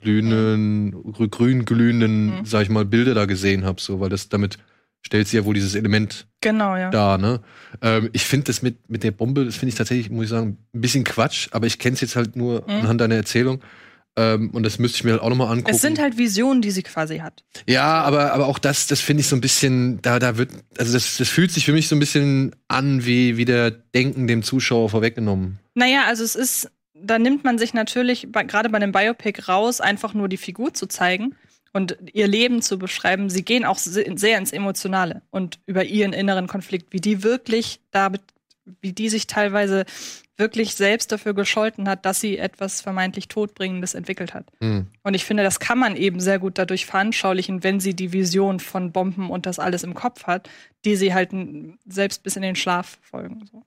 glühenden, 0.00 0.94
grü- 0.94 1.28
grün 1.30 1.64
glühenden, 1.64 2.26
Mhm. 2.40 2.44
sag 2.44 2.62
ich 2.62 2.68
mal, 2.70 2.84
Bilder 2.84 3.14
da 3.14 3.26
gesehen 3.26 3.64
habe, 3.64 3.80
so, 3.80 4.00
weil 4.00 4.08
das 4.08 4.28
damit 4.28 4.58
stellt 5.04 5.28
sie 5.28 5.36
ja 5.36 5.44
wohl 5.44 5.54
dieses 5.54 5.74
Element 5.74 6.26
Genau, 6.40 6.76
ja. 6.76 6.90
da, 6.90 7.18
ne? 7.18 7.40
Ähm, 7.80 8.10
ich 8.12 8.24
finde 8.24 8.44
das 8.46 8.62
mit, 8.62 8.88
mit 8.88 9.02
der 9.04 9.10
Bombe, 9.12 9.44
das 9.44 9.56
finde 9.56 9.70
ich 9.70 9.74
tatsächlich, 9.76 10.10
muss 10.10 10.24
ich 10.24 10.30
sagen, 10.30 10.58
ein 10.74 10.80
bisschen 10.80 11.04
Quatsch, 11.04 11.48
aber 11.52 11.66
ich 11.66 11.78
kenne 11.78 11.94
es 11.94 12.00
jetzt 12.00 12.16
halt 12.16 12.36
nur 12.36 12.62
Mhm. 12.62 12.70
anhand 12.82 13.00
deiner 13.00 13.14
Erzählung. 13.16 13.60
Ähm, 14.14 14.50
und 14.50 14.62
das 14.64 14.78
müsste 14.78 14.96
ich 14.96 15.04
mir 15.04 15.12
halt 15.12 15.22
auch 15.22 15.30
nochmal 15.30 15.48
angucken. 15.50 15.74
Es 15.74 15.80
sind 15.80 15.98
halt 15.98 16.18
Visionen, 16.18 16.60
die 16.60 16.70
sie 16.70 16.82
quasi 16.82 17.18
hat. 17.18 17.42
ja, 17.66 18.02
aber, 18.02 18.32
aber 18.34 18.46
auch 18.46 18.58
das, 18.58 18.86
das 18.86 19.00
finde 19.00 19.22
ich 19.22 19.26
so 19.28 19.36
ein 19.36 19.40
bisschen, 19.40 20.02
da, 20.02 20.18
da 20.18 20.36
wird, 20.36 20.50
also 20.78 20.92
das, 20.92 21.16
das 21.16 21.28
fühlt 21.28 21.50
sich 21.50 21.64
für 21.64 21.72
mich 21.72 21.88
so 21.88 21.96
ein 21.96 21.98
bisschen 21.98 22.54
an, 22.68 23.06
wie, 23.06 23.38
wie 23.38 23.46
der 23.46 23.70
Denken 23.70 24.26
dem 24.26 24.42
Zuschauer 24.42 24.90
vorweggenommen. 24.90 25.58
Naja, 25.74 26.02
also 26.06 26.24
es 26.24 26.34
ist, 26.36 26.70
da 26.94 27.18
nimmt 27.18 27.42
man 27.44 27.56
sich 27.58 27.72
natürlich 27.72 28.28
gerade 28.30 28.68
bei 28.68 28.76
einem 28.76 28.92
Biopic 28.92 29.40
raus, 29.48 29.80
einfach 29.80 30.12
nur 30.12 30.28
die 30.28 30.36
Figur 30.36 30.74
zu 30.74 30.86
zeigen 30.86 31.34
und 31.72 31.96
ihr 32.12 32.28
Leben 32.28 32.60
zu 32.60 32.78
beschreiben. 32.78 33.30
Sie 33.30 33.42
gehen 33.44 33.64
auch 33.64 33.78
se- 33.78 34.04
sehr 34.16 34.36
ins 34.36 34.52
Emotionale 34.52 35.22
und 35.30 35.58
über 35.64 35.84
ihren 35.84 36.12
inneren 36.12 36.48
Konflikt, 36.48 36.92
wie 36.92 37.00
die 37.00 37.22
wirklich 37.22 37.80
damit, 37.92 38.20
wie 38.82 38.92
die 38.92 39.08
sich 39.08 39.26
teilweise 39.26 39.86
wirklich 40.36 40.74
selbst 40.74 41.12
dafür 41.12 41.34
gescholten 41.34 41.88
hat, 41.88 42.04
dass 42.06 42.20
sie 42.20 42.38
etwas 42.38 42.80
vermeintlich 42.80 43.28
Todbringendes 43.28 43.94
entwickelt 43.94 44.34
hat. 44.34 44.46
Hm. 44.60 44.86
Und 45.02 45.14
ich 45.14 45.24
finde, 45.24 45.42
das 45.42 45.60
kann 45.60 45.78
man 45.78 45.96
eben 45.96 46.20
sehr 46.20 46.38
gut 46.38 46.58
dadurch 46.58 46.86
veranschaulichen, 46.86 47.62
wenn 47.62 47.80
sie 47.80 47.94
die 47.94 48.12
Vision 48.12 48.60
von 48.60 48.92
Bomben 48.92 49.30
und 49.30 49.46
das 49.46 49.58
alles 49.58 49.84
im 49.84 49.94
Kopf 49.94 50.24
hat, 50.24 50.48
die 50.84 50.96
sie 50.96 51.14
halt 51.14 51.30
selbst 51.86 52.22
bis 52.22 52.36
in 52.36 52.42
den 52.42 52.56
Schlaf 52.56 52.98
folgen. 53.02 53.44
So. 53.50 53.62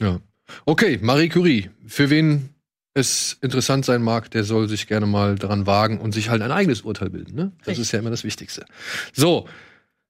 Ja. 0.00 0.20
Okay, 0.64 0.98
Marie 1.02 1.28
Curie. 1.28 1.70
Für 1.86 2.08
wen 2.08 2.50
es 2.94 3.36
interessant 3.42 3.84
sein 3.84 4.00
mag, 4.00 4.30
der 4.30 4.44
soll 4.44 4.68
sich 4.68 4.86
gerne 4.86 5.06
mal 5.06 5.34
daran 5.34 5.66
wagen 5.66 5.98
und 6.00 6.12
sich 6.12 6.30
halt 6.30 6.40
ein 6.40 6.52
eigenes 6.52 6.80
Urteil 6.80 7.10
bilden. 7.10 7.34
Ne? 7.34 7.52
Das 7.58 7.68
Richtig. 7.68 7.82
ist 7.82 7.92
ja 7.92 7.98
immer 7.98 8.10
das 8.10 8.24
Wichtigste. 8.24 8.64
So, 9.12 9.46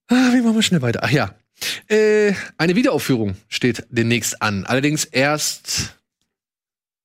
ah, 0.09 0.33
wie 0.33 0.41
machen 0.41 0.55
wir 0.57 0.63
schnell 0.63 0.83
weiter? 0.83 1.01
Ach 1.03 1.11
ja, 1.11 1.35
äh, 1.89 2.33
eine 2.59 2.77
Wiederaufführung 2.77 3.37
steht 3.49 3.87
demnächst 3.91 4.43
an. 4.43 4.65
Allerdings 4.67 5.05
erst 5.05 5.95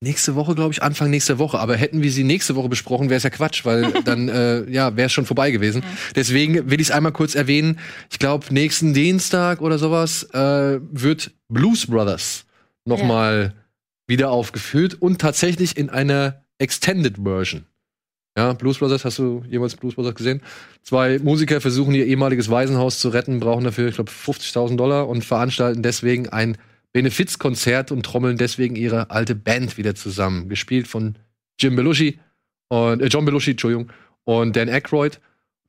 nächste 0.00 0.34
Woche, 0.34 0.54
glaube 0.54 0.72
ich, 0.72 0.82
Anfang 0.82 1.10
nächster 1.10 1.38
Woche. 1.38 1.58
Aber 1.60 1.76
hätten 1.76 2.02
wir 2.02 2.10
sie 2.10 2.24
nächste 2.24 2.56
Woche 2.56 2.68
besprochen, 2.68 3.08
wäre 3.08 3.18
es 3.18 3.22
ja 3.22 3.30
Quatsch, 3.30 3.64
weil 3.64 3.92
dann 4.04 4.28
äh, 4.28 4.68
ja 4.70 4.96
wäre 4.96 5.06
es 5.06 5.12
schon 5.12 5.26
vorbei 5.26 5.50
gewesen. 5.50 5.82
Deswegen 6.16 6.70
will 6.70 6.80
ich 6.80 6.88
es 6.88 6.90
einmal 6.90 7.12
kurz 7.12 7.34
erwähnen. 7.34 7.78
Ich 8.10 8.18
glaube, 8.18 8.52
nächsten 8.52 8.94
Dienstag 8.94 9.60
oder 9.60 9.78
sowas 9.78 10.24
äh, 10.34 10.80
wird 10.90 11.30
Blues 11.48 11.86
Brothers 11.86 12.44
noch 12.84 12.98
Ja. 12.98 13.52
wieder 14.08 14.30
aufgeführt 14.30 14.94
und 15.00 15.20
tatsächlich 15.20 15.76
in 15.76 15.88
einer 15.88 16.42
Extended 16.58 17.16
Version. 17.22 17.64
Ja, 18.36 18.54
Blues 18.54 18.78
Brothers, 18.78 19.04
hast 19.04 19.18
du 19.18 19.44
jemals 19.48 19.76
Blues 19.76 19.94
Brothers 19.94 20.14
gesehen? 20.14 20.40
Zwei 20.82 21.18
Musiker 21.18 21.60
versuchen 21.60 21.94
ihr 21.94 22.06
ehemaliges 22.06 22.50
Waisenhaus 22.50 22.98
zu 22.98 23.10
retten, 23.10 23.40
brauchen 23.40 23.64
dafür, 23.64 23.88
ich 23.88 23.96
glaube, 23.96 24.10
50.000 24.10 24.76
Dollar 24.76 25.06
und 25.08 25.22
veranstalten 25.22 25.82
deswegen 25.82 26.30
ein 26.30 26.56
Benefizkonzert 26.92 27.92
und 27.92 28.04
trommeln 28.04 28.38
deswegen 28.38 28.76
ihre 28.76 29.10
alte 29.10 29.34
Band 29.34 29.76
wieder 29.76 29.94
zusammen. 29.94 30.48
Gespielt 30.48 30.88
von 30.88 31.16
Jim 31.58 31.76
Belushi 31.76 32.18
und 32.68 33.02
äh, 33.02 33.06
John 33.06 33.26
Belushi, 33.26 33.52
Entschuldigung, 33.52 33.90
und 34.24 34.56
Dan 34.56 34.70
Aykroyd. 34.70 35.20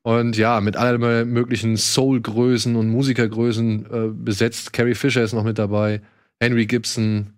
Und 0.01 0.37
ja, 0.37 0.59
mit 0.59 0.75
allen 0.75 1.31
möglichen 1.31 1.77
Soul-Größen 1.77 2.75
und 2.75 2.89
Musikergrößen 2.89 3.85
äh, 3.85 4.09
besetzt. 4.13 4.73
Carrie 4.73 4.95
Fisher 4.95 5.23
ist 5.23 5.33
noch 5.33 5.45
mit 5.45 5.57
dabei, 5.57 6.01
Henry 6.41 6.65
Gibson, 6.65 7.33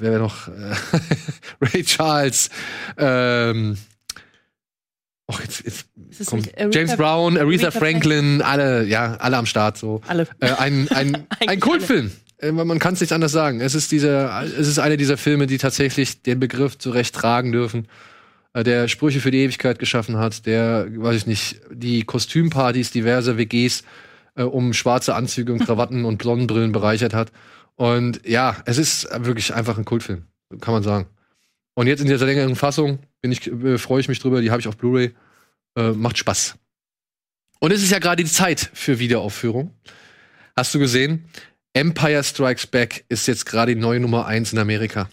wer 0.00 0.12
wäre 0.12 0.22
noch? 0.22 0.48
Äh, 0.48 0.74
Ray 1.60 1.84
Charles, 1.84 2.50
ähm, 2.96 3.76
Och, 5.30 5.40
jetzt, 5.42 5.62
jetzt 5.62 6.26
kommt 6.26 6.48
James 6.72 6.96
Brown, 6.96 7.36
Aretha, 7.36 7.66
Aretha 7.66 7.70
Franklin, 7.70 8.40
alle, 8.40 8.84
ja, 8.86 9.16
alle 9.16 9.36
am 9.36 9.44
Start 9.44 9.76
so. 9.76 10.00
Alle. 10.06 10.26
Äh, 10.40 10.52
ein, 10.52 10.88
ein, 10.88 11.26
ein 11.46 11.60
Kultfilm. 11.60 12.10
Äh, 12.38 12.52
Man 12.52 12.78
kann 12.78 12.94
es 12.94 13.00
nicht 13.02 13.12
anders 13.12 13.32
sagen. 13.32 13.60
Es 13.60 13.74
ist 13.74 13.92
dieser, 13.92 14.42
es 14.44 14.66
ist 14.66 14.78
einer 14.78 14.96
dieser 14.96 15.18
Filme, 15.18 15.46
die 15.46 15.58
tatsächlich 15.58 16.22
den 16.22 16.40
Begriff 16.40 16.78
zurecht 16.78 17.14
tragen 17.14 17.52
dürfen, 17.52 17.88
äh, 18.54 18.64
der 18.64 18.88
Sprüche 18.88 19.20
für 19.20 19.30
die 19.30 19.40
Ewigkeit 19.40 19.78
geschaffen 19.78 20.16
hat, 20.16 20.46
der, 20.46 20.86
weiß 20.90 21.16
ich 21.16 21.26
nicht, 21.26 21.60
die 21.70 22.04
Kostümpartys 22.04 22.90
diverser 22.90 23.36
WGs 23.36 23.84
äh, 24.34 24.44
um 24.44 24.72
schwarze 24.72 25.14
Anzüge 25.14 25.52
und 25.52 25.58
Krawatten 25.58 26.06
und 26.06 26.16
Blondenbrillen 26.16 26.72
bereichert 26.72 27.12
hat. 27.12 27.32
Und 27.78 28.20
ja, 28.26 28.56
es 28.64 28.76
ist 28.76 29.08
wirklich 29.24 29.54
einfach 29.54 29.78
ein 29.78 29.84
Kultfilm, 29.84 30.24
kann 30.60 30.74
man 30.74 30.82
sagen. 30.82 31.06
Und 31.74 31.86
jetzt 31.86 32.00
in 32.00 32.06
dieser 32.08 32.26
längeren 32.26 32.56
Fassung 32.56 32.98
bin 33.22 33.30
ich, 33.30 33.46
äh, 33.46 33.78
freue 33.78 34.00
ich 34.00 34.08
mich 34.08 34.18
drüber. 34.18 34.40
Die 34.40 34.50
habe 34.50 34.60
ich 34.60 34.66
auf 34.66 34.76
Blu-ray. 34.76 35.14
Äh, 35.76 35.92
macht 35.92 36.18
Spaß. 36.18 36.56
Und 37.60 37.72
es 37.72 37.82
ist 37.82 37.90
ja 37.92 38.00
gerade 38.00 38.22
die 38.24 38.28
Zeit 38.30 38.68
für 38.74 38.98
Wiederaufführung. 38.98 39.72
Hast 40.56 40.74
du 40.74 40.80
gesehen? 40.80 41.28
Empire 41.72 42.24
Strikes 42.24 42.66
Back 42.66 43.04
ist 43.08 43.28
jetzt 43.28 43.46
gerade 43.46 43.74
die 43.76 43.80
neue 43.80 44.00
Nummer 44.00 44.26
1 44.26 44.52
in 44.52 44.58
Amerika. 44.58 45.08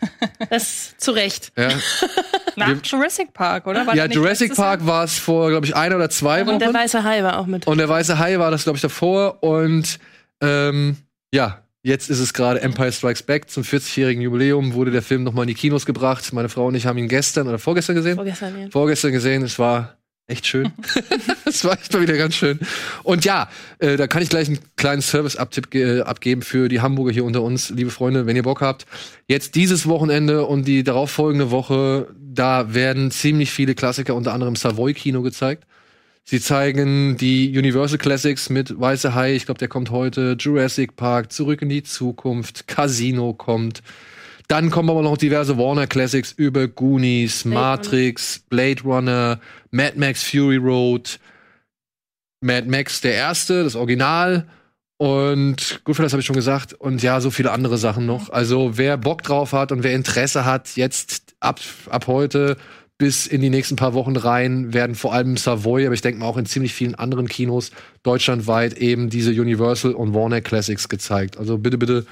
Das 0.50 0.96
zu 0.96 1.10
Recht. 1.12 1.52
Ja, 1.56 1.68
Nach 2.56 2.68
Wir- 2.68 2.80
Jurassic 2.82 3.32
Park, 3.32 3.66
oder? 3.68 3.86
War 3.86 3.94
ja 3.94 4.06
Jurassic? 4.06 4.54
Park 4.56 4.86
war 4.86 5.04
es 5.04 5.18
vor, 5.18 5.50
glaube 5.50 5.66
ich, 5.66 5.76
ein 5.76 5.92
oder 5.92 6.08
zwei 6.10 6.42
Und 6.44 6.58
der 6.60 6.68
Wochen. 6.68 6.76
weiße 6.76 7.04
Hai 7.04 7.22
war 7.22 7.38
auch 7.38 7.46
mit. 7.46 7.66
Und 7.66 7.78
der 7.78 7.88
Weiße 7.88 8.18
Hai 8.18 8.38
war 8.38 8.50
das, 8.50 8.64
glaube 8.64 8.76
ich, 8.76 8.82
davor. 8.82 9.42
Und 9.42 9.98
ähm, 10.40 10.96
ja, 11.32 11.62
jetzt 11.88 12.10
ist 12.10 12.20
es 12.20 12.32
gerade 12.34 12.60
Empire 12.60 12.92
Strikes 12.92 13.22
Back. 13.22 13.50
Zum 13.50 13.64
40-jährigen 13.64 14.22
Jubiläum 14.22 14.74
wurde 14.74 14.90
der 14.90 15.02
Film 15.02 15.24
nochmal 15.24 15.44
in 15.44 15.48
die 15.48 15.54
Kinos 15.54 15.86
gebracht. 15.86 16.32
Meine 16.32 16.48
Frau 16.48 16.66
und 16.66 16.74
ich 16.74 16.86
haben 16.86 16.98
ihn 16.98 17.08
gestern 17.08 17.48
oder 17.48 17.58
vorgestern 17.58 17.96
gesehen. 17.96 18.16
Vorgestern, 18.16 18.60
ja. 18.60 18.68
Vorgestern 18.70 19.12
gesehen. 19.12 19.42
Es 19.42 19.58
war 19.58 19.96
echt 20.26 20.46
schön. 20.46 20.70
Es 21.48 21.64
war 21.64 21.72
echt 21.80 21.90
mal 21.94 22.02
wieder 22.02 22.18
ganz 22.18 22.34
schön. 22.34 22.60
Und 23.04 23.24
ja, 23.24 23.48
äh, 23.78 23.96
da 23.96 24.06
kann 24.06 24.20
ich 24.20 24.28
gleich 24.28 24.48
einen 24.48 24.58
kleinen 24.76 25.00
Service-Abtipp 25.00 25.74
äh, 25.74 26.02
abgeben 26.02 26.42
für 26.42 26.68
die 26.68 26.82
Hamburger 26.82 27.10
hier 27.10 27.24
unter 27.24 27.42
uns, 27.42 27.70
liebe 27.70 27.90
Freunde, 27.90 28.26
wenn 28.26 28.36
ihr 28.36 28.42
Bock 28.42 28.60
habt. 28.60 28.84
Jetzt 29.26 29.54
dieses 29.54 29.88
Wochenende 29.88 30.44
und 30.44 30.68
die 30.68 30.84
darauffolgende 30.84 31.50
Woche, 31.50 32.08
da 32.20 32.74
werden 32.74 33.10
ziemlich 33.10 33.50
viele 33.50 33.74
Klassiker, 33.74 34.14
unter 34.14 34.34
anderem 34.34 34.56
Savoy-Kino 34.56 35.22
gezeigt. 35.22 35.64
Sie 36.30 36.42
zeigen 36.42 37.16
die 37.16 37.56
Universal 37.56 37.96
Classics 37.96 38.50
mit 38.50 38.78
Weiße 38.78 39.14
Hai, 39.14 39.34
ich 39.34 39.46
glaube, 39.46 39.56
der 39.56 39.68
kommt 39.68 39.90
heute, 39.90 40.36
Jurassic 40.38 40.94
Park, 40.94 41.32
Zurück 41.32 41.62
in 41.62 41.70
die 41.70 41.82
Zukunft, 41.82 42.68
Casino 42.68 43.32
kommt. 43.32 43.82
Dann 44.46 44.68
kommen 44.68 44.90
aber 44.90 45.00
noch 45.00 45.16
diverse 45.16 45.56
Warner 45.56 45.86
Classics 45.86 46.32
über 46.32 46.68
Goonies, 46.68 47.44
Blade 47.44 47.54
Matrix, 47.54 48.40
Blade 48.50 48.82
Runner, 48.82 49.40
Mad 49.70 49.94
Max 49.96 50.22
Fury 50.22 50.58
Road, 50.58 51.18
Mad 52.42 52.68
Max 52.68 53.00
der 53.00 53.14
erste, 53.14 53.64
das 53.64 53.74
Original 53.74 54.46
und 54.98 55.80
Goodfellas 55.84 56.12
habe 56.12 56.20
ich 56.20 56.26
schon 56.26 56.36
gesagt 56.36 56.74
und 56.74 57.02
ja, 57.02 57.22
so 57.22 57.30
viele 57.30 57.52
andere 57.52 57.78
Sachen 57.78 58.04
noch. 58.04 58.28
Also 58.28 58.76
wer 58.76 58.98
Bock 58.98 59.22
drauf 59.22 59.54
hat 59.54 59.72
und 59.72 59.82
wer 59.82 59.94
Interesse 59.94 60.44
hat, 60.44 60.76
jetzt 60.76 61.34
ab, 61.40 61.58
ab 61.88 62.06
heute 62.06 62.58
bis 62.98 63.28
in 63.28 63.40
die 63.40 63.50
nächsten 63.50 63.76
paar 63.76 63.94
Wochen 63.94 64.16
rein 64.16 64.74
werden 64.74 64.96
vor 64.96 65.14
allem 65.14 65.30
im 65.30 65.36
Savoy, 65.36 65.86
aber 65.86 65.94
ich 65.94 66.02
denke 66.02 66.18
mal 66.18 66.26
auch 66.26 66.36
in 66.36 66.46
ziemlich 66.46 66.74
vielen 66.74 66.96
anderen 66.96 67.28
Kinos 67.28 67.70
deutschlandweit 68.02 68.74
eben 68.74 69.08
diese 69.08 69.30
Universal 69.30 69.92
und 69.92 70.14
Warner 70.14 70.40
Classics 70.40 70.88
gezeigt. 70.88 71.38
Also 71.38 71.58
bitte, 71.58 71.78
bitte 71.78 72.06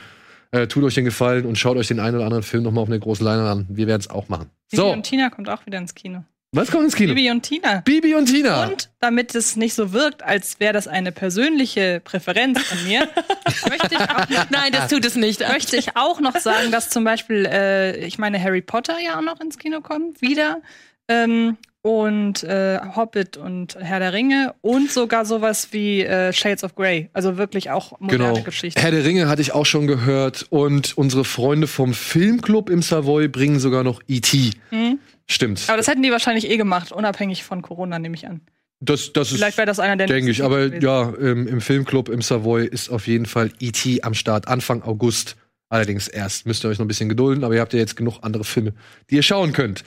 äh, 0.53 0.69
tut 0.69 0.85
euch 0.85 0.95
den 0.95 1.05
Gefallen 1.05 1.45
und 1.45 1.59
schaut 1.59 1.77
euch 1.77 1.89
den 1.89 1.99
einen 1.99 2.17
oder 2.17 2.25
anderen 2.25 2.45
Film 2.45 2.63
noch 2.63 2.71
mal 2.71 2.83
auf 2.83 2.89
eine 2.89 3.01
große 3.01 3.25
Leinwand 3.25 3.69
an. 3.69 3.77
Wir 3.77 3.89
werden 3.89 4.01
es 4.01 4.09
auch 4.09 4.29
machen. 4.29 4.51
Bibi 4.71 4.81
So, 4.81 4.93
und 4.93 5.03
Tina 5.03 5.29
kommt 5.29 5.49
auch 5.49 5.67
wieder 5.67 5.79
ins 5.79 5.95
Kino. 5.95 6.25
Was 6.53 6.71
kommt 6.71 6.85
ins 6.85 6.95
Kino? 6.97 7.13
Bibi 7.15 7.31
und 7.31 7.43
Tina. 7.43 7.83
Bibi 7.85 8.15
und 8.15 8.27
Tina. 8.27 8.65
Und 8.67 8.89
damit 9.01 9.35
es 9.35 9.57
nicht 9.57 9.75
so 9.75 9.93
wirkt, 9.93 10.23
als 10.23 10.59
wäre 10.59 10.73
das 10.73 10.89
eine 10.89 11.13
persönliche 11.13 12.01
Präferenz 12.03 12.63
von 12.63 12.83
mir, 12.85 13.01
möchte, 13.69 13.95
ich 13.95 14.01
auch, 14.01 14.47
Nein, 14.51 14.73
das 14.73 14.89
tut 14.89 15.05
es 15.05 15.17
nicht. 15.17 15.41
möchte 15.41 15.77
ich 15.77 15.97
auch 15.97 16.21
noch 16.21 16.37
sagen, 16.39 16.71
dass 16.71 16.89
zum 16.89 17.05
Beispiel, 17.05 17.45
äh, 17.47 17.97
ich 18.07 18.19
meine, 18.19 18.43
Harry 18.43 18.63
Potter 18.63 18.97
ja 19.05 19.19
auch 19.19 19.23
noch 19.23 19.41
ins 19.41 19.59
Kino 19.59 19.81
kommt, 19.83 20.23
wieder. 20.23 20.63
Ähm, 21.09 21.57
und 21.83 22.43
äh, 22.43 22.81
Hobbit 22.97 23.37
und 23.37 23.77
Herr 23.79 24.01
der 24.01 24.13
Ringe 24.13 24.55
und 24.61 24.91
sogar 24.91 25.25
sowas 25.25 25.69
wie 25.71 26.01
äh, 26.03 26.33
Shades 26.33 26.65
of 26.65 26.75
Grey. 26.75 27.11
Also 27.13 27.37
wirklich 27.37 27.71
auch 27.71 28.01
moderne 28.01 28.33
Genau. 28.33 28.45
Geschichten. 28.45 28.81
Herr 28.81 28.91
der 28.91 29.05
Ringe 29.05 29.29
hatte 29.29 29.41
ich 29.41 29.53
auch 29.53 29.67
schon 29.67 29.87
gehört. 29.87 30.47
Und 30.51 30.99
unsere 30.99 31.25
Freunde 31.25 31.69
vom 31.69 31.95
Filmclub 31.95 32.71
im 32.71 32.83
Savoy 32.83 33.29
bringen 33.29 33.61
sogar 33.61 33.85
noch 33.85 34.01
E.T. 34.09 34.51
Mhm. 34.73 34.99
Stimmt. 35.29 35.65
Aber 35.69 35.77
das 35.77 35.89
hätten 35.89 36.03
die 36.03 36.11
wahrscheinlich 36.11 36.49
eh 36.49 36.57
gemacht, 36.57 36.93
unabhängig 36.93 37.45
von 37.45 37.63
Corona, 37.63 37.99
nehme 37.99 38.15
ich 38.15 38.27
an. 38.27 38.41
Das, 38.81 39.13
das 39.13 39.33
ist, 39.33 39.39
Vielleicht 39.39 39.57
wäre 39.57 39.67
das 39.67 39.81
einer 39.81 39.97
der 39.97 40.07
denke 40.07 40.31
ich. 40.31 40.45
Aber 40.45 40.69
gewesen. 40.69 40.83
ja, 40.85 41.13
ähm, 41.19 41.49
im 41.49 41.61
Filmclub 41.61 42.09
im 42.09 42.21
Savoy 42.21 42.67
ist 42.67 42.91
auf 42.91 43.07
jeden 43.07 43.27
Fall 43.27 43.51
E.T. 43.59 44.03
am 44.03 44.15
Start. 44.15 44.49
Anfang 44.49 44.83
August. 44.83 45.37
Allerdings 45.69 46.07
erst. 46.07 46.47
Müsst 46.47 46.65
ihr 46.65 46.69
euch 46.69 46.79
noch 46.79 46.85
ein 46.85 46.89
bisschen 46.89 47.09
gedulden, 47.09 47.43
aber 47.43 47.55
ihr 47.55 47.61
habt 47.61 47.73
ja 47.73 47.81
jetzt 47.81 47.97
genug 47.97 48.19
andere 48.23 48.45
Filme, 48.45 48.73
die 49.11 49.17
ihr 49.17 49.23
schauen 49.23 49.53
könnt. 49.53 49.83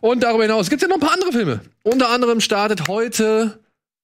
Und 0.00 0.22
darüber 0.22 0.44
hinaus 0.44 0.70
gibt 0.70 0.82
es 0.82 0.88
ja 0.88 0.94
noch 0.94 1.02
ein 1.02 1.06
paar 1.06 1.14
andere 1.14 1.32
Filme. 1.32 1.60
Unter 1.82 2.08
anderem 2.08 2.40
startet 2.40 2.88
heute 2.88 3.58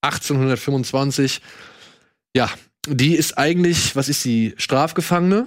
1825. 0.02 1.42
Ja, 2.36 2.50
die 2.88 3.16
ist 3.16 3.38
eigentlich, 3.38 3.96
was 3.96 4.10
ist 4.10 4.24
sie, 4.24 4.56
Strafgefangene? 4.58 5.46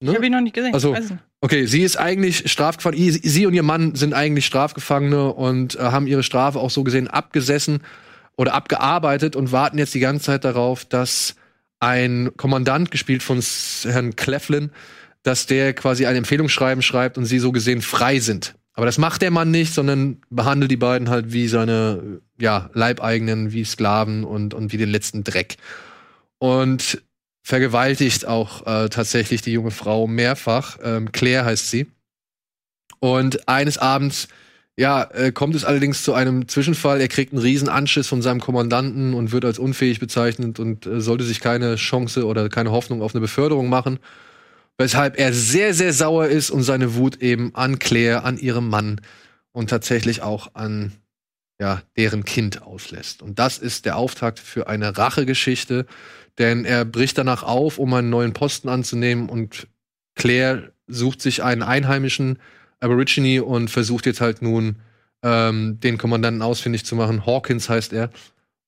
Ich 0.00 0.08
habe 0.08 0.26
ihn 0.26 0.32
noch 0.32 0.40
nicht 0.40 0.54
gesehen. 0.54 0.74
Also, 0.74 0.92
nicht. 0.92 1.14
Okay, 1.42 1.64
sie 1.64 1.82
ist 1.82 1.96
eigentlich 1.96 2.50
Strafgefangene. 2.50 3.12
Sie 3.12 3.46
und 3.46 3.54
ihr 3.54 3.62
Mann 3.62 3.94
sind 3.94 4.12
eigentlich 4.12 4.44
Strafgefangene 4.44 5.32
und 5.32 5.76
äh, 5.76 5.78
haben 5.78 6.06
ihre 6.06 6.22
Strafe 6.22 6.58
auch 6.58 6.70
so 6.70 6.84
gesehen 6.84 7.08
abgesessen 7.08 7.82
oder 8.36 8.52
abgearbeitet 8.54 9.36
und 9.36 9.50
warten 9.50 9.78
jetzt 9.78 9.94
die 9.94 10.00
ganze 10.00 10.26
Zeit 10.26 10.44
darauf, 10.44 10.84
dass 10.84 11.36
ein 11.78 12.30
Kommandant, 12.36 12.90
gespielt 12.90 13.22
von 13.22 13.42
Herrn 13.84 14.16
Cleflin, 14.16 14.70
dass 15.22 15.46
der 15.46 15.72
quasi 15.72 16.04
ein 16.04 16.16
Empfehlungsschreiben 16.16 16.82
schreibt 16.82 17.16
und 17.16 17.24
sie 17.24 17.38
so 17.38 17.52
gesehen 17.52 17.80
frei 17.80 18.18
sind. 18.18 18.54
Aber 18.74 18.86
das 18.86 18.98
macht 18.98 19.22
der 19.22 19.30
Mann 19.30 19.50
nicht, 19.50 19.74
sondern 19.74 20.22
behandelt 20.30 20.70
die 20.70 20.76
beiden 20.76 21.08
halt 21.08 21.32
wie 21.32 21.48
seine 21.48 22.20
ja, 22.38 22.70
Leibeigenen, 22.74 23.52
wie 23.52 23.64
Sklaven 23.64 24.24
und, 24.24 24.54
und 24.54 24.72
wie 24.72 24.78
den 24.78 24.90
letzten 24.90 25.24
Dreck. 25.24 25.56
Und 26.38 27.02
vergewaltigt 27.42 28.26
auch 28.26 28.66
äh, 28.66 28.88
tatsächlich 28.88 29.42
die 29.42 29.52
junge 29.52 29.70
Frau 29.70 30.06
mehrfach. 30.06 30.78
Ähm, 30.82 31.12
Claire 31.12 31.44
heißt 31.44 31.70
sie. 31.70 31.86
Und 32.98 33.48
eines 33.48 33.78
Abends, 33.78 34.28
ja, 34.76 35.02
äh, 35.12 35.32
kommt 35.32 35.54
es 35.54 35.64
allerdings 35.64 36.02
zu 36.02 36.14
einem 36.14 36.48
Zwischenfall. 36.48 37.00
Er 37.00 37.08
kriegt 37.08 37.32
einen 37.32 37.42
riesen 37.42 37.68
Anschiss 37.68 38.06
von 38.06 38.22
seinem 38.22 38.40
Kommandanten 38.40 39.14
und 39.14 39.32
wird 39.32 39.44
als 39.44 39.58
unfähig 39.58 40.00
bezeichnet 40.00 40.58
und 40.58 40.86
äh, 40.86 41.00
sollte 41.00 41.24
sich 41.24 41.40
keine 41.40 41.76
Chance 41.76 42.26
oder 42.26 42.48
keine 42.48 42.70
Hoffnung 42.70 43.02
auf 43.02 43.14
eine 43.14 43.20
Beförderung 43.20 43.68
machen. 43.68 43.98
Weshalb 44.78 45.18
er 45.18 45.32
sehr, 45.32 45.74
sehr 45.74 45.92
sauer 45.92 46.26
ist 46.26 46.50
und 46.50 46.62
seine 46.62 46.94
Wut 46.94 47.16
eben 47.16 47.54
an 47.54 47.78
Claire, 47.78 48.24
an 48.24 48.38
ihrem 48.38 48.68
Mann 48.68 49.00
und 49.52 49.68
tatsächlich 49.68 50.22
auch 50.22 50.54
an 50.54 50.92
ja, 51.60 51.82
deren 51.96 52.24
Kind 52.24 52.62
auslässt. 52.62 53.20
Und 53.20 53.38
das 53.38 53.58
ist 53.58 53.84
der 53.84 53.96
Auftakt 53.96 54.38
für 54.38 54.66
eine 54.66 54.96
Rachegeschichte, 54.96 55.84
denn 56.38 56.64
er 56.64 56.84
bricht 56.84 57.18
danach 57.18 57.42
auf, 57.42 57.78
um 57.78 57.92
einen 57.94 58.10
neuen 58.10 58.32
Posten 58.32 58.68
anzunehmen 58.68 59.28
und 59.28 59.66
Claire 60.14 60.72
sucht 60.86 61.22
sich 61.22 61.42
einen 61.42 61.62
einheimischen 61.62 62.38
Aborigine 62.80 63.44
und 63.44 63.70
versucht 63.70 64.06
jetzt 64.06 64.20
halt 64.20 64.42
nun 64.42 64.76
ähm, 65.22 65.78
den 65.80 65.98
Kommandanten 65.98 66.42
ausfindig 66.42 66.84
zu 66.84 66.96
machen. 66.96 67.26
Hawkins 67.26 67.68
heißt 67.68 67.92
er 67.92 68.10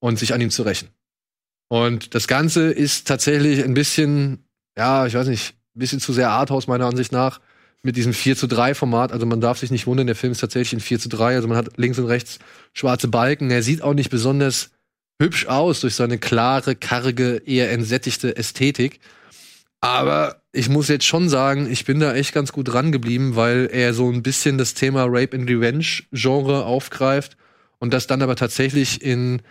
und 0.01 0.19
sich 0.19 0.35
an 0.35 0.41
ihm 0.41 0.51
zu 0.51 0.63
rächen. 0.63 0.89
Und 1.69 2.15
das 2.15 2.29
Ganze 2.29 2.71
ist 2.71 3.09
tatsächlich 3.09 3.65
ein 3.65 3.73
bisschen, 3.75 4.45
ja, 4.77 5.07
ich 5.07 5.15
weiß 5.15 5.29
nicht, 5.29 5.55
ein 5.75 5.79
bisschen 5.79 6.01
zu 6.01 6.13
sehr 6.13 6.31
Arthouse 6.31 6.67
meiner 6.67 6.87
Ansicht 6.87 7.13
nach 7.13 7.41
mit 7.83 7.97
diesem 7.97 8.13
4 8.13 8.37
zu 8.37 8.47
3 8.47 8.75
Format. 8.75 9.11
Also 9.11 9.25
man 9.25 9.41
darf 9.41 9.59
sich 9.59 9.71
nicht 9.71 9.87
wundern, 9.87 10.07
der 10.07 10.17
Film 10.17 10.33
ist 10.33 10.41
tatsächlich 10.41 10.75
in 10.75 10.81
4 10.81 10.99
zu 10.99 11.09
3. 11.09 11.37
Also 11.37 11.49
man 11.49 11.57
hat 11.57 11.79
links 11.79 11.99
und 11.99 12.07
rechts 12.07 12.39
schwarze 12.75 13.09
Balken. 13.09 13.51
Er 13.51 13.63
sieht 13.63 13.81
auch 13.81 13.95
nicht 13.95 14.11
besonders 14.11 14.72
hübsch 15.23 15.47
aus 15.47 15.81
durch 15.81 15.95
seine 15.95 16.19
klare, 16.19 16.75
karge, 16.75 17.43
eher 17.47 17.71
entsättigte 17.71 18.37
Ästhetik. 18.37 19.01
Aber 19.81 20.43
ich 20.53 20.69
muss 20.69 20.89
jetzt 20.89 21.07
schon 21.07 21.29
sagen, 21.29 21.71
ich 21.71 21.85
bin 21.85 22.01
da 22.01 22.15
echt 22.15 22.35
ganz 22.35 22.53
gut 22.53 22.69
dran 22.69 22.93
geblieben, 22.93 23.37
weil 23.37 23.69
er 23.73 23.95
so 23.95 24.11
ein 24.11 24.23
bisschen 24.23 24.59
das 24.59 24.75
Thema 24.75 25.05
Rape 25.09 25.37
and 25.37 25.49
Revenge 25.49 26.03
Genre 26.13 26.65
aufgreift 26.65 27.37
und 27.79 27.93
das 27.93 28.07
dann 28.07 28.23
aber 28.23 28.37
tatsächlich 28.37 29.03
in 29.03 29.43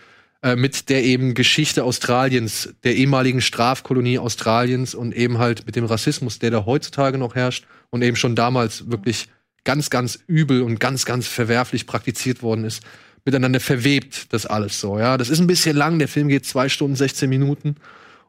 äh, 0.42 0.56
mit 0.56 0.88
der 0.88 1.04
eben 1.04 1.34
Geschichte 1.34 1.84
Australiens, 1.84 2.74
der 2.82 2.96
ehemaligen 2.96 3.40
Strafkolonie 3.40 4.18
Australiens 4.18 4.94
und 4.94 5.14
eben 5.14 5.38
halt 5.38 5.66
mit 5.66 5.76
dem 5.76 5.84
Rassismus, 5.84 6.38
der 6.38 6.50
da 6.50 6.66
heutzutage 6.66 7.18
noch 7.18 7.34
herrscht 7.34 7.66
und 7.90 8.02
eben 8.02 8.16
schon 8.16 8.34
damals 8.34 8.90
wirklich 8.90 9.28
ganz, 9.64 9.90
ganz 9.90 10.18
übel 10.26 10.62
und 10.62 10.80
ganz, 10.80 11.04
ganz 11.04 11.28
verwerflich 11.28 11.86
praktiziert 11.86 12.42
worden 12.42 12.64
ist, 12.64 12.82
miteinander 13.24 13.60
verwebt, 13.60 14.32
das 14.32 14.46
alles 14.46 14.80
so. 14.80 14.98
Ja, 14.98 15.16
das 15.16 15.28
ist 15.28 15.40
ein 15.40 15.46
bisschen 15.46 15.76
lang. 15.76 15.98
Der 15.98 16.08
Film 16.08 16.28
geht 16.28 16.46
zwei 16.46 16.68
Stunden 16.68 16.96
16 16.96 17.28
Minuten 17.28 17.76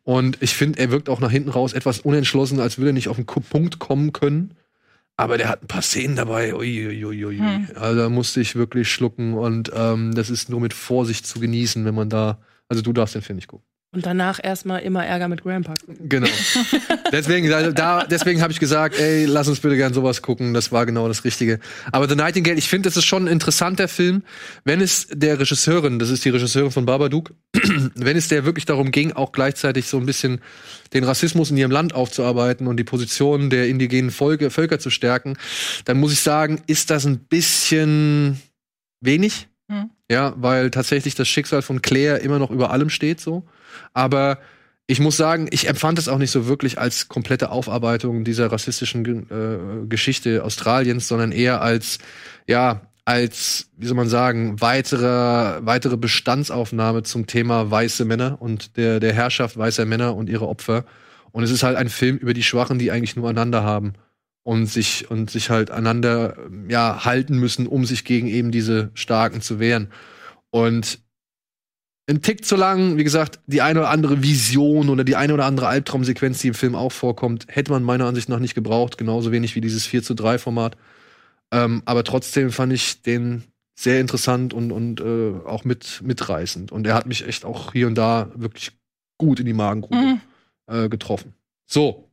und 0.03 0.37
ich 0.41 0.53
finde, 0.53 0.79
er 0.79 0.91
wirkt 0.91 1.09
auch 1.09 1.19
nach 1.19 1.31
hinten 1.31 1.49
raus 1.49 1.73
etwas 1.73 1.99
unentschlossen, 1.99 2.59
als 2.59 2.77
würde 2.77 2.91
er 2.91 2.93
nicht 2.93 3.07
auf 3.07 3.15
den 3.15 3.25
Punkt 3.25 3.79
kommen 3.79 4.13
können. 4.13 4.51
Aber 5.15 5.37
der 5.37 5.47
hat 5.47 5.63
ein 5.63 5.67
paar 5.67 5.81
Szenen 5.81 6.15
dabei. 6.15 6.55
Uiuiuiui. 6.55 7.37
Hm. 7.37 7.67
Also 7.75 7.99
da 7.99 8.09
musste 8.09 8.41
ich 8.41 8.55
wirklich 8.55 8.91
schlucken 8.91 9.33
und 9.33 9.71
ähm, 9.73 10.13
das 10.15 10.29
ist 10.29 10.49
nur 10.49 10.59
mit 10.59 10.73
Vorsicht 10.73 11.25
zu 11.27 11.39
genießen, 11.39 11.85
wenn 11.85 11.95
man 11.95 12.09
da. 12.09 12.39
Also 12.67 12.81
du 12.81 12.93
darfst 12.93 13.13
den 13.15 13.21
Film 13.21 13.35
nicht 13.37 13.47
gucken. 13.47 13.65
Und 13.93 14.07
danach 14.07 14.39
erstmal 14.43 14.81
immer 14.81 15.05
Ärger 15.05 15.27
mit 15.27 15.43
Grandpa. 15.43 15.75
Genau. 15.99 16.27
deswegen, 17.11 17.47
da, 17.47 17.69
da- 17.71 18.05
deswegen 18.05 18.41
habe 18.41 18.51
ich 18.51 18.59
gesagt, 18.59 18.99
ey, 18.99 19.25
lass 19.25 19.47
uns 19.47 19.59
bitte 19.59 19.75
gern 19.75 19.93
sowas 19.93 20.23
gucken. 20.23 20.55
Das 20.55 20.71
war 20.71 20.87
genau 20.87 21.07
das 21.07 21.23
Richtige. 21.23 21.59
Aber 21.91 22.09
The 22.09 22.15
Nightingale, 22.15 22.57
ich 22.57 22.67
finde, 22.67 22.89
das 22.89 22.97
ist 22.97 23.05
schon 23.05 23.25
ein 23.25 23.31
interessanter 23.31 23.87
Film, 23.87 24.23
wenn 24.63 24.81
es 24.81 25.07
der 25.11 25.39
Regisseurin, 25.39 25.99
das 25.99 26.09
ist 26.09 26.25
die 26.25 26.29
Regisseurin 26.31 26.71
von 26.71 26.87
Babadook, 26.87 27.35
wenn 27.95 28.17
es 28.17 28.29
der 28.29 28.45
wirklich 28.45 28.65
darum 28.65 28.89
ging, 28.89 29.11
auch 29.11 29.31
gleichzeitig 29.31 29.85
so 29.87 29.97
ein 29.97 30.07
bisschen 30.07 30.41
den 30.95 31.03
Rassismus 31.03 31.51
in 31.51 31.57
ihrem 31.57 31.71
Land 31.71 31.93
aufzuarbeiten 31.93 32.65
und 32.65 32.77
die 32.77 32.83
Position 32.83 33.51
der 33.51 33.67
indigenen 33.67 34.09
Volke, 34.09 34.49
Völker 34.49 34.79
zu 34.79 34.89
stärken, 34.89 35.37
dann 35.85 35.99
muss 35.99 36.13
ich 36.13 36.21
sagen, 36.21 36.61
ist 36.65 36.89
das 36.89 37.05
ein 37.05 37.19
bisschen 37.19 38.41
wenig. 39.01 39.47
Hm. 39.69 39.89
Ja, 40.09 40.33
weil 40.37 40.71
tatsächlich 40.71 41.15
das 41.15 41.27
Schicksal 41.27 41.61
von 41.61 41.81
Claire 41.81 42.19
immer 42.21 42.39
noch 42.39 42.51
über 42.51 42.71
allem 42.71 42.89
steht 42.89 43.19
so. 43.19 43.43
Aber 43.93 44.39
ich 44.85 44.99
muss 44.99 45.15
sagen, 45.15 45.47
ich 45.51 45.67
empfand 45.69 45.97
es 45.97 46.09
auch 46.09 46.17
nicht 46.17 46.31
so 46.31 46.47
wirklich 46.47 46.77
als 46.77 47.07
komplette 47.07 47.51
Aufarbeitung 47.51 48.25
dieser 48.25 48.51
rassistischen 48.51 49.05
äh, 49.05 49.87
Geschichte 49.87 50.43
Australiens, 50.43 51.07
sondern 51.07 51.31
eher 51.31 51.61
als, 51.61 51.99
ja, 52.47 52.81
als, 53.05 53.69
wie 53.77 53.85
soll 53.85 53.95
man 53.95 54.09
sagen, 54.09 54.59
weitere, 54.61 55.65
weitere 55.65 55.97
Bestandsaufnahme 55.97 57.03
zum 57.03 57.27
Thema 57.27 57.71
weiße 57.71 58.05
Männer 58.05 58.41
und 58.41 58.77
der, 58.77 58.99
der 58.99 59.13
Herrschaft 59.13 59.57
weißer 59.57 59.85
Männer 59.85 60.15
und 60.15 60.29
ihre 60.29 60.47
Opfer. 60.47 60.85
Und 61.31 61.43
es 61.43 61.51
ist 61.51 61.63
halt 61.63 61.77
ein 61.77 61.89
Film 61.89 62.17
über 62.17 62.33
die 62.33 62.43
Schwachen, 62.43 62.77
die 62.77 62.91
eigentlich 62.91 63.15
nur 63.15 63.29
einander 63.29 63.63
haben 63.63 63.93
und 64.43 64.65
sich, 64.67 65.09
und 65.09 65.31
sich 65.31 65.49
halt 65.49 65.71
einander, 65.71 66.37
ja, 66.67 67.05
halten 67.05 67.37
müssen, 67.39 67.67
um 67.67 67.85
sich 67.85 68.03
gegen 68.03 68.27
eben 68.27 68.51
diese 68.51 68.91
Starken 68.93 69.41
zu 69.41 69.59
wehren. 69.59 69.89
Und 70.49 70.99
ein 72.09 72.21
Tick 72.21 72.43
zu 72.43 72.57
lang, 72.57 72.97
wie 72.97 73.05
gesagt, 73.05 73.39
die 73.47 73.61
eine 73.61 73.79
oder 73.79 73.89
andere 73.89 74.21
Vision 74.21 74.89
oder 74.89 75.05
die 75.05 75.15
eine 75.15 75.33
oder 75.33 75.45
andere 75.45 75.67
Albtraumsequenz, 75.67 76.39
die 76.39 76.49
im 76.49 76.53
Film 76.53 76.75
auch 76.75 76.91
vorkommt, 76.91 77.45
hätte 77.47 77.71
man 77.71 77.81
meiner 77.83 78.05
Ansicht 78.05 78.27
nach 78.27 78.39
nicht 78.39 78.55
gebraucht, 78.55 78.97
genauso 78.97 79.31
wenig 79.31 79.55
wie 79.55 79.61
dieses 79.61 79.85
4 79.85 80.03
zu 80.03 80.13
3 80.13 80.37
Format. 80.37 80.75
Ähm, 81.53 81.81
aber 81.85 82.03
trotzdem 82.03 82.51
fand 82.51 82.73
ich 82.73 83.01
den 83.03 83.43
sehr 83.79 84.01
interessant 84.01 84.53
und, 84.53 84.71
und 84.71 84.99
äh, 84.99 85.33
auch 85.45 85.63
mit, 85.63 86.01
mitreißend. 86.03 86.71
Und 86.71 86.85
er 86.85 86.93
hat 86.93 87.05
mich 87.05 87.25
echt 87.25 87.45
auch 87.45 87.71
hier 87.71 87.87
und 87.87 87.95
da 87.95 88.31
wirklich 88.35 88.71
gut 89.17 89.39
in 89.39 89.45
die 89.45 89.53
Magengrube 89.53 89.95
Mhm. 89.95 90.21
äh, 90.67 90.89
getroffen. 90.89 91.33
So. 91.65 92.09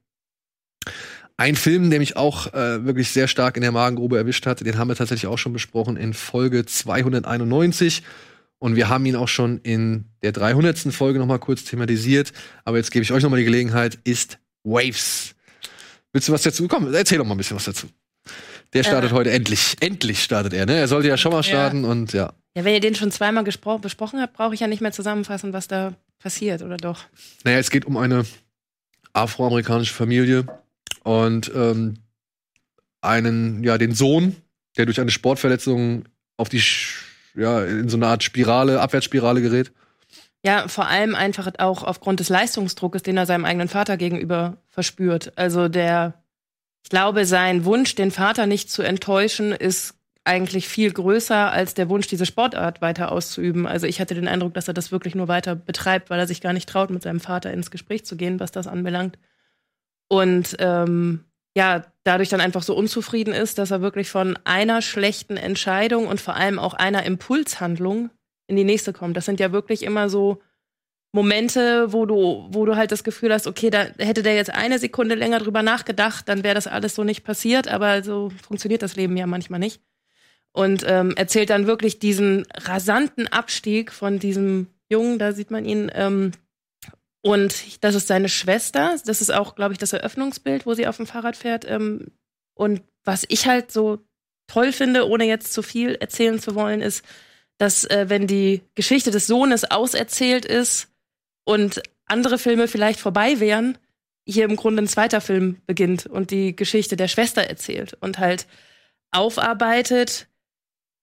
Ein 1.41 1.57
Film, 1.57 1.89
der 1.89 2.01
mich 2.01 2.19
auch 2.19 2.53
äh, 2.53 2.85
wirklich 2.85 3.13
sehr 3.13 3.27
stark 3.27 3.57
in 3.57 3.63
der 3.63 3.73
Magengrube 3.73 4.19
erwischt 4.19 4.45
hat, 4.45 4.61
den 4.61 4.77
haben 4.77 4.89
wir 4.89 4.95
tatsächlich 4.95 5.27
auch 5.27 5.39
schon 5.39 5.55
besprochen 5.55 5.97
in 5.97 6.13
Folge 6.13 6.67
291. 6.67 8.03
Und 8.59 8.77
wir 8.77 8.91
haben 8.91 9.07
ihn 9.07 9.17
auch 9.17 9.27
schon 9.27 9.57
in 9.63 10.05
der 10.23 10.33
300. 10.33 10.93
Folge 10.93 11.19
noch 11.19 11.25
mal 11.25 11.39
kurz 11.39 11.65
thematisiert. 11.65 12.35
Aber 12.67 12.77
jetzt 12.77 12.91
gebe 12.91 13.05
ich 13.05 13.11
euch 13.11 13.23
noch 13.23 13.31
mal 13.31 13.39
die 13.39 13.45
Gelegenheit, 13.45 13.99
ist 14.05 14.39
Waves. 14.65 15.35
Willst 16.13 16.29
du 16.29 16.33
was 16.35 16.43
dazu? 16.43 16.69
Komm, 16.69 16.93
erzähl 16.93 17.17
doch 17.17 17.25
mal 17.25 17.33
ein 17.35 17.39
bisschen 17.39 17.57
was 17.57 17.65
dazu. 17.65 17.87
Der 18.75 18.83
startet 18.85 19.13
Äh. 19.13 19.15
heute 19.15 19.31
endlich. 19.31 19.77
Endlich 19.81 20.23
startet 20.23 20.53
er, 20.53 20.67
ne? 20.67 20.77
Er 20.77 20.89
sollte 20.89 21.09
ja 21.09 21.17
schon 21.17 21.33
mal 21.33 21.43
starten 21.43 21.87
und 21.87 22.13
ja. 22.13 22.35
Ja, 22.55 22.65
wenn 22.67 22.75
ihr 22.75 22.81
den 22.81 22.95
schon 22.95 23.11
zweimal 23.13 23.45
besprochen 23.45 24.21
habt, 24.21 24.35
brauche 24.35 24.53
ich 24.53 24.61
ja 24.61 24.67
nicht 24.67 24.83
mehr 24.83 24.93
zusammenfassen, 24.93 25.55
was 25.55 25.69
da 25.69 25.95
passiert, 26.19 26.61
oder 26.61 26.77
doch? 26.77 27.05
Naja, 27.45 27.57
es 27.57 27.71
geht 27.71 27.87
um 27.87 27.97
eine 27.97 28.27
afroamerikanische 29.15 29.95
Familie 29.95 30.45
und 31.05 31.51
ähm, 31.55 31.99
einen, 33.01 33.63
ja, 33.65 33.79
den 33.79 33.95
Sohn, 33.95 34.37
der 34.77 34.87
durch 34.87 35.01
eine 35.01 35.11
Sportverletzung 35.11 36.05
auf 36.37 36.49
die, 36.49 36.63
ja, 37.35 37.65
in 37.65 37.89
so 37.89 37.97
eine 37.97 38.07
Art 38.07 38.23
Spirale, 38.23 38.81
Abwärtsspirale 38.81 39.43
gerät. 39.43 39.73
Ja, 40.43 40.69
vor 40.69 40.87
allem 40.87 41.15
einfach 41.15 41.51
auch 41.59 41.83
aufgrund 41.83 42.21
des 42.21 42.31
Leistungsdruckes, 42.31 43.03
den 43.03 43.17
er 43.17 43.27
seinem 43.27 43.45
eigenen 43.45 43.69
Vater 43.69 43.97
gegenüber 43.97 44.57
verspürt. 44.69 45.33
Also 45.37 45.69
der, 45.69 46.15
ich 46.83 46.89
glaube, 46.89 47.27
sein 47.27 47.65
Wunsch, 47.65 47.95
den 47.95 48.11
Vater 48.11 48.47
nicht 48.47 48.71
zu 48.71 48.83
enttäuschen, 48.83 49.53
ist 49.53 49.95
eigentlich 50.25 50.69
viel 50.69 50.93
größer 50.93 51.51
als 51.51 51.75
der 51.75 51.89
Wunsch, 51.89 52.07
diese 52.07 52.27
Sportart 52.27 52.81
weiter 52.81 53.13
auszuüben. 53.13 53.67
Also 53.67 53.87
ich 53.87 54.01
hatte 54.01 54.15
den 54.15 54.29
Eindruck, 54.29 54.55
dass 54.55 54.69
er 54.69 54.75
das 54.75 54.93
wirklich 54.93 55.15
nur 55.15 55.29
weiter 55.29 55.57
betreibt, 55.57 56.09
weil 56.09 56.21
er 56.21 56.27
sich 56.27 56.41
gar 56.41 56.53
nicht 56.53 56.69
traut, 56.69 56.91
mit 56.91 57.03
seinem 57.03 57.21
Vater 57.21 57.53
ins 57.53 57.71
Gespräch 57.71 58.05
zu 58.05 58.17
gehen, 58.17 58.41
was 58.41 58.53
das 58.53 58.67
anbelangt. 58.67 59.19
Und 60.13 60.57
ähm, 60.59 61.25
ja, 61.57 61.85
dadurch 62.03 62.29
dann 62.31 62.41
einfach 62.41 62.63
so 62.63 62.75
unzufrieden 62.75 63.33
ist, 63.33 63.59
dass 63.59 63.71
er 63.71 63.81
wirklich 63.81 64.11
von 64.11 64.37
einer 64.45 64.83
schlechten 64.83 65.37
Entscheidung 65.37 66.09
und 66.09 66.21
vor 66.21 66.35
allem 66.35 66.59
auch 66.59 66.75
einer 66.75 67.05
Impulshandlung 67.05 68.11
in 68.49 68.57
die 68.57 68.65
nächste 68.65 68.93
kommt. 68.93 69.17
Das 69.17 69.25
sind 69.25 69.39
ja 69.39 69.53
wirklich 69.53 69.85
immer 69.85 70.09
so 70.09 70.41
Momente, 71.13 71.93
wo 71.93 72.07
du, 72.07 72.49
wo 72.51 72.67
du 72.67 72.77
halt 72.77 72.91
das 72.91 73.05
Gefühl 73.05 73.33
hast, 73.33 73.47
okay, 73.47 73.71
da 73.71 73.87
hätte 73.99 74.25
der 74.25 74.35
jetzt 74.35 74.53
eine 74.53 74.81
Sekunde 74.81 75.15
länger 75.15 75.39
drüber 75.39 75.63
nachgedacht, 75.63 76.29
dann 76.29 76.43
wäre 76.43 76.55
das 76.55 76.67
alles 76.67 76.97
so 76.97 77.05
nicht 77.05 77.23
passiert, 77.23 77.69
aber 77.69 78.03
so 78.03 78.31
funktioniert 78.43 78.83
das 78.83 78.97
Leben 78.97 79.17
ja 79.17 79.27
manchmal 79.27 79.61
nicht. 79.61 79.81
Und 80.53 80.85
ähm, 80.87 81.15
erzählt 81.17 81.51
dann 81.51 81.69
wirklich 81.69 82.01
diesen 82.01 82.47
rasanten 82.57 83.29
Abstieg 83.29 83.93
von 83.93 84.19
diesem 84.19 84.67
Jungen, 84.89 85.21
da 85.21 85.33
sieht 85.33 85.53
man 85.53 85.65
ihn, 85.65 85.91
ähm, 85.95 86.33
und 87.23 87.85
das 87.85 87.95
ist 87.95 88.09
seine 88.09 88.29
Schwester. 88.29 88.97
Das 89.05 89.21
ist 89.21 89.33
auch, 89.33 89.55
glaube 89.55 89.73
ich, 89.73 89.79
das 89.79 89.93
Eröffnungsbild, 89.93 90.67
wo 90.67 90.75
sie 90.75 90.87
auf 90.87 90.97
dem 90.97 91.07
Fahrrad 91.07 91.37
fährt. 91.37 91.69
Ähm, 91.69 92.13
und 92.55 92.83
was 93.05 93.25
ich 93.29 93.47
halt 93.47 93.71
so 93.71 93.99
toll 94.47 94.73
finde, 94.73 95.09
ohne 95.09 95.25
jetzt 95.25 95.53
zu 95.53 95.63
viel 95.63 95.95
erzählen 95.95 96.41
zu 96.41 96.55
wollen, 96.55 96.81
ist, 96.81 97.05
dass 97.59 97.85
äh, 97.85 98.07
wenn 98.09 98.27
die 98.27 98.63
Geschichte 98.75 99.11
des 99.11 99.27
Sohnes 99.27 99.71
auserzählt 99.71 100.45
ist 100.45 100.89
und 101.45 101.83
andere 102.07 102.39
Filme 102.39 102.69
vielleicht 102.69 103.01
vorbei 103.01 103.39
wären, 103.39 103.79
hier 104.27 104.45
im 104.45 104.57
Grunde 104.57 104.83
ein 104.83 104.89
zweiter 104.89 105.21
Film 105.21 105.61
beginnt 105.67 106.07
und 106.07 106.31
die 106.31 106.57
Geschichte 106.57 106.97
der 106.97 107.09
Schwester 107.09 107.43
erzählt 107.43 107.97
und 108.01 108.19
halt 108.19 108.47
aufarbeitet, 109.11 110.29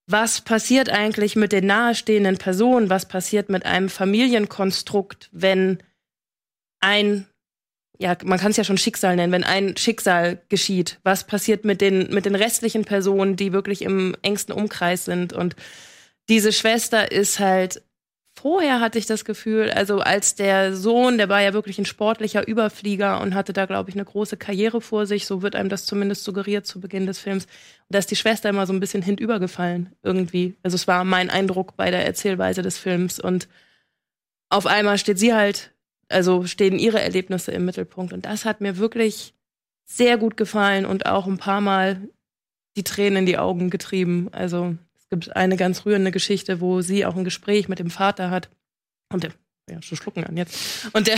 was 0.07 0.41
passiert 0.41 0.89
eigentlich 0.89 1.35
mit 1.35 1.51
den 1.51 1.65
nahestehenden 1.67 2.37
Personen, 2.37 2.89
was 2.89 3.07
passiert 3.07 3.49
mit 3.49 3.65
einem 3.65 3.89
Familienkonstrukt, 3.89 5.29
wenn 5.31 5.83
ein, 6.87 7.27
ja, 7.99 8.15
man 8.23 8.39
kann 8.39 8.51
es 8.51 8.57
ja 8.57 8.63
schon 8.63 8.77
Schicksal 8.77 9.15
nennen, 9.15 9.33
wenn 9.33 9.43
ein 9.43 9.75
Schicksal 9.75 10.41
geschieht, 10.49 10.99
was 11.03 11.25
passiert 11.25 11.65
mit 11.65 11.81
den, 11.81 12.13
mit 12.13 12.25
den 12.25 12.35
restlichen 12.35 12.85
Personen, 12.85 13.35
die 13.35 13.53
wirklich 13.53 13.81
im 13.81 14.15
engsten 14.21 14.53
Umkreis 14.53 15.05
sind 15.05 15.33
und 15.33 15.55
diese 16.29 16.51
Schwester 16.51 17.11
ist 17.11 17.39
halt, 17.39 17.81
vorher 18.37 18.81
hatte 18.81 18.99
ich 18.99 19.05
das 19.05 19.25
Gefühl, 19.25 19.71
also 19.71 19.99
als 19.99 20.35
der 20.35 20.75
Sohn, 20.75 21.17
der 21.17 21.29
war 21.29 21.41
ja 21.41 21.53
wirklich 21.53 21.79
ein 21.79 21.85
sportlicher 21.85 22.47
Überflieger 22.47 23.21
und 23.21 23.33
hatte 23.33 23.53
da, 23.53 23.65
glaube 23.65 23.89
ich, 23.89 23.95
eine 23.95 24.05
große 24.05 24.37
Karriere 24.37 24.81
vor 24.81 25.05
sich, 25.05 25.25
so 25.25 25.41
wird 25.41 25.55
einem 25.55 25.69
das 25.69 25.85
zumindest 25.85 26.23
suggeriert 26.23 26.67
zu 26.67 26.79
Beginn 26.79 27.07
des 27.07 27.19
Films. 27.19 27.45
Und 27.45 27.51
da 27.89 27.99
ist 27.99 28.11
die 28.11 28.15
Schwester 28.15 28.49
immer 28.49 28.67
so 28.67 28.73
ein 28.73 28.79
bisschen 28.79 29.01
hinübergefallen, 29.01 29.95
irgendwie. 30.03 30.55
Also 30.63 30.75
es 30.75 30.87
war 30.87 31.03
mein 31.03 31.29
Eindruck 31.29 31.77
bei 31.77 31.91
der 31.91 32.05
Erzählweise 32.05 32.61
des 32.61 32.77
Films 32.77 33.19
und 33.19 33.47
auf 34.49 34.65
einmal 34.65 34.97
steht 34.97 35.19
sie 35.19 35.33
halt, 35.33 35.73
also 36.09 36.45
stehen 36.45 36.79
ihre 36.79 37.01
Erlebnisse 37.01 37.51
im 37.51 37.65
Mittelpunkt 37.65 38.13
und 38.13 38.25
das 38.25 38.45
hat 38.45 38.61
mir 38.61 38.77
wirklich 38.77 39.33
sehr 39.85 40.17
gut 40.17 40.37
gefallen 40.37 40.85
und 40.85 41.05
auch 41.05 41.27
ein 41.27 41.37
paar 41.37 41.61
Mal 41.61 42.01
die 42.75 42.83
Tränen 42.83 43.19
in 43.19 43.25
die 43.25 43.37
Augen 43.37 43.69
getrieben. 43.69 44.29
Also 44.31 44.75
es 44.99 45.09
gibt 45.09 45.35
eine 45.35 45.57
ganz 45.57 45.85
rührende 45.85 46.11
Geschichte, 46.11 46.61
wo 46.61 46.81
sie 46.81 47.05
auch 47.05 47.15
ein 47.15 47.23
Gespräch 47.23 47.67
mit 47.67 47.79
dem 47.79 47.89
Vater 47.89 48.29
hat. 48.29 48.49
Und 49.11 49.23
der, 49.23 49.31
ja, 49.69 49.81
schon 49.81 49.97
schlucken 49.97 50.25
an 50.25 50.37
jetzt. 50.37 50.89
Und 50.93 51.07
der, 51.07 51.17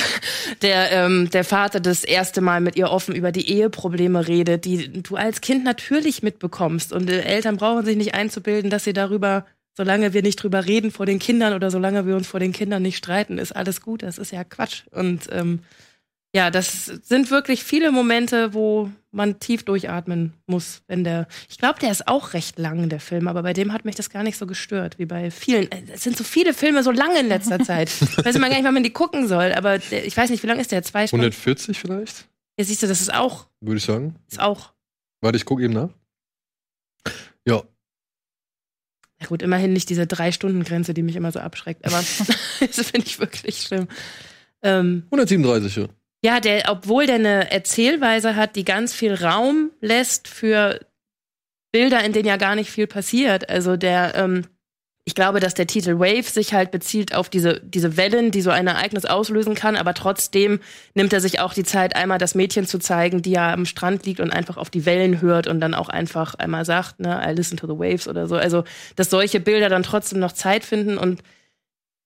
der, 0.61 0.91
ähm, 0.91 1.30
der 1.32 1.44
Vater 1.44 1.80
das 1.80 2.03
erste 2.03 2.41
Mal 2.41 2.61
mit 2.61 2.76
ihr 2.76 2.91
offen 2.91 3.16
über 3.16 3.32
die 3.32 3.49
Eheprobleme 3.49 4.28
redet, 4.28 4.66
die 4.66 5.02
du 5.02 5.16
als 5.16 5.41
Kind 5.41 5.64
natürlich 5.64 6.24
mitbekommst. 6.24 6.94
Und 6.94 7.10
äh, 7.10 7.22
Eltern 7.22 7.57
brauchen 7.57 7.86
sich 7.86 7.98
nicht 7.98 8.14
einzubilden, 8.14 8.70
dass 8.70 8.84
sie 8.84 8.94
darüber, 8.94 9.45
solange 9.80 10.14
wir 10.14 10.22
nicht 10.23 10.35
drüber 10.43 10.65
reden 10.65 10.91
vor 10.91 11.06
den 11.06 11.19
Kindern 11.19 11.53
oder 11.53 11.72
solange 11.72 12.06
wir 12.06 12.18
uns 12.18 12.27
vor 12.27 12.41
den 12.41 12.51
Kindern 12.51 12.81
nicht 12.81 12.97
streiten, 12.97 13.38
ist 13.38 13.53
alles 13.56 13.80
gut. 13.80 14.03
Das 14.03 14.18
ist 14.18 14.34
ja 14.34 14.43
Quatsch. 14.43 14.84
Und 14.91 15.30
ähm, 15.31 15.60
ja, 16.35 16.51
das 16.51 16.85
sind 16.85 17.31
wirklich 17.31 17.64
viele 17.64 17.89
Momente, 17.93 18.53
wo 18.53 18.91
man 19.11 19.39
tief 19.39 19.64
durchatmen 19.64 20.34
muss, 20.47 20.81
wenn 20.88 21.06
der. 21.06 21.27
Ich 21.49 21.57
glaube, 21.57 21.80
der 21.80 21.91
ist 21.91 22.10
auch 22.10 22.34
recht 22.34 22.60
lang, 22.60 22.89
der 22.89 22.99
Film, 22.99 23.30
aber 23.30 23.41
bei 23.41 23.53
dem 23.53 23.72
hat 23.72 23.85
mich 23.85 23.95
das 23.95 24.10
gar 24.10 24.23
nicht 24.23 24.38
so 24.38 24.45
gestört, 24.45 24.99
wie 24.99 25.06
bei 25.06 25.31
vielen. 25.31 25.72
Äh, 25.72 25.84
Es 25.93 26.03
sind 26.03 26.18
so 26.18 26.26
viele 26.26 26.53
Filme 26.53 26.84
so 26.84 26.91
lange 26.91 27.19
in 27.22 27.30
letzter 27.30 27.57
Zeit. 27.64 27.89
Ich 27.89 28.18
weiß 28.26 28.35
immer 28.35 28.49
gar 28.49 28.57
nicht, 28.57 28.65
wann 28.65 28.73
man 28.73 28.84
die 28.84 28.91
gucken 28.91 29.30
soll, 29.30 29.53
aber 29.53 29.80
der, 29.80 30.06
ich 30.06 30.15
weiß 30.18 30.30
nicht, 30.30 30.43
wie 30.43 30.47
lang 30.47 30.60
ist 30.60 30.73
der? 30.73 30.84
Zwei 30.84 31.07
Stunden? 31.07 31.23
140 31.23 31.80
vielleicht, 31.80 32.27
Ja, 32.60 32.65
siehst 32.65 32.84
du, 32.84 32.88
das 32.88 32.99
ist 33.01 33.14
auch, 33.14 33.47
würde 33.61 33.77
ich 33.77 33.85
sagen. 33.85 34.15
ist 34.30 34.41
auch. 34.41 34.73
Warte, 35.22 35.38
ich 35.38 35.45
gucke 35.45 35.64
eben 35.64 35.73
nach. 35.73 35.89
Ja, 37.47 37.64
Ja 39.22 39.28
gut, 39.28 39.41
immerhin 39.41 39.74
nicht 39.74 39.90
diese 39.90 40.08
Drei-Stunden-Grenze, 40.08 40.94
die 40.94 41.04
mich 41.04 41.16
immer 41.16 41.32
so 41.32 41.40
abschreckt, 41.40 41.86
aber 41.86 42.04
das 42.60 42.90
finde 42.90 43.08
ich 43.08 43.20
wirklich 43.20 43.62
schlimm. 43.62 43.88
Ähm, 44.64 45.04
137, 45.06 45.76
ja. 45.76 45.88
Ja, 46.22 46.40
der, 46.41 46.64
obwohl 46.70 47.06
der 47.06 47.16
eine 47.16 47.52
Erzählweise 47.52 48.36
hat, 48.36 48.58
die 48.58 48.66
ganz 48.66 48.94
viel 48.94 49.14
Raum 49.14 49.72
lässt 49.80 50.28
für 50.28 50.80
Bilder, 51.72 52.04
in 52.04 52.12
denen 52.12 52.28
ja 52.28 52.36
gar 52.36 52.56
nicht 52.56 52.72
viel 52.72 52.88
passiert. 52.88 53.50
Also 53.50 53.78
der, 53.78 54.16
ähm, 54.16 54.46
ich 55.05 55.15
glaube, 55.15 55.39
dass 55.39 55.55
der 55.55 55.65
Titel 55.65 55.97
Wave 55.97 56.30
sich 56.30 56.53
halt 56.53 56.69
bezieht 56.71 57.15
auf 57.15 57.30
diese, 57.30 57.61
diese 57.61 57.97
Wellen, 57.97 58.30
die 58.30 58.41
so 58.41 58.51
ein 58.51 58.67
Ereignis 58.67 59.05
auslösen 59.05 59.55
kann, 59.55 59.76
aber 59.76 59.93
trotzdem 59.93 60.59
nimmt 60.93 61.13
er 61.13 61.21
sich 61.21 61.39
auch 61.39 61.53
die 61.53 61.63
Zeit, 61.63 61.95
einmal 61.95 62.19
das 62.19 62.35
Mädchen 62.35 62.67
zu 62.67 62.77
zeigen, 62.77 63.21
die 63.21 63.31
ja 63.31 63.51
am 63.51 63.65
Strand 63.65 64.05
liegt 64.05 64.19
und 64.19 64.31
einfach 64.31 64.57
auf 64.57 64.69
die 64.69 64.85
Wellen 64.85 65.19
hört 65.19 65.47
und 65.47 65.61
dann 65.61 65.73
auch 65.73 65.89
einfach 65.89 66.35
einmal 66.35 66.63
sagt, 66.63 66.99
ne, 66.99 67.21
I 67.27 67.34
listen 67.34 67.57
to 67.57 67.65
the 67.65 67.80
waves 67.80 68.07
oder 68.07 68.27
so. 68.27 68.35
Also, 68.35 68.65
dass 68.95 69.09
solche 69.09 69.39
Bilder 69.39 69.69
dann 69.69 69.84
trotzdem 69.84 70.19
noch 70.19 70.34
Zeit 70.34 70.63
finden 70.63 70.97
und 70.97 71.23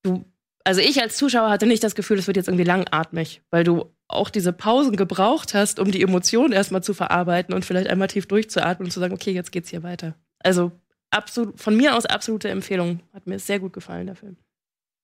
du, 0.04 0.24
also 0.64 0.80
ich 0.80 1.02
als 1.02 1.18
Zuschauer 1.18 1.50
hatte 1.50 1.66
nicht 1.66 1.84
das 1.84 1.96
Gefühl, 1.96 2.20
es 2.20 2.28
wird 2.28 2.38
jetzt 2.38 2.48
irgendwie 2.48 2.64
langatmig, 2.64 3.42
weil 3.50 3.66
du 3.66 3.92
auch 4.08 4.30
diese 4.30 4.54
Pausen 4.54 4.96
gebraucht 4.96 5.54
hast, 5.54 5.80
um 5.80 5.92
die 5.92 6.02
Emotionen 6.02 6.54
erstmal 6.54 6.84
zu 6.84 6.94
verarbeiten 6.94 7.54
und 7.54 7.66
vielleicht 7.66 7.88
einmal 7.88 8.08
tief 8.08 8.28
durchzuatmen 8.28 8.88
und 8.88 8.92
zu 8.92 9.00
sagen, 9.02 9.14
okay, 9.14 9.32
jetzt 9.32 9.52
geht's 9.52 9.70
hier 9.70 9.84
weiter. 9.84 10.16
Also 10.40 10.72
absolut, 11.14 11.60
von 11.60 11.76
mir 11.76 11.96
aus 11.96 12.06
absolute 12.06 12.50
Empfehlung. 12.50 13.02
Hat 13.14 13.28
mir 13.28 13.40
sehr 13.40 13.60
gut 13.60 13.74
gefallen, 13.74 14.08
der 14.08 14.16
Film. 14.16 14.38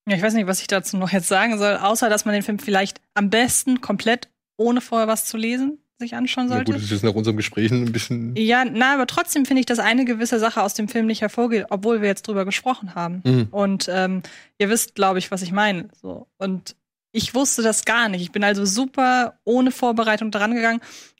Ja, 0.07 0.15
ich 0.15 0.21
weiß 0.21 0.33
nicht, 0.33 0.47
was 0.47 0.61
ich 0.61 0.67
dazu 0.67 0.97
noch 0.97 1.11
jetzt 1.11 1.27
sagen 1.27 1.57
soll, 1.57 1.77
außer 1.77 2.09
dass 2.09 2.25
man 2.25 2.33
den 2.33 2.43
Film 2.43 2.59
vielleicht 2.59 2.99
am 3.13 3.29
besten 3.29 3.81
komplett 3.81 4.29
ohne 4.57 4.81
vorher 4.81 5.07
was 5.07 5.25
zu 5.25 5.37
lesen 5.37 5.79
sich 5.99 6.15
anschauen 6.15 6.47
sollte. 6.47 6.71
Ja, 6.71 6.77
gut, 6.77 6.83
das 6.83 6.91
ist 6.91 7.03
nach 7.03 7.13
unserem 7.13 7.37
Gespräch 7.37 7.71
ein 7.71 7.91
bisschen. 7.91 8.35
Ja, 8.35 8.65
na, 8.65 8.93
aber 8.93 9.05
trotzdem 9.05 9.45
finde 9.45 9.59
ich, 9.59 9.65
dass 9.65 9.79
eine 9.79 10.05
gewisse 10.05 10.39
Sache 10.39 10.61
aus 10.61 10.73
dem 10.73 10.87
Film 10.87 11.05
nicht 11.05 11.21
hervorgeht, 11.21 11.65
obwohl 11.69 12.01
wir 12.01 12.07
jetzt 12.07 12.27
drüber 12.27 12.45
gesprochen 12.45 12.95
haben. 12.95 13.21
Mhm. 13.25 13.47
Und 13.51 13.89
ähm, 13.91 14.23
ihr 14.57 14.69
wisst, 14.69 14.95
glaube 14.95 15.19
ich, 15.19 15.29
was 15.29 15.41
ich 15.41 15.51
meine. 15.51 15.89
So. 16.01 16.27
Und 16.37 16.75
ich 17.11 17.35
wusste 17.35 17.61
das 17.61 17.85
gar 17.85 18.07
nicht. 18.07 18.21
Ich 18.21 18.31
bin 18.31 18.43
also 18.43 18.65
super 18.65 19.39
ohne 19.43 19.71
Vorbereitung 19.71 20.31
dran 20.31 20.55
gegangen. 20.55 20.79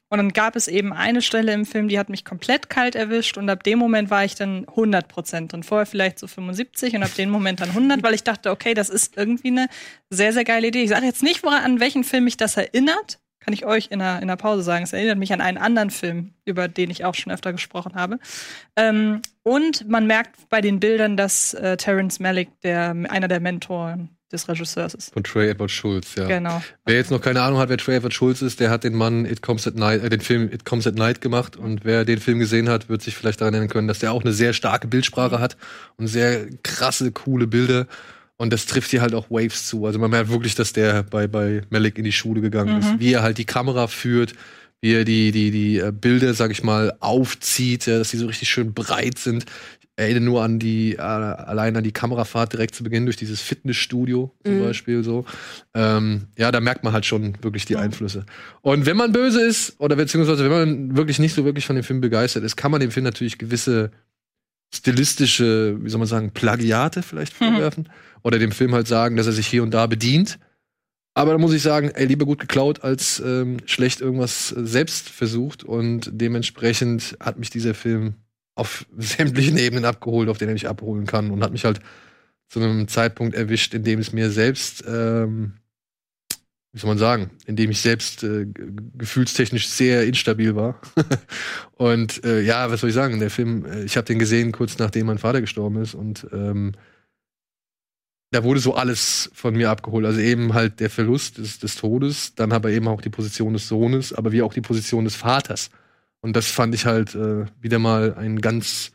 Und 0.09 0.17
dann 0.17 0.33
gab 0.33 0.55
es 0.55 0.67
eben 0.67 0.91
eine 0.91 1.21
Stelle 1.21 1.53
im 1.53 1.65
Film, 1.65 1.87
die 1.87 1.99
hat 1.99 2.09
mich 2.09 2.25
komplett 2.25 2.69
kalt 2.69 2.95
erwischt. 2.95 3.37
Und 3.37 3.47
ab 3.49 3.63
dem 3.63 3.77
Moment 3.77 4.09
war 4.09 4.25
ich 4.25 4.33
dann 4.33 4.67
100 4.67 5.07
Prozent 5.07 5.53
und 5.53 5.63
vorher 5.63 5.85
vielleicht 5.85 6.17
so 6.17 6.27
75 6.27 6.95
und 6.95 7.03
ab 7.03 7.13
dem 7.13 7.29
Moment 7.29 7.61
dann 7.61 7.69
100, 7.69 8.01
weil 8.01 8.15
ich 8.15 8.23
dachte, 8.23 8.49
okay, 8.49 8.73
das 8.73 8.89
ist 8.89 9.17
irgendwie 9.17 9.49
eine 9.49 9.67
sehr, 10.09 10.33
sehr 10.33 10.43
geile 10.43 10.67
Idee. 10.67 10.83
Ich 10.83 10.89
sage 10.89 11.05
jetzt 11.05 11.21
nicht, 11.21 11.43
woran, 11.43 11.63
an 11.63 11.79
welchen 11.79 12.03
Film 12.03 12.23
mich 12.23 12.37
das 12.37 12.57
erinnert. 12.57 13.19
Kann 13.39 13.53
ich 13.53 13.65
euch 13.65 13.87
in 13.91 13.99
der, 13.99 14.21
in 14.21 14.27
der 14.27 14.35
Pause 14.35 14.63
sagen. 14.63 14.83
Es 14.83 14.93
erinnert 14.93 15.17
mich 15.17 15.31
an 15.31 15.41
einen 15.41 15.57
anderen 15.57 15.91
Film, 15.91 16.33
über 16.43 16.67
den 16.67 16.89
ich 16.89 17.05
auch 17.05 17.15
schon 17.15 17.31
öfter 17.31 17.51
gesprochen 17.51 17.95
habe. 17.95 18.19
Ähm, 18.75 19.21
und 19.43 19.87
man 19.87 20.07
merkt 20.07 20.49
bei 20.49 20.59
den 20.59 20.79
Bildern, 20.79 21.17
dass 21.17 21.53
äh, 21.53 21.77
Terence 21.77 22.19
Malick 22.19 22.49
der, 22.61 22.95
einer 23.09 23.27
der 23.27 23.39
Mentoren 23.39 24.18
des 24.31 24.47
Regisseurs 24.47 24.93
ist. 24.93 25.13
Von 25.13 25.23
Trey 25.23 25.49
Edward 25.49 25.71
Schulz, 25.71 26.15
ja. 26.15 26.25
Genau. 26.27 26.61
Wer 26.85 26.95
jetzt 26.95 27.11
noch 27.11 27.21
keine 27.21 27.41
Ahnung 27.41 27.59
hat, 27.59 27.69
wer 27.69 27.77
Trey 27.77 27.95
Edward 27.95 28.13
Schulz 28.13 28.41
ist, 28.41 28.59
der 28.59 28.69
hat 28.69 28.83
den 28.83 28.93
Mann 28.95 29.25
It 29.25 29.41
Comes 29.41 29.65
at 29.67 29.75
Night, 29.75 30.03
äh, 30.03 30.09
den 30.09 30.21
Film 30.21 30.49
It 30.51 30.65
Comes 30.65 30.85
at 30.87 30.95
Night 30.95 31.21
gemacht. 31.21 31.55
Und 31.57 31.83
wer 31.83 32.05
den 32.05 32.19
Film 32.19 32.39
gesehen 32.39 32.69
hat, 32.69 32.89
wird 32.89 33.01
sich 33.01 33.15
vielleicht 33.15 33.41
daran 33.41 33.53
erinnern 33.53 33.69
können, 33.69 33.87
dass 33.87 33.99
der 33.99 34.11
auch 34.13 34.23
eine 34.23 34.33
sehr 34.33 34.53
starke 34.53 34.87
Bildsprache 34.87 35.39
hat 35.39 35.57
und 35.97 36.07
sehr 36.07 36.47
krasse, 36.63 37.11
coole 37.11 37.47
Bilder. 37.47 37.87
Und 38.37 38.53
das 38.53 38.65
trifft 38.67 38.91
hier 38.91 39.01
halt 39.01 39.13
auch 39.15 39.29
Waves 39.29 39.67
zu. 39.67 39.85
Also 39.85 39.99
man 39.99 40.11
merkt 40.11 40.29
wirklich, 40.29 40.55
dass 40.55 40.71
der 40.73 41.03
bei, 41.03 41.27
bei 41.27 41.63
Malik 41.69 41.97
in 41.97 42.03
die 42.05 42.11
Schule 42.13 42.39
gegangen 42.41 42.75
Mhm. 42.75 42.79
ist. 42.79 42.99
Wie 42.99 43.13
er 43.13 43.21
halt 43.23 43.37
die 43.37 43.45
Kamera 43.45 43.87
führt, 43.87 44.33
wie 44.81 44.93
er 44.93 45.03
die, 45.03 45.31
die, 45.33 45.51
die 45.51 45.77
äh, 45.79 45.91
Bilder, 45.91 46.33
sag 46.33 46.51
ich 46.51 46.63
mal, 46.63 46.93
aufzieht, 47.01 47.85
dass 47.87 48.11
die 48.11 48.17
so 48.17 48.27
richtig 48.27 48.49
schön 48.49 48.73
breit 48.73 49.19
sind. 49.19 49.45
Erinnere 49.99 50.23
nur 50.23 50.43
an 50.43 50.59
die, 50.59 50.93
äh, 50.95 50.99
allein 50.99 51.75
an 51.75 51.83
die 51.83 51.91
Kamerafahrt 51.91 52.53
direkt 52.53 52.73
zu 52.73 52.83
Beginn 52.83 53.05
durch 53.05 53.17
dieses 53.17 53.41
Fitnessstudio 53.41 54.31
zum 54.45 54.59
Mhm. 54.59 54.63
Beispiel 54.63 55.03
so. 55.03 55.25
Ähm, 55.73 56.27
ja, 56.37 56.51
da 56.51 56.61
merkt 56.61 56.83
man 56.83 56.93
halt 56.93 57.05
schon 57.05 57.35
wirklich 57.41 57.65
die 57.65 57.75
Einflüsse. 57.75 58.25
Und 58.61 58.85
wenn 58.85 58.97
man 58.97 59.11
böse 59.11 59.41
ist, 59.41 59.75
oder 59.79 59.95
beziehungsweise 59.97 60.43
wenn 60.43 60.51
man 60.51 60.95
wirklich 60.97 61.19
nicht 61.19 61.35
so 61.35 61.43
wirklich 61.45 61.65
von 61.65 61.75
dem 61.75 61.83
Film 61.83 62.01
begeistert 62.01 62.43
ist, 62.43 62.55
kann 62.55 62.71
man 62.71 62.79
dem 62.79 62.91
Film 62.91 63.03
natürlich 63.03 63.37
gewisse 63.37 63.91
stilistische, 64.73 65.77
wie 65.83 65.89
soll 65.89 65.99
man 65.99 66.07
sagen, 66.07 66.31
Plagiate 66.31 67.01
vielleicht 67.01 67.33
vorwerfen. 67.33 67.89
Oder 68.23 68.39
dem 68.39 68.51
Film 68.51 68.73
halt 68.73 68.87
sagen, 68.87 69.15
dass 69.15 69.25
er 69.27 69.33
sich 69.33 69.47
hier 69.47 69.63
und 69.63 69.71
da 69.73 69.87
bedient. 69.87 70.39
Aber 71.15 71.31
da 71.31 71.37
muss 71.37 71.53
ich 71.53 71.61
sagen, 71.61 71.89
ey, 71.93 72.05
lieber 72.05 72.25
gut 72.25 72.39
geklaut 72.39 72.83
als 72.83 73.19
ähm, 73.25 73.57
schlecht 73.65 73.99
irgendwas 73.99 74.51
äh, 74.51 74.65
selbst 74.65 75.09
versucht. 75.09 75.63
Und 75.63 76.09
dementsprechend 76.13 77.17
hat 77.19 77.39
mich 77.39 77.49
dieser 77.49 77.73
Film 77.73 78.13
auf 78.59 78.85
sämtlichen 78.97 79.57
Ebenen 79.57 79.85
abgeholt, 79.85 80.29
auf 80.29 80.37
denen 80.37 80.49
er 80.49 80.53
mich 80.53 80.67
abholen 80.67 81.05
kann. 81.05 81.31
Und 81.31 81.43
hat 81.43 81.51
mich 81.51 81.65
halt 81.65 81.79
zu 82.47 82.59
einem 82.59 82.87
Zeitpunkt 82.87 83.35
erwischt, 83.35 83.73
in 83.73 83.83
dem 83.83 83.99
es 83.99 84.11
mir 84.11 84.31
selbst, 84.31 84.83
ähm, 84.87 85.53
wie 86.71 86.79
soll 86.79 86.89
man 86.89 86.97
sagen, 86.97 87.31
in 87.45 87.55
dem 87.55 87.71
ich 87.71 87.81
selbst 87.81 88.23
äh, 88.23 88.45
gefühlstechnisch 88.97 89.67
sehr 89.67 90.05
instabil 90.05 90.55
war. 90.55 90.79
und 91.73 92.23
äh, 92.23 92.41
ja, 92.41 92.69
was 92.69 92.81
soll 92.81 92.89
ich 92.89 92.95
sagen? 92.95 93.19
Der 93.19 93.29
Film, 93.29 93.65
äh, 93.65 93.83
ich 93.83 93.97
habe 93.97 94.05
den 94.05 94.19
gesehen 94.19 94.51
kurz 94.51 94.77
nachdem 94.77 95.07
mein 95.07 95.17
Vater 95.17 95.41
gestorben 95.41 95.81
ist 95.81 95.93
und 95.93 96.27
ähm, 96.31 96.73
da 98.31 98.43
wurde 98.43 98.59
so 98.59 98.75
alles 98.75 99.31
von 99.33 99.55
mir 99.55 99.71
abgeholt. 99.71 100.05
Also 100.05 100.19
eben 100.19 100.53
halt 100.53 100.79
der 100.79 100.89
Verlust 100.89 101.39
des, 101.39 101.59
des 101.59 101.75
Todes, 101.75 102.35
dann 102.35 102.51
aber 102.51 102.69
eben 102.69 102.87
auch 102.87 103.01
die 103.01 103.09
Position 103.09 103.53
des 103.53 103.67
Sohnes, 103.67 104.13
aber 104.13 104.31
wie 104.31 104.43
auch 104.43 104.53
die 104.53 104.61
Position 104.61 105.05
des 105.05 105.15
Vaters. 105.15 105.71
Und 106.21 106.35
das 106.35 106.47
fand 106.47 106.75
ich 106.75 106.85
halt 106.85 107.15
äh, 107.15 107.45
wieder 107.61 107.79
mal 107.79 108.15
ein 108.15 108.41
ganz 108.41 108.91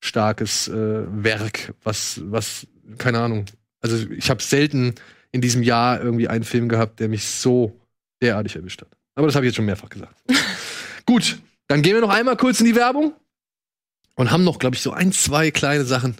starkes 0.00 0.68
äh, 0.68 1.02
Werk, 1.08 1.74
was, 1.82 2.20
was, 2.24 2.66
keine 2.98 3.20
Ahnung. 3.20 3.46
Also 3.80 4.08
ich 4.10 4.30
habe 4.30 4.42
selten 4.42 4.94
in 5.32 5.40
diesem 5.40 5.62
Jahr 5.62 6.00
irgendwie 6.00 6.28
einen 6.28 6.44
Film 6.44 6.68
gehabt, 6.68 7.00
der 7.00 7.08
mich 7.08 7.24
so 7.24 7.78
derartig 8.22 8.56
erwischt 8.56 8.82
hat. 8.82 8.88
Aber 9.14 9.26
das 9.26 9.36
habe 9.36 9.46
ich 9.46 9.50
jetzt 9.50 9.56
schon 9.56 9.66
mehrfach 9.66 9.88
gesagt. 9.88 10.14
Gut, 11.06 11.38
dann 11.66 11.82
gehen 11.82 11.94
wir 11.94 12.00
noch 12.00 12.10
einmal 12.10 12.36
kurz 12.36 12.60
in 12.60 12.66
die 12.66 12.74
Werbung 12.74 13.14
und 14.14 14.30
haben 14.30 14.44
noch, 14.44 14.58
glaube 14.58 14.76
ich, 14.76 14.82
so 14.82 14.92
ein, 14.92 15.12
zwei 15.12 15.50
kleine 15.50 15.84
Sachen, 15.84 16.16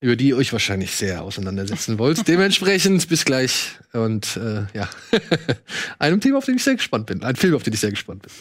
über 0.00 0.16
die 0.16 0.28
ihr 0.28 0.36
euch 0.36 0.52
wahrscheinlich 0.52 0.92
sehr 0.92 1.22
auseinandersetzen 1.22 1.98
wollt. 1.98 2.26
Dementsprechend 2.28 3.08
bis 3.08 3.24
gleich 3.24 3.78
und 3.92 4.36
äh, 4.36 4.66
ja, 4.74 4.88
einem 5.98 6.20
Thema, 6.20 6.38
auf 6.38 6.44
den 6.44 6.56
ich 6.56 6.64
sehr 6.64 6.76
gespannt 6.76 7.06
bin. 7.06 7.22
Ein 7.22 7.36
Film, 7.36 7.54
auf 7.54 7.62
den 7.62 7.72
ich 7.72 7.80
sehr 7.80 7.90
gespannt 7.90 8.22
bin. 8.22 8.32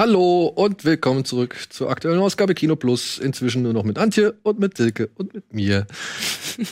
Hallo 0.00 0.46
und 0.46 0.86
willkommen 0.86 1.26
zurück 1.26 1.66
zur 1.68 1.90
aktuellen 1.90 2.20
Ausgabe 2.20 2.54
Kino 2.54 2.74
Plus. 2.74 3.18
Inzwischen 3.18 3.60
nur 3.62 3.74
noch 3.74 3.84
mit 3.84 3.98
Antje 3.98 4.32
und 4.44 4.58
mit 4.58 4.78
Silke 4.78 5.10
und 5.16 5.34
mit 5.34 5.52
mir. 5.52 5.86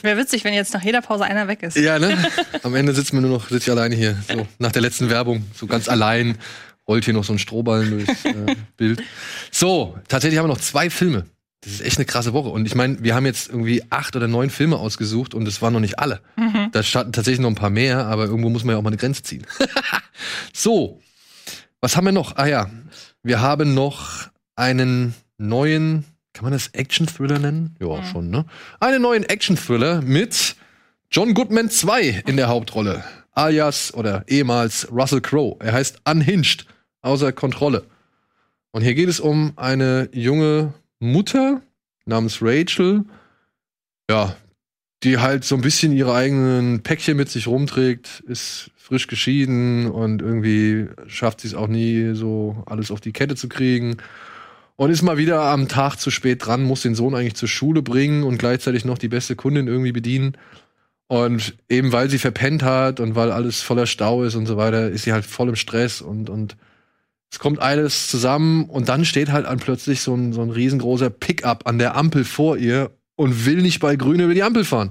Wäre 0.01 0.17
witzig, 0.17 0.45
wenn 0.45 0.55
jetzt 0.55 0.73
nach 0.73 0.83
jeder 0.83 1.03
Pause 1.03 1.25
einer 1.25 1.47
weg 1.47 1.63
ist. 1.63 1.77
Ja, 1.77 1.99
ne? 1.99 2.17
Am 2.63 2.75
Ende 2.75 2.95
sitzen 2.95 3.19
wir 3.19 3.21
nur 3.21 3.33
noch, 3.33 3.51
sitze 3.51 3.65
ich 3.65 3.71
alleine 3.71 3.95
hier. 3.95 4.17
So, 4.33 4.47
nach 4.59 4.73
der 4.73 4.81
letzten 4.81 5.11
Werbung, 5.11 5.45
so 5.55 5.67
ganz 5.67 5.91
allein, 5.91 6.39
rollt 6.89 7.05
hier 7.05 7.13
noch 7.13 7.25
so 7.25 7.35
ein 7.35 7.39
Strohballen 7.39 7.91
durchs 7.91 8.25
äh, 8.25 8.57
Bild. 8.79 9.03
So, 9.51 9.99
tatsächlich 10.09 10.39
haben 10.39 10.47
wir 10.47 10.55
noch 10.55 10.63
zwei 10.63 10.89
Filme. 10.89 11.27
Das 11.61 11.75
ist 11.75 11.83
echt 11.83 11.99
eine 11.99 12.07
krasse 12.07 12.33
Woche. 12.33 12.49
Und 12.49 12.65
ich 12.65 12.75
meine, 12.75 13.03
wir 13.03 13.15
haben 13.15 13.27
jetzt 13.27 13.51
irgendwie 13.51 13.83
acht 13.91 14.17
oder 14.17 14.27
neun 14.27 14.49
Filme 14.49 14.77
ausgesucht 14.77 15.35
und 15.35 15.47
es 15.47 15.61
waren 15.61 15.75
noch 15.75 15.81
nicht 15.81 15.99
alle. 15.99 16.23
Mhm. 16.37 16.71
Da 16.73 16.83
standen 16.83 17.13
tatsächlich 17.13 17.41
noch 17.41 17.51
ein 17.51 17.57
paar 17.57 17.69
mehr, 17.69 18.07
aber 18.07 18.25
irgendwo 18.25 18.49
muss 18.49 18.65
man 18.65 18.73
ja 18.73 18.79
auch 18.79 18.83
mal 18.83 18.89
eine 18.89 18.97
Grenze 18.97 19.23
ziehen. 19.23 19.47
so, 20.55 21.03
was 21.83 21.97
haben 21.97 22.07
wir 22.07 22.13
noch? 22.13 22.35
Ah 22.37 22.47
ja, 22.47 22.71
wir 23.23 23.41
haben 23.41 23.75
noch 23.75 24.29
einen 24.57 25.15
neuen, 25.39 26.05
kann 26.33 26.45
man 26.45 26.53
das 26.53 26.69
Action-Thriller 26.69 27.39
nennen? 27.39 27.77
Ja, 27.81 27.97
Mhm. 28.01 28.05
schon, 28.05 28.31
ne? 28.31 28.45
Einen 28.81 29.03
neuen 29.03 29.25
Action-Thriller 29.25 30.03
mit 30.03 30.57
John 31.11 31.35
Goodman 31.35 31.71
2 31.71 32.23
in 32.27 32.37
der 32.37 32.49
Hauptrolle. 32.49 33.03
Alias 33.33 33.95
oder 33.95 34.25
ehemals 34.27 34.89
Russell 34.91 35.21
Crowe. 35.21 35.57
Er 35.61 35.73
heißt 35.73 36.01
Unhinged, 36.09 36.67
außer 37.03 37.33
Kontrolle. 37.33 37.85
Und 38.73 38.83
hier 38.83 38.95
geht 38.95 39.09
es 39.09 39.21
um 39.21 39.53
eine 39.57 40.09
junge 40.13 40.75
Mutter 40.99 41.63
namens 42.05 42.39
Rachel, 42.43 43.05
ja, 44.11 44.35
die 45.05 45.19
halt 45.19 45.45
so 45.45 45.55
ein 45.55 45.61
bisschen 45.61 45.93
ihre 45.93 46.15
eigenen 46.15 46.83
Päckchen 46.83 47.17
mit 47.17 47.29
sich 47.29 47.47
rumträgt, 47.47 48.23
ist 48.27 48.71
frisch 48.77 49.07
geschieden 49.07 49.91
und 49.91 50.23
irgendwie 50.23 50.87
schafft 51.07 51.43
sie 51.43 51.49
es 51.49 51.55
auch 51.55 51.69
nie, 51.69 52.15
so 52.15 52.63
alles 52.67 52.91
auf 52.91 53.01
die 53.01 53.13
Kette 53.13 53.37
zu 53.37 53.49
kriegen. 53.49 53.99
Und 54.77 54.91
ist 54.91 55.03
mal 55.03 55.19
wieder 55.19 55.43
am 55.43 55.69
Tag 55.69 55.97
zu 55.97 56.11
spät 56.11 56.47
dran, 56.47 56.63
muss 56.63 56.83
den 56.83 56.95
Sohn 56.95 57.15
eigentlich 57.15 57.35
zur 57.35 57.49
Schule 57.49 57.83
bringen 57.83 58.23
und 58.23 58.39
gleichzeitig 58.39 58.85
noch 58.85 58.99
die 58.99 59.09
beste 59.09 59.35
Kundin 59.37 59.67
irgendwie 59.67 59.93
bedienen. 59.93 60.37
Und 61.09 61.57
eben 61.69 61.93
weil 61.93 62.11
sie 62.11 62.19
verpennt 62.19 62.63
hat 62.63 63.01
und 63.01 63.15
weil 63.15 63.33
alles 63.33 63.61
voller 63.61 63.87
Stau 63.87 64.23
ist 64.25 64.37
und 64.37 64.47
so 64.47 64.57
weiter, 64.57 64.89
ist 64.89 65.05
sie 65.05 65.13
halt 65.13 65.25
voll 65.25 65.49
im 65.49 65.57
Stress 65.57 66.01
und, 66.01 66.31
und 66.31 66.57
es 67.31 67.39
kommt 67.39 67.61
alles 67.61 68.09
zusammen 68.09 68.65
und 68.67 68.89
dann 68.89 69.05
steht 69.05 69.31
halt 69.33 69.47
an 69.47 69.59
plötzlich 69.59 70.01
so 70.01 70.15
ein, 70.15 70.33
so 70.33 70.43
ein 70.43 70.51
riesengroßer 70.51 71.11
Pickup 71.11 71.67
an 71.67 71.79
der 71.79 71.97
Ampel 71.97 72.25
vor 72.25 72.57
ihr 72.57 72.91
und 73.19 73.45
will 73.47 73.63
nicht 73.63 73.81
bei 73.81 73.97
Grün 73.97 74.21
über 74.21 74.35
die 74.35 74.43
Ampel 74.43 74.65
fahren. 74.65 74.91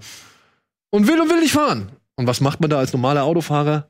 Und 0.89 1.07
will 1.07 1.19
und 1.19 1.29
will 1.29 1.39
nicht 1.39 1.53
fahren. 1.53 1.91
Und 2.15 2.27
was 2.27 2.41
macht 2.41 2.59
man 2.61 2.69
da 2.69 2.77
als 2.77 2.93
normaler 2.93 3.23
Autofahrer? 3.23 3.89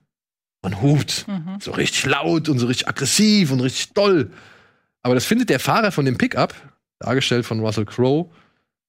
Man 0.62 0.82
hupt. 0.82 1.26
Mhm. 1.28 1.58
So 1.60 1.72
richtig 1.72 2.06
laut 2.06 2.50
und 2.50 2.60
so 2.60 2.68
richtig 2.68 2.88
aggressiv 2.88 3.52
und 3.52 3.60
richtig 3.62 3.94
doll. 3.94 4.32
Aber 5.02 5.16
das 5.16 5.26
findet 5.26 5.50
der 5.50 5.60
Fahrer 5.60 5.92
von 5.92 6.06
dem 6.06 6.18
Pickup, 6.18 6.56
dargestellt 7.00 7.46
von 7.46 7.60
Russell 7.60 7.86
Crowe, 7.86 8.30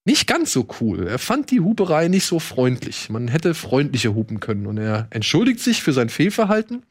nicht 0.05 0.27
ganz 0.27 0.51
so 0.51 0.67
cool. 0.79 1.07
Er 1.07 1.19
fand 1.19 1.51
die 1.51 1.59
Huperei 1.59 2.07
nicht 2.07 2.25
so 2.25 2.39
freundlich. 2.39 3.09
Man 3.09 3.27
hätte 3.27 3.53
freundlicher 3.53 4.13
hupen 4.13 4.39
können. 4.39 4.65
Und 4.65 4.77
er 4.77 5.07
entschuldigt 5.09 5.59
sich 5.59 5.83
für 5.83 5.93
sein 5.93 6.09
Fehlverhalten 6.09 6.83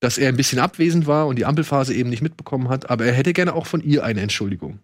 dass 0.00 0.18
er 0.18 0.28
ein 0.28 0.36
bisschen 0.36 0.58
abwesend 0.58 1.06
war 1.06 1.26
und 1.26 1.36
die 1.36 1.46
Ampelphase 1.46 1.94
eben 1.94 2.10
nicht 2.10 2.22
mitbekommen 2.22 2.68
hat, 2.68 2.90
aber 2.90 3.06
er 3.06 3.12
hätte 3.12 3.32
gerne 3.32 3.54
auch 3.54 3.66
von 3.66 3.80
ihr 3.80 4.04
eine 4.04 4.20
Entschuldigung. 4.20 4.80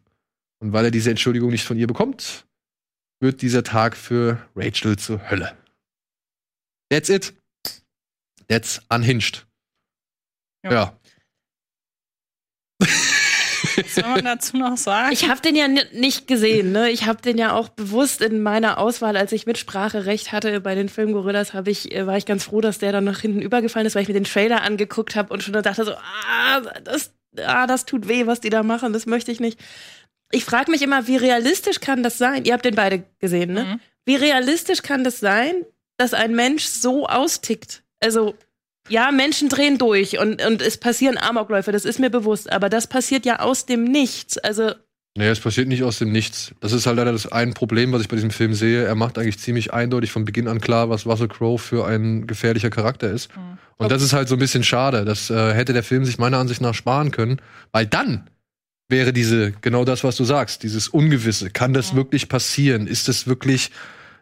Und 0.59 0.73
weil 0.73 0.87
er 0.87 0.91
diese 0.91 1.11
Entschuldigung 1.11 1.51
nicht 1.51 1.65
von 1.65 1.79
ihr 1.79 1.87
bekommt, 1.87 2.47
wird 3.23 3.41
dieser 3.41 3.63
Tag 3.63 3.97
für 3.97 4.39
Rachel 4.55 4.99
zur 4.99 5.31
Hölle. 5.31 5.57
That's 6.91 7.09
it. 7.09 7.33
That's 8.49 8.83
unhinged. 8.91 9.47
Ja. 10.65 10.73
ja. 10.73 10.99
Was 13.77 13.95
soll 13.95 14.09
man 14.09 14.25
dazu 14.25 14.57
noch 14.57 14.77
sagen? 14.77 15.13
Ich 15.13 15.29
habe 15.29 15.41
den 15.41 15.57
ja 15.57 15.69
ni- 15.69 15.81
nicht 15.93 16.27
gesehen. 16.27 16.73
Ne? 16.73 16.91
Ich 16.91 17.07
habe 17.07 17.23
den 17.23 17.39
ja 17.39 17.53
auch 17.53 17.69
bewusst 17.69 18.21
in 18.21 18.43
meiner 18.43 18.79
Auswahl, 18.79 19.17
als 19.17 19.33
ich 19.33 19.47
Mitspracherecht 19.47 20.33
hatte 20.33 20.61
bei 20.61 20.75
den 20.75 20.89
Filmgorillas, 20.89 21.55
hab 21.55 21.69
ich, 21.69 21.95
äh, 21.95 22.07
war 22.07 22.17
ich 22.17 22.27
ganz 22.27 22.45
froh, 22.45 22.61
dass 22.61 22.79
der 22.79 22.93
dann 22.93 23.05
nach 23.05 23.21
hinten 23.21 23.41
übergefallen 23.41 23.87
ist, 23.87 23.95
weil 23.95 24.03
ich 24.03 24.09
mir 24.09 24.15
den 24.15 24.25
Trailer 24.25 24.63
angeguckt 24.63 25.17
habe 25.17 25.33
und 25.33 25.43
schon 25.43 25.55
dachte 25.55 25.85
so, 25.85 25.95
ah, 25.95 26.61
das, 26.85 27.13
ah, 27.39 27.67
das 27.67 27.87
tut 27.87 28.09
weh, 28.09 28.27
was 28.27 28.41
die 28.41 28.51
da 28.51 28.63
machen, 28.63 28.93
das 28.93 29.07
möchte 29.07 29.33
ich 29.33 29.41
nicht. 29.41 29.59
Ich 30.33 30.45
frage 30.45 30.71
mich 30.71 30.83
immer, 30.83 31.07
wie 31.07 31.17
realistisch 31.17 31.81
kann 31.81 32.03
das 32.03 32.19
sein? 32.19 32.45
Ihr 32.45 32.55
habt 32.55 32.65
den 32.65 32.75
beide 32.75 33.05
gesehen, 33.21 33.53
ne? 33.53 33.65
Mhm. 33.65 33.81
Wie 34.05 34.17
realistisch 34.17 34.83
kann 34.83 35.05
das 35.05 35.21
sein, 35.21 35.65
dass 35.97 36.15
ein 36.15 36.35
Mensch 36.35 36.65
so 36.65 37.07
austickt? 37.07 37.85
Also 38.01 38.35
ja, 38.89 39.13
Menschen 39.13 39.49
drehen 39.49 39.79
durch 39.79 40.19
und, 40.19 40.45
und 40.45 40.61
es 40.61 40.77
passieren 40.77 41.17
Amokläufe, 41.19 41.71
das 41.71 41.85
ist 41.85 42.01
mir 42.01 42.11
bewusst, 42.11 42.51
aber 42.51 42.69
das 42.69 42.89
passiert 42.89 43.25
ja 43.25 43.39
aus 43.39 43.67
dem 43.67 43.85
Nichts. 43.85 44.39
Also, 44.39 44.73
Nee, 45.15 45.29
es 45.29 45.41
passiert 45.41 45.69
nicht 45.69 45.83
aus 45.83 45.99
dem 45.99 46.11
Nichts. 46.11 46.53
Das 46.61 46.73
ist 46.73 46.87
halt 46.87 46.97
leider 46.97 47.13
das 47.13 47.31
ein 47.31 47.53
Problem, 47.53 47.93
was 47.93 48.01
ich 48.01 48.09
bei 48.09 48.17
diesem 48.17 48.31
Film 48.31 48.55
sehe. 48.55 48.85
Er 48.85 48.95
macht 48.95 49.19
eigentlich 49.19 49.39
ziemlich 49.39 49.73
eindeutig 49.73 50.11
von 50.11 50.25
Beginn 50.25 50.49
an 50.49 50.59
klar, 50.59 50.89
was 50.89 51.05
Russell 51.05 51.29
Crowe 51.29 51.59
für 51.59 51.87
ein 51.87 52.27
gefährlicher 52.27 52.71
Charakter 52.71 53.11
ist. 53.11 53.29
Mhm. 53.37 53.59
Und 53.77 53.93
das 53.93 54.03
ist 54.03 54.15
halt 54.15 54.29
so 54.29 54.37
ein 54.37 54.39
bisschen 54.39 54.65
schade. 54.65 55.05
Das 55.05 55.29
äh, 55.29 55.53
hätte 55.53 55.75
der 55.75 55.83
Film 55.83 56.07
sich 56.07 56.17
meiner 56.17 56.39
Ansicht 56.39 56.63
nach 56.63 56.73
sparen 56.73 57.11
können, 57.11 57.43
weil 57.73 57.85
dann 57.85 58.31
wäre 58.93 59.13
diese, 59.13 59.53
genau 59.61 59.85
das, 59.85 60.05
was 60.05 60.17
du 60.17 60.23
sagst, 60.23 60.63
dieses 60.63 60.87
Ungewisse. 60.89 61.51
Kann 61.51 61.75
das 61.75 61.91
Ja. 61.91 61.97
wirklich 61.97 62.29
passieren? 62.29 62.87
Ist 62.87 63.09
das 63.09 63.27
wirklich, 63.27 63.73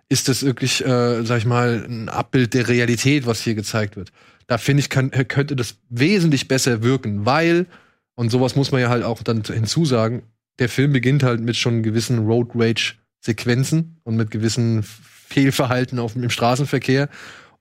ist 0.09 0.29
das 0.29 0.43
wirklich, 0.43 0.83
äh, 0.85 1.23
sag 1.25 1.37
ich 1.39 1.45
mal, 1.45 1.85
ein 1.87 2.09
Abbild 2.09 2.55
der 2.55 2.69
Realität, 2.69 3.27
was 3.27 3.43
hier 3.43 3.55
gezeigt 3.55 3.97
wird? 3.97 4.11
Da 4.47 4.57
finde 4.57 4.81
ich, 4.81 4.89
kann, 4.89 5.11
könnte 5.11 5.55
das 5.55 5.77
wesentlich 5.91 6.49
besser 6.49 6.83
wirken, 6.83 7.27
weil, 7.27 7.67
und 8.15 8.31
sowas 8.31 8.57
muss 8.57 8.73
man 8.73 8.81
ja 8.81 8.89
halt 8.89 9.05
auch 9.05 9.23
dann 9.23 9.43
hinzusagen, 9.45 10.23
der 10.59 10.71
Film 10.71 10.93
beginnt 10.93 11.23
halt 11.23 11.41
mit 11.41 11.57
schon 11.57 11.83
gewissen 11.83 12.21
Road 12.27 12.51
Rage 12.55 12.95
Sequenzen 13.21 13.99
und 14.05 14.17
mit 14.17 14.31
gewissen 14.31 14.83
Fehlverhalten 15.29 15.99
auf, 15.99 16.17
im 16.17 16.31
Straßenverkehr. 16.31 17.09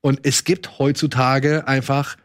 Und 0.01 0.21
es 0.23 0.45
gibt 0.45 0.79
heutzutage 0.79 1.67
einfach 1.67 2.15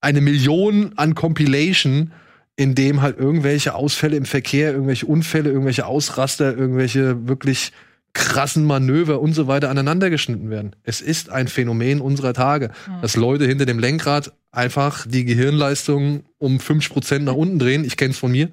eine 0.00 0.20
Million 0.20 0.92
an 0.96 1.14
Compilation, 1.14 2.12
in 2.56 2.74
dem 2.74 3.02
halt 3.02 3.18
irgendwelche 3.18 3.74
Ausfälle 3.74 4.16
im 4.16 4.26
Verkehr, 4.26 4.72
irgendwelche 4.72 5.06
Unfälle, 5.06 5.50
irgendwelche 5.50 5.86
Ausraster, 5.86 6.56
irgendwelche 6.56 7.26
wirklich 7.26 7.72
krassen 8.12 8.64
Manöver 8.64 9.20
und 9.20 9.32
so 9.34 9.48
weiter 9.48 9.70
aneinander 9.70 10.08
geschnitten 10.08 10.48
werden. 10.48 10.76
Es 10.84 11.00
ist 11.00 11.30
ein 11.30 11.48
Phänomen 11.48 12.00
unserer 12.00 12.32
Tage, 12.32 12.70
dass 13.02 13.16
Leute 13.16 13.44
hinter 13.44 13.66
dem 13.66 13.80
Lenkrad 13.80 14.32
einfach 14.52 15.04
die 15.06 15.24
Gehirnleistung 15.24 16.22
um 16.38 16.58
50% 16.58 17.20
nach 17.20 17.34
unten 17.34 17.58
drehen. 17.58 17.84
Ich 17.84 17.96
kenn's 17.96 18.16
von 18.16 18.30
mir. 18.30 18.50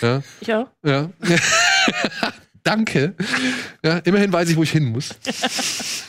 Ja, 0.00 0.22
ich 0.40 0.54
auch. 0.54 0.68
ja. 0.84 1.10
Danke. 2.64 3.14
Ja, 3.84 3.98
immerhin 3.98 4.32
weiß 4.32 4.48
ich, 4.48 4.56
wo 4.56 4.62
ich 4.62 4.70
hin 4.70 4.84
muss. 4.84 5.16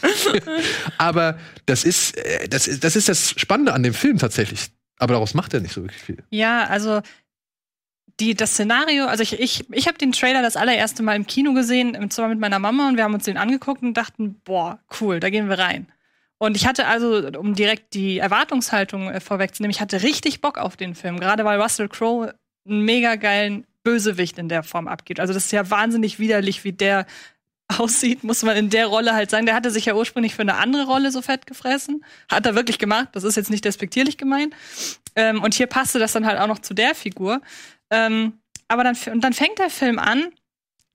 Aber 1.00 1.40
das 1.66 1.84
ist, 1.84 2.16
äh, 2.16 2.48
das 2.48 2.68
ist, 2.68 2.84
das 2.84 2.96
ist 2.96 3.10
das 3.10 3.32
Spannende 3.32 3.74
an 3.74 3.82
dem 3.82 3.96
Film 3.96 4.20
tatsächlich. 4.20 4.70
Aber 5.00 5.14
daraus 5.14 5.34
macht 5.34 5.56
er 5.56 5.62
nicht 5.62 5.74
so 5.74 5.82
wirklich 5.82 6.02
viel. 6.02 6.24
Ja, 6.30 6.68
also 6.68 7.02
die, 8.20 8.36
das 8.36 8.52
Szenario, 8.52 9.06
also 9.06 9.24
ich, 9.24 9.40
ich, 9.40 9.66
ich 9.72 9.88
habe 9.88 9.98
den 9.98 10.12
Trailer 10.12 10.42
das 10.42 10.56
allererste 10.56 11.04
Mal 11.04 11.16
im 11.16 11.26
Kino 11.26 11.54
gesehen, 11.54 11.96
und 11.96 12.14
zwar 12.14 12.28
mit 12.28 12.40
meiner 12.40 12.60
Mama 12.60 12.88
und 12.88 12.98
wir 12.98 13.04
haben 13.04 13.14
uns 13.14 13.26
den 13.26 13.38
angeguckt 13.38 13.82
und 13.82 13.96
dachten, 13.96 14.40
boah, 14.44 14.80
cool, 15.00 15.20
da 15.20 15.30
gehen 15.30 15.50
wir 15.50 15.58
rein. 15.58 15.88
Und 16.38 16.58
ich 16.58 16.68
hatte 16.68 16.88
also, 16.88 17.30
um 17.40 17.56
direkt 17.56 17.94
die 17.94 18.20
Erwartungshaltung 18.20 19.10
äh, 19.10 19.20
vorwegzunehmen, 19.20 19.72
ich 19.72 19.82
hatte 19.82 20.04
richtig 20.04 20.42
Bock 20.42 20.58
auf 20.58 20.76
den 20.76 20.94
Film, 20.94 21.20
gerade 21.20 21.46
weil 21.46 21.60
Russell 21.60 21.88
Crowe 21.88 22.34
einen 22.66 22.82
mega 22.82 23.16
geilen 23.16 23.66
Bösewicht 23.84 24.38
in 24.38 24.50
der 24.50 24.64
Form 24.64 24.88
abgibt. 24.88 25.20
Also 25.20 25.34
das 25.34 25.46
ist 25.46 25.52
ja 25.52 25.70
wahnsinnig 25.70 26.20
widerlich, 26.20 26.64
wie 26.64 26.74
der 26.74 27.06
aussieht, 27.78 28.24
muss 28.24 28.44
man 28.44 28.58
in 28.58 28.70
der 28.70 28.88
Rolle 28.88 29.14
halt 29.14 29.30
sagen. 29.30 29.46
Der 29.46 29.56
hatte 29.56 29.72
sich 29.72 29.86
ja 29.86 29.96
ursprünglich 29.96 30.36
für 30.36 30.42
eine 30.42 30.56
andere 30.56 30.86
Rolle 30.86 31.12
so 31.12 31.22
fett 31.22 31.48
gefressen. 31.48 32.04
Hat 32.30 32.46
er 32.46 32.56
wirklich 32.56 32.78
gemacht. 32.78 33.10
Das 33.14 33.24
ist 33.24 33.36
jetzt 33.36 33.50
nicht 33.50 33.66
despektierlich 33.66 34.18
gemeint. 34.18 34.54
Ähm, 35.16 35.42
und 35.42 35.54
hier 35.54 35.68
passte 35.68 36.00
das 36.00 36.12
dann 36.12 36.26
halt 36.26 36.40
auch 36.40 36.48
noch 36.48 36.60
zu 36.60 36.74
der 36.74 36.96
Figur. 36.96 37.42
Ähm, 37.94 38.34
aber 38.68 38.84
dann, 38.84 38.96
und 39.12 39.24
dann 39.24 39.34
fängt 39.34 39.60
der 39.60 39.70
Film 39.70 40.00
an, 40.00 40.32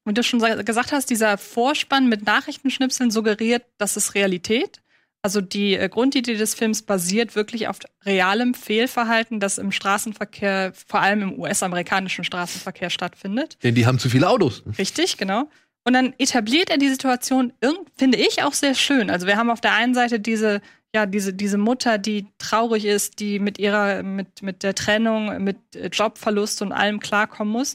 wie 0.04 0.14
du 0.14 0.22
schon 0.22 0.40
sa- 0.40 0.62
gesagt 0.62 0.90
hast, 0.92 1.10
dieser 1.10 1.38
Vorspann 1.38 2.08
mit 2.08 2.24
Nachrichtenschnipseln 2.26 3.10
suggeriert, 3.10 3.64
das 3.78 3.96
ist 3.96 4.14
Realität. 4.14 4.80
Also 5.22 5.40
die 5.40 5.74
äh, 5.74 5.88
Grundidee 5.88 6.36
des 6.36 6.54
Films 6.54 6.82
basiert 6.82 7.34
wirklich 7.34 7.68
auf 7.68 7.78
realem 8.06 8.54
Fehlverhalten, 8.54 9.40
das 9.40 9.58
im 9.58 9.72
Straßenverkehr, 9.72 10.72
vor 10.86 11.00
allem 11.00 11.22
im 11.22 11.38
US-amerikanischen 11.38 12.24
Straßenverkehr 12.24 12.88
stattfindet. 12.90 13.58
Denn 13.62 13.74
die 13.74 13.84
haben 13.86 13.98
zu 13.98 14.08
viele 14.08 14.28
Autos. 14.28 14.62
Richtig, 14.78 15.16
genau. 15.18 15.50
Und 15.84 15.92
dann 15.94 16.14
etabliert 16.18 16.70
er 16.70 16.78
die 16.78 16.88
Situation, 16.88 17.52
finde 17.96 18.18
ich, 18.18 18.42
auch 18.42 18.52
sehr 18.52 18.74
schön. 18.74 19.10
Also 19.10 19.26
wir 19.26 19.36
haben 19.36 19.50
auf 19.50 19.60
der 19.60 19.72
einen 19.74 19.94
Seite 19.94 20.20
diese, 20.20 20.60
ja, 20.94 21.06
diese, 21.06 21.34
diese 21.34 21.58
Mutter, 21.58 21.98
die 21.98 22.26
traurig 22.38 22.84
ist, 22.84 23.20
die 23.20 23.38
mit 23.38 23.58
ihrer, 23.58 24.02
mit, 24.02 24.42
mit 24.42 24.62
der 24.62 24.74
Trennung, 24.74 25.42
mit 25.42 25.58
äh, 25.76 25.88
Jobverlust 25.88 26.62
und 26.62 26.72
allem 26.72 27.00
klarkommen 27.00 27.52
muss. 27.52 27.74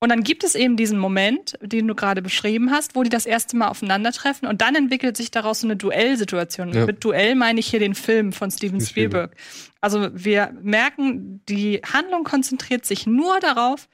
Und 0.00 0.08
dann 0.08 0.24
gibt 0.24 0.42
es 0.42 0.56
eben 0.56 0.76
diesen 0.76 0.98
Moment, 0.98 1.56
den 1.62 1.86
du 1.86 1.94
gerade 1.94 2.22
beschrieben 2.22 2.72
hast, 2.72 2.96
wo 2.96 3.04
die 3.04 3.08
das 3.08 3.24
erste 3.24 3.56
Mal 3.56 3.68
aufeinandertreffen 3.68 4.48
und 4.48 4.60
dann 4.60 4.74
entwickelt 4.74 5.16
sich 5.16 5.30
daraus 5.30 5.60
so 5.60 5.66
eine 5.68 5.76
Duellsituation. 5.76 6.72
Ja. 6.72 6.86
Mit 6.86 7.04
Duell 7.04 7.36
meine 7.36 7.60
ich 7.60 7.68
hier 7.68 7.78
den 7.78 7.94
Film 7.94 8.32
von 8.32 8.50
Steven 8.50 8.80
Spielberg. 8.80 9.30
Spielberg. 9.30 9.72
Also 9.80 10.10
wir 10.12 10.52
merken, 10.60 11.40
die 11.48 11.82
Handlung 11.84 12.24
konzentriert 12.24 12.84
sich 12.84 13.06
nur 13.06 13.38
darauf, 13.38 13.88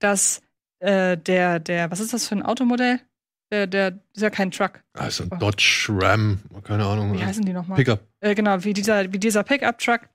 dass 0.00 0.42
äh, 0.80 1.16
der, 1.16 1.60
der, 1.60 1.90
was 1.90 2.00
ist 2.00 2.12
das 2.12 2.28
für 2.28 2.36
ein 2.36 2.42
Automodell? 2.42 3.00
Der, 3.50 3.66
der 3.66 3.98
ist 4.14 4.22
ja 4.22 4.30
kein 4.30 4.50
Truck. 4.50 4.82
Also 4.94 5.24
ein 5.24 5.38
Dodge 5.38 5.86
Ram, 5.90 6.40
keine 6.64 6.86
Ahnung. 6.86 7.12
Wie 7.14 7.24
heißen 7.24 7.44
die 7.44 7.52
nochmal? 7.52 7.76
Pickup. 7.76 8.00
Äh, 8.20 8.34
genau, 8.34 8.64
wie 8.64 8.72
dieser, 8.72 9.12
wie 9.12 9.18
dieser 9.18 9.42
Pickup-Truck. 9.42 10.08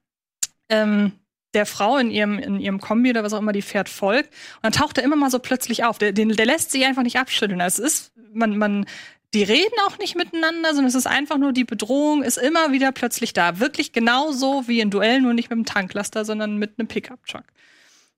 Ähm, 0.69 1.14
der 1.53 1.65
Frau 1.65 1.97
in 1.97 2.11
ihrem, 2.11 2.38
in 2.38 2.60
ihrem 2.60 2.80
Kombi 2.80 3.10
oder 3.10 3.23
was 3.23 3.34
auch 3.34 3.39
immer 3.39 3.53
die 3.53 3.61
fährt 3.61 3.89
folgt. 3.89 4.30
Und 4.56 4.64
dann 4.64 4.72
taucht 4.72 4.97
er 4.97 5.03
immer 5.03 5.15
mal 5.15 5.31
so 5.31 5.39
plötzlich 5.39 5.84
auf. 5.84 5.97
Der, 5.97 6.11
den, 6.11 6.30
der 6.30 6.45
lässt 6.45 6.72
sich 6.72 6.85
einfach 6.85 7.03
nicht 7.03 7.18
abschütteln. 7.18 7.61
Also 7.61 7.84
Es 7.84 7.93
ist, 7.93 8.11
man, 8.34 8.57
man, 8.57 8.85
die 9.34 9.43
reden 9.43 9.76
auch 9.88 9.97
nicht 9.97 10.15
miteinander, 10.15 10.69
sondern 10.69 10.88
es 10.88 10.95
ist 10.95 11.07
einfach 11.07 11.38
nur 11.38 11.53
die 11.53 11.64
Bedrohung 11.64 12.23
ist 12.23 12.38
immer 12.38 12.72
wieder 12.72 12.91
plötzlich 12.91 13.34
da. 13.34 13.60
Wirklich 13.60 13.93
genauso 13.93 14.68
wie 14.68 14.80
in 14.80 14.91
Duellen, 14.91 15.23
nur 15.23 15.34
nicht 15.34 15.49
mit 15.49 15.57
einem 15.57 15.65
Tanklaster, 15.65 16.26
sondern 16.26 16.57
mit 16.57 16.77
einem 16.77 16.88
Pickup-Truck. 16.88 17.45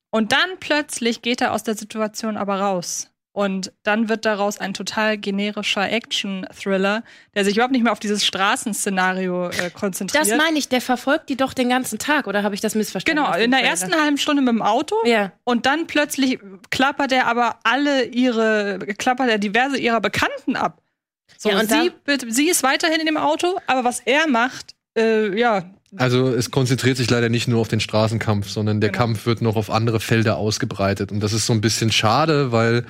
Und 0.09 0.33
dann 0.33 0.59
plötzlich 0.59 1.21
geht 1.21 1.41
er 1.41 1.53
aus 1.53 1.63
der 1.63 1.75
Situation 1.75 2.35
aber 2.37 2.59
raus. 2.59 3.10
Und 3.33 3.71
dann 3.83 4.09
wird 4.09 4.25
daraus 4.25 4.57
ein 4.59 4.73
total 4.73 5.17
generischer 5.17 5.89
Action-Thriller, 5.89 7.03
der 7.33 7.45
sich 7.45 7.55
überhaupt 7.55 7.71
nicht 7.71 7.83
mehr 7.83 7.93
auf 7.93 7.99
dieses 8.01 8.25
Straßenszenario 8.25 9.49
äh, 9.49 9.69
konzentriert. 9.73 10.29
Das 10.29 10.37
meine 10.37 10.57
ich, 10.57 10.67
der 10.69 10.81
verfolgt 10.81 11.29
die 11.29 11.37
doch 11.37 11.53
den 11.53 11.69
ganzen 11.69 11.97
Tag, 11.99 12.27
oder 12.27 12.43
habe 12.43 12.55
ich 12.55 12.61
das 12.61 12.75
missverstanden? 12.75 13.23
genau, 13.23 13.33
in 13.37 13.51
der 13.51 13.59
Trailer? 13.61 13.71
ersten 13.71 13.93
halben 13.95 14.17
Stunde 14.17 14.41
mit 14.41 14.49
dem 14.53 14.61
Auto 14.61 14.95
Ja. 15.05 15.31
und 15.43 15.65
dann 15.65 15.87
plötzlich 15.87 16.39
klappert 16.71 17.11
er 17.13 17.27
aber 17.27 17.59
alle 17.63 18.03
ihre, 18.05 18.79
klappert 18.97 19.29
er 19.29 19.37
diverse 19.37 19.77
ihrer 19.77 20.01
Bekannten 20.01 20.55
ab. 20.55 20.81
So, 21.37 21.49
Ja, 21.49 21.59
und 21.59 21.69
sie, 21.69 21.91
sie 22.29 22.49
ist 22.49 22.63
weiterhin 22.63 22.99
in 22.99 23.05
dem 23.05 23.17
Auto, 23.17 23.59
aber 23.67 23.83
was 23.85 24.01
er 24.01 24.27
macht, 24.27 24.75
äh, 24.97 25.37
ja, 25.39 25.63
Also 25.97 26.27
es 26.29 26.51
konzentriert 26.51 26.97
sich 26.97 27.09
leider 27.09 27.29
nicht 27.29 27.47
nur 27.47 27.61
auf 27.61 27.67
den 27.69 27.79
Straßenkampf, 27.79 28.49
sondern 28.49 28.81
der 28.81 28.89
Genau. 28.91 29.05
Kampf 29.05 29.25
wird 29.25 29.41
noch 29.41 29.55
auf 29.55 29.69
andere 29.69 29.99
Felder 30.01 30.35
ausgebreitet. 30.37 31.11
Und 31.13 31.21
das 31.21 31.31
ist 31.33 31.45
so 31.45 31.53
ein 31.53 31.61
bisschen 31.61 31.91
schade, 31.93 32.51
weil, 32.51 32.85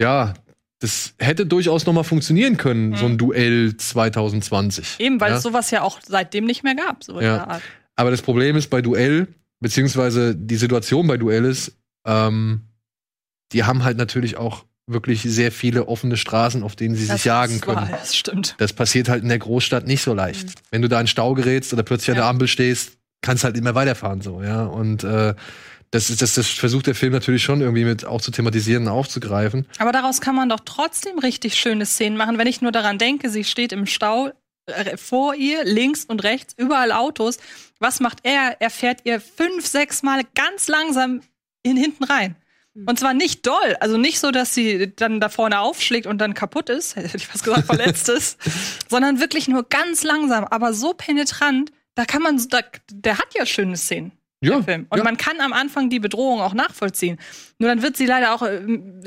ja, 0.00 0.34
das 0.80 1.14
hätte 1.18 1.46
durchaus 1.46 1.86
noch 1.86 1.92
mal 1.94 2.02
funktionieren 2.02 2.56
können, 2.56 2.94
so 2.96 3.06
ein 3.06 3.16
Duell 3.16 3.76
2020. 3.76 4.96
eben, 5.00 5.20
weil 5.20 5.30
ja? 5.32 5.36
es 5.38 5.42
sowas 5.42 5.70
ja 5.70 5.82
auch 5.82 6.00
seitdem 6.06 6.44
nicht 6.44 6.62
mehr 6.62 6.74
gab, 6.74 7.02
so 7.04 7.18
in 7.18 7.26
Ja. 7.26 7.36
der 7.36 7.48
Art. 7.48 7.62
Aber 7.96 8.10
das 8.10 8.22
Problem 8.22 8.56
ist 8.56 8.68
bei 8.70 8.82
Duell, 8.82 9.28
beziehungsweise 9.60 10.34
die 10.34 10.56
Situation 10.56 11.06
bei 11.06 11.16
Duell 11.16 11.44
ist, 11.44 11.76
ähm, 12.06 12.62
die 13.52 13.64
haben 13.64 13.84
halt 13.84 13.96
natürlich 13.96 14.36
auch 14.36 14.64
wirklich 14.86 15.22
sehr 15.22 15.50
viele 15.52 15.88
offene 15.88 16.16
Straßen, 16.18 16.62
auf 16.62 16.76
denen 16.76 16.94
sie 16.96 17.06
Das 17.06 17.16
sich 17.16 17.24
jagen 17.24 17.54
ist 17.54 17.66
wahr, 17.66 17.76
können. 17.76 17.90
Das 17.90 18.14
stimmt. 18.14 18.54
Das 18.58 18.72
passiert 18.74 19.08
halt 19.08 19.22
in 19.22 19.28
der 19.30 19.38
Großstadt 19.38 19.86
nicht 19.86 20.02
so 20.02 20.12
leicht. 20.12 20.60
Wenn 20.70 20.82
du 20.82 20.88
da 20.88 21.00
in 21.00 21.06
Stau 21.06 21.32
gerätst 21.34 21.72
oder 21.72 21.82
plötzlich 21.82 22.10
an 22.10 22.16
Ja. 22.16 22.22
der 22.22 22.28
Ampel 22.30 22.48
stehst, 22.48 22.98
kannst 23.22 23.44
halt 23.44 23.56
immer 23.56 23.74
weiterfahren 23.74 24.20
so, 24.20 24.42
ja. 24.42 24.64
Und 24.66 25.02
äh, 25.04 25.34
das, 25.94 26.10
ist, 26.10 26.22
das, 26.22 26.34
das 26.34 26.48
versucht 26.48 26.88
der 26.88 26.96
Film 26.96 27.12
natürlich 27.12 27.44
schon 27.44 27.60
irgendwie 27.60 27.84
mit 27.84 28.04
auch 28.04 28.20
zu 28.20 28.32
thematisieren 28.32 28.84
und 28.86 28.92
aufzugreifen. 28.92 29.66
Aber 29.78 29.92
daraus 29.92 30.20
kann 30.20 30.34
man 30.34 30.48
doch 30.48 30.60
trotzdem 30.64 31.20
richtig 31.20 31.54
schöne 31.54 31.86
Szenen 31.86 32.16
machen, 32.16 32.36
wenn 32.36 32.48
ich 32.48 32.60
nur 32.60 32.72
daran 32.72 32.98
denke, 32.98 33.30
sie 33.30 33.44
steht 33.44 33.72
im 33.72 33.86
Stau, 33.86 34.32
äh, 34.66 34.96
vor 34.96 35.36
ihr, 35.36 35.64
links 35.64 36.04
und 36.04 36.24
rechts, 36.24 36.52
überall 36.56 36.90
Autos. 36.90 37.38
Was 37.78 38.00
macht 38.00 38.18
er? 38.24 38.56
Er 38.60 38.70
fährt 38.70 39.02
ihr 39.04 39.20
fünf, 39.20 39.66
sechs 39.66 40.02
Mal 40.02 40.22
ganz 40.34 40.66
langsam 40.66 41.20
in 41.62 41.76
hinten 41.76 42.02
rein. 42.04 42.34
Und 42.74 42.98
zwar 42.98 43.14
nicht 43.14 43.46
doll, 43.46 43.76
also 43.78 43.96
nicht 43.96 44.18
so, 44.18 44.32
dass 44.32 44.52
sie 44.52 44.92
dann 44.96 45.20
da 45.20 45.28
vorne 45.28 45.60
aufschlägt 45.60 46.08
und 46.08 46.18
dann 46.18 46.34
kaputt 46.34 46.70
ist, 46.70 46.96
hätte 46.96 47.16
ich 47.16 47.28
fast 47.28 47.44
gesagt, 47.44 47.66
verletzt 47.66 48.08
ist, 48.08 48.36
sondern 48.90 49.20
wirklich 49.20 49.46
nur 49.46 49.68
ganz 49.68 50.02
langsam, 50.02 50.44
aber 50.44 50.74
so 50.74 50.92
penetrant, 50.92 51.70
da 51.94 52.04
kann 52.04 52.22
man, 52.22 52.44
da, 52.48 52.62
der 52.90 53.18
hat 53.18 53.32
ja 53.38 53.46
schöne 53.46 53.76
Szenen. 53.76 54.10
Ja, 54.44 54.56
der 54.56 54.62
Film. 54.62 54.86
Und 54.90 54.98
ja. 54.98 55.04
man 55.04 55.16
kann 55.16 55.40
am 55.40 55.52
Anfang 55.52 55.90
die 55.90 56.00
Bedrohung 56.00 56.40
auch 56.40 56.54
nachvollziehen. 56.54 57.18
Nur 57.58 57.70
dann 57.70 57.82
wird 57.82 57.96
sie 57.96 58.06
leider 58.06 58.34
auch, 58.34 58.46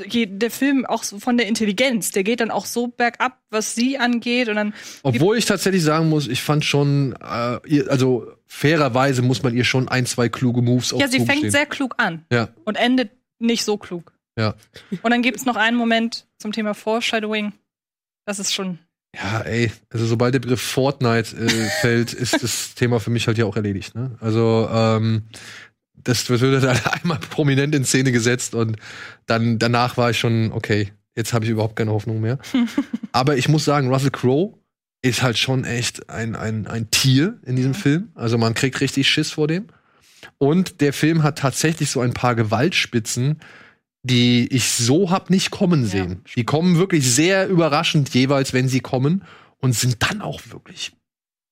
geht 0.06 0.42
der 0.42 0.50
Film 0.50 0.86
auch 0.86 1.02
so 1.02 1.18
von 1.18 1.36
der 1.36 1.46
Intelligenz, 1.46 2.10
der 2.10 2.24
geht 2.24 2.40
dann 2.40 2.50
auch 2.50 2.66
so 2.66 2.88
bergab, 2.88 3.38
was 3.50 3.74
sie 3.74 3.98
angeht 3.98 4.48
und 4.48 4.56
dann 4.56 4.74
Obwohl 5.02 5.36
ich 5.36 5.44
tatsächlich 5.44 5.82
sagen 5.82 6.08
muss, 6.08 6.28
ich 6.28 6.42
fand 6.42 6.64
schon, 6.64 7.14
äh, 7.22 7.58
ihr, 7.66 7.90
also 7.90 8.26
fairerweise 8.46 9.22
muss 9.22 9.42
man 9.42 9.54
ihr 9.54 9.64
schon 9.64 9.88
ein, 9.88 10.06
zwei 10.06 10.28
kluge 10.28 10.62
Moves 10.62 10.94
Ja, 10.96 11.08
sie 11.08 11.24
fängt 11.24 11.50
sehr 11.50 11.66
klug 11.66 11.94
an 11.98 12.24
Ja, 12.32 12.48
und 12.64 12.76
endet 12.76 13.10
nicht 13.38 13.64
so 13.64 13.76
klug. 13.76 14.12
ja. 14.38 14.54
Und 15.02 15.10
dann 15.10 15.22
gibt 15.22 15.38
es 15.38 15.46
noch 15.46 15.56
einen 15.56 15.76
Moment 15.76 16.26
zum 16.38 16.52
Thema 16.52 16.74
Foreshadowing. 16.74 17.52
Das 18.26 18.38
ist 18.38 18.52
schon. 18.52 18.78
Ja, 19.20 19.40
ey, 19.40 19.72
also 19.90 20.06
sobald 20.06 20.34
der 20.34 20.38
Begriff 20.38 20.60
Fortnite 20.60 21.36
äh, 21.36 21.48
fällt, 21.80 22.12
ist 22.12 22.42
das 22.42 22.74
Thema 22.74 23.00
für 23.00 23.10
mich 23.10 23.26
halt 23.26 23.38
ja 23.38 23.44
auch 23.44 23.56
erledigt. 23.56 23.94
Ne? 23.94 24.16
Also 24.20 24.68
ähm, 24.72 25.24
das 25.94 26.28
wird 26.30 26.40
halt 26.40 26.86
einmal 27.02 27.18
prominent 27.18 27.74
in 27.74 27.84
Szene 27.84 28.12
gesetzt 28.12 28.54
und 28.54 28.76
dann 29.26 29.58
danach 29.58 29.96
war 29.96 30.10
ich 30.10 30.18
schon 30.18 30.52
okay. 30.52 30.92
Jetzt 31.16 31.32
habe 31.32 31.44
ich 31.44 31.50
überhaupt 31.50 31.74
keine 31.74 31.90
Hoffnung 31.90 32.20
mehr. 32.20 32.38
Aber 33.12 33.36
ich 33.36 33.48
muss 33.48 33.64
sagen, 33.64 33.88
Russell 33.92 34.12
Crowe 34.12 34.56
ist 35.02 35.22
halt 35.22 35.36
schon 35.36 35.64
echt 35.64 36.08
ein, 36.10 36.36
ein, 36.36 36.68
ein 36.68 36.90
Tier 36.92 37.38
in 37.44 37.56
diesem 37.56 37.74
Film. 37.74 38.10
Also 38.14 38.38
man 38.38 38.54
kriegt 38.54 38.80
richtig 38.80 39.08
Schiss 39.08 39.32
vor 39.32 39.48
dem. 39.48 39.66
Und 40.38 40.80
der 40.80 40.92
Film 40.92 41.24
hat 41.24 41.38
tatsächlich 41.38 41.90
so 41.90 42.00
ein 42.00 42.14
paar 42.14 42.36
Gewaltspitzen, 42.36 43.40
die 44.08 44.48
ich 44.52 44.70
so 44.72 45.10
hab 45.10 45.30
nicht 45.30 45.50
kommen 45.50 45.82
Ja. 45.82 45.88
sehen. 45.88 46.22
Die 46.36 46.44
kommen 46.44 46.76
wirklich 46.78 47.08
sehr 47.10 47.48
überraschend 47.48 48.08
jeweils, 48.14 48.52
wenn 48.52 48.68
sie 48.68 48.80
kommen 48.80 49.22
und 49.60 49.74
sind 49.74 49.96
dann 50.08 50.20
auch 50.20 50.40
wirklich 50.50 50.92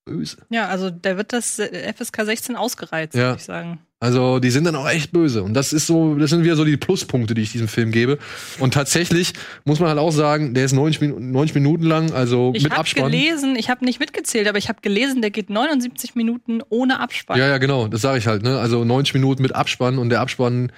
böse. 0.05 0.39
Ja, 0.51 0.67
also 0.69 0.91
der 0.91 1.17
wird 1.17 1.33
das 1.33 1.59
äh, 1.59 1.93
FSK 1.93 2.25
16 2.25 2.57
ausgereizt, 2.57 3.15
Ja. 3.15 3.29
würde 3.29 3.39
ich 3.39 3.45
sagen. 3.45 3.81
Also 3.99 4.41
die 4.41 4.51
sind 4.51 4.65
dann 4.65 4.77
auch 4.77 4.87
echt 4.89 5.11
böse 5.11 5.43
und 5.43 5.55
das 5.55 5.73
ist 5.73 5.87
so, 5.87 6.17
das 6.17 6.29
sind 6.29 6.45
wieder 6.45 6.55
so 6.55 6.65
die 6.67 6.77
Pluspunkte, 6.77 7.33
die 7.33 7.41
ich 7.41 7.51
diesem 7.53 7.67
Film 7.67 7.93
gebe. 7.93 8.19
Und 8.61 8.75
tatsächlich 8.75 9.33
muss 9.65 9.81
man 9.81 9.89
halt 9.89 9.99
auch 9.99 10.11
sagen, 10.11 10.53
der 10.53 10.67
ist 10.67 10.75
90, 10.75 11.01
Minuten 11.01 11.31
90 11.33 11.55
Minuten 11.55 11.85
lang, 11.85 12.13
also 12.13 12.53
Ich 12.55 12.63
mit 12.65 12.73
habe 12.73 12.81
Abspann. 12.81 13.11
gelesen, 13.11 13.57
ich 13.57 13.71
habe 13.71 13.85
nicht 13.87 13.99
mitgezählt, 13.99 14.49
aber 14.49 14.59
ich 14.59 14.69
habe 14.69 14.81
gelesen, 14.83 15.23
der 15.23 15.31
geht 15.31 15.49
79 15.49 16.15
Minuten 16.15 16.61
ohne 16.69 17.01
Abspann. 17.01 17.39
Ja, 17.39 17.49
ja, 17.49 17.57
genau, 17.59 17.89
das 17.89 18.03
sage 18.03 18.19
ich 18.19 18.27
halt, 18.27 18.43
ne? 18.43 18.59
Also 18.61 18.85
90 18.85 19.15
Minuten 19.15 19.41
mit 19.43 19.55
Abspann 19.55 19.97
und 19.99 20.11
der 20.11 20.21
Abspann 20.21 20.71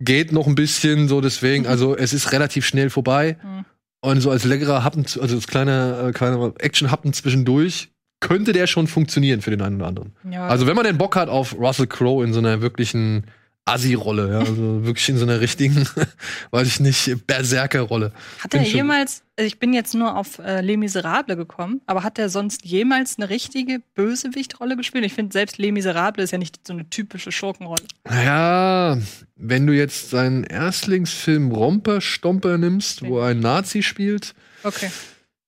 geht 0.00 0.32
noch 0.32 0.46
ein 0.46 0.54
bisschen 0.54 1.08
so 1.08 1.20
deswegen, 1.20 1.66
also 1.66 1.96
es 1.96 2.12
ist 2.12 2.32
relativ 2.32 2.66
schnell 2.66 2.90
vorbei. 2.90 3.36
Mhm. 3.42 3.64
Und 4.00 4.20
so 4.20 4.30
als 4.30 4.44
leckerer 4.44 4.84
Happen, 4.84 5.06
also 5.20 5.36
als 5.36 5.46
kleiner, 5.46 6.08
äh, 6.08 6.12
kleiner 6.12 6.52
Action-Happen 6.58 7.14
zwischendurch, 7.14 7.90
könnte 8.20 8.52
der 8.52 8.66
schon 8.66 8.86
funktionieren 8.86 9.40
für 9.40 9.50
den 9.50 9.62
einen 9.62 9.76
oder 9.76 9.86
anderen. 9.86 10.12
Ja. 10.30 10.46
Also 10.46 10.66
wenn 10.66 10.76
man 10.76 10.84
den 10.84 10.98
Bock 10.98 11.16
hat 11.16 11.28
auf 11.28 11.58
Russell 11.58 11.86
Crowe 11.86 12.24
in 12.24 12.32
so 12.32 12.38
einer 12.38 12.60
wirklichen 12.60 13.24
Assi-Rolle, 13.66 14.30
ja, 14.30 14.38
also 14.40 14.84
wirklich 14.84 15.08
in 15.08 15.16
so 15.16 15.24
einer 15.24 15.40
richtigen, 15.40 15.88
weiß 16.50 16.66
ich 16.68 16.80
nicht, 16.80 17.26
Berserker-Rolle. 17.26 18.12
hat 18.40 18.50
bin 18.50 18.60
er 18.60 18.66
jemals, 18.68 19.22
also 19.38 19.46
ich 19.46 19.58
bin 19.58 19.72
jetzt 19.72 19.94
nur 19.94 20.16
auf 20.16 20.38
äh, 20.38 20.60
Les 20.60 20.76
Miserables 20.76 21.36
gekommen, 21.38 21.80
aber 21.86 22.02
hat 22.02 22.18
er 22.18 22.28
sonst 22.28 22.66
jemals 22.66 23.16
eine 23.16 23.30
richtige 23.30 23.80
Bösewichtrolle 23.94 24.76
gespielt? 24.76 25.04
Ich 25.06 25.14
finde, 25.14 25.32
selbst 25.32 25.56
Les 25.56 25.72
Miserables 25.72 26.24
ist 26.24 26.30
ja 26.32 26.38
nicht 26.38 26.66
so 26.66 26.74
eine 26.74 26.90
typische 26.90 27.32
Schurkenrolle. 27.32 27.82
Naja, 28.06 28.98
wenn 29.36 29.66
du 29.66 29.72
jetzt 29.72 30.10
seinen 30.10 30.44
Erstlingsfilm 30.44 31.50
Romper 31.50 32.02
Stomper 32.02 32.58
nimmst, 32.58 33.02
wo 33.02 33.20
er 33.20 33.28
einen 33.28 33.40
Nazi 33.40 33.82
spielt, 33.82 34.34
Okay. 34.62 34.90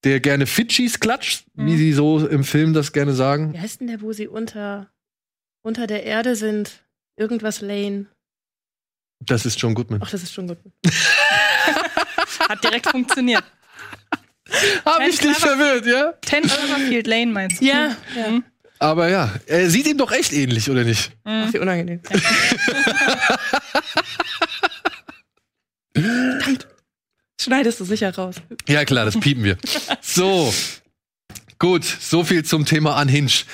der 0.04 0.20
gerne 0.20 0.46
Fidschis 0.46 1.00
klatscht, 1.00 1.44
wie 1.54 1.72
Mhm. 1.72 1.76
sie 1.76 1.92
so 1.92 2.26
im 2.26 2.44
Film 2.44 2.72
das 2.72 2.92
gerne 2.92 3.12
sagen. 3.12 3.52
Wie 3.52 3.60
heißt 3.60 3.80
denn 3.80 3.88
der, 3.88 4.00
wo 4.00 4.12
sie 4.14 4.26
unter, 4.26 4.88
unter 5.62 5.86
der 5.86 6.04
Erde 6.04 6.34
sind? 6.34 6.82
Irgendwas 7.16 7.60
Lane. 7.60 8.06
Das 9.20 9.46
ist 9.46 9.60
John 9.60 9.74
Goodman. 9.74 10.00
Ach, 10.04 10.10
das 10.10 10.22
ist 10.22 10.32
schon 10.34 10.46
gut. 10.48 10.58
Hat 12.48 12.62
direkt 12.62 12.86
funktioniert. 12.88 13.44
Hab 14.84 14.98
Ken 14.98 15.08
ich 15.10 15.18
dich 15.18 15.36
verwirrt, 15.36 15.86
ja? 15.86 16.14
10 16.24 16.42
Cloverfield 16.42 17.06
Lane 17.06 17.32
meinst 17.32 17.60
du? 17.60 17.64
Ja, 17.64 17.96
Mhm. 18.14 18.44
Aber 18.78 19.08
ja, 19.08 19.32
er 19.46 19.70
sieht 19.70 19.86
ihm 19.86 19.96
doch 19.96 20.12
echt 20.12 20.34
ähnlich, 20.34 20.68
oder 20.70 20.84
nicht? 20.84 21.10
Ach, 21.24 21.50
wie 21.50 21.58
unangenehm. 21.58 22.02
Verdammt. 25.94 26.66
Schneidest 27.40 27.80
du 27.80 27.84
sicher 27.84 28.14
raus. 28.14 28.36
Ja, 28.68 28.84
klar, 28.84 29.04
das 29.06 29.18
piepen 29.18 29.44
wir. 29.44 29.56
So. 30.02 30.52
Gut, 31.58 31.84
so 31.84 32.22
viel 32.24 32.44
zum 32.44 32.66
Thema 32.66 33.00
Unhinged. 33.00 33.46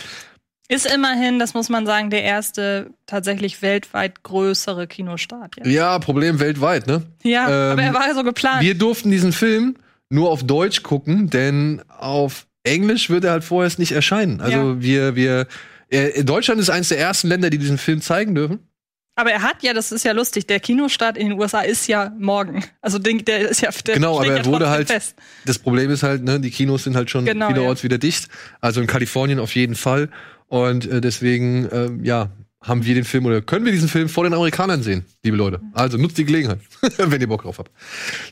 Ist 0.68 0.86
immerhin, 0.86 1.38
das 1.38 1.54
muss 1.54 1.68
man 1.68 1.84
sagen, 1.86 2.08
der 2.10 2.22
erste 2.22 2.90
tatsächlich 3.06 3.60
weltweit 3.62 4.22
größere 4.22 4.86
Kinostart. 4.86 5.56
Ja, 5.64 5.66
Ja, 5.70 5.98
Problem 5.98 6.40
weltweit, 6.40 6.86
ne? 6.86 7.02
ja 7.22 7.46
Ähm, 7.46 7.72
aber 7.72 7.82
er 7.82 7.94
war 7.94 8.14
so 8.14 8.22
geplant. 8.22 8.62
Wir 8.62 8.74
durften 8.74 9.10
diesen 9.10 9.32
Film 9.32 9.76
nur 10.08 10.30
auf 10.30 10.44
Deutsch 10.44 10.82
gucken, 10.82 11.28
denn 11.30 11.82
auf 11.88 12.46
Englisch 12.64 13.10
wird 13.10 13.24
er 13.24 13.32
halt 13.32 13.44
vorerst 13.44 13.78
nicht 13.78 13.92
erscheinen. 13.92 14.40
Also 14.40 14.80
wir, 14.80 15.16
wir, 15.16 15.46
äh, 15.90 16.22
Deutschland 16.24 16.60
ist 16.60 16.70
eines 16.70 16.88
der 16.88 16.98
ersten 16.98 17.28
Länder, 17.28 17.50
die 17.50 17.58
diesen 17.58 17.76
Film 17.78 18.00
zeigen 18.00 18.34
dürfen. 18.34 18.60
Aber 19.14 19.30
er 19.30 19.42
hat 19.42 19.62
ja, 19.62 19.74
das 19.74 19.92
ist 19.92 20.04
ja 20.04 20.12
lustig, 20.12 20.46
der 20.46 20.58
Kinostart 20.58 21.18
in 21.18 21.28
den 21.28 21.38
USA 21.38 21.60
ist 21.60 21.86
ja 21.86 22.12
morgen. 22.18 22.64
Also 22.80 22.98
der, 22.98 23.50
ist 23.50 23.60
ja 23.60 23.68
der 23.86 23.96
Genau, 23.96 24.16
aber 24.16 24.26
ja 24.28 24.36
er 24.36 24.44
wurde 24.46 24.64
trotzdem 24.64 24.70
halt- 24.70 24.88
fest. 24.88 25.16
Das 25.44 25.58
Problem 25.58 25.90
ist 25.90 26.02
halt, 26.02 26.22
ne, 26.24 26.40
die 26.40 26.50
Kinos 26.50 26.84
sind 26.84 26.96
halt 26.96 27.10
schon 27.10 27.26
Genau, 27.26 27.48
vielerorts 27.48 27.82
wieder 27.82 27.98
dicht. 27.98 28.28
Also 28.62 28.80
in 28.80 28.86
Kalifornien 28.86 29.38
auf 29.38 29.54
jeden 29.54 29.74
Fall. 29.74 30.08
Und 30.52 30.84
äh, 30.86 31.00
deswegen, 31.00 31.64
äh, 31.70 31.90
ja, 32.02 32.30
haben 32.62 32.84
wir 32.84 32.94
den 32.94 33.04
Film 33.04 33.24
oder 33.24 33.40
können 33.40 33.64
wir 33.64 33.72
diesen 33.72 33.88
Film 33.88 34.10
vor 34.10 34.24
den 34.24 34.34
Amerikanern 34.34 34.82
sehen, 34.82 35.06
liebe 35.24 35.34
Leute. 35.38 35.62
Also 35.72 35.96
nutzt 35.96 36.18
die 36.18 36.26
Gelegenheit, 36.26 36.60
wenn 36.98 37.18
ihr 37.22 37.26
Bock 37.26 37.42
drauf 37.42 37.56
habt. 37.58 37.70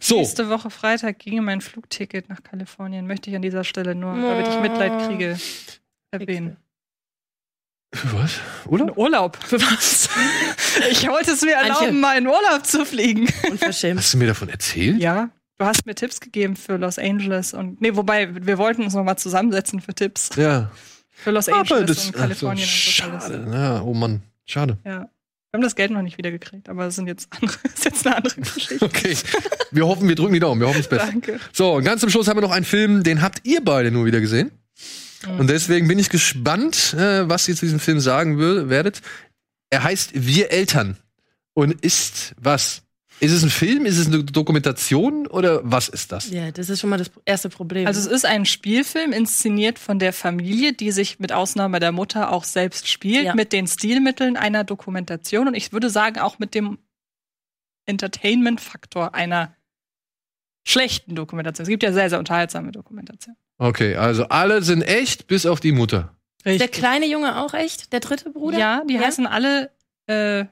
So, 0.00 0.18
Nächste 0.18 0.50
Woche 0.50 0.68
Freitag 0.68 1.18
ginge 1.18 1.40
mein 1.40 1.62
Flugticket 1.62 2.28
nach 2.28 2.42
Kalifornien. 2.42 3.06
Möchte 3.06 3.30
ich 3.30 3.36
an 3.36 3.40
dieser 3.42 3.64
Stelle 3.64 3.94
nur, 3.94 4.14
damit 4.14 4.48
ich 4.48 4.60
Mitleid 4.60 5.08
kriege, 5.08 5.38
erwähnen. 6.10 6.58
was? 8.12 8.38
Oder? 8.66 8.84
Ein 8.84 8.96
Urlaub. 8.96 9.38
Für 9.42 9.58
was? 9.58 10.10
ich 10.90 11.08
wollte 11.08 11.30
es 11.32 11.40
mir 11.40 11.56
Antje. 11.58 11.72
erlauben, 11.72 12.00
mal 12.00 12.18
in 12.18 12.26
Urlaub 12.26 12.66
zu 12.66 12.84
fliegen. 12.84 13.28
Unverschämt. 13.50 13.98
Hast 13.98 14.12
du 14.12 14.18
mir 14.18 14.26
davon 14.26 14.50
erzählt? 14.50 15.00
Ja. 15.00 15.30
Du 15.56 15.64
hast 15.64 15.86
mir 15.86 15.94
Tipps 15.94 16.20
gegeben 16.20 16.54
für 16.54 16.76
Los 16.76 16.98
Angeles 16.98 17.54
und 17.54 17.80
nee, 17.80 17.96
wobei 17.96 18.28
wir 18.46 18.58
wollten 18.58 18.82
uns 18.82 18.92
noch 18.92 19.04
mal 19.04 19.16
zusammensetzen 19.16 19.80
für 19.80 19.94
Tipps 19.94 20.28
Ja. 20.36 20.70
Für 21.22 21.30
Los 21.30 21.48
Aber 21.48 21.58
Angeles 21.58 21.86
das 21.86 22.06
und 22.06 22.12
Kalifornien 22.16 22.66
so, 22.66 23.04
und 23.04 23.20
so 23.20 23.28
schade. 23.28 23.50
Ja, 23.52 23.82
oh 23.82 23.94
Mann, 23.94 24.22
schade. 24.46 24.78
Ja. 24.84 25.08
Wir 25.50 25.58
haben 25.58 25.62
das 25.62 25.74
Geld 25.74 25.90
noch 25.90 26.02
nicht 26.02 26.16
wiedergekriegt, 26.16 26.68
aber 26.68 26.84
das 26.84 26.94
sind 26.94 27.08
jetzt 27.08 27.28
andere, 27.32 27.58
das 27.64 27.72
ist 27.74 27.84
jetzt 27.84 28.06
eine 28.06 28.16
andere 28.16 28.40
Geschichte. 28.40 28.84
Okay. 28.84 29.16
Wir 29.72 29.86
hoffen, 29.86 30.08
wir 30.08 30.14
drücken 30.14 30.32
die 30.32 30.38
Daumen, 30.38 30.60
wir 30.60 30.68
hoffen 30.68 30.78
das 30.78 30.88
Beste. 30.88 31.08
Danke. 31.08 31.40
So, 31.52 31.74
und 31.74 31.84
ganz 31.84 32.00
zum 32.00 32.10
Schluss 32.10 32.28
haben 32.28 32.36
wir 32.36 32.42
noch 32.42 32.52
einen 32.52 32.64
Film, 32.64 33.02
den 33.02 33.20
habt 33.20 33.40
ihr 33.44 33.64
beide 33.64 33.90
nur 33.90 34.06
wieder 34.06 34.20
gesehen. 34.20 34.52
Mhm. 35.26 35.40
Und 35.40 35.50
deswegen 35.50 35.88
bin 35.88 35.98
ich 35.98 36.08
gespannt, 36.08 36.94
äh, 36.94 37.28
was 37.28 37.48
ihr 37.48 37.56
zu 37.56 37.64
diesem 37.66 37.80
Film 37.80 37.98
sagen 37.98 38.38
werdet. 38.38 39.00
Er 39.70 39.82
heißt 39.82 40.10
Wir 40.14 40.52
Eltern 40.52 40.96
und 41.54 41.80
ist 41.84 42.34
was? 42.40 42.82
Ist 43.20 43.32
es 43.32 43.42
ein 43.42 43.50
Film? 43.50 43.84
Ist 43.84 43.98
es 43.98 44.06
eine 44.06 44.24
Dokumentation 44.24 45.26
oder 45.26 45.60
was 45.62 45.88
ist 45.88 46.10
das? 46.10 46.30
Ja, 46.30 46.50
das 46.50 46.70
ist 46.70 46.80
schon 46.80 46.88
mal 46.90 46.96
das 46.96 47.10
erste 47.26 47.50
Problem. 47.50 47.86
Also 47.86 48.00
es 48.00 48.06
ist 48.06 48.24
ein 48.24 48.46
Spielfilm 48.46 49.12
inszeniert 49.12 49.78
von 49.78 49.98
der 49.98 50.12
Familie, 50.14 50.72
die 50.72 50.90
sich 50.90 51.18
mit 51.20 51.30
Ausnahme 51.32 51.80
der 51.80 51.92
Mutter 51.92 52.32
auch 52.32 52.44
selbst 52.44 52.88
spielt, 52.88 53.24
Ja. 53.26 53.34
mit 53.34 53.52
den 53.52 53.66
Stilmitteln 53.66 54.36
einer 54.38 54.64
Dokumentation 54.64 55.48
und 55.48 55.54
ich 55.54 55.72
würde 55.72 55.90
sagen 55.90 56.18
auch 56.18 56.38
mit 56.38 56.54
dem 56.54 56.78
Entertainment-Faktor 57.86 59.14
einer 59.14 59.54
schlechten 60.66 61.14
Dokumentation. 61.14 61.64
Es 61.64 61.68
gibt 61.68 61.82
ja 61.82 61.92
sehr, 61.92 62.08
sehr 62.10 62.18
unterhaltsame 62.18 62.72
Dokumentationen. 62.72 63.38
Okay, 63.58 63.96
also 63.96 64.24
alle 64.28 64.62
sind 64.62 64.82
echt, 64.82 65.26
bis 65.26 65.44
auf 65.46 65.60
die 65.60 65.72
Mutter. 65.72 66.16
der 66.44 66.68
kleine 66.68 67.06
Junge 67.06 67.36
auch 67.42 67.52
echt? 67.54 67.92
Der 67.92 68.00
dritte 68.00 68.30
Bruder? 68.30 68.58
Ja, 68.58 68.82
die 68.88 68.98
heißen 68.98 69.26
alle 69.26 69.70
äh, 70.06 70.46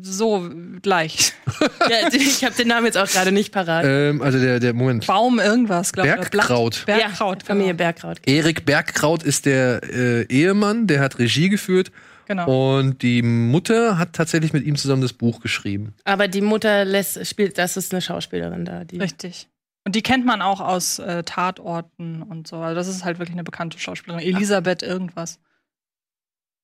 so 0.00 0.50
gleich. 0.82 1.32
Ja, 1.88 2.08
ich 2.12 2.44
habe 2.44 2.54
den 2.54 2.68
Namen 2.68 2.84
jetzt 2.84 2.98
auch 2.98 3.08
gerade 3.08 3.32
nicht 3.32 3.52
parat. 3.52 3.84
Ähm, 3.86 4.20
also 4.20 4.38
der, 4.38 4.58
der 4.60 4.74
Moment. 4.74 5.06
Baum 5.06 5.38
irgendwas, 5.38 5.92
glaube 5.92 6.08
ich. 6.08 6.14
Blatt. 6.16 6.30
Bergkraut. 6.32 6.84
Bergkraut, 6.84 7.42
ja, 7.42 7.46
Familie 7.46 7.68
genau. 7.68 7.78
Bergkraut. 7.78 8.18
Erik 8.26 8.66
Bergkraut 8.66 9.22
ist 9.22 9.46
der 9.46 9.80
äh, 9.84 10.22
Ehemann, 10.24 10.86
der 10.86 11.00
hat 11.00 11.18
Regie 11.18 11.48
geführt 11.48 11.92
genau. 12.26 12.78
und 12.78 13.02
die 13.02 13.22
Mutter 13.22 13.98
hat 13.98 14.12
tatsächlich 14.12 14.52
mit 14.52 14.64
ihm 14.64 14.76
zusammen 14.76 15.00
das 15.00 15.12
Buch 15.12 15.40
geschrieben. 15.40 15.94
Aber 16.04 16.28
die 16.28 16.40
Mutter 16.40 16.84
lässt, 16.84 17.24
spielt, 17.26 17.56
das 17.56 17.76
ist 17.76 17.94
eine 17.94 18.02
Schauspielerin 18.02 18.64
da. 18.64 18.84
Die, 18.84 18.98
Richtig. 18.98 19.48
Und 19.86 19.94
die 19.94 20.02
kennt 20.02 20.26
man 20.26 20.42
auch 20.42 20.60
aus 20.60 20.98
äh, 20.98 21.22
Tatorten 21.22 22.22
und 22.22 22.48
so. 22.48 22.56
Also 22.56 22.74
das 22.74 22.88
ist 22.88 23.04
halt 23.04 23.18
wirklich 23.18 23.36
eine 23.36 23.44
bekannte 23.44 23.78
Schauspielerin. 23.78 24.26
Elisabeth 24.26 24.82
irgendwas. 24.82 25.38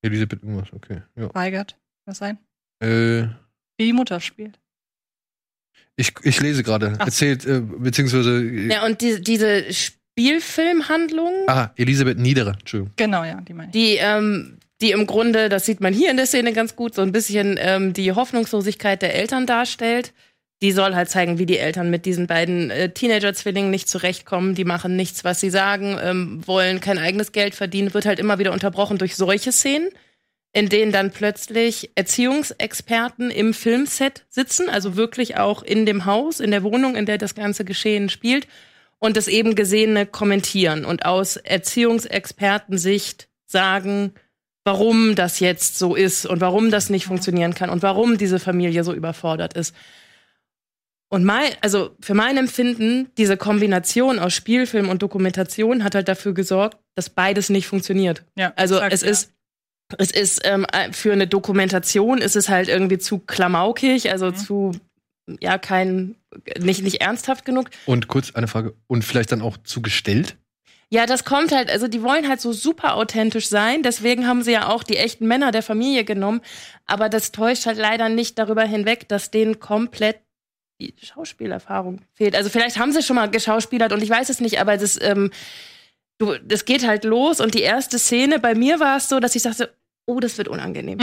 Elisabeth 0.03 0.43
irgendwas, 0.43 0.73
okay. 0.73 1.03
Ja. 1.17 1.33
Weigert. 1.35 1.79
Was 2.05 2.19
sein? 2.19 2.39
Äh, 2.83 3.29
Wie 3.79 3.87
die 3.87 3.93
Mutter 3.93 4.21
spielt. 4.21 4.59
ich, 5.97 6.13
ich 6.23 6.41
lese 6.41 6.63
gerade. 6.63 6.95
Ach. 6.99 7.07
Erzählt, 7.07 7.47
äh, 7.47 7.61
beziehungsweise. 7.61 8.43
Äh, 8.43 8.69
Ja, 8.73 8.85
und 8.87 9.01
die, 9.01 9.23
diese 9.23 9.65
Spielfilmhandlung, 9.73 11.33
Ah, 11.49 11.71
Elisabeth 11.77 12.19
Niederer, 12.19 12.53
Entschuldigung. 12.59 12.93
Genau, 12.97 13.25
ja, 13.25 13.41
die 13.41 13.55
meine 13.55 13.69
ich. 13.69 13.73
die, 13.73 13.97
ähm, 14.01 14.59
die 14.81 14.91
im 14.91 15.07
Grunde, 15.07 15.49
das 15.49 15.65
sieht 15.67 15.81
man 15.81 15.93
hier 15.95 16.11
in 16.11 16.17
der 16.17 16.27
Szene 16.27 16.53
ganz 16.53 16.75
gut, 16.77 16.95
so 16.95 17.03
ein 17.03 17.13
bisschen 17.13 17.57
ähm, 17.61 17.93
die 17.93 18.13
Hoffnungslosigkeit 18.13 19.01
der 19.01 19.15
Eltern 19.15 19.47
darstellt. 19.47 20.13
Die 20.61 20.73
soll 20.73 20.95
halt 20.95 21.09
zeigen, 21.09 21.39
wie 21.39 21.47
die 21.47 21.59
Eltern 21.59 21.91
mit 21.91 22.05
diesen 22.07 22.27
beiden 22.29 22.71
äh, 22.71 22.89
Teenager-Zwillingen 22.93 23.71
nicht 23.71 23.89
zurechtkommen. 23.89 24.55
Die 24.55 24.65
machen 24.65 24.95
nichts, 24.97 25.25
was 25.25 25.41
sie 25.41 25.51
sagen, 25.51 25.99
ähm, 26.03 26.41
wollen 26.47 26.81
kein 26.81 26.99
eigenes 26.99 27.33
Geld 27.33 27.55
verdienen, 27.55 27.95
wird 27.95 28.07
halt 28.07 28.19
immer 28.21 28.39
wieder 28.39 28.53
unterbrochen 28.53 28.99
durch 28.99 29.17
solche 29.17 29.51
Szenen, 29.51 29.89
in 30.53 30.69
denen 30.69 30.93
dann 30.93 31.11
plötzlich 31.11 31.91
Erziehungsexperten 31.95 33.31
im 33.31 33.55
Filmset 33.55 34.25
sitzen, 34.29 34.69
also 34.69 34.97
wirklich 34.97 35.39
auch 35.39 35.63
in 35.63 35.87
dem 35.87 36.05
Haus, 36.05 36.41
in 36.41 36.51
der 36.51 36.63
Wohnung, 36.63 36.95
in 36.95 37.07
der 37.07 37.19
das 37.19 37.35
ganze 37.35 37.65
Geschehen 37.65 38.11
spielt 38.11 38.47
und 38.99 39.17
das 39.17 39.29
eben 39.29 39.55
Gesehene 39.55 40.05
kommentieren 40.07 40.85
und 40.85 41.07
aus 41.07 41.37
Erziehungsexpertensicht 41.37 43.29
sagen, 43.47 44.13
warum 44.65 45.15
das 45.15 45.41
jetzt 45.41 45.79
so 45.79 45.95
ist 45.95 46.27
und 46.27 46.41
warum 46.41 46.71
das 46.71 46.91
nicht 46.91 47.07
funktionieren 47.07 47.55
kann 47.55 47.71
und 47.71 47.83
warum 47.83 48.19
diese 48.19 48.39
Familie 48.39 48.85
so 48.85 48.93
überfordert 48.93 49.55
ist. 49.55 49.75
Und 51.09 51.25
mein, 51.25 51.51
also 51.61 51.91
für 52.01 52.15
mein 52.15 52.37
Empfinden, 52.37 53.11
diese 53.19 53.37
Kombination 53.37 54.19
aus 54.19 54.33
Spielfilm 54.33 54.89
und 54.89 55.03
Dokumentation 55.03 55.85
hat 55.85 55.95
halt 55.95 56.09
dafür 56.09 56.33
gesorgt, 56.33 56.79
dass 56.95 57.11
beides 57.11 57.51
nicht 57.51 57.67
funktioniert. 57.67 58.25
Ja, 58.37 58.53
Also 58.57 58.77
exakt, 58.77 58.95
es 58.95 59.03
ist, 59.03 59.33
es 59.99 60.11
ist 60.11 60.41
ähm, 60.45 60.67
für 60.93 61.13
eine 61.13 61.27
Dokumentation 61.27 62.19
ist 62.19 62.37
es 62.37 62.49
halt 62.49 62.69
irgendwie 62.69 62.99
zu 62.99 63.19
klamaukig, 63.19 64.11
also 64.11 64.27
Mhm. 64.27 64.37
zu 64.37 64.73
ja 65.41 65.59
kein 65.59 66.17
nicht 66.59 66.83
nicht 66.83 67.01
ernsthaft 67.01 67.45
genug. 67.45 67.71
Und 67.87 68.09
kurz 68.09 68.35
eine 68.35 68.49
Frage. 68.49 68.75
Und 68.87 69.05
vielleicht 69.05 69.33
dann 69.33 69.43
auch 69.43 69.57
zugestellt? 69.59 70.37
Ja, 70.91 71.07
das 71.07 71.25
kommt 71.25 71.53
halt, 71.53 71.71
also 71.71 71.89
die 71.89 72.03
wollen 72.03 72.29
halt 72.29 72.41
so 72.43 72.53
super 72.53 72.97
authentisch 72.97 73.49
sein, 73.49 73.83
deswegen 73.83 74.27
haben 74.27 74.43
sie 74.43 74.53
ja 74.53 74.69
auch 74.69 74.83
die 74.83 74.99
echten 74.99 75.27
Männer 75.27 75.51
der 75.51 75.63
Familie 75.63 76.05
genommen, 76.05 76.43
aber 76.87 77.09
das 77.09 77.33
täuscht 77.33 77.65
halt 77.65 77.79
leider 77.79 78.11
nicht 78.11 78.39
darüber 78.39 78.63
hinweg, 78.65 79.09
dass 79.09 79.31
denen 79.31 79.59
komplett 79.59 80.19
die 80.83 80.93
Schauspielerfahrung 81.03 82.03
fehlt. 82.13 82.37
Also 82.37 82.51
vielleicht 82.51 82.79
haben 82.79 82.93
sie 82.93 83.03
schon 83.03 83.17
mal 83.17 83.31
geschauspielert 83.31 83.93
und 83.93 84.03
ich 84.03 84.11
weiß 84.11 84.29
es 84.29 84.41
nicht, 84.41 84.61
aber 84.61 84.77
das, 84.77 85.01
ähm, 85.01 85.31
du, 86.19 86.35
das 86.45 86.67
geht 86.67 86.87
halt 86.87 87.05
los 87.05 87.41
und 87.41 87.55
die 87.55 87.63
erste 87.63 87.99
Szene, 87.99 88.39
bei 88.39 88.55
mir 88.55 88.79
war 88.79 88.99
es 88.99 89.09
so, 89.09 89.19
dass 89.19 89.35
ich 89.35 89.45
dachte, 89.45 89.75
oh, 90.07 90.19
das 90.21 90.37
wird 90.37 90.49
unangenehm. 90.49 90.99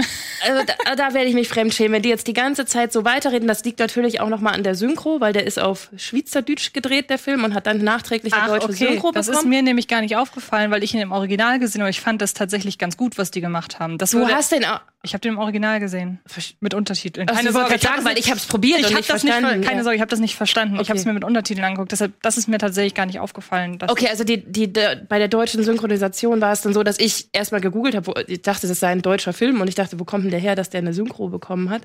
Also 0.46 0.64
da, 0.86 0.96
da 0.96 1.14
werde 1.14 1.28
ich 1.30 1.34
mich 1.34 1.48
fremdschämen, 1.48 1.94
wenn 1.94 2.02
die 2.02 2.10
jetzt 2.10 2.28
die 2.28 2.34
ganze 2.34 2.66
Zeit 2.66 2.92
so 2.94 3.06
weiterreden. 3.06 3.48
Das 3.48 3.64
liegt 3.64 3.80
natürlich 3.80 4.20
auch 4.22 4.30
nochmal 4.30 4.54
an 4.56 4.64
der 4.64 4.76
Synchro, 4.76 5.20
weil 5.22 5.34
der 5.34 5.46
ist 5.48 5.58
auf 5.60 5.90
Schweizerdeutsch 5.98 6.74
gedreht, 6.74 7.10
der 7.10 7.18
Film, 7.18 7.44
und 7.44 7.54
hat 7.54 7.66
dann 7.68 7.84
nachträglich 7.84 8.34
eine 8.34 8.44
Ach, 8.44 8.48
deutsche 8.50 8.66
okay. 8.70 8.88
Synchro 8.92 9.12
das 9.12 9.28
bekommen. 9.28 9.46
ist 9.46 9.50
mir 9.50 9.62
nämlich 9.64 9.88
gar 9.88 10.02
nicht 10.02 10.16
aufgefallen, 10.18 10.70
weil 10.72 10.84
ich 10.84 10.94
ihn 10.94 11.00
im 11.02 11.12
Original 11.12 11.60
gesehen 11.60 11.82
habe. 11.82 11.92
Ich 11.92 12.02
fand 12.02 12.22
das 12.22 12.34
tatsächlich 12.34 12.78
ganz 12.78 12.98
gut, 12.98 13.18
was 13.18 13.32
die 13.32 13.42
gemacht 13.42 13.80
haben. 13.80 13.98
Das 13.98 14.12
Du 14.12 14.20
würde, 14.20 14.34
hast 14.36 14.52
den 14.52 14.66
auch. 14.66 14.82
ich 15.04 15.14
habe 15.14 15.22
den 15.22 15.34
im 15.34 15.38
Original 15.40 15.80
gesehen. 15.80 16.20
Mit 16.60 16.74
Untertiteln. 16.74 17.28
Keine 17.28 17.50
ich 17.50 17.54
Sorge, 17.54 17.70
gerade 17.70 17.82
sagen, 17.82 18.06
weil 18.06 18.14
nicht- 18.16 18.26
ich 18.26 18.30
habe 18.32 18.40
es 18.40 18.46
probiert 18.48 18.80
ich 18.80 18.86
und 18.86 18.92
habe 18.92 18.96
nicht 19.00 19.10
das 19.10 19.24
nicht, 19.24 19.34
ver- 19.34 19.40
verstanden. 19.40 19.66
keine 19.66 19.78
ja. 19.78 19.84
Sorge, 19.84 19.96
ich 19.96 20.02
habe 20.02 20.10
das 20.12 20.20
nicht 20.20 20.36
verstanden. 20.36 20.76
Ich 20.82 20.90
habe 20.90 20.98
es 20.98 21.04
Okay. 21.04 21.10
mir 21.10 21.14
mit 21.14 21.24
Untertiteln 21.24 21.66
angeguckt. 21.66 21.92
Deshalb, 21.92 22.14
das 22.22 22.38
ist 22.38 22.48
mir 22.48 22.58
tatsächlich 22.58 22.96
gar 22.96 23.06
nicht 23.06 23.20
aufgefallen. 23.20 23.78
Okay, 23.88 24.08
also 24.10 24.24
die, 24.24 24.38
die, 24.44 24.72
der, 24.72 24.96
bei 24.98 25.20
der 25.20 25.28
deutschen 25.30 25.64
Synchronisation 25.64 26.42
war 26.42 26.52
es 26.52 26.62
dann 26.62 26.74
so, 26.74 26.84
dass 26.84 27.00
ich 27.00 27.30
erstmal 27.34 27.62
gegoogelt 27.62 27.96
habe, 27.96 28.26
ich 28.28 28.42
dachte, 28.42 28.68
das 28.68 28.80
sei 28.80 28.89
ein 28.90 29.02
deutscher 29.02 29.34
Film 29.34 29.62
und 29.62 29.68
ich 29.68 29.76
dachte, 29.76 30.00
wo 30.00 30.06
kommt 30.06 30.26
denn 30.26 30.32
der 30.32 30.40
her, 30.40 30.56
dass 30.56 30.70
der 30.70 30.80
eine 30.80 30.94
Synchro 30.94 31.30
bekommen 31.30 31.70
hat? 31.70 31.84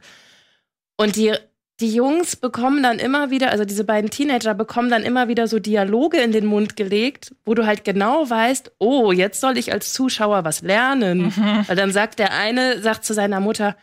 Und 0.96 1.16
die, 1.16 1.32
die 1.80 1.92
Jungs 1.92 2.36
bekommen 2.36 2.82
dann 2.82 2.98
immer 2.98 3.30
wieder, 3.30 3.50
also 3.50 3.64
diese 3.64 3.84
beiden 3.84 4.10
Teenager 4.10 4.54
bekommen 4.54 4.90
dann 4.90 5.02
immer 5.02 5.28
wieder 5.28 5.48
so 5.48 5.58
Dialoge 5.58 6.18
in 6.18 6.32
den 6.32 6.46
Mund 6.46 6.76
gelegt, 6.76 7.34
wo 7.44 7.54
du 7.54 7.66
halt 7.66 7.84
genau 7.84 8.28
weißt, 8.28 8.72
oh, 8.78 9.10
jetzt 9.12 9.40
soll 9.40 9.58
ich 9.58 9.72
als 9.72 9.92
Zuschauer 9.92 10.44
was 10.44 10.62
lernen. 10.62 11.32
Weil 11.66 11.76
dann 11.76 11.92
sagt 11.92 12.18
der 12.18 12.32
eine, 12.32 12.80
sagt 12.80 13.04
zu 13.04 13.12
seiner 13.12 13.40
Mutter, 13.40 13.76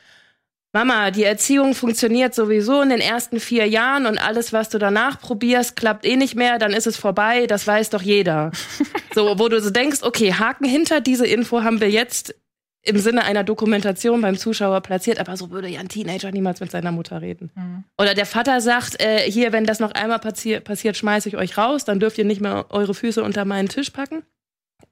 Mama, 0.74 1.12
die 1.12 1.26
Erziehung 1.26 1.76
funktioniert 1.76 2.34
sowieso 2.34 2.82
in 2.82 2.90
den 2.90 3.02
ersten 3.02 3.42
vier 3.42 3.68
Jahren 3.68 4.06
und 4.06 4.18
alles, 4.18 4.54
was 4.54 4.70
du 4.70 4.78
danach 4.78 5.20
probierst, 5.20 5.76
klappt 5.76 6.06
eh 6.06 6.16
nicht 6.16 6.36
mehr, 6.36 6.60
dann 6.60 6.72
ist 6.72 6.88
es 6.88 6.96
vorbei, 6.96 7.46
das 7.46 7.68
weiß 7.68 7.90
doch 7.90 8.02
jeder. 8.02 8.52
so, 9.14 9.38
wo 9.38 9.50
du 9.50 9.60
so 9.60 9.70
denkst, 9.70 10.00
okay, 10.02 10.34
Haken 10.34 10.66
hinter 10.66 11.02
diese 11.02 11.28
Info 11.28 11.64
haben 11.64 11.82
wir 11.82 11.90
jetzt 11.90 12.36
im 12.84 12.98
Sinne 12.98 13.24
einer 13.24 13.44
Dokumentation 13.44 14.22
beim 14.22 14.38
Zuschauer 14.38 14.82
platziert, 14.82 15.20
aber 15.20 15.38
so 15.38 15.52
würde 15.52 15.68
ja 15.68 15.80
ein 15.80 15.90
Teenager 15.90 16.32
niemals 16.32 16.60
mit 16.62 16.72
seiner 16.72 16.92
Mutter 16.92 17.22
reden. 17.22 17.52
Mhm. 17.56 17.84
Oder 17.98 18.14
der 18.14 18.26
Vater 18.26 18.60
sagt, 18.60 19.02
äh, 19.02 19.20
hier, 19.30 19.52
wenn 19.52 19.66
das 19.66 19.80
noch 19.80 19.92
einmal 19.92 20.20
passi 20.20 20.60
passiert, 20.60 20.98
schmeiße 20.98 21.30
ich 21.30 21.38
euch 21.38 21.58
raus, 21.58 21.86
dann 21.86 22.00
dürft 22.00 22.18
ihr 22.18 22.26
nicht 22.26 22.42
mehr 22.42 22.66
eure 22.70 22.94
Füße 22.94 23.24
unter 23.24 23.46
meinen 23.46 23.70
Tisch 23.70 23.92
packen. 23.92 24.24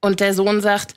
Und 0.00 0.20
der 0.20 0.34
Sohn 0.34 0.60
sagt, 0.60 0.94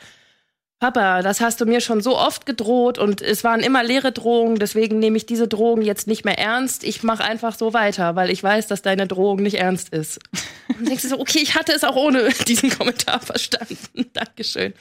Papa, 0.83 1.21
das 1.21 1.39
hast 1.39 1.61
du 1.61 1.65
mir 1.65 1.79
schon 1.79 2.01
so 2.01 2.17
oft 2.17 2.45
gedroht 2.45 2.97
und 2.97 3.21
es 3.21 3.45
waren 3.45 3.61
immer 3.61 3.83
leere 3.83 4.11
Drohungen, 4.11 4.59
deswegen 4.59 4.99
nehme 4.99 5.15
ich 5.15 5.25
diese 5.25 5.47
Drohung 5.47 5.81
jetzt 5.81 6.07
nicht 6.07 6.25
mehr 6.25 6.37
ernst. 6.37 6.83
Ich 6.83 7.03
mache 7.03 7.23
einfach 7.23 7.55
so 7.55 7.73
weiter, 7.73 8.17
weil 8.17 8.29
ich 8.29 8.43
weiß, 8.43 8.67
dass 8.67 8.81
deine 8.81 9.07
Drohung 9.07 9.37
nicht 9.37 9.59
ernst 9.59 9.89
ist. 9.89 10.19
Und 10.77 10.89
denkst 10.89 11.03
du 11.03 11.07
so, 11.07 11.19
okay, 11.19 11.39
ich 11.41 11.55
hatte 11.55 11.71
es 11.71 11.85
auch 11.85 11.95
ohne 11.95 12.27
diesen 12.47 12.69
Kommentar 12.69 13.21
verstanden. 13.21 13.77
Dankeschön. 14.13 14.73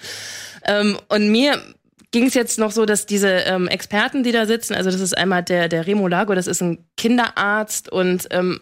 Ähm, 0.65 0.99
und 1.09 1.31
mir 1.31 1.61
ging 2.13 2.27
es 2.27 2.35
jetzt 2.35 2.59
noch 2.59 2.71
so, 2.71 2.87
dass 2.87 3.07
diese 3.07 3.29
ähm, 3.29 3.67
Experten, 3.67 4.23
die 4.23 4.33
da 4.33 4.47
sitzen, 4.47 4.75
also 4.75 4.91
das 4.91 5.01
ist 5.01 5.17
einmal 5.17 5.43
der, 5.43 5.69
der 5.69 5.87
Remo 5.87 6.07
Lago, 6.07 6.35
das 6.35 6.47
ist 6.47 6.63
ein 6.63 6.87
Kinderarzt 6.97 7.91
und 7.91 8.29
ähm, 8.31 8.61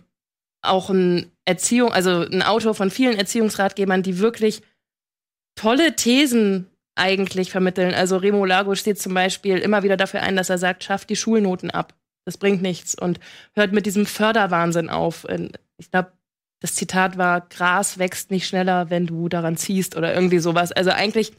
auch 0.62 0.89
ein 0.89 1.31
Erziehung, 1.44 1.93
also 1.93 2.20
ein 2.20 2.43
Autor 2.43 2.74
von 2.74 2.90
vielen 2.90 3.18
Erziehungsratgebern, 3.18 4.02
die 4.02 4.18
wirklich 4.18 4.62
tolle 5.56 5.97
Thesen 5.97 6.70
eigentlich 6.94 7.51
vermitteln. 7.51 7.93
Also 7.94 8.16
Remo 8.18 8.44
Lago 8.44 8.74
steht 8.74 9.01
zum 9.01 9.14
Beispiel 9.14 9.59
immer 9.59 9.82
wieder 9.82 9.97
dafür 9.97 10.22
ein, 10.22 10.36
dass 10.36 10.51
er 10.51 10.59
sagt, 10.59 10.85
schafft 10.85 11.10
die 11.10 11.16
Schulnoten 11.16 11.70
ab. 11.70 11.94
Das 12.24 12.36
bringt 12.39 12.62
nichts 12.62 12.94
und 12.94 13.18
hört 13.55 13.72
mit 13.72 13.86
diesem 13.86 14.06
Förderwahnsinn 14.06 14.90
auf. 14.90 15.27
Ich 15.78 15.90
glaube, 15.90 16.12
das 16.60 16.74
Zitat 16.74 17.16
war, 17.16 17.40
Gras 17.48 17.98
wächst 17.98 18.31
nicht 18.31 18.47
schneller, 18.47 18.90
wenn 18.90 19.06
du 19.06 19.28
daran 19.28 19.56
ziehst 19.56 19.97
oder 19.97 20.14
irgendwie 20.14 20.39
sowas. 20.39 20.72
Also 20.72 20.90
eigentlich 20.90 21.32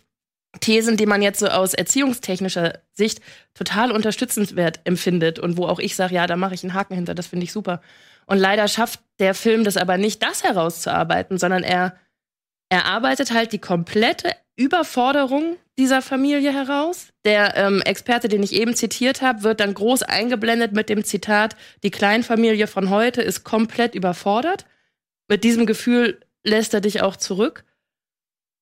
Thesen, 0.60 0.98
die 0.98 1.06
man 1.06 1.22
jetzt 1.22 1.40
so 1.40 1.48
aus 1.48 1.73
erziehungstechnischer 1.73 2.80
Sicht 2.94 3.22
total 3.53 3.91
unterstützenswert 3.91 4.82
empfindet 4.84 5.40
und 5.40 5.57
wo 5.57 5.65
auch 5.65 5.80
ich 5.80 5.95
sage, 5.95 6.15
ja, 6.15 6.28
da 6.28 6.36
mache 6.36 6.53
ich 6.53 6.64
einen 6.64 6.73
Haken 6.73 6.95
hinter, 6.95 7.15
das 7.15 7.28
finde 7.28 7.45
ich 7.45 7.53
super. 7.53 7.82
Und 8.26 8.38
leider 8.38 8.68
schafft 8.68 8.99
der 9.19 9.34
Film 9.34 9.64
das 9.64 9.78
aber 9.78 9.98
nicht, 9.98 10.22
das 10.22 10.44
herauszuarbeiten, 10.44 11.38
sondern 11.38 11.64
er, 11.64 11.95
er 12.69 12.86
arbeitet 12.86 13.32
halt 13.32 13.53
die 13.53 13.60
komplette 13.60 14.32
Überforderung 14.56 15.57
dieser 15.78 16.02
Familie 16.02 16.53
heraus. 16.53 17.07
Der 17.26 17.56
ähm, 17.56 17.82
Experte, 17.82 18.28
den 18.28 18.44
ich 18.44 18.53
eben 18.53 18.76
zitiert 18.76 19.22
habe, 19.22 19.44
wird 19.44 19.60
dann 19.60 19.73
groß 19.73 20.03
eingeblendet 20.03 20.73
mit 20.73 20.90
dem 20.90 21.03
Zitat, 21.03 21.56
die 21.84 21.91
Kleinfamilie 21.91 22.68
von 22.68 22.90
heute 22.90 23.22
ist 23.22 23.44
komplett 23.44 23.95
überfordert. 23.95 24.65
Mit 25.28 25.44
diesem 25.44 25.65
Gefühl 25.65 26.19
lässt 26.44 26.73
er 26.73 26.82
dich 26.82 27.02
auch 27.02 27.15
zurück. 27.15 27.64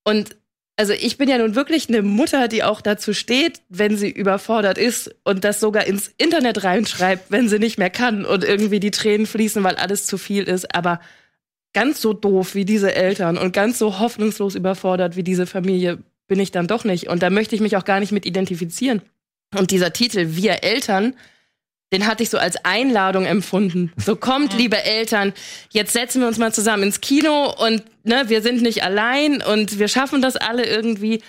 Und 0.04 0.38
also 0.80 0.94
ich 0.94 1.18
bin 1.18 1.28
ja 1.28 1.38
nun 1.38 1.56
wirklich 1.56 1.90
eine 1.90 2.02
Mutter, 2.02 2.48
die 2.48 2.64
auch 2.64 2.80
dazu 2.80 3.14
steht, 3.14 3.60
wenn 3.68 3.98
sie 3.98 4.10
überfordert 4.10 4.78
ist 4.78 5.14
und 5.26 5.44
das 5.44 5.60
sogar 5.60 5.86
ins 5.86 6.10
Internet 6.18 6.64
reinschreibt, 6.64 7.32
wenn 7.32 7.50
sie 7.50 7.60
nicht 7.60 7.78
mehr 7.78 7.90
kann 7.90 8.24
und 8.24 8.46
irgendwie 8.46 8.80
die 8.80 8.90
Tränen 8.90 9.28
fließen, 9.28 9.62
weil 9.62 9.76
alles 9.76 10.06
zu 10.06 10.18
viel 10.18 10.46
ist. 10.46 10.74
Aber 10.74 11.02
ganz 11.74 12.00
so 12.00 12.14
doof 12.14 12.56
wie 12.56 12.64
diese 12.64 12.96
Eltern 12.96 13.38
und 13.38 13.52
ganz 13.52 13.78
so 13.78 14.00
hoffnungslos 14.00 14.56
überfordert 14.56 15.18
wie 15.18 15.24
diese 15.24 15.48
Familie 15.48 15.98
bin 16.30 16.40
ich 16.40 16.52
dann 16.52 16.68
doch 16.68 16.86
nicht. 16.86 17.10
Und 17.10 17.24
da 17.24 17.30
möchte 17.30 17.56
ich 17.56 17.62
mich 17.62 17.76
auch 17.76 17.84
gar 17.84 18.00
nicht 18.00 18.14
mit 18.14 18.26
identifizieren. 18.26 19.02
Und 19.54 19.72
dieser 19.72 19.92
Titel, 19.92 20.38
Wir 20.38 20.64
Eltern, 20.64 21.14
den 21.92 22.06
hatte 22.06 22.24
ich 22.24 22.30
so 22.30 22.38
als 22.38 22.56
Einladung 22.66 23.26
empfunden. 23.26 23.92
So 23.98 24.16
kommt, 24.16 24.54
liebe 24.58 24.84
Eltern, 24.84 25.34
jetzt 25.72 25.94
setzen 25.94 26.22
wir 26.22 26.28
uns 26.28 26.38
mal 26.38 26.54
zusammen 26.54 26.84
ins 26.84 27.02
Kino 27.02 27.52
und 27.66 27.84
ne, 28.04 28.26
wir 28.28 28.42
sind 28.42 28.62
nicht 28.62 28.84
allein 28.84 29.42
und 29.42 29.80
wir 29.80 29.88
schaffen 29.88 30.22
das 30.22 30.36
alle 30.36 30.66
irgendwie. 30.66 31.22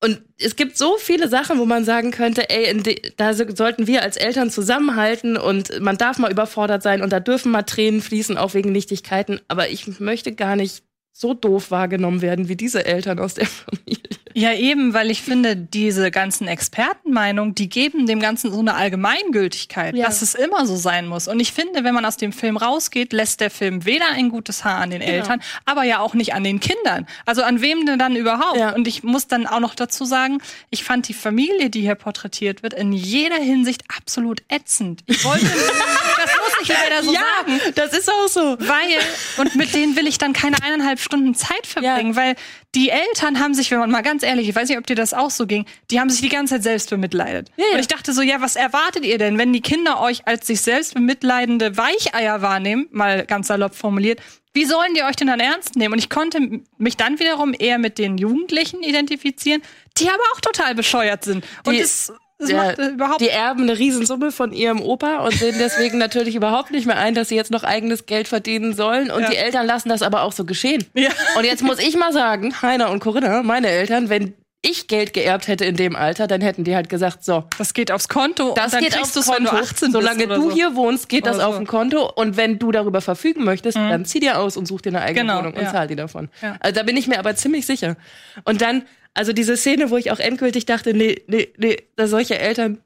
Und 0.00 0.22
es 0.38 0.54
gibt 0.54 0.78
so 0.78 0.96
viele 0.96 1.26
Sachen, 1.28 1.58
wo 1.58 1.64
man 1.66 1.84
sagen 1.84 2.12
könnte, 2.12 2.48
ey, 2.50 3.00
da 3.16 3.34
so- 3.34 3.44
sollten 3.52 3.88
wir 3.88 4.02
als 4.02 4.16
Eltern 4.16 4.48
zusammenhalten 4.48 5.36
und 5.36 5.80
man 5.80 5.98
darf 5.98 6.18
mal 6.18 6.30
überfordert 6.30 6.84
sein 6.84 7.02
und 7.02 7.12
da 7.12 7.18
dürfen 7.18 7.50
mal 7.50 7.64
Tränen 7.64 8.00
fließen, 8.00 8.36
auch 8.38 8.54
wegen 8.54 8.70
Nichtigkeiten. 8.70 9.40
Aber 9.48 9.68
ich 9.70 9.98
möchte 9.98 10.32
gar 10.32 10.54
nicht 10.54 10.84
so 11.12 11.34
doof 11.34 11.72
wahrgenommen 11.72 12.22
werden 12.22 12.48
wie 12.48 12.54
diese 12.54 12.84
Eltern 12.86 13.18
aus 13.18 13.34
der 13.34 13.46
Familie. 13.48 13.98
Ja, 14.38 14.52
eben, 14.52 14.94
weil 14.94 15.10
ich 15.10 15.22
finde, 15.22 15.56
diese 15.56 16.10
ganzen 16.12 16.46
Expertenmeinungen, 16.46 17.56
die 17.56 17.68
geben 17.68 18.06
dem 18.06 18.20
Ganzen 18.20 18.52
so 18.52 18.60
eine 18.60 18.74
Allgemeingültigkeit, 18.74 19.96
Ja. 19.96 20.06
dass 20.06 20.22
es 20.22 20.34
immer 20.36 20.64
so 20.64 20.76
sein 20.76 21.06
muss. 21.08 21.26
Und 21.26 21.40
ich 21.40 21.52
finde, 21.52 21.82
wenn 21.82 21.92
man 21.94 22.04
aus 22.04 22.16
dem 22.16 22.32
Film 22.32 22.56
rausgeht, 22.56 23.12
lässt 23.12 23.40
der 23.40 23.50
Film 23.50 23.84
weder 23.84 24.06
ein 24.10 24.28
gutes 24.28 24.64
Haar 24.64 24.76
an 24.78 24.90
den 24.90 25.00
Genau. 25.00 25.12
Eltern, 25.12 25.42
aber 25.64 25.82
ja 25.82 25.98
auch 25.98 26.14
nicht 26.14 26.34
an 26.34 26.44
den 26.44 26.60
Kindern. 26.60 27.06
Also 27.26 27.42
an 27.42 27.60
wem 27.60 27.84
denn 27.84 27.98
dann 27.98 28.14
überhaupt? 28.14 28.58
Ja. 28.58 28.74
Und 28.74 28.86
ich 28.86 29.02
muss 29.02 29.26
dann 29.26 29.46
auch 29.48 29.60
noch 29.60 29.74
dazu 29.74 30.04
sagen, 30.04 30.38
ich 30.70 30.84
fand 30.84 31.08
die 31.08 31.14
Familie, 31.14 31.68
die 31.68 31.80
hier 31.80 31.96
porträtiert 31.96 32.62
wird, 32.62 32.74
in 32.74 32.92
jeder 32.92 33.36
Hinsicht 33.40 33.82
absolut 33.96 34.42
ätzend. 34.48 35.02
Ich 35.06 35.24
wollte, 35.24 35.44
das 35.46 36.30
muss 36.36 36.62
ich 36.62 36.68
leider 36.68 37.02
so 37.02 37.12
sagen. 37.12 37.60
das 37.74 37.92
ist 37.92 38.08
auch 38.08 38.28
so. 38.28 38.56
Weil, 38.60 38.98
und 39.38 39.56
mit 39.56 39.74
denen 39.74 39.96
will 39.96 40.06
ich 40.06 40.18
dann 40.18 40.32
keine 40.32 40.62
eineinhalb 40.62 41.00
Stunden 41.00 41.34
Zeit 41.34 41.66
verbringen, 41.66 42.14
weil 42.14 42.36
die 42.74 42.90
Eltern 42.90 43.40
haben 43.40 43.54
sich, 43.54 43.70
wenn 43.70 43.78
man 43.78 43.90
mal 43.90 44.02
ganz 44.02 44.22
ehrlich, 44.22 44.48
ich 44.48 44.54
weiß 44.54 44.68
nicht, 44.68 44.78
ob 44.78 44.86
dir 44.86 44.94
das 44.94 45.14
auch 45.14 45.30
so 45.30 45.46
ging, 45.46 45.64
die 45.90 46.00
haben 46.00 46.10
sich 46.10 46.20
die 46.20 46.28
ganze 46.28 46.54
Zeit 46.56 46.62
selbst 46.64 46.90
bemitleidet. 46.90 47.50
Ja, 47.56 47.64
ja. 47.66 47.72
Und 47.74 47.80
ich 47.80 47.88
dachte 47.88 48.12
so, 48.12 48.20
ja, 48.22 48.40
was 48.40 48.56
erwartet 48.56 49.04
ihr 49.04 49.16
denn, 49.18 49.38
wenn 49.38 49.52
die 49.52 49.62
Kinder 49.62 50.00
euch 50.00 50.26
als 50.26 50.46
sich 50.46 50.60
selbst 50.60 50.94
bemitleidende 50.94 51.76
Weicheier 51.76 52.42
wahrnehmen, 52.42 52.86
mal 52.90 53.24
ganz 53.24 53.48
salopp 53.48 53.74
formuliert, 53.74 54.20
wie 54.54 54.64
sollen 54.64 54.92
die 54.94 55.02
euch 55.02 55.16
denn 55.16 55.28
dann 55.28 55.40
ernst 55.40 55.76
nehmen? 55.76 55.92
Und 55.94 55.98
ich 55.98 56.10
konnte 56.10 56.40
mich 56.78 56.96
dann 56.96 57.18
wiederum 57.20 57.54
eher 57.58 57.78
mit 57.78 57.96
den 57.96 58.18
Jugendlichen 58.18 58.82
identifizieren, 58.82 59.62
die 59.98 60.08
aber 60.08 60.22
auch 60.34 60.40
total 60.40 60.74
bescheuert 60.74 61.24
sind. 61.24 61.44
Und 61.64 61.74
Die- 61.74 61.80
es, 61.80 62.12
es 62.38 62.50
Ja, 62.50 62.56
macht 62.64 62.78
überhaupt 62.78 63.20
die 63.20 63.28
erben 63.28 63.62
eine 63.62 63.78
Riesensumme 63.78 64.30
von 64.32 64.52
ihrem 64.52 64.80
Opa 64.80 65.18
und 65.18 65.34
sehen 65.34 65.56
deswegen 65.58 65.98
natürlich 66.06 66.34
überhaupt 66.36 66.70
nicht 66.70 66.86
mehr 66.86 66.98
ein, 66.98 67.14
dass 67.14 67.28
sie 67.28 67.36
jetzt 67.36 67.50
noch 67.50 67.64
eigenes 67.64 68.06
Geld 68.06 68.28
verdienen 68.28 68.74
sollen. 68.74 69.10
Und 69.10 69.22
Ja. 69.22 69.30
die 69.30 69.36
Eltern 69.36 69.66
lassen 69.66 69.88
das 69.88 70.02
aber 70.02 70.22
auch 70.22 70.32
so 70.32 70.44
geschehen. 70.44 70.84
Ja. 70.94 71.10
Und 71.36 71.44
jetzt 71.44 71.62
muss 71.62 71.78
ich 71.78 71.96
mal 71.96 72.12
sagen, 72.12 72.54
Heiner 72.62 72.90
und 72.90 73.00
Corinna, 73.00 73.42
meine 73.42 73.68
Eltern, 73.68 74.08
wenn 74.08 74.34
ich 74.60 74.88
Geld 74.88 75.12
geerbt 75.12 75.46
hätte 75.46 75.64
in 75.64 75.76
dem 75.76 75.94
Alter, 75.94 76.26
dann 76.26 76.40
hätten 76.40 76.64
die 76.64 76.74
halt 76.74 76.88
gesagt, 76.88 77.24
so, 77.24 77.44
das 77.58 77.74
geht 77.74 77.92
aufs 77.92 78.08
Konto 78.08 78.54
das 78.56 78.72
dann 78.72 78.82
geht 78.82 78.98
aufs 79.00 79.12
du's, 79.12 79.28
wenn 79.28 79.44
Konto. 79.44 79.52
du 79.54 79.62
18 79.62 79.92
Solange 79.92 80.26
du 80.26 80.34
so. 80.42 80.50
hier 80.50 80.74
wohnst, 80.74 81.08
geht 81.08 81.26
das 81.26 81.36
Oder 81.36 81.46
auf 81.46 81.54
so. 81.54 81.60
ein 81.60 81.66
Konto. 81.68 82.10
Und 82.12 82.36
wenn 82.36 82.58
du 82.58 82.72
darüber 82.72 83.00
verfügen 83.00 83.44
möchtest, 83.44 83.76
dann 83.76 84.04
zieh 84.04 84.18
dir 84.18 84.40
aus 84.40 84.56
und 84.56 84.66
such 84.66 84.80
dir 84.80 84.88
eine 84.90 85.02
eigene 85.02 85.20
Genau, 85.26 85.38
Wohnung 85.38 85.54
und 85.54 85.62
ja. 85.62 85.70
zahl 85.70 85.86
die 85.86 85.94
davon. 85.94 86.28
Ja. 86.42 86.56
Also 86.58 86.74
da 86.74 86.82
bin 86.82 86.96
ich 86.96 87.06
mir 87.06 87.20
aber 87.20 87.36
ziemlich 87.36 87.66
sicher. 87.66 87.96
Und 88.44 88.60
dann, 88.60 88.82
also 89.18 89.32
diese 89.32 89.56
Szene, 89.56 89.90
wo 89.90 89.96
ich 89.96 90.12
auch 90.12 90.20
endgültig 90.20 90.64
dachte, 90.64 90.94
nee, 90.94 91.24
nee, 91.26 91.52
nee, 91.56 91.78
solche 92.04 92.38
Eltern 92.38 92.78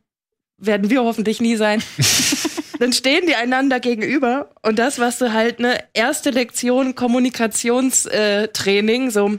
werden 0.56 0.88
wir 0.88 1.04
hoffentlich 1.04 1.42
nie 1.42 1.56
sein. 1.56 1.82
dann 2.78 2.94
stehen 2.94 3.26
die 3.26 3.34
einander 3.34 3.80
gegenüber 3.80 4.48
und 4.62 4.78
das, 4.78 4.98
was 4.98 5.18
du 5.18 5.34
halt 5.34 5.58
eine 5.58 5.78
erste 5.92 6.30
Lektion 6.30 6.94
Kommunikationstraining, 6.94 9.10
so 9.10 9.38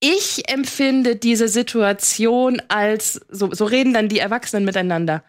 ich 0.00 0.48
empfinde 0.48 1.16
diese 1.16 1.48
Situation 1.48 2.62
als, 2.68 3.20
so, 3.28 3.52
so 3.52 3.64
reden 3.64 3.92
dann 3.92 4.08
die 4.08 4.20
Erwachsenen 4.20 4.64
miteinander. 4.64 5.24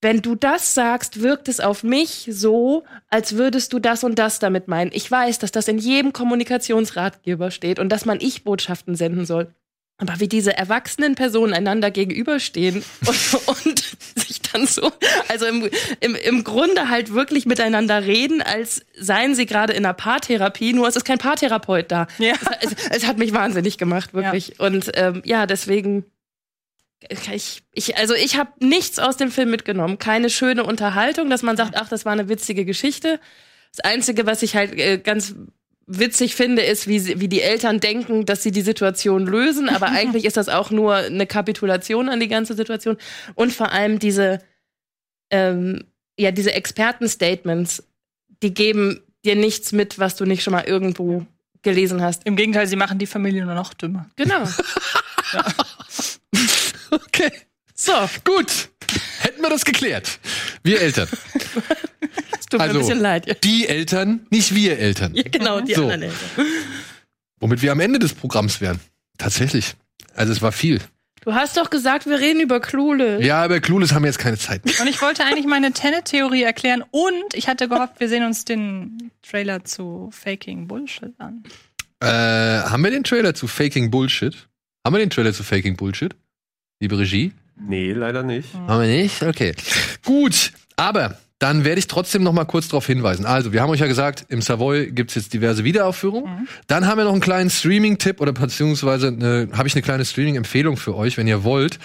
Wenn 0.00 0.22
du 0.22 0.34
das 0.34 0.72
sagst, 0.72 1.20
wirkt 1.20 1.48
es 1.48 1.60
auf 1.60 1.82
mich 1.82 2.26
so, 2.30 2.84
als 3.08 3.36
würdest 3.36 3.74
du 3.74 3.78
das 3.78 4.02
und 4.02 4.18
das 4.18 4.38
damit 4.38 4.68
meinen. 4.68 4.92
Ich 4.94 5.10
weiß, 5.10 5.38
dass 5.38 5.52
das 5.52 5.68
in 5.68 5.76
jedem 5.76 6.14
Kommunikationsratgeber 6.14 7.50
steht 7.50 7.78
und 7.78 7.90
dass 7.90 8.06
man 8.06 8.20
Ich-Botschaften 8.20 8.94
senden 8.94 9.26
soll. 9.26 9.52
Aber 9.98 10.20
wie 10.20 10.28
diese 10.28 10.54
erwachsenen 10.54 11.14
Personen 11.14 11.54
einander 11.54 11.90
gegenüberstehen 11.90 12.84
und, 13.06 13.64
und 13.64 13.96
sich 14.14 14.42
dann 14.42 14.66
so, 14.66 14.92
also 15.28 15.46
im, 15.46 15.70
im, 16.00 16.14
im 16.14 16.44
Grunde 16.44 16.90
halt 16.90 17.14
wirklich 17.14 17.46
miteinander 17.46 18.04
reden, 18.04 18.42
als 18.42 18.84
seien 18.98 19.34
sie 19.34 19.46
gerade 19.46 19.72
in 19.72 19.86
einer 19.86 19.94
Paartherapie, 19.94 20.74
nur 20.74 20.86
es 20.86 20.96
ist 20.96 21.04
kein 21.04 21.18
Paartherapeut 21.18 21.90
da. 21.90 22.08
Ja. 22.18 22.34
Es, 22.60 22.74
es 22.90 23.06
hat 23.06 23.16
mich 23.16 23.32
wahnsinnig 23.32 23.78
gemacht, 23.78 24.12
wirklich. 24.12 24.60
Und 24.60 24.90
ähm, 24.94 25.22
ja, 25.24 25.46
deswegen. 25.46 26.04
Ich, 27.08 27.62
ich, 27.72 27.96
also 27.98 28.14
ich 28.14 28.36
habe 28.36 28.50
nichts 28.58 28.98
aus 28.98 29.16
dem 29.16 29.30
Film 29.30 29.50
mitgenommen. 29.50 29.98
Keine 29.98 30.28
schöne 30.30 30.64
Unterhaltung, 30.64 31.30
dass 31.30 31.42
man 31.42 31.56
sagt, 31.56 31.76
ach, 31.76 31.88
das 31.88 32.04
war 32.04 32.12
eine 32.12 32.28
witzige 32.28 32.64
Geschichte. 32.64 33.20
Das 33.70 33.84
Einzige, 33.84 34.26
was 34.26 34.42
ich 34.42 34.56
halt 34.56 34.78
äh, 34.78 34.98
ganz 34.98 35.34
witzig 35.86 36.34
finde, 36.34 36.62
ist, 36.62 36.88
wie, 36.88 36.98
sie, 36.98 37.20
wie 37.20 37.28
die 37.28 37.42
Eltern 37.42 37.80
denken, 37.80 38.26
dass 38.26 38.42
sie 38.42 38.50
die 38.50 38.62
Situation 38.62 39.26
lösen. 39.26 39.68
Aber 39.68 39.86
eigentlich 39.90 40.24
ist 40.24 40.36
das 40.36 40.48
auch 40.48 40.70
nur 40.70 40.96
eine 40.96 41.26
Kapitulation 41.26 42.08
an 42.08 42.20
die 42.20 42.28
ganze 42.28 42.54
Situation. 42.54 42.96
Und 43.34 43.52
vor 43.52 43.72
allem 43.72 43.98
diese, 43.98 44.40
ähm, 45.30 45.84
ja, 46.18 46.30
diese 46.30 46.52
Experten-Statements, 46.52 47.84
die 48.42 48.54
geben 48.54 49.00
dir 49.24 49.36
nichts 49.36 49.72
mit, 49.72 49.98
was 49.98 50.16
du 50.16 50.24
nicht 50.24 50.42
schon 50.42 50.52
mal 50.52 50.64
irgendwo 50.64 51.26
gelesen 51.62 52.02
hast. 52.02 52.24
Im 52.26 52.36
Gegenteil, 52.36 52.66
sie 52.66 52.76
machen 52.76 52.98
die 52.98 53.06
Familie 53.06 53.44
nur 53.44 53.54
noch 53.54 53.74
dümmer. 53.74 54.10
Genau. 54.16 54.44
Okay. 56.90 57.30
So, 57.74 57.92
Gut. 58.24 58.70
Wir 59.46 59.50
das 59.50 59.64
geklärt. 59.64 60.18
Wir 60.64 60.80
Eltern. 60.80 61.08
es 62.38 62.46
tut 62.46 62.58
mir 62.58 62.64
Also, 62.64 62.74
ein 62.76 62.80
bisschen 62.80 63.00
leid. 63.00 63.26
Ja, 63.26 63.34
Die 63.34 63.68
Eltern, 63.68 64.26
nicht 64.30 64.54
wir 64.54 64.78
Eltern. 64.78 65.14
genau, 65.30 65.60
die 65.60 65.74
So. 65.74 65.82
anderen 65.82 66.02
Eltern. 66.02 66.46
Womit 67.40 67.62
wir 67.62 67.72
am 67.72 67.80
Ende 67.80 67.98
des 67.98 68.12
Programms 68.14 68.60
wären. 68.60 68.80
Tatsächlich. 69.18 69.74
Also 70.14 70.32
es 70.32 70.42
war 70.42 70.52
viel. 70.52 70.80
Du 71.22 71.34
hast 71.34 71.56
doch 71.56 71.70
gesagt, 71.70 72.06
wir 72.06 72.18
reden 72.18 72.40
über 72.40 72.60
Klule. 72.60 73.22
Ja, 73.22 73.42
aber 73.44 73.60
Clueless 73.60 73.92
haben 73.92 74.02
wir 74.02 74.08
jetzt 74.08 74.18
keine 74.18 74.38
Zeit. 74.38 74.62
Und 74.80 74.86
ich 74.88 75.00
wollte 75.02 75.24
eigentlich 75.24 75.46
meine 75.46 75.72
Tenet-Theorie 75.72 76.42
erklären 76.44 76.84
und 76.90 77.34
ich 77.34 77.48
hatte 77.48 77.68
gehofft, 77.68 77.98
wir 77.98 78.08
sehen 78.08 78.24
uns 78.24 78.44
den 78.44 79.10
Trailer 79.22 79.64
zu 79.64 80.08
Faking 80.12 80.66
Bullshit 80.68 81.12
an. 81.18 81.42
Äh, 82.00 82.06
haben 82.06 82.82
wir 82.84 82.90
den 82.90 83.04
Trailer 83.04 83.34
zu 83.34 83.46
Faking 83.48 83.90
Bullshit? 83.90 84.48
Haben 84.84 84.94
wir 84.94 85.00
den 85.00 85.10
Trailer 85.10 85.32
zu 85.32 85.42
Faking 85.42 85.76
Bullshit? 85.76 86.14
Liebe 86.80 86.98
Regie? 86.98 87.32
Nee, 87.58 87.92
leider 87.92 88.22
nicht. 88.22 88.48
Haben 88.54 88.82
wir 88.82 88.88
nicht? 88.88 89.22
Okay. 89.22 89.54
Gut, 90.04 90.52
aber 90.76 91.18
dann 91.38 91.64
werde 91.66 91.78
ich 91.78 91.86
trotzdem 91.86 92.22
noch 92.22 92.32
mal 92.32 92.44
kurz 92.46 92.68
darauf 92.68 92.86
hinweisen. 92.86 93.26
Also, 93.26 93.52
wir 93.52 93.60
haben 93.60 93.68
euch 93.70 93.80
ja 93.80 93.86
gesagt, 93.86 94.24
im 94.30 94.40
Savoy 94.40 94.90
gibt 94.90 95.10
es 95.10 95.16
jetzt 95.16 95.34
diverse 95.34 95.64
Wiederaufführungen. 95.64 96.48
Dann 96.66 96.86
haben 96.86 96.96
wir 96.96 97.04
noch 97.04 97.12
einen 97.12 97.20
kleinen 97.20 97.50
Streaming-Tipp 97.50 98.20
oder 98.22 98.32
beziehungsweise 98.32 99.08
eine- 99.08 99.48
habe 99.52 99.68
ich 99.68 99.74
eine 99.74 99.82
kleine 99.82 100.04
Streaming-Empfehlung 100.06 100.78
für 100.78 100.94
euch, 100.96 101.18
wenn 101.18 101.26
ihr 101.28 101.44
wollt. 101.44 101.78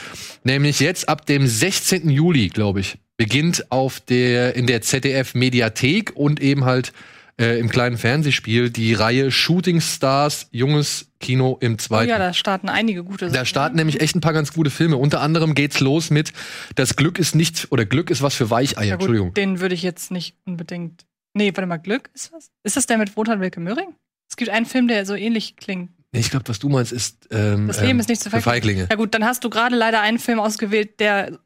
Nämlich 0.46 0.80
jetzt 0.80 1.10
ab 1.10 1.26
dem 1.26 1.48
16. 1.48 2.10
Juli, 2.10 2.48
glaube 2.48 2.80
ich, 2.80 2.98
beginnt 3.18 3.70
auf 3.72 4.00
der, 4.00 4.56
in 4.56 4.68
der 4.68 4.82
ZDF-Mediathek 4.82 6.14
und 6.16 6.40
eben 6.42 6.64
halt 6.64 6.94
äh, 7.42 7.60
im 7.60 7.70
kleinen 7.70 7.98
Fernsehspiel 7.98 8.70
die 8.70 8.94
Reihe 8.94 9.32
Shooting 9.32 9.82
Stars, 9.82 10.48
junges 10.52 11.12
Kino 11.20 11.58
im 11.60 11.74
Oh 11.74 11.78
zweiten. 11.78 12.10
ja, 12.10 12.18
da 12.20 12.34
starten 12.34 12.70
einige 12.70 13.04
gute 13.04 13.30
Da 13.30 13.44
starten 13.46 13.76
nämlich 13.76 14.00
echt 14.02 14.16
ein 14.16 14.22
paar 14.22 14.34
ganz 14.34 14.54
gute 14.54 14.70
Filme. 14.70 14.98
Unter 14.98 15.22
anderem 15.22 15.56
geht's 15.56 15.80
los 15.80 16.10
mit 16.10 16.32
Das 16.76 16.96
Glück 16.96 17.20
ist 17.20 17.36
nicht 17.36 17.72
oder 17.72 17.86
Glück 17.86 18.10
ist 18.10 18.22
was 18.22 18.36
für 18.36 18.50
Weicheier. 18.50 18.84
ja, 18.86 18.96
gut, 18.96 19.02
Entschuldigung. 19.02 19.34
Den 19.34 19.60
würde 19.60 19.76
ich 19.76 19.84
jetzt 19.84 20.12
nicht 20.12 20.36
unbedingt. 20.46 21.06
Nee, 21.34 21.52
warte 21.56 21.66
mal, 21.68 21.78
Glück 21.78 22.10
ist 22.14 22.32
das? 22.34 22.52
Ist 22.64 22.78
das 22.78 22.86
der 22.88 22.98
mit 22.98 23.16
Wotan 23.18 23.40
Wilke 23.40 23.60
Möhring? 23.60 23.96
Es 24.30 24.36
gibt 24.38 24.50
einen 24.52 24.66
Film, 24.66 24.88
der 24.88 25.06
so 25.06 25.16
ähnlich 25.16 25.56
klingt. 25.58 25.92
Nee, 26.14 26.20
ich 26.20 26.30
glaube, 26.30 26.48
was 26.50 26.60
du 26.60 26.68
meinst, 26.70 26.92
ist 26.92 27.28
ähm, 27.32 27.68
Das 27.68 27.80
Leben 27.80 27.92
ähm, 27.92 28.00
ist 28.02 28.10
nicht 28.10 28.22
zu 28.22 28.30
Feiglinge. 28.30 28.44
Feiglinge. 28.52 28.88
Ja 28.90 28.96
gut, 28.98 29.14
dann 29.14 29.24
hast 29.26 29.44
du 29.44 29.50
gerade 29.50 29.76
leider 29.76 30.02
einen 30.02 30.20
Film 30.20 30.40
ausgewählt, 30.40 31.00
der 31.00 31.40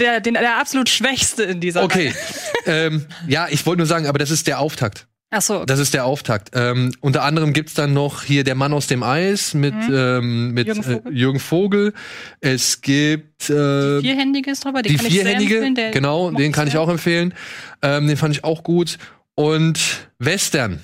der, 0.00 0.20
den, 0.20 0.34
der 0.34 0.58
absolut 0.58 0.88
schwächste 0.88 1.42
in 1.44 1.60
dieser 1.60 1.84
Okay. 1.84 2.12
ähm, 2.66 3.06
ja, 3.28 3.46
ich 3.50 3.64
wollte 3.66 3.78
nur 3.78 3.86
sagen, 3.86 4.06
aber 4.06 4.18
das 4.18 4.30
ist 4.30 4.46
der 4.46 4.58
Auftakt. 4.58 5.06
Ach 5.32 5.42
so. 5.42 5.64
Das 5.64 5.78
ist 5.78 5.94
der 5.94 6.06
Auftakt. 6.06 6.50
Ähm, 6.54 6.92
unter 7.00 7.22
anderem 7.22 7.52
gibt's 7.52 7.74
dann 7.74 7.92
noch 7.92 8.24
hier 8.24 8.42
Der 8.42 8.56
Mann 8.56 8.72
aus 8.72 8.88
dem 8.88 9.04
Eis 9.04 9.54
mit, 9.54 9.74
ähm, 9.88 10.50
mit 10.52 10.66
Mhm. 10.66 10.74
Jürgen 10.74 10.82
Jürgen, 10.82 10.82
Vogel. 10.82 11.12
Äh, 11.12 11.18
Jürgen 11.18 11.38
Vogel. 11.40 11.92
Es 12.40 12.80
gibt 12.80 13.48
äh, 13.48 14.00
Die 14.00 14.08
vierhändige 14.08 14.50
ist 14.50 14.64
drüber, 14.64 14.82
die, 14.82 14.88
die 14.88 14.96
kann 14.96 15.06
ich 15.06 15.12
sehr 15.12 15.22
vierhändige, 15.22 15.54
empfehlen. 15.58 15.74
Der 15.76 15.90
genau, 15.92 16.32
den 16.32 16.50
kann 16.50 16.66
ich 16.66 16.76
auch 16.76 16.88
empfehlen. 16.88 17.32
Ähm, 17.80 18.08
den 18.08 18.16
fand 18.16 18.34
ich 18.34 18.42
auch 18.42 18.64
gut. 18.64 18.98
Und 19.36 19.78
Western 20.18 20.80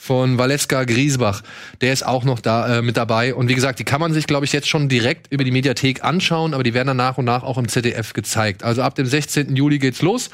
von 0.00 0.38
Valeska 0.38 0.84
Griesbach, 0.84 1.42
der 1.82 1.92
ist 1.92 2.06
auch 2.06 2.24
noch 2.24 2.40
da 2.40 2.78
äh, 2.78 2.82
mit 2.82 2.96
dabei. 2.96 3.34
Und 3.34 3.48
wie 3.48 3.54
gesagt, 3.54 3.78
die 3.80 3.84
kann 3.84 4.00
man 4.00 4.14
sich, 4.14 4.26
glaube 4.26 4.46
ich, 4.46 4.52
jetzt 4.52 4.66
schon 4.66 4.88
direkt 4.88 5.30
über 5.30 5.44
die 5.44 5.50
Mediathek 5.50 6.02
anschauen, 6.02 6.54
aber 6.54 6.62
die 6.62 6.72
werden 6.72 6.86
dann 6.88 6.96
nach 6.96 7.18
und 7.18 7.26
nach 7.26 7.42
auch 7.42 7.58
im 7.58 7.68
ZDF 7.68 8.14
gezeigt. 8.14 8.62
Also 8.62 8.80
ab 8.80 8.94
dem 8.94 9.04
16. 9.04 9.54
Juli 9.54 9.78
geht's 9.78 10.00
los. 10.00 10.30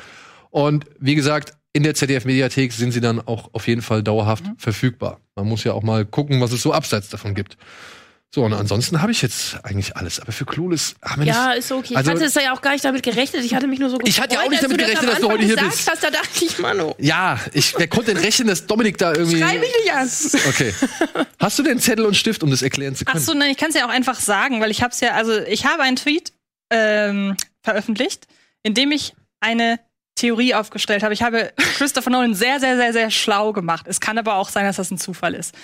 Und 0.51 0.85
wie 1.01 1.17
gesagt, 1.17 1.55
in 1.73 1.83
der 1.83 1.95
ZDF-Mediathek 1.95 2.73
sind 2.73 2.93
sie 2.93 3.01
dann 3.01 3.21
auch 3.21 3.51
auf 3.53 3.67
jeden 3.67 3.83
Fall 3.83 4.05
dauerhaft 4.05 4.45
Mhm. 4.47 4.57
verfügbar. 4.57 5.19
Man 5.35 5.47
muss 5.49 5.65
ja 5.65 5.73
auch 5.73 5.83
mal 5.83 6.07
gucken, 6.07 6.41
was 6.41 6.53
es 6.53 6.63
so 6.63 6.73
abseits 6.73 7.09
davon 7.09 7.35
gibt. 7.35 7.59
So, 8.35 8.43
und 8.44 8.53
ansonsten 8.53 9.01
habe 9.01 9.12
ich 9.12 9.23
jetzt 9.23 9.57
eigentlich 9.65 9.97
alles. 9.97 10.20
Aber 10.20 10.31
für 10.31 10.44
Clueless 10.44 10.94
haben 11.03 11.23
wir 11.23 11.28
Ja, 11.32 11.48
nicht. 11.51 11.59
ist 11.61 11.73
okay. 11.73 11.97
Also- 11.97 12.11
ich 12.11 12.16
hatte 12.16 12.24
es 12.27 12.35
ja 12.35 12.53
auch 12.53 12.61
gar 12.61 12.73
nicht 12.73 12.85
damit 12.85 13.03
gerechnet. 13.03 13.43
Ich 13.44 13.55
hatte 13.55 13.66
mich 13.66 13.78
nur 13.78 13.89
so 13.89 13.98
Ich 14.05 14.20
hatte 14.20 14.35
ja 14.35 14.40
auch 14.40 14.44
gefreut, 14.44 14.51
nicht 14.51 14.62
damit 14.65 14.81
das 14.81 14.86
gerechnet, 14.89 15.09
am 15.09 15.15
dass 15.15 15.20
du 15.23 15.31
heute 15.31 15.44
hier 15.44 15.55
gesagt 15.57 15.74
bist. 15.74 15.90
Hast, 15.90 16.03
da 16.05 16.11
dachte 16.11 16.44
ich, 16.44 16.59
Manu, 16.59 16.94
Ja, 16.98 17.40
ich, 17.55 17.74
wer 17.78 17.89
konnte 17.89 18.12
denn 18.12 18.23
rechnen, 18.23 18.48
dass 18.48 18.66
Dominik 18.66 18.98
da 18.98 19.15
irgendwie. 19.15 19.39
schrei 19.39 19.59
mich 19.59 19.70
nicht 19.82 19.93
an. 19.94 20.11
Okay. 20.48 20.74
Hast 21.39 21.59
du 21.59 21.62
denn 21.62 21.78
Zettel 21.78 22.05
und 22.05 22.15
Stift, 22.16 22.43
um 22.43 22.51
das 22.51 22.61
erklären 22.62 22.94
zu 22.94 23.05
Ach 23.07 23.12
können? 23.12 23.24
so, 23.24 23.32
nein, 23.32 23.53
ich 23.53 23.57
kann 23.57 23.70
es 23.70 23.74
ja 23.77 23.86
auch 23.86 23.90
einfach 23.90 24.20
sagen, 24.20 24.61
weil 24.61 24.70
ich 24.70 24.82
habe 24.82 24.93
es 24.93 25.01
ja, 25.01 25.12
also 25.15 25.39
ich 25.40 25.65
habe 25.65 25.82
einen 25.82 25.97
Tweet 25.97 26.32
ähm, 26.70 27.36
veröffentlicht, 27.62 28.27
in 28.65 28.74
dem 28.74 28.90
ich 28.93 29.15
eine 29.40 29.78
Theorie 30.17 30.55
aufgestellt 30.55 31.03
habe. 31.03 31.15
Ich 31.15 31.23
habe 31.23 31.53
Christopher 31.77 32.11
Nolan 32.11 32.35
sehr, 32.35 32.59
sehr, 32.59 32.77
sehr, 32.77 32.93
sehr 32.93 33.11
schlau 33.11 33.53
gemacht. 33.53 33.87
Es 33.89 34.01
kann 34.01 34.19
aber 34.19 34.37
auch 34.37 34.49
sein, 34.49 34.65
dass 34.65 34.77
das 34.77 34.91
ein 34.91 34.99
Zufall 34.99 35.35
ist. 35.35 35.55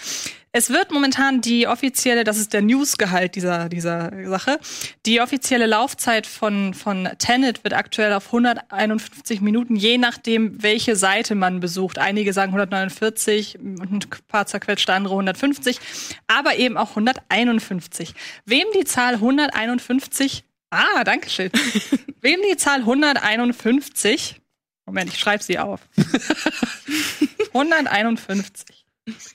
Es 0.55 0.69
wird 0.69 0.93
momentan 0.93 1.41
die 1.41 1.66
offizielle, 1.66 2.24
das 2.24 2.37
ist 2.37 2.53
der 2.53 2.61
Newsgehalt 2.61 3.35
dieser, 3.37 3.70
dieser 3.70 4.12
Sache, 4.27 4.59
die 5.07 5.23
offizielle 5.23 5.65
Laufzeit 5.65 6.27
von, 6.27 6.74
von 6.74 7.09
Tenet 7.16 7.65
wird 7.65 7.73
aktuell 7.73 8.12
auf 8.12 8.27
151 8.27 9.41
Minuten, 9.41 9.77
je 9.77 9.97
nachdem, 9.97 10.62
welche 10.62 10.95
Seite 10.95 11.35
man 11.35 11.61
besucht. 11.61 11.99
Einige 11.99 12.35
sagen 12.35 12.51
149, 12.51 13.59
ein 13.62 14.01
paar 14.29 14.45
zerquetschte 14.45 14.93
andere 14.93 15.15
150, 15.15 15.81
aber 16.27 16.57
eben 16.57 16.77
auch 16.77 16.91
151. 16.91 18.12
Wem 18.45 18.66
die 18.79 18.85
Zahl 18.85 19.15
151 19.15 20.45
Ah, 20.74 21.05
danke 21.05 21.29
schön. 21.29 21.51
Wem 22.23 22.41
die 22.51 22.57
Zahl 22.57 22.79
151 22.79 24.41
Moment, 24.86 25.12
ich 25.12 25.18
schreibe 25.18 25.42
sie 25.42 25.59
auf. 25.59 25.80
151. 27.54 28.84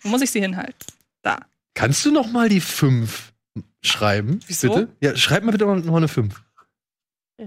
Wo 0.01 0.09
muss 0.09 0.21
ich 0.21 0.31
sie 0.31 0.41
hinhalten? 0.41 0.75
Da. 1.21 1.39
Kannst 1.73 2.05
du 2.05 2.11
noch 2.11 2.31
mal 2.31 2.49
die 2.49 2.61
5 2.61 3.33
schreiben? 3.83 4.39
Wieso? 4.47 4.69
Bitte? 4.73 4.87
Ja, 5.01 5.15
schreib 5.15 5.43
mal 5.43 5.51
bitte 5.51 5.65
noch 5.65 5.83
mal 5.83 5.97
eine 5.97 6.07
5. 6.07 6.41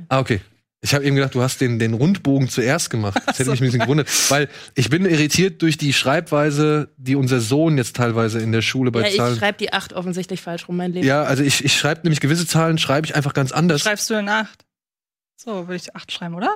Ah, 0.08 0.20
okay. 0.20 0.40
Ich 0.82 0.94
habe 0.94 1.04
eben 1.04 1.14
gedacht, 1.16 1.34
du 1.34 1.42
hast 1.42 1.60
den, 1.60 1.78
den 1.78 1.92
Rundbogen 1.92 2.48
zuerst 2.48 2.88
gemacht. 2.88 3.20
Das 3.26 3.38
hätte 3.38 3.50
mich 3.50 3.60
ein 3.60 3.64
bisschen 3.66 3.80
gewundert. 3.80 4.08
Weil 4.30 4.48
ich 4.74 4.88
bin 4.88 5.04
irritiert 5.04 5.60
durch 5.60 5.76
die 5.76 5.92
Schreibweise, 5.92 6.94
die 6.96 7.16
unser 7.16 7.40
Sohn 7.40 7.76
jetzt 7.76 7.96
teilweise 7.96 8.40
in 8.40 8.50
der 8.52 8.62
Schule 8.62 8.90
bei 8.90 9.02
Ja, 9.02 9.06
ich 9.08 9.16
Zahlen. 9.16 9.36
schreibe 9.38 9.58
die 9.58 9.74
8 9.74 9.92
offensichtlich 9.92 10.40
falsch 10.40 10.68
rum, 10.68 10.76
mein 10.78 10.92
Leben. 10.92 11.06
Ja, 11.06 11.24
also 11.24 11.42
ich, 11.42 11.62
ich 11.64 11.76
schreibe 11.76 12.02
nämlich 12.04 12.20
gewisse 12.20 12.46
Zahlen, 12.46 12.78
schreibe 12.78 13.06
ich 13.06 13.14
einfach 13.14 13.34
ganz 13.34 13.52
anders. 13.52 13.82
Schreibst 13.82 14.08
du 14.08 14.14
denn 14.14 14.28
8? 14.30 14.64
So, 15.36 15.68
würde 15.68 15.76
ich 15.76 15.94
8 15.94 16.10
schreiben, 16.12 16.34
oder? 16.34 16.54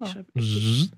So. 0.00 0.06
Zzz. 0.38 0.90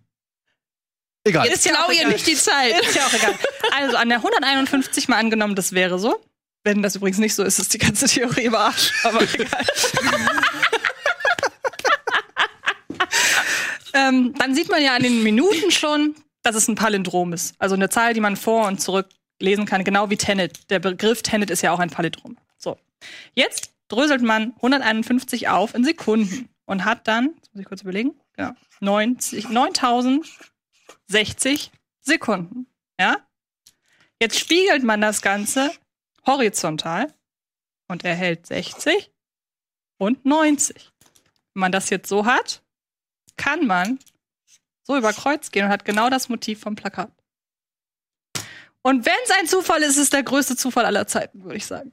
Egal. 1.24 1.46
Ist 1.48 1.64
ja 1.64 1.72
Klau 1.72 1.86
auch 1.86 1.92
ihr 1.92 2.08
nicht 2.08 2.26
die 2.26 2.34
Zeit. 2.34 2.80
Ist 2.80 2.96
ja 2.96 3.06
auch 3.06 3.12
egal. 3.12 3.34
Also 3.72 3.96
an 3.96 4.08
der 4.08 4.18
151 4.18 5.08
mal 5.08 5.18
angenommen, 5.18 5.54
das 5.54 5.72
wäre 5.72 5.98
so. 5.98 6.20
Wenn 6.64 6.82
das 6.82 6.96
übrigens 6.96 7.18
nicht 7.18 7.34
so 7.34 7.42
ist, 7.42 7.58
ist 7.58 7.74
die 7.74 7.78
ganze 7.78 8.06
Theorie 8.06 8.44
im 8.44 8.54
Arsch. 8.54 8.92
Aber 9.04 9.22
egal. 9.34 9.66
ähm, 13.94 14.34
dann 14.38 14.54
sieht 14.54 14.68
man 14.68 14.82
ja 14.82 14.94
an 14.94 15.02
den 15.02 15.22
Minuten 15.22 15.70
schon, 15.70 16.14
dass 16.42 16.56
es 16.56 16.68
ein 16.68 16.74
Palindrom 16.74 17.32
ist. 17.32 17.54
Also 17.58 17.74
eine 17.74 17.88
Zahl, 17.88 18.14
die 18.14 18.20
man 18.20 18.36
vor 18.36 18.66
und 18.66 18.80
zurück 18.80 19.08
lesen 19.40 19.64
kann, 19.66 19.84
genau 19.84 20.10
wie 20.10 20.16
Tenet. 20.16 20.70
Der 20.70 20.78
Begriff 20.78 21.22
Tenet 21.22 21.50
ist 21.50 21.62
ja 21.62 21.72
auch 21.72 21.80
ein 21.80 21.90
Palindrom. 21.90 22.36
So. 22.58 22.78
Jetzt 23.34 23.70
dröselt 23.88 24.22
man 24.22 24.52
151 24.56 25.48
auf 25.48 25.74
in 25.74 25.84
Sekunden 25.84 26.48
und 26.64 26.84
hat 26.84 27.06
dann, 27.06 27.30
jetzt 27.30 27.41
muss 27.52 27.60
ich 27.60 27.66
kurz 27.66 27.82
überlegen, 27.82 28.18
genau, 28.34 28.52
90 28.80 29.50
9060 29.50 31.70
Sekunden. 32.00 32.66
Ja? 32.98 33.18
Jetzt 34.20 34.38
spiegelt 34.38 34.84
man 34.84 35.00
das 35.00 35.22
Ganze 35.22 35.72
horizontal 36.26 37.12
und 37.88 38.04
erhält 38.04 38.46
60 38.46 39.10
und 39.98 40.24
90. 40.24 40.92
Wenn 41.54 41.60
man 41.60 41.72
das 41.72 41.90
jetzt 41.90 42.08
so 42.08 42.24
hat, 42.24 42.62
kann 43.36 43.66
man 43.66 43.98
so 44.84 44.96
über 44.96 45.12
Kreuz 45.12 45.50
gehen 45.50 45.66
und 45.66 45.70
hat 45.70 45.84
genau 45.84 46.10
das 46.10 46.28
Motiv 46.28 46.60
vom 46.60 46.74
Plakat. 46.74 47.12
Und 48.82 49.06
wenn 49.06 49.14
es 49.24 49.30
ein 49.30 49.46
Zufall 49.46 49.82
ist, 49.82 49.90
ist 49.90 49.98
es 49.98 50.10
der 50.10 50.24
größte 50.24 50.56
Zufall 50.56 50.86
aller 50.86 51.06
Zeiten, 51.06 51.44
würde 51.44 51.56
ich 51.56 51.66
sagen. 51.66 51.92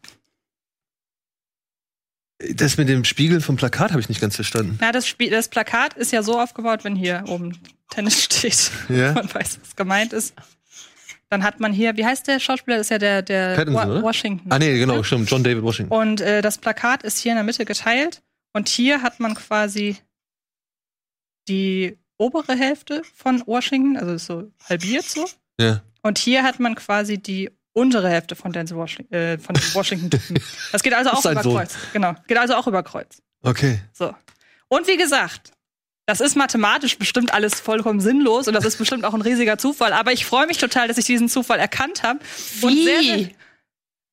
Das 2.56 2.78
mit 2.78 2.88
dem 2.88 3.04
Spiegeln 3.04 3.42
vom 3.42 3.58
Plakat 3.58 3.92
habe 3.92 4.00
ich 4.00 4.08
nicht 4.08 4.22
ganz 4.22 4.36
verstanden. 4.36 4.78
Na, 4.80 4.94
das, 4.94 5.08
Spiel, 5.08 5.30
das 5.30 5.50
Plakat 5.50 5.96
ist 5.96 6.12
ja 6.12 6.24
so 6.24 6.40
aufgebaut, 6.40 6.86
wenn 6.86 6.96
hier 6.96 7.24
oben 7.28 7.58
Tennis 7.90 8.24
steht. 8.24 8.72
Ja. 8.90 9.14
Man 9.14 9.34
weiß, 9.34 9.60
was 9.62 9.76
gemeint 9.76 10.14
ist. 10.14 10.34
Dann 11.30 11.44
hat 11.44 11.60
man 11.60 11.74
hier, 11.74 11.96
wie 11.98 12.06
heißt 12.06 12.28
der 12.28 12.40
Schauspieler? 12.40 12.78
Das 12.78 12.88
ist 12.88 12.92
ja 12.92 12.98
der, 12.98 13.22
der 13.22 13.56
Pattinson, 13.56 13.90
Wa-? 13.90 14.02
Washington. 14.02 14.52
Ah, 14.52 14.58
nee, 14.58 14.80
genau, 14.80 15.04
stimmt. 15.04 15.30
John 15.30 15.44
David 15.44 15.64
Washington. 15.64 15.94
Und 15.94 16.22
äh, 16.22 16.42
das 16.42 16.58
Plakat 16.58 17.04
ist 17.04 17.20
hier 17.20 17.34
in 17.34 17.36
der 17.36 17.44
Mitte 17.44 17.66
geteilt. 17.66 18.24
Und 18.54 18.70
hier 18.70 19.02
hat 19.02 19.20
man 19.20 19.36
quasi 19.36 19.98
die 21.48 21.98
obere 22.18 22.56
Hälfte 22.56 23.04
von 23.16 23.44
Washington, 23.46 23.98
also 23.98 24.18
so 24.18 24.52
halbiert 24.68 25.06
so. 25.06 25.28
Ja. 25.60 25.82
Und 26.02 26.18
hier 26.18 26.44
hat 26.44 26.60
man 26.60 26.76
quasi 26.76 27.18
die 27.18 27.52
untere 27.74 28.10
Hälfte 28.10 28.36
von 28.36 28.52
Denzel 28.52 28.78
Washington, 28.78 29.14
äh, 29.14 29.38
von 29.38 29.56
Washington. 29.74 30.10
Das 30.72 30.84
geht 30.84 30.94
also 30.94 31.12
auch 31.12 31.26
über 31.26 31.44
Sohn. 31.44 31.56
Kreuz. 31.56 31.76
Genau, 31.94 32.16
geht 32.28 32.38
also 32.38 32.56
auch 32.56 32.68
über 32.68 32.84
Kreuz. 32.84 33.22
Okay. 33.42 33.80
So. 33.94 34.14
Und 34.68 34.88
wie 34.88 34.98
gesagt, 34.98 35.52
das 36.06 36.22
ist 36.22 36.36
mathematisch 36.36 36.98
bestimmt 36.98 37.34
alles 37.34 37.60
vollkommen 37.60 38.00
sinnlos 38.00 38.48
und 38.48 38.54
das 38.54 38.66
ist 38.66 38.78
bestimmt 38.78 39.06
auch 39.06 39.14
ein 39.14 39.22
riesiger 39.22 39.58
Zufall. 39.58 39.94
Aber 39.94 40.12
ich 40.12 40.26
freue 40.26 40.48
mich 40.48 40.58
total, 40.58 40.88
dass 40.88 40.98
ich 40.98 41.06
diesen 41.06 41.30
Zufall 41.30 41.60
erkannt 41.60 42.04
habe. 42.04 42.20
Wie? 42.62 43.36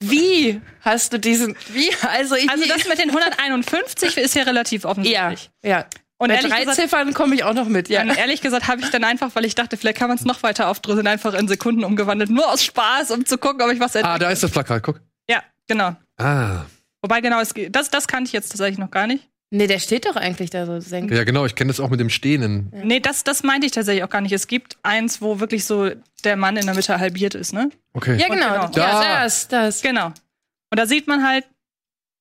Wie 0.00 0.60
hast 0.82 1.12
du 1.12 1.18
diesen. 1.18 1.56
Wie? 1.72 1.90
Also, 2.02 2.34
ich. 2.34 2.50
also 2.50 2.66
das 2.68 2.86
mit 2.86 2.98
den 2.98 3.08
151 3.08 4.18
ist 4.18 4.34
ja 4.34 4.42
relativ 4.42 4.84
ja, 4.84 4.90
offensichtlich. 4.90 5.50
ja. 5.62 5.86
Und 6.18 6.28
Bei 6.28 6.36
drei 6.40 6.60
gesagt, 6.60 6.76
Ziffern 6.76 7.12
komme 7.12 7.34
ich 7.34 7.44
auch 7.44 7.52
noch 7.52 7.68
mit, 7.68 7.88
ja. 7.90 8.02
ehrlich 8.02 8.40
gesagt 8.40 8.68
habe 8.68 8.80
ich 8.80 8.88
dann 8.90 9.04
einfach, 9.04 9.30
weil 9.34 9.44
ich 9.44 9.54
dachte, 9.54 9.76
vielleicht 9.76 9.98
kann 9.98 10.08
man 10.08 10.16
es 10.16 10.24
noch 10.24 10.42
weiter 10.42 10.68
aufdröseln, 10.68 11.06
einfach 11.06 11.34
in 11.34 11.46
Sekunden 11.46 11.84
umgewandelt. 11.84 12.30
Nur 12.30 12.50
aus 12.50 12.64
Spaß, 12.64 13.10
um 13.10 13.26
zu 13.26 13.36
gucken, 13.36 13.60
ob 13.62 13.70
ich 13.70 13.80
was 13.80 13.94
Ah, 13.96 14.00
entdecke. 14.00 14.18
da 14.20 14.30
ist 14.30 14.42
das 14.42 14.50
Plakat, 14.50 14.82
guck. 14.82 15.00
Ja, 15.28 15.42
genau. 15.66 15.94
Ah. 16.16 16.62
Wobei 17.02 17.20
genau, 17.20 17.40
es, 17.40 17.52
geht- 17.52 17.76
das, 17.76 17.90
das 17.90 18.08
kannte 18.08 18.28
ich 18.28 18.32
jetzt 18.32 18.48
tatsächlich 18.48 18.78
noch 18.78 18.90
gar 18.90 19.06
nicht. 19.06 19.28
Nee, 19.50 19.66
der 19.68 19.78
steht 19.78 20.06
doch 20.06 20.16
eigentlich 20.16 20.50
da 20.50 20.64
so 20.66 20.80
senkt. 20.80 21.12
Ja, 21.14 21.22
genau, 21.24 21.44
ich 21.46 21.54
kenne 21.54 21.68
das 21.68 21.78
auch 21.80 21.90
mit 21.90 22.00
dem 22.00 22.10
Stehenden. 22.10 22.72
Nee, 22.82 22.98
das, 22.98 23.22
das 23.22 23.42
meinte 23.44 23.66
ich 23.66 23.72
tatsächlich 23.72 24.02
auch 24.02 24.08
gar 24.10 24.20
nicht. 24.22 24.32
Es 24.32 24.48
gibt 24.48 24.76
eins, 24.82 25.20
wo 25.22 25.38
wirklich 25.38 25.66
so 25.66 25.90
der 26.24 26.36
Mann 26.36 26.56
in 26.56 26.64
der 26.66 26.74
Mitte 26.74 26.98
halbiert 26.98 27.34
ist, 27.36 27.52
ne? 27.52 27.70
Okay. 27.92 28.16
Ja, 28.16 28.26
genau. 28.28 28.52
genau. 28.54 28.62
Ja, 28.76 29.02
Da. 29.02 29.22
das, 29.22 29.46
das. 29.48 29.82
Genau. 29.82 30.06
Und 30.06 30.78
da 30.78 30.86
sieht 30.86 31.06
man 31.06 31.24
halt, 31.24 31.44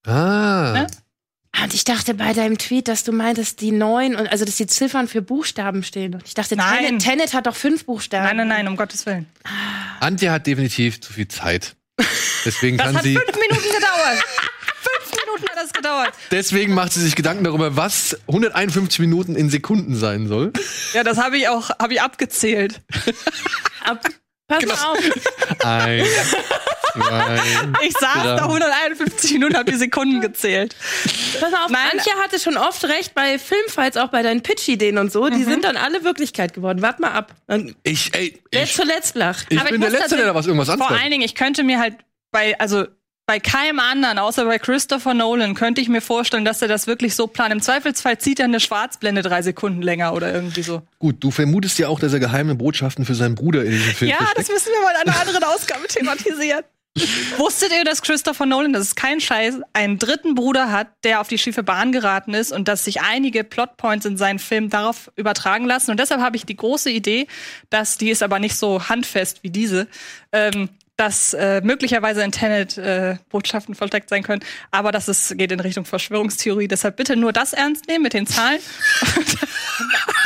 Ah. 0.06 0.74
Ne? 0.74 0.88
Und 1.64 1.74
ich 1.74 1.84
dachte 1.84 2.14
bei 2.14 2.34
deinem 2.34 2.58
Tweet, 2.58 2.88
dass 2.88 3.04
du 3.04 3.12
meintest, 3.12 3.62
die 3.62 3.72
neun 3.72 4.16
und 4.16 4.28
also 4.28 4.46
dass 4.46 4.56
die 4.56 4.68
Ziffern 4.68 5.08
für 5.08 5.22
Buchstaben 5.22 5.84
stehen. 5.84 6.14
Und 6.16 6.24
ich 6.28 6.34
dachte, 6.34 6.56
Nein. 6.56 6.86
Tenet, 7.00 7.02
Tenet 7.04 7.34
hat 7.34 7.48
doch 7.48 7.56
fünf 7.56 7.86
Buchstaben. 7.86 8.26
nein, 8.26 8.38
nein, 8.38 8.48
nein, 8.48 8.68
um 8.68 8.76
Gottes 8.78 9.06
Willen. 9.06 9.28
Antje 10.00 10.32
hat 10.32 10.46
definitiv 10.48 11.02
zu 11.02 11.12
viel 11.14 11.28
Zeit. 11.28 11.76
Deswegen 12.46 12.78
Das 12.78 12.88
kann 12.88 12.98
hat 12.98 13.04
sie. 13.04 13.16
fünf 13.16 13.40
Minuten 13.40 13.66
gedauert. 13.74 14.24
fünf 14.76 15.12
Minuten 15.26 15.50
hat 15.50 15.64
das 15.64 15.74
gedauert. 15.74 16.14
Deswegen 16.32 16.74
macht 16.74 16.94
sie 16.94 17.02
sich 17.02 17.16
Gedanken 17.16 17.44
darüber, 17.46 17.76
was 17.76 18.18
151 18.28 19.00
Minuten 19.00 19.36
in 19.36 19.50
Sekunden 19.50 19.96
sein 19.96 20.28
soll. 20.28 20.52
Ja, 20.94 21.04
das 21.04 21.18
habe 21.18 21.38
ich 21.38 21.48
auch 21.48 21.70
hab 21.70 21.90
ich 21.92 22.02
abgezählt. 22.02 22.82
Ab, 23.84 24.02
pass 24.48 24.60
Genau. 24.60 24.74
mal 24.76 24.92
auf. 24.92 25.66
Eins, 25.66 26.08
Ich 27.82 27.94
saß 28.00 28.24
Ja. 28.24 28.36
da 28.38 28.46
151 28.46 29.34
Minuten, 29.34 29.56
habe 29.58 29.72
die 29.72 29.78
Sekunden 29.78 30.22
gezählt. 30.22 30.76
Pass 31.40 31.52
mal 31.52 31.66
auf, 31.66 31.70
Nein. 31.72 31.82
Antje 31.94 32.14
hatte 32.24 32.40
schon 32.40 32.58
oft 32.58 32.84
recht 32.86 33.14
bei 33.14 33.38
Filmfights, 33.40 33.98
auch 33.98 34.10
bei 34.10 34.22
deinen 34.24 34.42
Pitch-Ideen 34.42 34.98
und 34.98 35.12
so. 35.12 35.28
Die 35.30 35.38
Mhm. 35.38 35.46
sind 35.46 35.64
dann 35.66 35.78
alle 35.78 36.04
Wirklichkeit 36.04 36.54
geworden. 36.54 36.82
Wart 36.82 37.00
mal 37.00 37.12
ab. 37.12 37.34
Dann, 37.48 37.76
Ich, 37.84 38.14
ey, 38.14 38.42
ich, 38.52 38.74
zuletzt 38.76 39.16
lacht. 39.16 39.48
ich 39.50 39.58
Aber 39.60 39.68
ich 39.68 39.72
bin 39.72 39.82
der 39.82 39.90
muss 39.92 40.00
Letzte, 40.00 40.18
der 40.18 40.26
da 40.28 40.36
was 40.36 40.48
irgendwas 40.48 40.68
Vor 40.70 40.76
anfängt. 40.82 41.02
allen 41.02 41.12
Dingen, 41.12 41.24
ich 41.24 41.36
könnte 41.36 41.64
mir 41.64 41.80
halt 41.80 41.96
bei, 42.32 42.58
also 42.60 42.86
bei 43.28 43.40
keinem 43.40 43.80
anderen, 43.80 44.20
außer 44.20 44.46
bei 44.46 44.60
Christopher 44.60 45.16
Nolan, 45.16 45.56
könnte 45.56 45.82
ich 45.82 45.90
mir 45.90 46.02
vorstellen, 46.02 46.46
dass 46.46 46.62
er 46.62 46.68
das 46.68 46.86
wirklich 46.86 47.16
so 47.16 47.26
plant. 47.26 47.52
Im 47.52 47.60
Zweifelsfall 47.62 48.20
zieht 48.20 48.40
er 48.40 48.46
eine 48.46 48.60
Schwarzblende 48.60 49.24
drei 49.24 49.42
Sekunden 49.42 49.82
länger 49.82 50.14
oder 50.14 50.32
irgendwie 50.32 50.62
so. 50.62 50.84
Gut, 51.00 51.16
du 51.24 51.32
vermutest 51.32 51.80
ja 51.80 51.88
auch, 51.88 52.00
dass 52.00 52.14
er 52.14 52.20
geheime 52.20 52.54
Botschaften 52.54 53.04
für 53.04 53.16
seinen 53.16 53.34
Bruder 53.34 53.64
in 53.66 53.72
diesem 53.72 53.94
Film 53.96 54.12
Ja, 54.12 54.18
das 54.20 54.28
versteckt. 54.46 54.50
müssen 54.52 54.70
wir 54.74 54.82
mal 54.84 54.94
in 55.04 55.10
einer 55.10 55.20
anderen 55.20 55.44
Ausgabe 55.44 55.88
thematisieren. 55.88 56.64
Wusstet 57.38 57.72
ihr, 57.74 57.84
dass 57.84 58.02
Christopher 58.02 58.46
Nolan, 58.46 58.72
das 58.72 58.84
ist 58.84 58.96
kein 58.96 59.20
Scheiß, 59.20 59.56
einen 59.74 60.00
dritten 60.00 60.36
Bruder 60.36 60.72
hat, 60.72 60.88
der 61.04 61.20
auf 61.20 61.28
die 61.28 61.38
schiefe 61.38 61.64
Bahn 61.64 61.92
geraten 61.92 62.34
ist 62.34 62.52
und 62.52 62.68
dass 62.68 62.86
sich 62.86 63.02
einige 63.02 63.44
Plotpoints 63.44 64.06
in 64.06 64.18
seinen 64.18 64.40
Film 64.40 64.70
darauf 64.70 65.12
übertragen 65.16 65.66
lassen? 65.66 65.92
Und 65.92 66.00
deshalb 66.00 66.22
habe 66.22 66.38
ich 66.38 66.46
die 66.46 66.56
große 66.56 66.90
Idee, 66.90 67.28
dass 67.70 67.98
die 67.98 68.10
ist 68.10 68.24
aber 68.24 68.40
nicht 68.40 68.56
so 68.56 68.88
handfest 68.88 69.44
wie 69.44 69.50
diese, 69.50 69.88
ähm, 70.32 70.70
dass 70.96 71.34
äh, 71.34 71.60
möglicherweise 71.62 72.24
in 72.24 72.32
Tenet 72.32 72.78
äh, 72.78 73.18
Botschaften 73.30 73.76
versteckt 73.76 74.10
sein 74.10 74.24
können, 74.24 74.42
aber 74.72 74.94
dass 74.94 75.10
es 75.10 75.34
geht 75.36 75.52
in 75.52 75.60
Richtung 75.60 75.84
Verschwörungstheorie. 75.84 76.70
Deshalb 76.70 76.96
bitte 76.96 77.18
nur 77.18 77.34
das 77.34 77.52
ernst 77.52 77.88
nehmen 77.90 78.04
mit 78.04 78.14
den 78.14 78.26
Zahlen 78.26 78.62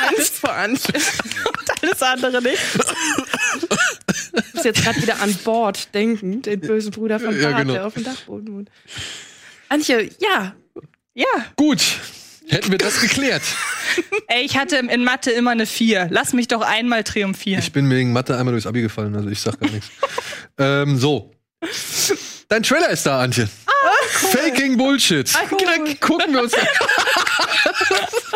Angst 0.08 0.36
vor 0.36 0.54
Antje. 0.54 0.94
und 0.94 1.84
alles 1.84 2.02
andere 2.04 2.42
nicht. 2.44 2.60
Ich 4.34 4.54
muss 4.54 4.64
jetzt 4.64 4.84
gerade 4.84 5.02
wieder 5.02 5.22
an 5.22 5.34
Bord 5.44 5.94
denken, 5.94 6.42
den 6.42 6.60
bösen 6.60 6.92
Bruder 6.92 7.20
von 7.20 7.36
Ja, 7.40 7.50
Bart, 7.52 7.62
genau. 7.62 7.74
der 7.74 7.88
auf 7.88 7.94
dem 7.94 8.04
Dachboden 8.04 8.54
wohnt. 8.54 8.70
Antje, 9.70 10.10
ja. 10.20 10.56
Ja, 11.14 11.26
Gut, 11.56 11.82
hätten 12.48 12.72
wir 12.72 12.78
das 12.78 13.02
geklärt. 13.02 13.42
ey, 14.28 14.44
ich 14.44 14.58
hatte 14.58 14.78
in 14.78 15.04
Mathe 15.04 15.32
immer 15.32 15.52
eine 15.52 15.66
4. 15.66 16.08
Lass 16.12 16.34
mich 16.34 16.48
doch 16.48 16.62
einmal 16.62 17.04
triumphieren. 17.04 17.62
Ich 17.62 17.72
bin 17.74 17.90
wegen 17.90 18.14
Mathe 18.14 18.38
einmal 18.38 18.54
durchs 18.54 18.68
Abi 18.68 18.82
gefallen, 18.82 19.16
also 19.16 19.28
ich 19.30 19.40
sag 19.42 19.60
gar 19.60 19.70
nichts. 19.70 19.90
ähm, 20.58 20.98
so. 20.98 21.32
Dein 22.48 22.64
Trailer 22.64 22.90
ist 22.90 23.06
da, 23.06 23.20
Antje. 23.22 23.50
Faking 24.32 24.78
Bullshit. 24.78 25.32
cool. 25.52 25.96
Gucken 26.00 26.34
wir 26.34 26.44
uns 26.44 26.54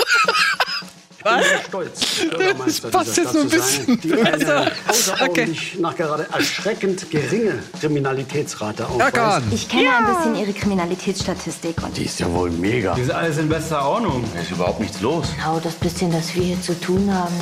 Was? 1.23 1.45
stolz, 1.67 2.25
Bürgermeister 2.29 2.89
passt 2.89 3.17
jetzt 3.17 3.33
so 3.33 3.39
ein 3.41 3.49
sein, 3.49 3.99
die 4.03 4.13
eine 4.13 4.33
Also, 4.33 4.71
außerordentlich 4.87 5.79
nach 5.79 5.95
gerade 5.95 6.27
erschreckend 6.31 7.09
geringe 7.09 7.59
Kriminalitätsrate 7.79 8.85
aufweist. 8.87 9.45
Ich 9.51 9.69
kenne 9.69 9.89
ein 9.97 10.15
bisschen 10.15 10.35
Ihre 10.35 10.53
Kriminalitätsstatistik 10.53 11.81
und 11.83 11.95
Die 11.97 12.05
ist 12.05 12.19
ja 12.19 12.31
wohl 12.31 12.49
mega. 12.49 12.93
ist 12.95 13.11
alles 13.11 13.37
in 13.37 13.49
bester 13.49 13.85
Ordnung. 13.87 14.23
Da 14.33 14.41
ist 14.41 14.51
überhaupt 14.51 14.79
nichts 14.79 15.01
los. 15.01 15.27
genau 15.35 15.59
das 15.59 15.75
bisschen, 15.75 16.11
das 16.11 16.33
wir 16.35 16.43
hier 16.43 16.61
zu 16.61 16.79
tun 16.79 17.13
haben. 17.13 17.35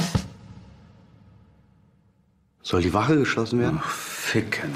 Soll 2.63 2.81
die 2.81 2.93
Wache 2.93 3.17
geschlossen 3.17 3.59
werden? 3.59 3.81
Ficken. 3.87 4.75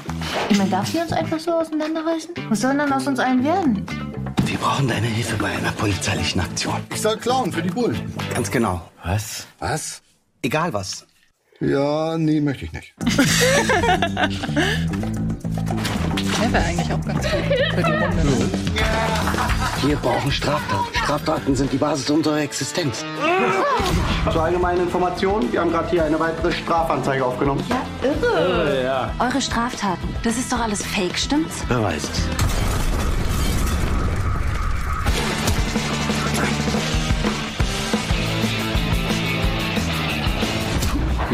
Man 0.58 0.68
darf 0.70 0.90
die 0.90 0.98
uns 0.98 1.12
einfach 1.12 1.38
so 1.38 1.52
auseinanderreißen? 1.52 2.34
Was 2.48 2.60
soll 2.60 2.76
denn 2.76 2.92
aus 2.92 3.06
uns 3.06 3.20
allen 3.20 3.44
werden? 3.44 3.86
Wir 4.44 4.58
brauchen 4.58 4.88
deine 4.88 5.06
Hilfe 5.06 5.36
bei 5.36 5.50
einer 5.50 5.72
polizeilichen 5.72 6.40
Aktion. 6.40 6.76
Ich 6.92 7.00
soll 7.00 7.16
klauen 7.16 7.52
für 7.52 7.62
die 7.62 7.70
Bullen. 7.70 8.12
Ganz 8.34 8.50
genau. 8.50 8.80
Was? 9.04 9.46
Was? 9.58 10.02
Egal 10.42 10.72
was. 10.72 11.06
Ja, 11.60 12.18
nee, 12.18 12.40
möchte 12.40 12.66
ich 12.66 12.72
nicht. 12.72 12.94
Der 16.40 16.52
wäre 16.52 16.64
eigentlich 16.64 16.92
auch 16.92 17.00
ganz 17.04 17.22
gut 17.24 17.44
für 17.74 17.82
die 17.82 17.92
Runde. 17.92 18.22
Wir 19.84 19.96
brauchen 19.96 20.30
Straftaten. 20.30 20.94
Straftaten 20.94 21.56
sind 21.56 21.72
die 21.72 21.76
Basis 21.78 22.10
unserer 22.10 22.40
Existenz. 22.40 23.04
Zur 24.30 24.42
allgemeinen 24.42 24.82
Information, 24.82 25.50
wir 25.52 25.60
haben 25.60 25.70
gerade 25.70 25.88
hier 25.90 26.04
eine 26.04 26.18
weitere 26.18 26.52
Strafanzeige 26.52 27.24
aufgenommen. 27.24 27.62
Ja, 27.68 27.82
irre. 28.08 29.10
Eure 29.18 29.40
Straftaten, 29.40 30.08
das 30.22 30.36
ist 30.36 30.52
doch 30.52 30.60
alles 30.60 30.84
Fake, 30.84 31.18
stimmt's? 31.18 31.62
Wer 31.68 31.82
weiß 31.82 32.02
es. 32.02 32.75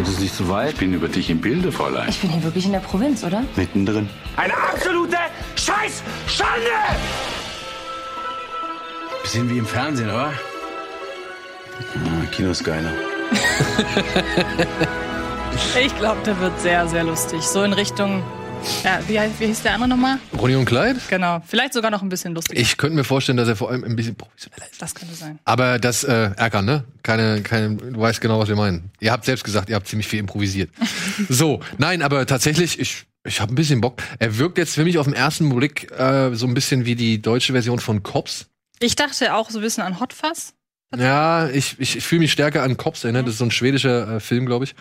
Geht 0.02 0.14
es 0.14 0.18
nicht 0.18 0.34
zu 0.34 0.48
weit? 0.48 0.72
Ich 0.72 0.78
bin 0.80 0.92
über 0.94 1.06
dich 1.06 1.30
im 1.30 1.40
Bilde, 1.40 1.70
Fräulein. 1.70 2.08
Ich 2.08 2.20
bin 2.20 2.28
hier 2.30 2.42
wirklich 2.42 2.66
in 2.66 2.72
der 2.72 2.80
Provinz, 2.80 3.22
oder? 3.22 3.44
Mittendrin. 3.54 4.10
Eine 4.36 4.52
absolute 4.56 5.16
Scheiß-Schande! 5.54 6.66
Bisschen 9.22 9.48
wie 9.48 9.58
im 9.58 9.66
Fernsehen, 9.66 10.10
oder? 10.10 10.32
Ah, 11.94 12.26
Kino 12.32 12.50
ist 12.50 12.64
geiler. 12.64 12.90
Ich 15.80 15.96
glaube, 15.98 16.20
der 16.24 16.40
wird 16.40 16.58
sehr, 16.60 16.88
sehr 16.88 17.04
lustig. 17.04 17.42
So 17.42 17.62
in 17.62 17.72
Richtung. 17.72 18.22
Ja, 18.84 19.00
wie, 19.08 19.18
heißt- 19.18 19.38
wie 19.40 19.46
hieß 19.46 19.62
der 19.62 19.74
andere 19.74 19.88
nochmal? 19.88 20.18
Ronny 20.38 20.54
und 20.56 20.64
Clyde? 20.64 21.00
Genau. 21.08 21.42
Vielleicht 21.46 21.72
sogar 21.72 21.90
noch 21.90 22.02
ein 22.02 22.08
bisschen 22.08 22.34
lustiger. 22.34 22.60
Ich 22.60 22.76
könnte 22.76 22.96
mir 22.96 23.04
vorstellen, 23.04 23.36
dass 23.36 23.48
er 23.48 23.56
vor 23.56 23.70
allem 23.70 23.84
ein 23.84 23.96
bisschen 23.96 24.14
professioneller 24.14 24.70
ist. 24.70 24.80
Das 24.80 24.94
könnte 24.94 25.14
sein. 25.14 25.38
Aber 25.44 25.78
das, 25.78 26.04
äh, 26.04 26.30
Erkan, 26.36 26.64
ne? 26.64 26.84
Keine, 27.02 27.42
keine, 27.42 27.76
du 27.76 28.00
weißt 28.00 28.20
genau, 28.20 28.38
was 28.38 28.48
wir 28.48 28.56
meinen. 28.56 28.90
Ihr 29.00 29.12
habt 29.12 29.24
selbst 29.24 29.44
gesagt, 29.44 29.68
ihr 29.68 29.74
habt 29.76 29.88
ziemlich 29.88 30.06
viel 30.08 30.20
improvisiert. 30.20 30.70
so, 31.28 31.60
nein, 31.78 32.02
aber 32.02 32.24
tatsächlich, 32.26 32.78
ich, 32.78 33.04
ich 33.24 33.40
habe 33.40 33.52
ein 33.52 33.56
bisschen 33.56 33.80
Bock. 33.80 34.00
Er 34.18 34.38
wirkt 34.38 34.58
jetzt 34.58 34.74
für 34.74 34.84
mich 34.84 34.98
auf 34.98 35.06
den 35.06 35.14
ersten 35.14 35.54
Blick 35.54 35.90
äh, 35.98 36.34
so 36.34 36.46
ein 36.46 36.54
bisschen 36.54 36.84
wie 36.84 36.94
die 36.94 37.20
deutsche 37.22 37.52
Version 37.52 37.78
von 37.80 38.02
Cops. 38.02 38.46
Ich 38.80 38.96
dachte 38.96 39.34
auch 39.34 39.50
so 39.50 39.58
ein 39.58 39.62
bisschen 39.62 39.84
an 39.84 40.00
Hot 40.00 40.12
Fuzz. 40.12 40.54
Ja, 40.96 41.48
ich, 41.48 41.78
ich, 41.78 41.96
ich 41.96 42.04
fühle 42.04 42.20
mich 42.20 42.32
stärker 42.32 42.62
an 42.62 42.76
Cops 42.76 43.04
erinnert. 43.04 43.26
Das 43.26 43.34
ist 43.34 43.38
so 43.38 43.44
ein 43.44 43.50
schwedischer 43.50 44.16
äh, 44.16 44.20
Film, 44.20 44.46
glaube 44.46 44.64
ich. 44.64 44.74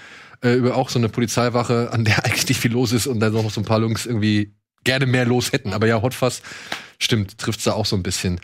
Äh, 0.44 0.56
über 0.56 0.76
auch 0.76 0.90
so 0.90 1.00
eine 1.00 1.10
Polizeiwache, 1.10 1.90
an 1.92 2.06
der 2.06 2.26
eigentlich 2.26 2.48
nicht 2.50 2.60
viel 2.60 2.72
los 2.72 2.92
ist 2.92 3.08
und 3.08 3.20
dann 3.20 3.34
noch 3.34 3.50
so 3.50 3.62
ein 3.62 3.66
paar 3.66 3.80
Jungs 3.80 4.06
irgendwie 4.06 4.54
gerne 4.84 5.06
mehr 5.06 5.26
los 5.26 5.52
hätten. 5.52 5.74
Aber 5.74 5.88
ja, 5.88 6.02
Hot 6.02 6.14
Fuzz, 6.14 6.42
stimmt, 7.00 7.38
trifft's 7.38 7.64
da 7.64 7.74
auch 7.74 7.86
so 7.86 7.96
ein 7.96 8.04
bisschen. 8.04 8.40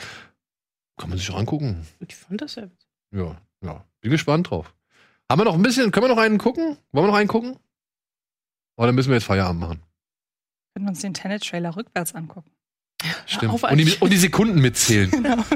Kann 0.98 1.10
man 1.10 1.18
sich 1.18 1.30
auch 1.30 1.38
angucken. 1.38 1.86
Ich 2.08 2.16
fand 2.16 2.42
das 2.42 2.56
ja. 2.56 2.64
Ja, 3.12 3.38
ja. 3.64 3.84
Bin 4.02 4.12
gespannt 4.12 4.50
drauf. 4.50 4.74
Haben 5.30 5.42
wir 5.42 5.46
noch 5.46 5.56
ein 5.56 5.62
bisschen, 5.62 5.92
können 5.92 6.06
wir 6.06 6.16
noch 6.16 6.22
einen 6.22 6.38
gucken? 6.38 6.78
Wollen 6.92 7.06
wir 7.06 7.12
noch 7.12 7.18
einen 7.18 7.28
gucken? 7.28 7.58
Oder 8.78 8.92
müssen 8.92 9.10
wir 9.10 9.16
jetzt 9.16 9.26
Feierabend 9.26 9.60
machen? 9.60 9.82
Können 10.74 10.86
wir 10.86 10.90
uns 10.90 11.02
den 11.02 11.14
Tenet-Trailer 11.14 11.76
rückwärts 11.76 12.16
angucken. 12.16 12.52
Stimmt. 13.26 13.54
auf, 13.54 13.64
und, 13.64 13.78
die, 13.78 13.94
und 14.00 14.12
die 14.12 14.18
Sekunden 14.18 14.62
mitzählen. 14.62 15.12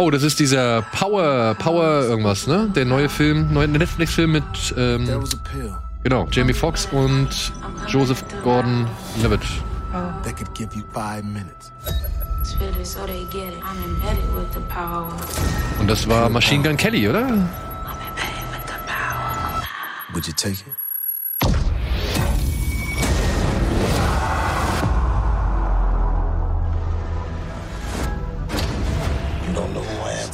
Oh, 0.00 0.12
das 0.12 0.22
ist 0.22 0.38
dieser 0.38 0.82
Power, 0.82 1.56
Power 1.56 2.02
irgendwas, 2.04 2.46
ne? 2.46 2.70
Der 2.72 2.84
neue 2.84 3.08
Film, 3.08 3.52
neue 3.52 3.66
Netflix-Film 3.66 4.30
mit, 4.30 4.44
ähm, 4.76 5.08
genau, 6.04 6.28
Jamie 6.30 6.54
Foxx 6.54 6.86
und 6.92 7.28
Joseph 7.88 8.24
Gordon-Levitt. 8.44 9.40
that 10.22 10.36
could 10.36 10.54
give 10.54 10.72
you 10.76 10.84
five 10.92 11.24
minutes. 11.24 11.72
Spit 12.44 12.76
it 12.76 12.86
so 12.86 13.04
they 13.06 13.24
get 13.32 13.54
it. 13.54 13.60
I'm 13.64 13.82
embedded 13.82 14.32
with 14.36 14.54
the 14.54 14.60
power. 14.72 15.12
Und 15.80 15.88
das 15.88 16.08
war 16.08 16.28
Machine 16.28 16.62
Gun 16.62 16.76
Kelly, 16.76 17.08
oder? 17.08 17.24
I'm 17.24 17.26
embedded 17.26 18.46
with 18.52 18.66
the 18.68 18.78
power. 18.86 19.64
Would 20.12 20.28
you 20.28 20.32
take 20.32 20.60
it? 20.60 20.87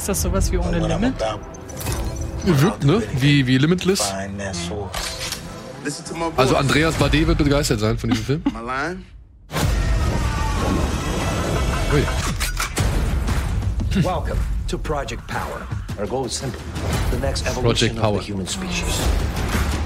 Ist 0.05 0.09
das 0.09 0.21
sowas 0.21 0.51
wie 0.51 0.59
ohne 0.59 0.77
Limit? 0.87 1.15
Wirkt, 2.43 2.83
ne? 2.83 3.01
Wie, 3.17 3.47
wie 3.47 3.57
Limitless. 3.57 4.13
Also 6.37 6.57
Andreas 6.57 6.93
Bade 6.93 7.25
wird 7.25 7.39
begeistert 7.39 7.79
sein 7.79 7.97
von 7.97 8.11
diesem 8.11 8.23
Film. 8.23 8.43
Ui. 11.91 12.03
Welcome 14.03 14.37
to 14.67 14.77
Project 14.77 15.25
Power. 15.25 15.65
Our 15.97 16.05
goal 16.05 16.27
is 16.27 16.33
simple. 16.37 16.61
The 17.09 17.17
next 17.17 17.47
evolution 17.47 17.63
Project 17.63 17.95
of 17.95 18.01
Power. 18.03 18.19
the 18.19 18.25
human 18.31 18.45
species. 18.45 18.99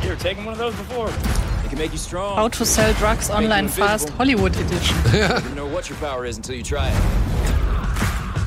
Here, 0.01 0.17
taken 0.17 0.43
one 0.43 0.51
of 0.51 0.59
those 0.59 0.75
before. 0.75 1.07
It 1.63 1.69
can 1.69 1.77
make 1.77 1.93
you 1.93 1.97
strong. 1.97 2.35
How 2.35 2.49
to 2.49 2.65
sell 2.65 2.91
drugs 2.95 3.29
online 3.29 3.69
fast 3.69 4.09
Hollywood 4.17 4.53
Edition. 4.57 4.97
You 5.13 5.19
never 5.19 5.55
know 5.55 5.67
what 5.73 5.87
your 5.87 5.97
power 5.99 6.25
is 6.25 6.35
until 6.35 6.55
you 6.55 6.63
try 6.63 6.89
it. 6.89 6.95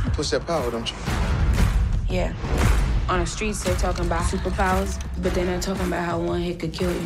You 0.05 0.11
push 0.11 0.29
that 0.33 0.47
power, 0.47 0.71
don't 0.71 0.91
you? 0.91 0.97
Yeah. 2.13 2.35
On 3.09 3.21
the 3.21 3.27
streets, 3.27 3.65
they're 3.65 3.75
talking 3.77 4.05
about 4.05 4.25
superpowers, 4.25 5.01
but 5.23 5.33
they're 5.33 5.47
not 5.47 5.63
talking 5.63 5.87
about 5.87 6.05
how 6.05 6.19
one 6.19 6.43
hit 6.43 6.59
could 6.61 6.75
kill 6.75 6.93
you. 6.93 7.01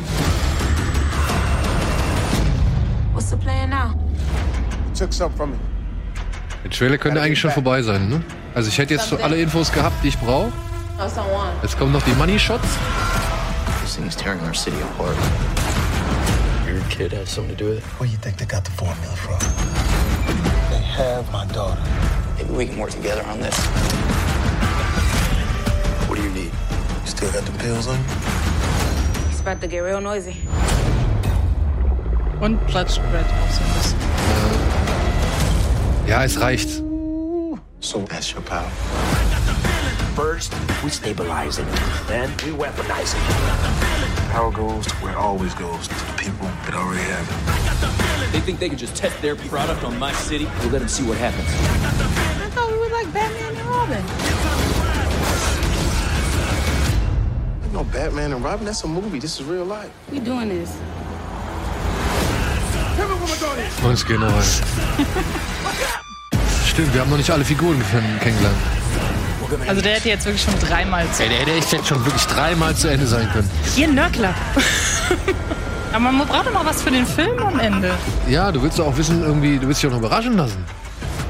What's 3.13 3.29
the 3.29 3.37
plan 3.37 3.69
now? 3.69 3.95
You 4.89 4.95
took 4.95 5.13
something 5.13 5.37
from 5.37 5.51
me. 5.51 5.59
Der 6.65 6.69
Trailer 6.71 6.97
könnte 6.97 7.21
eigentlich 7.21 7.39
schon 7.39 7.51
vorbei 7.51 7.81
sein, 7.81 8.09
ne? 8.09 8.21
Also 8.53 8.67
ich 8.67 8.77
hätte 8.77 8.95
jetzt 8.95 9.07
so 9.07 9.15
alle 9.15 9.39
Infos 9.39 9.71
gehabt, 9.71 9.95
die 10.03 10.09
ich 10.09 10.19
brauche. 10.19 10.51
Someone. 11.07 11.53
Jetzt 11.61 11.79
kommen 11.79 11.93
noch 11.93 12.03
die 12.03 12.13
Money 12.15 12.37
Shots. 12.37 12.67
This 13.81 13.95
thing 13.95 14.07
is 14.07 14.15
tearing 14.17 14.41
our 14.41 14.53
city 14.53 14.75
apart. 14.81 15.15
Your 16.67 16.81
kid 16.89 17.13
has 17.13 17.29
something 17.29 17.55
to 17.55 17.63
do 17.63 17.69
with 17.69 17.77
it. 17.77 17.83
Where 17.97 18.09
you 18.09 18.17
think 18.17 18.35
they 18.35 18.45
got 18.45 18.65
the 18.65 18.71
formula 18.71 19.15
from? 19.15 19.39
They 20.69 20.83
have 20.83 21.31
my 21.31 21.45
daughter. 21.53 21.81
Maybe 22.37 22.51
we 22.53 22.65
can 22.65 22.77
work 22.77 22.91
together 22.91 23.23
on 23.31 23.39
this. 23.39 23.55
You 27.07 27.11
still 27.11 27.31
got 27.31 27.45
the 27.45 27.57
pills 27.59 27.87
on 27.87 27.95
you? 27.95 28.03
It's 29.29 29.39
about 29.39 29.61
to 29.61 29.67
get 29.67 29.79
real 29.79 30.01
noisy. 30.01 30.35
Und 32.41 32.59
Judge 32.67 32.99
Dredd 32.99 33.25
auch 33.25 33.49
so 33.49 33.63
ein 33.63 33.73
bisschen. 33.73 33.99
Ja, 36.05 36.25
es 36.25 36.37
reicht. 36.37 36.83
So 37.79 38.01
that's 38.09 38.33
your 38.33 38.41
power. 38.41 38.69
First, 40.17 40.53
we 40.83 40.89
stabilize 40.89 41.59
it. 41.59 41.67
Then 42.07 42.29
we 42.43 42.51
weaponize 42.51 43.15
it. 43.15 43.21
Power 44.33 44.51
goes 44.51 44.85
to 44.87 44.95
where 44.95 45.13
it 45.13 45.17
always 45.17 45.53
goes 45.53 45.87
to 45.87 45.95
the 45.95 46.13
people 46.17 46.49
that 46.65 46.75
already 46.75 47.03
have 47.03 47.25
it. 47.25 48.33
They 48.33 48.41
think 48.41 48.59
they 48.59 48.67
can 48.67 48.77
just 48.77 48.97
test 48.97 49.21
their 49.21 49.37
product 49.37 49.85
on 49.85 49.97
my 49.97 50.11
city. 50.11 50.49
We'll 50.59 50.71
let 50.71 50.79
them 50.79 50.89
see 50.89 51.05
what 51.07 51.17
happens. 51.17 51.47
I 51.47 52.49
thought 52.49 52.69
we 52.69 52.77
were 52.77 52.89
like 52.89 53.13
Batman 53.13 53.55
and 53.55 53.65
Robin. 53.69 54.56
Know, 57.77 57.83
Batman 57.93 58.33
and 58.33 58.43
Robin, 58.43 58.65
that's 58.65 58.83
a 58.83 58.87
movie. 58.87 59.19
This 59.19 59.39
is 59.39 59.45
real 59.45 59.63
life. 59.63 59.91
We 60.11 60.19
doing 60.19 60.49
this. 60.49 60.71
Und 63.83 63.91
es 63.93 64.03
geht 64.03 64.19
noch 64.19 64.33
rein. 64.33 64.43
Stimmt, 66.65 66.91
wir 66.95 67.01
haben 67.01 67.11
noch 67.11 67.17
nicht 67.17 67.29
alle 67.29 67.45
Figuren 67.45 67.79
kenn- 67.91 68.17
kennengelernt. 68.19 68.57
Also 69.67 69.81
der 69.81 69.93
hätte 69.93 70.09
jetzt 70.09 70.25
wirklich 70.25 70.41
schon 70.41 70.57
dreimal 70.59 71.05
zu. 71.11 71.21
Ey, 71.21 71.29
der 71.29 71.37
hätte 71.37 71.51
echt 71.51 71.71
jetzt 71.71 71.87
schon 71.87 72.03
wirklich 72.03 72.25
dreimal 72.25 72.75
zu 72.75 72.87
Ende 72.89 73.05
sein 73.05 73.29
können. 73.31 73.47
Ihr 73.75 73.87
Nörgler. 73.89 74.33
Aber 75.93 75.99
man 76.11 76.27
braucht 76.27 76.47
doch 76.47 76.53
mal 76.53 76.65
was 76.65 76.81
für 76.81 76.89
den 76.89 77.05
Film 77.05 77.37
am 77.43 77.59
Ende. 77.59 77.91
Ja, 78.27 78.51
du 78.51 78.59
willst 78.63 78.79
doch 78.79 78.87
auch 78.87 78.97
wissen, 78.97 79.21
irgendwie, 79.21 79.59
du 79.59 79.67
willst 79.67 79.83
dich 79.83 79.87
auch 79.87 79.93
noch 79.93 79.99
überraschen 79.99 80.35
lassen. 80.35 80.65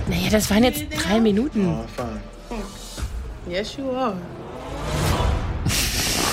Naja, 0.07 0.29
das 0.31 0.49
waren 0.49 0.63
jetzt 0.63 0.85
drei 1.03 1.19
Minuten. 1.19 1.67
Oh, 1.67 1.85
fine. 1.93 2.21
Yes, 3.53 3.75
you 3.75 3.91
are. 3.91 4.13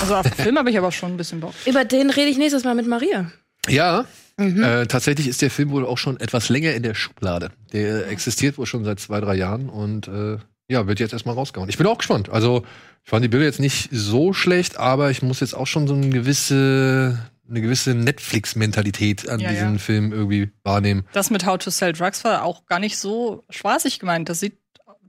Also 0.05 0.17
auf 0.17 0.29
den 0.29 0.33
Film 0.33 0.59
habe 0.59 0.69
ich 0.69 0.77
aber 0.77 0.91
schon 0.91 1.13
ein 1.13 1.17
bisschen 1.17 1.39
Bock. 1.39 1.55
Über 1.65 1.83
den 1.83 2.11
rede 2.11 2.29
ich 2.29 2.37
nächstes 2.37 2.63
Mal 2.63 2.75
mit 2.75 2.85
Maria. 2.85 3.31
Ja, 3.67 4.05
äh, 4.37 4.85
tatsächlich 4.85 5.27
ist 5.27 5.41
der 5.41 5.49
Film 5.49 5.71
wohl 5.71 5.83
auch 5.83 5.97
schon 5.97 6.19
etwas 6.19 6.49
länger 6.49 6.73
in 6.73 6.83
der 6.83 6.93
Schublade. 6.93 7.49
Der 7.73 8.07
existiert 8.07 8.59
wohl 8.59 8.67
schon 8.67 8.85
seit 8.85 8.99
zwei, 8.99 9.19
drei 9.19 9.33
Jahren 9.33 9.67
und 9.67 10.07
äh, 10.07 10.37
ja, 10.67 10.85
wird 10.85 10.99
jetzt 10.99 11.13
erstmal 11.13 11.33
rausgehauen. 11.33 11.69
Ich 11.71 11.79
bin 11.79 11.87
auch 11.87 11.97
gespannt. 11.97 12.29
Also, 12.29 12.63
ich 13.03 13.09
fand 13.09 13.23
die 13.23 13.29
Bilder 13.29 13.47
jetzt 13.47 13.59
nicht 13.59 13.89
so 13.91 14.31
schlecht, 14.31 14.77
aber 14.77 15.09
ich 15.09 15.23
muss 15.23 15.39
jetzt 15.39 15.55
auch 15.55 15.65
schon 15.65 15.87
so 15.87 15.95
eine 15.95 16.09
gewisse, 16.09 17.17
eine 17.49 17.61
gewisse 17.61 17.95
Netflix-Mentalität 17.95 19.27
an 19.27 19.39
Ja, 19.39 19.49
diesen 19.49 19.73
ja. 19.73 19.79
Film 19.79 20.13
irgendwie 20.13 20.51
wahrnehmen. 20.63 21.03
Das 21.13 21.31
mit 21.31 21.47
How 21.47 21.57
to 21.57 21.71
Sell 21.71 21.93
Drugs 21.93 22.23
war 22.23 22.43
auch 22.43 22.67
gar 22.67 22.79
nicht 22.79 22.99
so 22.99 23.43
spaßig 23.49 23.99
gemeint. 23.99 24.29
Das 24.29 24.39
sieht 24.39 24.59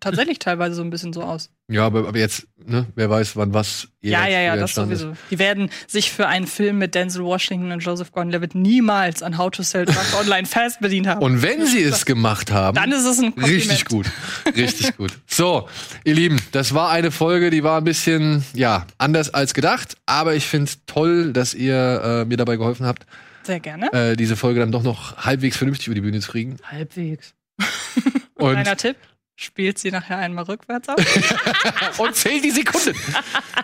tatsächlich 0.00 0.38
teilweise 0.38 0.74
so 0.74 0.82
ein 0.82 0.88
bisschen 0.88 1.12
so 1.12 1.22
aus. 1.22 1.50
Ja, 1.68 1.84
aber, 1.84 2.06
aber 2.06 2.18
jetzt, 2.18 2.46
ne, 2.64 2.86
wer 2.94 3.10
weiß, 3.10 3.34
wann 3.34 3.52
was 3.52 3.88
Ja, 4.00 4.24
ja, 4.28 4.40
ja, 4.40 4.52
das 4.54 4.60
entstanden 4.76 4.92
ist. 4.92 5.00
sowieso. 5.00 5.16
Die 5.32 5.38
werden 5.40 5.68
sich 5.88 6.12
für 6.12 6.28
einen 6.28 6.46
Film 6.46 6.78
mit 6.78 6.94
Denzel 6.94 7.24
Washington 7.24 7.72
und 7.72 7.80
Joseph 7.80 8.12
Gordon-Levitt 8.12 8.54
niemals 8.54 9.20
an 9.20 9.36
How 9.36 9.50
to 9.50 9.64
Sell 9.64 9.84
Drugs 9.84 10.14
Online 10.20 10.46
fast 10.46 10.78
bedient 10.78 11.08
haben. 11.08 11.22
Und 11.22 11.42
wenn 11.42 11.66
sie 11.66 11.82
es 11.82 12.06
gemacht 12.06 12.52
haben, 12.52 12.76
Dann 12.76 12.92
ist 12.92 13.04
es 13.04 13.18
ein 13.18 13.34
Kompliment. 13.34 13.52
richtig 13.52 13.84
gut. 13.86 14.06
Richtig 14.54 14.96
gut. 14.96 15.10
So, 15.26 15.68
ihr 16.04 16.14
Lieben, 16.14 16.40
das 16.52 16.72
war 16.72 16.90
eine 16.90 17.10
Folge, 17.10 17.50
die 17.50 17.64
war 17.64 17.78
ein 17.78 17.84
bisschen, 17.84 18.44
ja, 18.54 18.86
anders 18.98 19.34
als 19.34 19.52
gedacht, 19.52 19.96
aber 20.06 20.36
ich 20.36 20.46
finde 20.46 20.70
toll, 20.86 21.32
dass 21.32 21.52
ihr 21.52 21.74
äh, 22.04 22.24
mir 22.26 22.36
dabei 22.36 22.56
geholfen 22.58 22.86
habt, 22.86 23.06
Sehr 23.42 23.58
gerne. 23.58 23.92
äh, 23.92 24.16
diese 24.16 24.36
Folge 24.36 24.60
dann 24.60 24.70
doch 24.70 24.84
noch 24.84 25.16
halbwegs 25.16 25.56
vernünftig 25.56 25.88
über 25.88 25.96
die 25.96 26.00
Bühne 26.00 26.20
zu 26.20 26.30
kriegen. 26.30 26.58
Halbwegs. 26.62 27.34
Und, 28.36 28.52
Kleiner 28.52 28.76
Tipp. 28.76 28.96
Spielt 29.38 29.78
sie 29.78 29.90
nachher 29.90 30.16
einmal 30.16 30.44
rückwärts 30.44 30.88
ab? 30.88 30.98
und 31.98 32.14
zählt 32.16 32.42
die 32.42 32.50
Sekunden. 32.50 32.98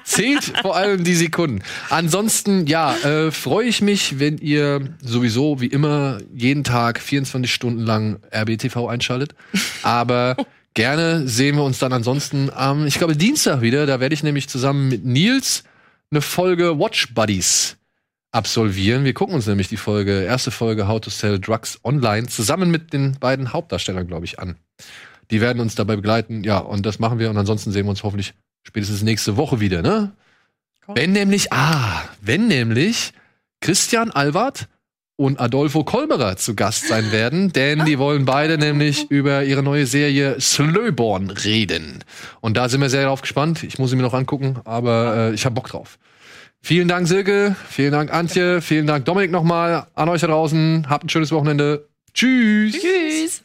zählt 0.04 0.44
vor 0.60 0.76
allem 0.76 1.02
die 1.02 1.14
Sekunden. 1.14 1.62
Ansonsten, 1.88 2.66
ja, 2.66 2.94
äh, 2.98 3.30
freue 3.30 3.68
ich 3.68 3.80
mich, 3.80 4.18
wenn 4.18 4.36
ihr 4.36 4.94
sowieso 5.00 5.62
wie 5.62 5.68
immer 5.68 6.18
jeden 6.34 6.62
Tag 6.62 7.00
24 7.00 7.52
Stunden 7.52 7.80
lang 7.80 8.20
RBTV 8.30 8.86
einschaltet. 8.86 9.34
Aber 9.82 10.36
gerne 10.74 11.26
sehen 11.26 11.56
wir 11.56 11.64
uns 11.64 11.78
dann 11.78 11.94
ansonsten 11.94 12.50
am, 12.50 12.86
ich 12.86 12.98
glaube, 12.98 13.16
Dienstag 13.16 13.62
wieder. 13.62 13.86
Da 13.86 13.98
werde 13.98 14.14
ich 14.14 14.22
nämlich 14.22 14.50
zusammen 14.50 14.90
mit 14.90 15.06
Nils 15.06 15.64
eine 16.10 16.20
Folge 16.20 16.78
Watch 16.78 17.14
Buddies 17.14 17.78
absolvieren. 18.30 19.04
Wir 19.04 19.14
gucken 19.14 19.34
uns 19.34 19.46
nämlich 19.46 19.68
die 19.68 19.78
Folge, 19.78 20.22
erste 20.22 20.50
Folge 20.50 20.86
How 20.86 21.00
to 21.00 21.08
Sell 21.08 21.38
Drugs 21.38 21.80
Online 21.82 22.26
zusammen 22.26 22.70
mit 22.70 22.92
den 22.92 23.18
beiden 23.18 23.54
Hauptdarstellern, 23.54 24.06
glaube 24.06 24.26
ich, 24.26 24.38
an. 24.38 24.56
Die 25.32 25.40
werden 25.40 25.60
uns 25.60 25.74
dabei 25.74 25.96
begleiten. 25.96 26.44
Ja, 26.44 26.58
und 26.58 26.86
das 26.86 26.98
machen 26.98 27.18
wir. 27.18 27.30
Und 27.30 27.38
ansonsten 27.38 27.72
sehen 27.72 27.86
wir 27.86 27.90
uns 27.90 28.04
hoffentlich 28.04 28.34
spätestens 28.62 29.02
nächste 29.02 29.36
Woche 29.36 29.58
wieder, 29.58 29.82
ne? 29.82 30.12
Wenn 30.86 31.12
nämlich, 31.12 31.52
ah, 31.52 32.02
wenn 32.20 32.48
nämlich 32.48 33.12
Christian 33.60 34.10
Albert 34.10 34.68
und 35.16 35.40
Adolfo 35.40 35.84
Kolberer 35.84 36.36
zu 36.36 36.54
Gast 36.54 36.88
sein 36.88 37.12
werden, 37.12 37.52
denn 37.54 37.84
die 37.84 37.98
wollen 37.98 38.24
beide 38.24 38.58
nämlich 38.58 39.10
über 39.10 39.44
ihre 39.44 39.62
neue 39.62 39.86
Serie 39.86 40.40
Slöborn 40.40 41.30
reden. 41.30 42.04
Und 42.40 42.56
da 42.56 42.68
sind 42.68 42.80
wir 42.80 42.90
sehr 42.90 43.04
drauf 43.04 43.22
gespannt. 43.22 43.62
Ich 43.62 43.78
muss 43.78 43.90
sie 43.90 43.96
mir 43.96 44.02
noch 44.02 44.14
angucken, 44.14 44.58
aber 44.64 45.16
äh, 45.16 45.34
ich 45.34 45.44
habe 45.44 45.54
Bock 45.54 45.68
drauf. 45.68 45.98
Vielen 46.60 46.88
Dank, 46.88 47.08
Silke. 47.08 47.56
Vielen 47.68 47.92
Dank, 47.92 48.12
Antje. 48.12 48.60
Vielen 48.60 48.86
Dank, 48.86 49.04
Dominik, 49.04 49.30
nochmal 49.30 49.86
an 49.94 50.08
euch 50.08 50.20
da 50.20 50.26
draußen. 50.26 50.88
Habt 50.88 51.04
ein 51.04 51.08
schönes 51.08 51.32
Wochenende. 51.32 51.88
Tschüss. 52.12 52.78
Tschüss. 52.78 53.44